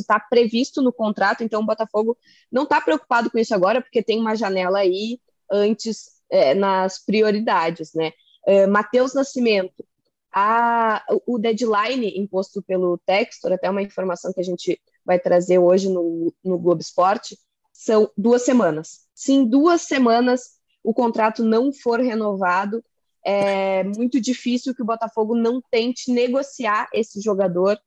está 0.00 0.20
previsto 0.20 0.82
no 0.82 0.92
contrato, 0.92 1.42
então 1.42 1.60
o 1.60 1.66
Botafogo 1.66 2.16
não 2.50 2.64
está 2.64 2.80
preocupado 2.80 3.30
com 3.30 3.38
isso 3.38 3.54
agora, 3.54 3.80
porque 3.80 4.02
tem 4.02 4.20
uma 4.20 4.34
janela 4.34 4.78
aí 4.78 5.20
antes 5.50 6.20
é, 6.30 6.54
nas 6.54 7.04
prioridades. 7.04 7.92
Né? 7.94 8.12
É, 8.46 8.66
Matheus 8.66 9.14
Nascimento, 9.14 9.84
a, 10.32 11.04
o 11.26 11.38
deadline 11.38 12.18
imposto 12.18 12.62
pelo 12.62 12.98
Textor, 12.98 13.52
até 13.52 13.68
uma 13.68 13.82
informação 13.82 14.32
que 14.32 14.40
a 14.40 14.44
gente 14.44 14.80
vai 15.04 15.18
trazer 15.18 15.58
hoje 15.58 15.88
no, 15.88 16.32
no 16.44 16.58
Globo 16.58 16.80
Esporte, 16.80 17.36
são 17.72 18.10
duas 18.16 18.42
semanas. 18.42 19.00
Se 19.14 19.32
em 19.32 19.44
duas 19.44 19.82
semanas 19.82 20.58
o 20.82 20.94
contrato 20.94 21.42
não 21.42 21.72
for 21.72 22.00
renovado, 22.00 22.82
é 23.24 23.84
muito 23.84 24.20
difícil 24.20 24.74
que 24.74 24.82
o 24.82 24.86
Botafogo 24.86 25.34
não 25.34 25.62
tente 25.70 26.10
negociar 26.10 26.88
esse 26.92 27.20
jogador 27.20 27.78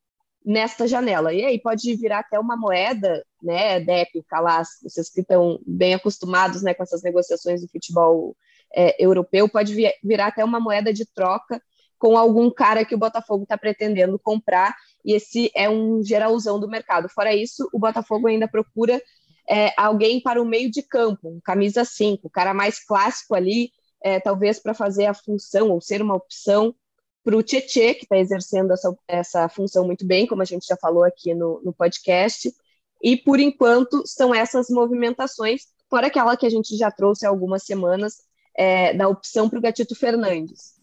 nesta 0.46 0.88
janela. 0.88 1.34
E 1.34 1.44
aí 1.44 1.60
pode 1.60 1.96
virar 1.96 2.20
até 2.20 2.40
uma 2.40 2.58
moeda, 2.58 3.26
né, 3.42 3.80
Dep, 3.80 4.10
Calas, 4.28 4.68
vocês 4.82 5.10
que 5.10 5.22
estão 5.22 5.60
bem 5.66 5.94
acostumados 5.94 6.62
né, 6.62 6.74
com 6.74 6.84
essas 6.84 7.02
negociações 7.02 7.62
do 7.62 7.70
futebol 7.70 8.36
é, 8.76 9.04
europeu, 9.04 9.48
pode 9.48 9.74
vir, 9.74 9.94
virar 10.04 10.28
até 10.28 10.44
uma 10.44 10.60
moeda 10.60 10.92
de 10.92 11.06
troca 11.06 11.62
com 11.98 12.18
algum 12.18 12.52
cara 12.52 12.84
que 12.84 12.94
o 12.94 12.98
Botafogo 12.98 13.44
está 13.44 13.58
pretendendo 13.58 14.20
comprar, 14.20 14.76
e 15.06 15.14
esse 15.14 15.50
é 15.56 15.70
um 15.70 16.04
geralzão 16.04 16.60
do 16.60 16.68
mercado. 16.68 17.08
Fora 17.08 17.34
isso, 17.34 17.70
o 17.72 17.80
Botafogo 17.80 18.28
ainda 18.28 18.46
procura 18.46 19.02
é, 19.50 19.72
alguém 19.78 20.22
para 20.22 20.42
o 20.42 20.46
meio 20.46 20.70
de 20.70 20.82
campo, 20.82 21.30
um 21.30 21.40
camisa 21.42 21.86
5, 21.86 22.28
o 22.28 22.30
cara 22.30 22.54
mais 22.54 22.84
clássico 22.84 23.34
ali, 23.34 23.72
é, 24.04 24.20
talvez 24.20 24.60
para 24.60 24.74
fazer 24.74 25.06
a 25.06 25.14
função 25.14 25.72
ou 25.72 25.82
ser 25.82 26.02
uma 26.02 26.16
opção 26.16 26.76
para 27.24 27.38
o 27.38 27.42
Tietê, 27.42 27.94
que 27.96 28.04
está 28.04 28.18
exercendo 28.18 28.74
essa, 28.74 28.96
essa 29.08 29.50
função 29.50 29.86
muito 29.86 30.06
bem, 30.06 30.28
como 30.28 30.42
a 30.42 30.46
gente 30.46 30.68
já 30.68 30.76
falou 30.76 31.06
aqui 31.06 31.34
no, 31.34 31.62
no 31.64 31.74
podcast. 31.74 32.54
E, 33.02 33.16
por 33.16 33.40
enquanto, 33.40 34.04
são 34.06 34.36
essas 34.36 34.70
movimentações, 34.70 35.64
fora 35.90 36.08
aquela 36.08 36.36
que 36.36 36.46
a 36.46 36.50
gente 36.50 36.76
já 36.76 36.92
trouxe 36.92 37.26
há 37.26 37.30
algumas 37.30 37.64
semanas, 37.64 38.16
é, 38.56 38.94
da 38.94 39.08
opção 39.08 39.50
para 39.50 39.58
o 39.58 39.62
Gatito 39.62 39.96
Fernandes. 39.96 40.74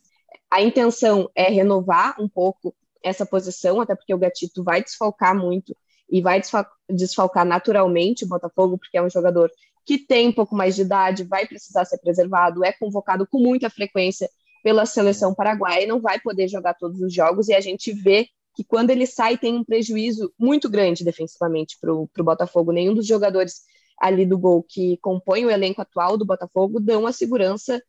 A 0.51 0.63
intenção 0.63 1.31
é 1.35 1.49
renovar 1.51 2.21
um 2.21 2.29
pouco 2.29 2.75
essa 3.03 3.25
posição, 3.25 3.81
até 3.81 3.95
porque 3.95 4.15
o 4.15 4.19
Gatito 4.19 4.65
vai 4.65 4.83
desfalcar 4.83 5.37
muito 5.37 5.77
e 6.11 6.21
vai 6.21 6.41
desfalcar 6.89 7.45
naturalmente 7.45 8.25
o 8.25 8.29
Botafogo, 8.29 8.77
porque 8.77 8.99
é 8.99 9.03
um 9.03 9.11
jogador 9.11 9.51
que 9.85 9.99
tem 9.99 10.29
um 10.29 10.33
pouco 10.33 10.55
mais 10.55 10.75
de 10.77 10.83
idade, 10.83 11.25
vai 11.25 11.47
precisar 11.47 11.85
ser 11.85 11.99
preservado, 11.99 12.65
é 12.65 12.73
convocado 12.73 13.27
com 13.27 13.39
muita 13.39 13.69
frequência 13.71 14.29
pela 14.63 14.87
seleção 14.87 15.35
paraguaia 15.35 15.85
e 15.85 15.87
não 15.87 16.01
vai 16.01 16.21
poder 16.21 16.49
jogar 16.49 16.75
todos 16.75 17.01
os 17.01 17.13
jogos, 17.13 17.49
e 17.49 17.55
a 17.55 17.61
gente 17.61 17.93
vê 17.93 18.29
que 18.55 18.65
quando 18.65 18.91
ele 18.91 19.07
sai 19.07 19.39
tem 19.39 19.55
um 19.55 19.65
prejuízo 19.65 20.33
muito 20.39 20.69
grande 20.69 21.05
defensivamente 21.05 21.79
para 21.81 21.95
o 21.95 22.09
Botafogo. 22.19 22.73
Nenhum 22.73 22.95
dos 22.95 23.07
jogadores 23.07 23.63
ali 23.99 24.27
do 24.27 24.39
gol 24.39 24.63
que 24.63 24.97
compõem 24.99 25.47
o 25.47 25.51
elenco 25.51 25.81
atual 25.81 26.17
do 26.17 26.25
Botafogo 26.25 26.81
dão 26.81 27.07
a 27.07 27.13
segurança 27.13 27.81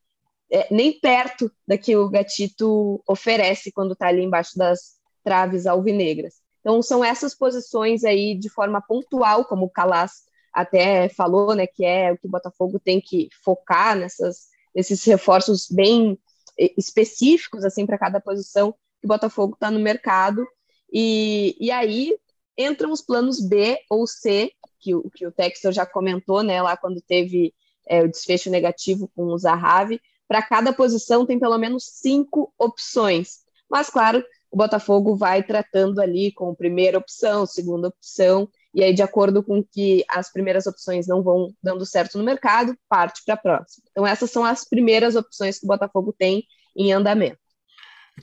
é, 0.51 0.67
nem 0.73 0.99
perto 0.99 1.51
da 1.65 1.77
que 1.77 1.95
o 1.95 2.09
Gatito 2.09 3.01
oferece 3.07 3.71
quando 3.71 3.93
está 3.93 4.07
ali 4.07 4.21
embaixo 4.21 4.57
das 4.57 4.99
traves 5.23 5.65
alvinegras. 5.65 6.35
Então 6.59 6.81
são 6.81 7.03
essas 7.03 7.33
posições 7.33 8.03
aí 8.03 8.37
de 8.37 8.49
forma 8.49 8.81
pontual, 8.81 9.45
como 9.45 9.65
o 9.65 9.69
Calas 9.69 10.23
até 10.53 11.09
falou, 11.09 11.55
né, 11.55 11.65
que 11.67 11.85
é 11.85 12.11
o 12.11 12.17
que 12.17 12.27
o 12.27 12.31
Botafogo 12.31 12.79
tem 12.79 12.99
que 12.99 13.29
focar 13.43 13.95
nessas, 13.95 14.47
nesses 14.75 15.03
reforços 15.05 15.67
bem 15.69 16.19
eh, 16.59 16.73
específicos 16.77 17.63
assim 17.63 17.85
para 17.85 17.97
cada 17.97 18.19
posição 18.19 18.73
que 18.99 19.05
o 19.05 19.07
Botafogo 19.07 19.53
está 19.53 19.71
no 19.71 19.79
mercado. 19.79 20.45
E, 20.91 21.55
e 21.59 21.71
aí 21.71 22.15
entram 22.57 22.91
os 22.91 23.01
planos 23.01 23.39
B 23.39 23.77
ou 23.89 24.05
C, 24.05 24.51
que, 24.79 24.93
o, 24.93 25.09
que 25.11 25.25
o 25.25 25.31
Textor 25.31 25.71
já 25.71 25.85
comentou, 25.85 26.43
né, 26.43 26.61
lá 26.61 26.75
quando 26.75 27.01
teve 27.01 27.53
é, 27.87 28.03
o 28.03 28.09
desfecho 28.09 28.49
negativo 28.49 29.09
com 29.15 29.25
o 29.25 29.37
Zahavi. 29.37 29.99
Para 30.27 30.41
cada 30.41 30.71
posição 30.71 31.25
tem 31.25 31.39
pelo 31.39 31.57
menos 31.57 31.85
cinco 31.85 32.53
opções. 32.57 33.39
Mas, 33.69 33.89
claro, 33.89 34.23
o 34.49 34.57
Botafogo 34.57 35.15
vai 35.15 35.43
tratando 35.43 35.99
ali 35.99 36.31
com 36.31 36.53
primeira 36.53 36.97
opção, 36.97 37.45
segunda 37.45 37.87
opção, 37.87 38.49
e 38.73 38.83
aí, 38.83 38.93
de 38.93 39.03
acordo 39.03 39.43
com 39.43 39.63
que 39.63 40.03
as 40.07 40.31
primeiras 40.31 40.65
opções 40.65 41.07
não 41.07 41.21
vão 41.21 41.53
dando 41.61 41.85
certo 41.85 42.17
no 42.17 42.23
mercado, 42.23 42.77
parte 42.87 43.21
para 43.25 43.35
a 43.35 43.37
próxima. 43.37 43.83
Então, 43.91 44.07
essas 44.07 44.31
são 44.31 44.45
as 44.45 44.63
primeiras 44.63 45.15
opções 45.15 45.59
que 45.59 45.65
o 45.65 45.67
Botafogo 45.67 46.15
tem 46.17 46.43
em 46.75 46.93
andamento. 46.93 47.40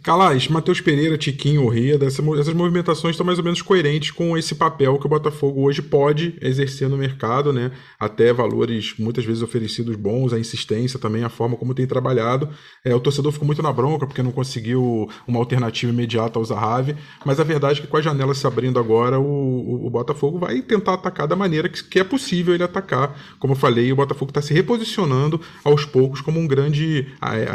Calais, 0.02 0.46
Matheus 0.48 0.80
Pereira, 0.80 1.18
Tiquinho, 1.18 1.66
Reda, 1.68 2.06
essas 2.06 2.54
movimentações 2.54 3.14
estão 3.14 3.26
mais 3.26 3.38
ou 3.38 3.44
menos 3.44 3.60
coerentes 3.60 4.10
com 4.10 4.38
esse 4.38 4.54
papel 4.54 4.96
que 4.98 5.06
o 5.06 5.08
Botafogo 5.08 5.62
hoje 5.62 5.82
pode 5.82 6.36
exercer 6.40 6.88
no 6.88 6.96
mercado, 6.96 7.52
né? 7.52 7.72
Até 7.98 8.32
valores 8.32 8.94
muitas 8.98 9.24
vezes 9.24 9.42
oferecidos 9.42 9.96
bons, 9.96 10.32
a 10.32 10.38
insistência 10.38 10.98
também, 10.98 11.24
a 11.24 11.28
forma 11.28 11.56
como 11.56 11.74
tem 11.74 11.86
trabalhado. 11.86 12.48
É, 12.84 12.94
o 12.94 13.00
torcedor 13.00 13.32
ficou 13.32 13.46
muito 13.46 13.62
na 13.62 13.72
bronca 13.72 14.06
porque 14.06 14.22
não 14.22 14.30
conseguiu 14.30 15.08
uma 15.26 15.40
alternativa 15.40 15.92
imediata 15.92 16.38
ao 16.38 16.44
Zahavi, 16.44 16.94
mas 17.24 17.40
a 17.40 17.44
verdade 17.44 17.80
é 17.80 17.82
que 17.82 17.88
com 17.88 17.96
a 17.96 18.02
janela 18.02 18.34
se 18.34 18.46
abrindo 18.46 18.78
agora, 18.78 19.18
o, 19.18 19.24
o, 19.24 19.86
o 19.86 19.90
Botafogo 19.90 20.38
vai 20.38 20.62
tentar 20.62 20.94
atacar 20.94 21.26
da 21.26 21.34
maneira 21.34 21.68
que, 21.68 21.82
que, 21.82 21.98
é 21.98 22.04
possível 22.04 22.54
ele 22.54 22.62
atacar. 22.62 23.18
Como 23.38 23.52
eu 23.52 23.58
falei, 23.58 23.92
o 23.92 23.96
Botafogo 23.96 24.30
está 24.30 24.40
se 24.40 24.54
reposicionando 24.54 25.40
aos 25.64 25.84
poucos 25.84 26.20
como 26.20 26.38
um 26.38 26.46
grande 26.46 27.08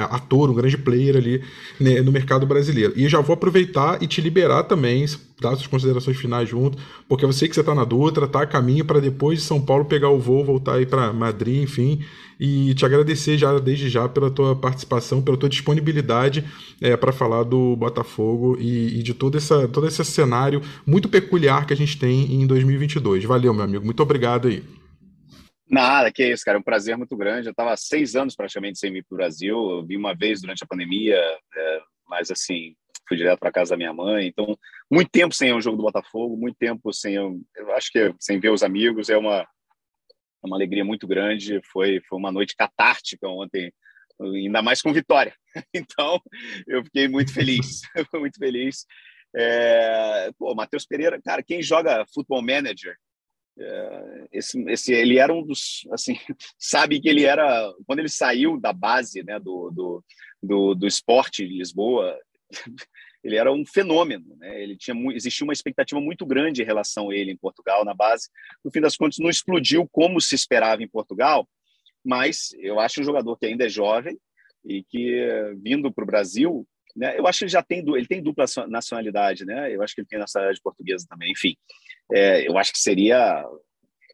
ator, 0.10 0.50
um 0.50 0.54
grande 0.54 0.78
player 0.78 1.16
ali 1.16 1.42
né, 1.80 2.02
no 2.02 2.12
mercado 2.12 2.23
mercado 2.24 2.46
brasileiro. 2.46 2.94
E 2.96 3.08
já 3.08 3.20
vou 3.20 3.34
aproveitar 3.34 4.02
e 4.02 4.08
te 4.08 4.22
liberar 4.22 4.64
também, 4.64 5.06
dar 5.42 5.56
suas 5.56 5.68
considerações 5.68 6.18
finais 6.18 6.48
junto, 6.48 6.78
porque 7.08 7.26
eu 7.26 7.34
sei 7.34 7.48
que 7.48 7.54
você 7.54 7.60
está 7.60 7.76
na 7.76 7.84
Dutra, 7.84 8.28
tá 8.28 8.42
a 8.42 8.48
caminho 8.48 8.86
para 8.86 9.00
depois 9.00 9.40
de 9.40 9.46
São 9.46 9.62
Paulo 9.62 9.86
pegar 9.86 10.10
o 10.10 10.20
voo, 10.20 10.44
voltar 10.44 10.76
aí 10.76 10.86
para 10.86 11.12
Madrid, 11.12 11.64
enfim, 11.64 12.04
e 12.40 12.74
te 12.74 12.86
agradecer 12.86 13.38
já 13.38 13.58
desde 13.60 13.90
já 13.90 14.08
pela 14.08 14.32
tua 14.32 14.56
participação, 14.56 15.22
pela 15.22 15.38
tua 15.38 15.50
disponibilidade 15.50 16.44
é, 16.82 16.96
para 16.96 17.12
falar 17.12 17.44
do 17.44 17.76
Botafogo 17.76 18.58
e, 18.60 19.00
e, 19.00 19.04
de 19.04 19.14
todo, 19.14 19.38
essa, 19.38 19.68
todo 19.68 19.88
esse 19.88 20.04
cenário 20.06 20.62
muito 20.86 21.10
peculiar 21.10 21.66
que 21.66 21.74
a 21.74 21.78
gente 21.78 21.98
tem 21.98 22.34
em 22.34 22.48
2022. 22.48 23.26
Valeu, 23.26 23.54
meu 23.54 23.64
amigo, 23.64 23.86
muito 23.86 24.02
obrigado 24.02 24.48
aí. 24.48 24.64
Nada, 25.74 26.12
que 26.12 26.24
isso, 26.24 26.46
cara, 26.46 26.58
é 26.58 26.60
um 26.60 26.64
prazer 26.64 26.96
muito 26.96 27.18
grande. 27.18 27.48
Eu 27.48 27.52
estava 27.52 27.76
seis 27.76 28.16
anos 28.16 28.36
praticamente 28.36 28.78
sem 28.78 28.92
vir 28.92 29.04
para 29.04 29.16
o 29.16 29.18
Brasil. 29.18 29.56
Eu 29.72 29.84
vi 29.84 29.98
uma 29.98 30.14
vez 30.14 30.40
durante 30.40 30.64
a 30.64 30.68
pandemia, 30.68 31.16
é, 31.16 31.82
mas 32.14 32.30
assim, 32.30 32.76
fui 33.08 33.18
direto 33.18 33.40
para 33.40 33.52
casa 33.52 33.72
da 33.72 33.78
minha 33.78 33.92
mãe. 33.92 34.28
Então, 34.28 34.58
muito 34.92 35.10
tempo 35.10 35.34
sem 35.34 35.54
um 35.54 35.60
jogo 35.60 35.78
do 35.78 35.84
Botafogo, 35.84 36.38
muito 36.38 36.56
tempo 36.58 36.94
sem, 36.94 37.16
eu, 37.16 37.42
eu 37.56 37.74
acho 37.74 37.92
que 37.92 38.14
sem 38.20 38.40
ver 38.40 38.52
os 38.52 38.62
amigos, 38.62 39.10
é 39.10 39.18
uma, 39.18 39.42
é 39.42 40.46
uma 40.46 40.56
alegria 40.56 40.86
muito 40.86 41.08
grande. 41.08 41.60
Foi, 41.72 42.00
foi 42.08 42.20
uma 42.20 42.32
noite 42.32 42.56
catártica 42.56 43.28
ontem, 43.28 43.74
ainda 44.22 44.62
mais 44.62 44.82
com 44.82 44.94
vitória. 44.94 45.36
Então, 45.74 46.20
eu 46.68 46.84
fiquei 46.84 47.08
muito 47.08 47.32
feliz, 47.32 47.82
muito 48.14 48.40
feliz. 48.40 48.86
É, 49.36 50.32
pô, 50.38 50.56
Matheus 50.56 50.86
Pereira, 50.86 51.20
cara, 51.22 51.44
quem 51.44 51.62
joga 51.62 52.06
Football 52.14 52.42
Manager, 52.42 52.96
é, 53.60 54.28
esse, 54.32 54.60
esse, 54.68 54.94
ele 54.94 55.20
era 55.20 55.32
um 55.32 55.46
dos, 55.46 55.88
assim, 55.92 56.18
sabe 56.58 57.00
que 57.00 57.08
ele 57.08 57.24
era, 57.24 57.72
quando 57.86 58.00
ele 58.00 58.10
saiu 58.10 58.60
da 58.60 58.74
base, 58.74 59.24
né, 59.24 59.40
do, 59.40 59.70
do 59.72 60.04
do, 60.44 60.76
do 60.76 60.86
esporte 60.86 61.48
de 61.48 61.58
Lisboa, 61.58 62.20
ele 63.24 63.38
era 63.38 63.52
um 63.52 63.66
fenômeno, 63.66 64.36
né? 64.36 64.62
Ele 64.62 64.76
tinha 64.76 64.96
existia 65.14 65.46
uma 65.46 65.54
expectativa 65.54 66.00
muito 66.02 66.26
grande 66.26 66.62
em 66.62 66.66
relação 66.66 67.10
a 67.10 67.16
ele 67.16 67.32
em 67.32 67.38
Portugal 67.38 67.86
na 67.86 67.94
base. 67.94 68.30
No 68.64 68.72
fim 68.72 68.82
das 68.82 68.98
contas, 68.98 69.18
não 69.20 69.30
explodiu 69.30 69.88
como 69.90 70.20
se 70.20 70.36
esperava 70.36 70.84
em 70.84 70.88
Portugal, 70.88 71.48
mas 72.04 72.50
eu 72.60 72.80
acho 72.80 73.00
um 73.00 73.04
jogador 73.04 73.38
que 73.38 73.46
ainda 73.46 73.66
é 73.66 73.70
jovem 73.70 74.20
e 74.66 74.84
que 74.84 75.26
vindo 75.64 75.92
para 75.92 76.04
o 76.04 76.08
Brasil, 76.08 76.68
né? 76.96 77.18
Eu 77.18 77.26
acho 77.26 77.40
que 77.40 77.46
ele 77.46 77.52
já 77.52 77.64
tem 77.64 77.80
ele 77.80 78.08
tem 78.08 78.22
dupla 78.22 78.46
nacionalidade, 78.68 79.46
né? 79.46 79.74
Eu 79.74 79.82
acho 79.82 79.96
que 79.96 80.02
ele 80.02 80.08
tem 80.08 80.20
nacionalidade 80.20 80.62
portuguesa 80.62 81.06
também. 81.10 81.32
Enfim, 81.32 81.56
é, 82.12 82.48
eu 82.48 82.58
acho 82.58 82.74
que 82.74 82.80
seria 82.80 83.46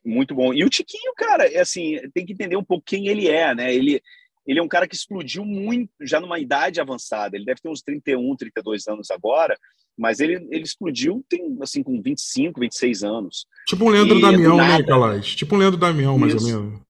muito 0.05 0.35
bom. 0.35 0.53
E 0.53 0.63
o 0.63 0.69
Tiquinho, 0.69 1.13
cara, 1.15 1.45
é 1.51 1.59
assim, 1.59 1.99
tem 2.13 2.25
que 2.25 2.33
entender 2.33 2.55
um 2.55 2.63
pouco 2.63 2.85
quem 2.85 3.07
ele 3.07 3.27
é, 3.27 3.53
né? 3.55 3.73
Ele 3.73 4.01
ele 4.49 4.59
é 4.59 4.63
um 4.63 4.67
cara 4.67 4.87
que 4.87 4.95
explodiu 4.95 5.45
muito, 5.45 5.91
já 6.01 6.19
numa 6.19 6.39
idade 6.39 6.81
avançada. 6.81 7.37
Ele 7.37 7.45
deve 7.45 7.61
ter 7.61 7.69
uns 7.69 7.83
31, 7.83 8.35
32 8.35 8.87
anos 8.87 9.11
agora, 9.11 9.55
mas 9.95 10.19
ele, 10.19 10.47
ele 10.49 10.63
explodiu 10.63 11.23
tem, 11.29 11.55
assim, 11.61 11.83
com 11.83 12.01
25, 12.01 12.59
26 12.59 13.03
anos. 13.03 13.45
Tipo 13.67 13.85
um 13.85 13.89
Leandro 13.89 14.17
e, 14.17 14.21
Damião, 14.21 14.57
né, 14.57 14.81
Calais? 14.81 15.35
Tipo 15.35 15.55
um 15.55 15.59
Leandro 15.59 15.79
Damião, 15.79 16.17
mais 16.17 16.33
Isso. 16.33 16.57
ou 16.57 16.63
menos. 16.63 16.81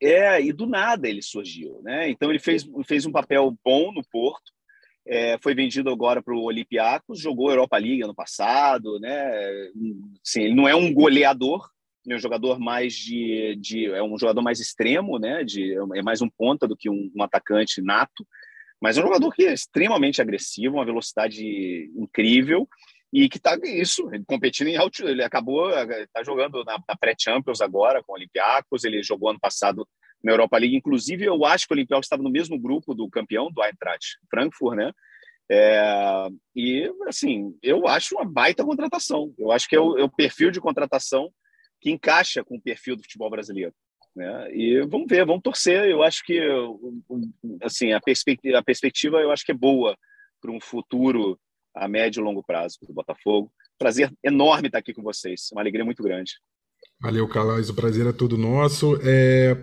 É, 0.00 0.40
e 0.40 0.54
do 0.54 0.66
nada 0.66 1.06
ele 1.06 1.20
surgiu, 1.20 1.82
né? 1.82 2.08
Então 2.08 2.30
ele 2.30 2.38
fez, 2.38 2.66
fez 2.86 3.04
um 3.04 3.12
papel 3.12 3.54
bom 3.62 3.92
no 3.92 4.02
Porto, 4.10 4.52
é, 5.06 5.38
foi 5.42 5.54
vendido 5.54 5.90
agora 5.90 6.22
para 6.22 6.34
o 6.34 6.44
Olympiacos, 6.44 7.20
jogou 7.20 7.50
Europa 7.50 7.76
League 7.76 8.02
ano 8.02 8.14
passado, 8.14 8.98
né? 9.00 9.30
Assim, 10.26 10.42
ele 10.42 10.54
não 10.54 10.66
é 10.66 10.74
um 10.74 10.92
goleador, 10.92 11.68
é 12.12 12.16
um 12.16 12.20
jogador 12.20 12.58
mais 12.58 12.94
de, 12.94 13.56
de, 13.56 13.86
é 13.86 14.02
um 14.02 14.18
jogador 14.18 14.42
mais 14.42 14.60
extremo, 14.60 15.18
né? 15.18 15.42
De, 15.44 15.74
é 15.94 16.02
mais 16.02 16.22
um 16.22 16.28
ponta 16.28 16.66
do 16.66 16.76
que 16.76 16.88
um, 16.88 17.10
um 17.14 17.22
atacante 17.22 17.82
nato, 17.82 18.26
mas 18.80 18.96
é 18.96 19.00
um 19.00 19.06
jogador 19.06 19.32
que 19.32 19.44
é 19.44 19.52
extremamente 19.52 20.20
agressivo, 20.20 20.76
uma 20.76 20.84
velocidade 20.84 21.90
incrível 21.96 22.68
e 23.12 23.28
que 23.28 23.38
está 23.38 23.56
isso 23.64 24.08
competindo 24.26 24.68
em 24.68 24.76
alto. 24.76 25.08
Ele 25.08 25.22
acabou 25.22 25.70
tá 26.12 26.22
jogando 26.22 26.62
na, 26.64 26.78
na 26.86 26.96
pré-Champions 26.96 27.60
agora 27.60 28.02
com 28.02 28.12
o 28.12 28.16
Olympiacos. 28.16 28.84
Ele 28.84 29.02
jogou 29.02 29.30
ano 29.30 29.40
passado 29.40 29.86
na 30.22 30.32
Europa 30.32 30.58
League. 30.58 30.76
Inclusive, 30.76 31.24
eu 31.24 31.44
acho 31.44 31.66
que 31.66 31.72
o 31.72 31.76
Olympiacos 31.76 32.06
estava 32.06 32.22
no 32.22 32.30
mesmo 32.30 32.58
grupo 32.58 32.94
do 32.94 33.08
campeão 33.08 33.50
do 33.50 33.62
Eintracht 33.62 34.18
Frankfurt, 34.30 34.76
né? 34.76 34.92
É, 35.48 36.28
e 36.54 36.92
assim, 37.06 37.56
eu 37.62 37.86
acho 37.86 38.16
uma 38.16 38.24
baita 38.24 38.64
contratação. 38.64 39.32
Eu 39.38 39.52
acho 39.52 39.68
que 39.68 39.76
é 39.76 39.80
o, 39.80 39.96
é 39.96 40.02
o 40.02 40.10
perfil 40.10 40.50
de 40.50 40.60
contratação 40.60 41.32
que 41.80 41.90
encaixa 41.90 42.44
com 42.44 42.56
o 42.56 42.60
perfil 42.60 42.96
do 42.96 43.02
futebol 43.02 43.30
brasileiro. 43.30 43.74
Né? 44.14 44.50
E 44.54 44.80
vamos 44.86 45.06
ver, 45.08 45.26
vamos 45.26 45.42
torcer. 45.42 45.88
Eu 45.88 46.02
acho 46.02 46.24
que 46.24 46.40
assim 47.62 47.92
a 47.92 48.00
perspectiva, 48.00 48.58
a 48.58 48.62
perspectiva 48.62 49.20
eu 49.20 49.30
acho 49.30 49.44
que 49.44 49.52
é 49.52 49.54
boa 49.54 49.96
para 50.40 50.50
um 50.50 50.60
futuro 50.60 51.38
a 51.74 51.86
médio 51.86 52.20
e 52.20 52.24
longo 52.24 52.42
prazo 52.42 52.78
do 52.82 52.94
Botafogo. 52.94 53.52
Prazer 53.78 54.10
enorme 54.24 54.68
estar 54.68 54.78
aqui 54.78 54.94
com 54.94 55.02
vocês, 55.02 55.50
uma 55.52 55.60
alegria 55.60 55.84
muito 55.84 56.02
grande. 56.02 56.32
Valeu, 56.98 57.28
Calais, 57.28 57.68
o 57.68 57.74
prazer 57.74 58.06
é 58.06 58.12
todo 58.12 58.38
nosso. 58.38 58.98
É, 59.02 59.54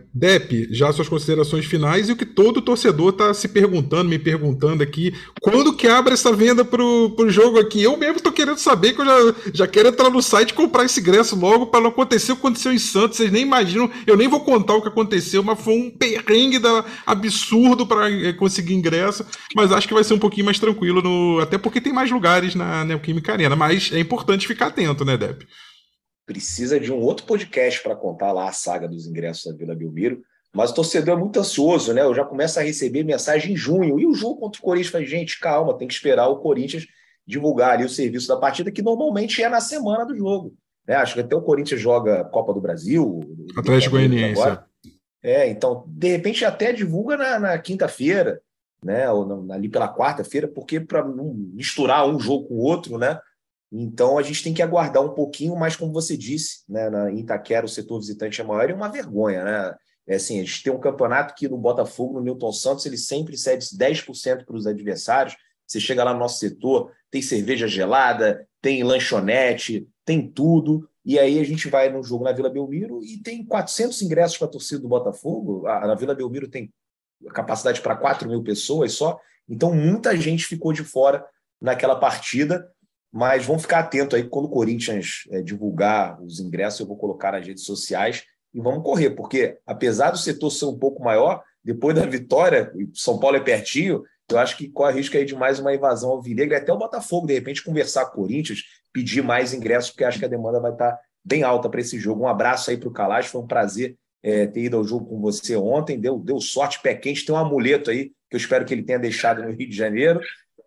já 0.69 0.93
suas 0.93 1.09
considerações 1.09 1.65
finais 1.65 2.07
e 2.07 2.11
o 2.11 2.15
que 2.15 2.27
todo 2.27 2.61
torcedor 2.61 3.09
está 3.09 3.33
se 3.33 3.47
perguntando, 3.47 4.07
me 4.07 4.19
perguntando 4.19 4.83
aqui, 4.83 5.15
quando 5.41 5.73
que 5.73 5.87
abre 5.87 6.13
essa 6.13 6.31
venda 6.31 6.63
pro, 6.63 7.09
pro 7.15 7.31
jogo 7.31 7.59
aqui? 7.59 7.81
Eu 7.81 7.97
mesmo 7.97 8.17
estou 8.17 8.31
querendo 8.31 8.59
saber, 8.59 8.93
que 8.93 9.01
eu 9.01 9.05
já, 9.05 9.35
já 9.51 9.67
quero 9.67 9.89
entrar 9.89 10.11
no 10.11 10.21
site 10.21 10.51
e 10.51 10.53
comprar 10.53 10.85
esse 10.85 10.99
ingresso 10.99 11.35
logo 11.35 11.67
para 11.67 11.81
não 11.81 11.89
acontecer 11.89 12.33
o 12.33 12.35
que 12.35 12.41
aconteceu 12.41 12.71
em 12.71 12.77
Santos. 12.77 13.17
Vocês 13.17 13.31
nem 13.31 13.41
imaginam, 13.41 13.89
eu 14.05 14.15
nem 14.15 14.27
vou 14.27 14.41
contar 14.41 14.75
o 14.75 14.81
que 14.83 14.89
aconteceu, 14.89 15.41
mas 15.41 15.59
foi 15.59 15.73
um 15.73 15.89
perrengue 15.89 16.59
da, 16.59 16.85
absurdo 17.03 17.87
para 17.87 18.11
é, 18.11 18.31
conseguir 18.33 18.75
ingresso. 18.75 19.25
Mas 19.55 19.71
acho 19.71 19.87
que 19.87 19.93
vai 19.95 20.03
ser 20.03 20.13
um 20.13 20.19
pouquinho 20.19 20.45
mais 20.45 20.59
tranquilo, 20.59 21.01
no, 21.01 21.39
até 21.39 21.57
porque 21.57 21.81
tem 21.81 21.91
mais 21.91 22.11
lugares 22.11 22.53
na 22.53 22.85
Neoquímica 22.85 23.33
Arena. 23.33 23.55
Mas 23.55 23.91
é 23.91 23.99
importante 23.99 24.47
ficar 24.47 24.67
atento, 24.67 25.03
né, 25.03 25.17
Dep? 25.17 25.47
Precisa 26.25 26.79
de 26.79 26.91
um 26.91 26.99
outro 26.99 27.25
podcast 27.25 27.81
para 27.81 27.95
contar 27.95 28.31
lá 28.31 28.49
a 28.49 28.53
saga 28.53 28.87
dos 28.87 29.07
ingressos 29.07 29.51
da 29.51 29.57
Vila 29.57 29.75
Belmiro. 29.75 30.21
Mas 30.55 30.71
o 30.71 30.75
torcedor 30.75 31.17
é 31.17 31.19
muito 31.19 31.39
ansioso, 31.39 31.93
né? 31.93 32.01
Eu 32.01 32.13
já 32.13 32.23
começo 32.23 32.59
a 32.59 32.63
receber 32.63 33.03
mensagem 33.03 33.53
em 33.53 33.57
junho. 33.57 33.99
E 33.99 34.05
o 34.05 34.13
jogo 34.13 34.39
contra 34.39 34.59
o 34.59 34.63
Corinthians? 34.63 34.91
Falei, 34.91 35.07
gente, 35.07 35.39
calma, 35.39 35.75
tem 35.77 35.87
que 35.87 35.93
esperar 35.93 36.27
o 36.27 36.37
Corinthians 36.37 36.85
divulgar 37.25 37.71
ali 37.71 37.85
o 37.85 37.89
serviço 37.89 38.27
da 38.27 38.37
partida, 38.37 38.71
que 38.71 38.81
normalmente 38.81 39.41
é 39.41 39.49
na 39.49 39.59
semana 39.59 40.05
do 40.05 40.15
jogo. 40.15 40.53
Né? 40.87 40.95
Acho 40.95 41.15
que 41.15 41.21
até 41.21 41.35
o 41.35 41.41
Corinthians 41.41 41.81
joga 41.81 42.23
Copa 42.25 42.53
do 42.53 42.61
Brasil. 42.61 43.21
Atlético 43.57 43.95
Goianiense. 43.95 44.41
É, 45.23 45.47
então, 45.49 45.85
de 45.87 46.09
repente 46.09 46.43
até 46.43 46.73
divulga 46.73 47.15
na, 47.15 47.39
na 47.39 47.57
quinta-feira, 47.57 48.41
né? 48.83 49.09
Ou 49.09 49.25
na, 49.25 49.55
ali 49.55 49.69
pela 49.69 49.91
quarta-feira, 49.91 50.47
porque 50.47 50.81
para 50.81 51.03
não 51.03 51.33
misturar 51.33 52.07
um 52.07 52.19
jogo 52.19 52.49
com 52.49 52.55
o 52.55 52.61
outro, 52.61 52.97
né? 52.97 53.19
Então 53.75 54.19
a 54.19 54.21
gente 54.21 54.43
tem 54.43 54.53
que 54.53 54.61
aguardar 54.61 55.03
um 55.03 55.15
pouquinho, 55.15 55.55
mas 55.55 55.75
como 55.75 55.91
você 55.91 56.15
disse, 56.15 56.63
né, 56.69 56.91
na 56.91 57.11
Itaquera 57.11 57.65
o 57.65 57.69
setor 57.69 57.99
visitante 57.99 58.39
é 58.39 58.43
maior 58.43 58.69
e 58.69 58.71
é 58.71 58.75
uma 58.75 58.87
vergonha, 58.87 59.43
né? 59.43 59.75
É 60.05 60.15
assim, 60.15 60.39
a 60.39 60.43
gente 60.43 60.61
tem 60.61 60.71
um 60.71 60.79
campeonato 60.79 61.33
que 61.33 61.47
no 61.47 61.57
Botafogo, 61.57 62.19
no 62.19 62.25
Newton 62.25 62.51
Santos, 62.51 62.85
ele 62.85 62.97
sempre 62.97 63.35
cede 63.37 63.65
10% 63.65 64.45
para 64.45 64.55
os 64.55 64.67
adversários. 64.67 65.35
Você 65.65 65.79
chega 65.79 66.03
lá 66.03 66.13
no 66.13 66.19
nosso 66.19 66.39
setor, 66.39 66.91
tem 67.09 67.21
cerveja 67.21 67.67
gelada, 67.67 68.45
tem 68.61 68.83
lanchonete, 68.83 69.87
tem 70.05 70.29
tudo. 70.29 70.87
E 71.05 71.17
aí 71.17 71.39
a 71.39 71.43
gente 71.43 71.69
vai 71.69 71.89
no 71.89 72.03
jogo 72.03 72.25
na 72.25 72.33
Vila 72.33 72.49
Belmiro 72.49 73.01
e 73.03 73.17
tem 73.23 73.45
400 73.45 74.01
ingressos 74.01 74.37
para 74.37 74.47
a 74.47 74.51
torcida 74.51 74.81
do 74.81 74.89
Botafogo. 74.89 75.65
A, 75.65 75.87
na 75.87 75.95
Vila 75.95 76.13
Belmiro 76.13 76.47
tem 76.47 76.71
capacidade 77.33 77.81
para 77.81 77.95
4 77.95 78.29
mil 78.29 78.43
pessoas 78.43 78.93
só. 78.93 79.17
Então 79.47 79.73
muita 79.73 80.15
gente 80.17 80.45
ficou 80.45 80.73
de 80.73 80.83
fora 80.83 81.25
naquela 81.61 81.95
partida. 81.95 82.69
Mas 83.13 83.45
vamos 83.45 83.61
ficar 83.61 83.79
atento 83.79 84.15
aí 84.15 84.23
quando 84.23 84.45
o 84.45 84.49
Corinthians 84.49 85.25
é, 85.29 85.39
divulgar 85.39 86.19
os 86.19 86.39
ingressos, 86.39 86.79
eu 86.79 86.87
vou 86.87 86.97
colocar 86.97 87.31
nas 87.31 87.45
redes 87.45 87.63
sociais 87.63 88.23
e 88.51 88.59
vamos 88.59 88.83
correr, 88.83 89.11
porque 89.11 89.59
apesar 89.67 90.09
do 90.09 90.17
setor 90.17 90.49
ser 90.49 90.65
um 90.65 90.79
pouco 90.79 91.03
maior, 91.03 91.43
depois 91.63 91.95
da 91.95 92.07
vitória, 92.07 92.73
São 92.93 93.19
Paulo 93.19 93.37
é 93.37 93.39
pertinho, 93.39 94.03
eu 94.31 94.39
acho 94.39 94.57
que 94.57 94.67
corre 94.67 94.95
risco 94.95 95.15
aí 95.15 95.25
de 95.25 95.35
mais 95.35 95.59
uma 95.59 95.73
invasão 95.75 96.09
ao 96.09 96.21
Vinegra, 96.21 96.57
até 96.57 96.73
o 96.73 96.77
Botafogo, 96.77 97.27
de 97.27 97.33
repente, 97.33 97.63
conversar 97.63 98.05
com 98.05 98.21
o 98.21 98.23
Corinthians, 98.23 98.63
pedir 98.91 99.21
mais 99.21 99.53
ingressos, 99.53 99.91
porque 99.91 100.03
acho 100.03 100.17
que 100.17 100.25
a 100.25 100.29
demanda 100.29 100.59
vai 100.59 100.71
estar 100.71 100.99
bem 101.23 101.43
alta 101.43 101.69
para 101.69 101.81
esse 101.81 101.99
jogo. 101.99 102.23
Um 102.23 102.27
abraço 102.27 102.71
aí 102.71 102.77
para 102.77 102.89
o 102.89 102.93
Calais, 102.93 103.27
foi 103.27 103.41
um 103.41 103.47
prazer 103.47 103.95
é, 104.23 104.47
ter 104.47 104.61
ido 104.61 104.77
ao 104.77 104.83
jogo 104.83 105.05
com 105.05 105.21
você 105.21 105.55
ontem, 105.55 105.99
deu, 105.99 106.17
deu 106.17 106.39
sorte, 106.39 106.81
pé 106.81 106.95
quente, 106.95 107.25
tem 107.25 107.35
um 107.35 107.37
amuleto 107.37 107.91
aí, 107.91 108.11
que 108.29 108.35
eu 108.35 108.37
espero 108.37 108.65
que 108.65 108.73
ele 108.73 108.83
tenha 108.83 108.97
deixado 108.97 109.43
no 109.43 109.51
Rio 109.51 109.69
de 109.69 109.75
Janeiro, 109.75 110.19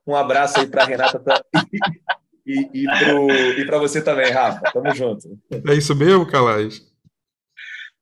Um 0.07 0.15
abraço 0.15 0.61
aí 0.61 0.67
para 0.67 0.85
Renata 0.85 1.21
e, 2.47 3.61
e, 3.61 3.65
para 3.67 3.79
você 3.79 4.03
também, 4.03 4.31
Rafa. 4.31 4.71
Tamo 4.73 4.95
junto. 4.95 5.39
É 5.69 5.75
isso 5.75 5.95
mesmo, 5.95 6.27
Calais? 6.27 6.81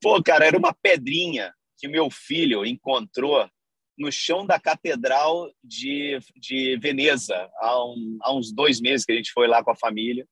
Pô, 0.03 0.23
cara, 0.23 0.47
era 0.47 0.59
uma 0.59 0.75
pedrinha 0.75 1.55
que 1.79 1.89
meu 1.89 2.11
filho 2.11 2.65
encontrou 2.65 3.49
no 3.97 4.11
chão 4.13 4.45
da 4.45 4.61
Catedral 4.61 5.51
de, 5.63 6.19
de 6.37 6.77
Veneza, 6.79 7.49
há, 7.59 7.85
um, 7.87 8.19
há 8.21 8.35
uns 8.35 8.53
dois 8.53 8.81
meses 8.81 9.07
que 9.07 9.13
a 9.13 9.17
gente 9.17 9.33
foi 9.33 9.47
lá 9.47 9.63
com 9.63 9.71
a 9.71 9.77
família. 9.77 10.27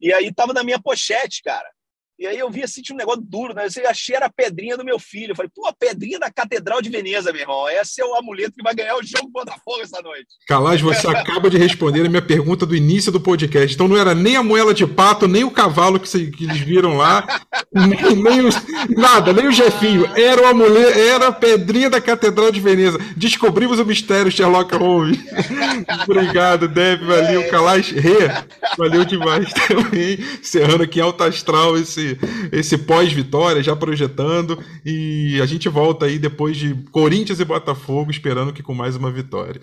E 0.00 0.12
aí 0.12 0.32
tava 0.32 0.52
na 0.52 0.62
minha 0.62 0.80
pochete, 0.80 1.42
cara. 1.42 1.70
E 2.18 2.26
aí 2.26 2.36
eu 2.36 2.50
vi 2.50 2.64
assim, 2.64 2.82
tinha 2.82 2.96
um 2.96 2.98
negócio 2.98 3.22
duro, 3.22 3.54
né? 3.54 3.68
Eu 3.76 3.88
achei 3.88 4.16
era 4.16 4.26
a 4.26 4.30
pedrinha 4.30 4.76
do 4.76 4.84
meu 4.84 4.98
filho. 4.98 5.30
Eu 5.30 5.36
falei, 5.36 5.50
pô, 5.54 5.68
a 5.68 5.72
pedrinha 5.72 6.18
da 6.18 6.28
Catedral 6.28 6.82
de 6.82 6.90
Veneza, 6.90 7.32
meu 7.32 7.42
irmão. 7.42 7.68
Esse 7.68 8.00
é 8.00 8.04
o 8.04 8.16
amuleto 8.16 8.54
que 8.56 8.62
vai 8.62 8.74
ganhar 8.74 8.96
o 8.96 9.02
jogo 9.04 9.30
Botafogo 9.30 9.82
essa 9.82 10.02
noite. 10.02 10.26
Calaz, 10.48 10.80
você 10.80 11.06
acaba 11.08 11.48
de 11.48 11.56
responder 11.56 12.04
a 12.04 12.08
minha 12.08 12.20
pergunta 12.20 12.66
do 12.66 12.74
início 12.74 13.12
do 13.12 13.20
podcast. 13.20 13.72
Então 13.72 13.86
não 13.86 13.96
era 13.96 14.16
nem 14.16 14.34
a 14.34 14.42
moela 14.42 14.74
de 14.74 14.84
pato, 14.84 15.28
nem 15.28 15.44
o 15.44 15.50
cavalo 15.50 16.00
que, 16.00 16.30
que 16.32 16.44
eles 16.44 16.58
viram 16.58 16.96
lá, 16.96 17.40
nem, 17.72 18.16
nem 18.16 18.40
os, 18.40 18.56
nada, 18.96 19.32
nem 19.32 19.46
o 19.46 19.52
Jefinho. 19.52 20.04
Era 20.16 20.42
o 20.42 20.46
amuleto, 20.46 20.98
era 20.98 21.28
a 21.28 21.32
pedrinha 21.32 21.88
da 21.88 22.00
Catedral 22.00 22.50
de 22.50 22.60
Veneza. 22.60 22.98
Descobrimos 23.16 23.78
o 23.78 23.84
mistério, 23.84 24.32
Sherlock 24.32 24.74
Holmes. 24.74 25.18
Obrigado, 26.02 26.66
Deb, 26.66 27.02
valeu. 27.04 27.42
É. 27.42 27.48
Calaz, 27.48 27.90
Rê, 27.90 28.28
valeu 28.76 29.04
demais 29.04 29.52
também. 29.52 30.18
Encerrando 30.40 30.82
aqui 30.82 30.98
em 30.98 31.02
alto 31.02 31.22
astral 31.22 31.76
esse 31.76 32.07
esse, 32.52 32.78
pós-vitória, 32.78 33.62
já 33.62 33.74
projetando. 33.74 34.62
E 34.84 35.40
a 35.42 35.46
gente 35.46 35.68
volta 35.68 36.06
aí 36.06 36.18
depois 36.18 36.56
de 36.56 36.74
Corinthians 36.90 37.40
e 37.40 37.44
Botafogo, 37.44 38.10
esperando 38.10 38.52
que 38.52 38.62
com 38.62 38.74
mais 38.74 38.96
uma 38.96 39.10
vitória. 39.10 39.60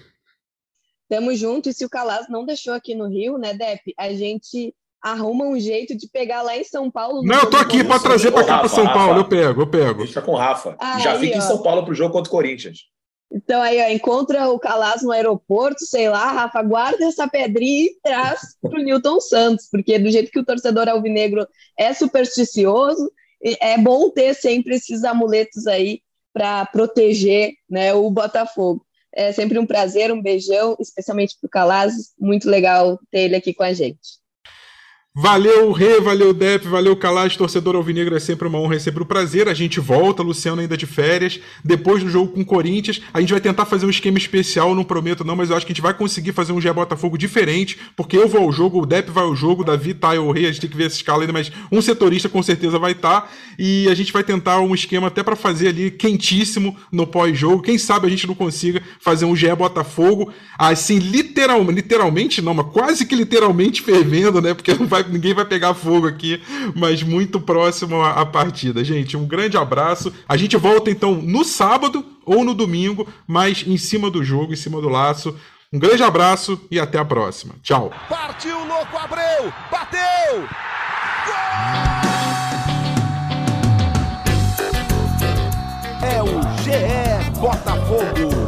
Tamo 1.09 1.35
junto, 1.35 1.69
e 1.69 1.73
se 1.73 1.85
o 1.85 1.89
Calas 1.89 2.27
não 2.30 2.45
deixou 2.45 2.73
aqui 2.73 2.95
no 2.95 3.07
Rio, 3.07 3.38
né, 3.38 3.53
Dep, 3.53 3.93
a 3.97 4.11
gente 4.13 4.73
arruma 5.03 5.45
um 5.45 5.59
jeito 5.59 5.95
de 5.95 6.07
pegar 6.07 6.41
lá 6.41 6.57
em 6.57 6.63
São 6.63 6.89
Paulo. 6.89 7.22
Não, 7.23 7.41
eu 7.41 7.49
tô 7.49 7.57
aqui 7.57 7.84
para 7.84 7.99
trazer 7.99 8.31
para 8.31 8.43
cá 8.43 8.57
para 8.57 8.67
São 8.67 8.85
Rafa, 8.85 8.97
Paulo, 8.97 9.19
eu 9.19 9.26
pego, 9.26 9.61
eu 9.61 9.67
pego. 9.67 10.03
Deixa 10.03 10.19
com 10.19 10.31
o 10.31 10.35
Rafa. 10.35 10.76
Ah, 10.80 10.99
Já 10.99 11.11
aí, 11.11 11.19
fica 11.19 11.35
ó. 11.35 11.38
em 11.38 11.41
São 11.41 11.61
Paulo 11.61 11.85
pro 11.85 11.93
jogo 11.93 12.11
contra 12.11 12.27
o 12.27 12.31
Corinthians. 12.31 12.80
Então 13.31 13.61
aí, 13.61 13.81
ó, 13.81 13.89
encontra 13.89 14.47
o 14.49 14.60
Calas 14.60 15.02
no 15.02 15.11
aeroporto, 15.11 15.85
sei 15.85 16.10
lá, 16.10 16.31
Rafa, 16.31 16.61
guarda 16.61 17.06
essa 17.06 17.27
pedrinha 17.27 17.85
e 17.85 17.99
traz 18.02 18.56
para 18.61 18.80
o 18.80 18.84
Newton 18.84 19.19
Santos, 19.19 19.68
porque 19.69 19.99
do 19.99 20.10
jeito 20.10 20.31
que 20.31 20.39
o 20.39 20.45
torcedor 20.45 20.88
alvinegro 20.88 21.47
é 21.77 21.93
supersticioso, 21.93 23.11
é 23.41 23.77
bom 23.77 24.10
ter 24.10 24.34
sempre 24.34 24.76
esses 24.76 25.03
amuletos 25.03 25.68
aí 25.68 26.02
para 26.34 26.65
proteger 26.65 27.53
né, 27.69 27.93
o 27.93 28.10
Botafogo. 28.10 28.85
É 29.14 29.31
sempre 29.31 29.57
um 29.57 29.65
prazer, 29.65 30.11
um 30.11 30.22
beijão, 30.22 30.76
especialmente 30.80 31.38
para 31.39 31.47
o 31.47 31.49
Calas, 31.49 31.93
muito 32.19 32.49
legal 32.49 32.99
ter 33.10 33.22
ele 33.22 33.35
aqui 33.35 33.53
com 33.53 33.64
a 33.64 33.73
gente. 33.73 34.19
Valeu, 35.18 35.72
Rê, 35.72 36.02
valeu, 36.02 36.34
Dep, 36.34 36.68
valeu, 36.68 36.94
Calais, 36.94 37.38
torcedor 37.38 37.74
alvinegro, 37.74 38.18
é 38.18 38.20
sempre 38.20 38.50
uma 38.50 38.60
honra, 38.60 38.76
é 38.76 38.80
sempre 38.80 39.02
um 39.02 39.06
prazer. 39.06 39.48
A 39.48 39.54
gente 39.54 39.80
volta, 39.80 40.22
Luciano 40.22 40.60
ainda 40.60 40.76
de 40.76 40.86
férias, 40.86 41.40
depois 41.64 42.04
do 42.04 42.10
jogo 42.10 42.34
com 42.34 42.42
o 42.42 42.46
Corinthians. 42.46 43.02
A 43.14 43.22
gente 43.22 43.32
vai 43.32 43.40
tentar 43.40 43.64
fazer 43.64 43.86
um 43.86 43.90
esquema 43.90 44.18
especial, 44.18 44.76
não 44.76 44.84
prometo 44.84 45.24
não, 45.24 45.34
mas 45.34 45.50
eu 45.50 45.56
acho 45.56 45.66
que 45.66 45.72
a 45.72 45.74
gente 45.74 45.82
vai 45.82 45.94
conseguir 45.94 46.34
fazer 46.34 46.52
um 46.52 46.60
Gé 46.60 46.74
Botafogo 46.74 47.18
diferente, 47.18 47.78
porque 47.96 48.18
eu 48.18 48.28
vou 48.28 48.42
ao 48.42 48.52
jogo, 48.52 48.82
o 48.82 48.86
Dep 48.86 49.10
vai 49.10 49.24
ao 49.24 49.34
jogo, 49.34 49.62
o 49.62 49.66
Davi 49.66 49.94
tá, 49.94 50.12
o 50.20 50.34
Rê, 50.34 50.48
a 50.48 50.52
gente 50.52 50.60
tem 50.60 50.70
que 50.70 50.76
ver 50.76 50.88
essa 50.88 50.98
escala 50.98 51.24
ainda, 51.24 51.32
mas 51.32 51.50
um 51.72 51.82
setorista 51.82 52.28
com 52.28 52.44
certeza 52.44 52.78
vai 52.78 52.92
estar. 52.92 53.22
Tá, 53.22 53.30
e 53.58 53.88
a 53.88 53.96
gente 53.96 54.12
vai 54.12 54.22
tentar 54.22 54.60
um 54.60 54.76
esquema 54.76 55.08
até 55.08 55.24
para 55.24 55.38
fazer 55.38 55.70
ali 55.70 55.92
quentíssimo 55.92 56.76
no 56.92 57.08
pós-jogo. 57.08 57.64
Quem 57.64 57.78
sabe 57.78 58.06
a 58.06 58.10
gente 58.10 58.28
não 58.28 58.36
consiga 58.36 58.82
fazer 59.00 59.24
um 59.24 59.34
Gé 59.36 59.56
Botafogo, 59.56 60.34
assim, 60.58 61.00
literal, 61.00 61.64
literalmente 61.72 62.42
não, 62.42 62.54
mas 62.54 62.66
quase 62.74 63.06
que 63.06 63.16
literalmente 63.16 63.82
fervendo, 63.82 64.42
né? 64.42 64.54
Porque 64.54 64.74
não 64.74 64.86
vai 64.86 65.05
ninguém 65.10 65.34
vai 65.34 65.45
pegar 65.45 65.73
fogo 65.73 66.07
aqui, 66.07 66.41
mas 66.76 67.03
muito 67.03 67.40
próximo 67.40 68.02
à, 68.02 68.26
partida. 68.26 68.84
Gente, 68.84 69.15
um 69.18 69.26
grande 69.26 69.57
abraço. 69.57 70.14
A 70.27 70.38
gente 70.38 70.57
volta 70.57 70.90
então 70.90 71.15
no 71.15 71.44
sábado 71.44 72.06
ou 72.26 72.44
no 72.44 72.53
domingo, 72.53 73.07
mas 73.27 73.64
em 73.65 73.77
cima 73.77 74.10
do 74.10 74.23
jogo, 74.23 74.53
em 74.53 74.57
cima 74.57 74.82
do 74.82 74.90
laço. 74.90 75.36
Um 75.72 75.80
grande 75.80 76.03
abraço 76.03 76.60
e 76.72 76.80
até 76.80 76.98
a 76.98 77.06
próxima. 77.06 77.56
Tchau. 77.61 77.91
Partiu 78.07 78.57
louco 78.65 78.98
Abreu, 78.98 79.52
bateu. 79.72 80.48
Gol! 81.26 82.06
É 86.02 86.22
o 86.22 86.41
GE 86.61 87.40
Botafogo. 87.40 88.44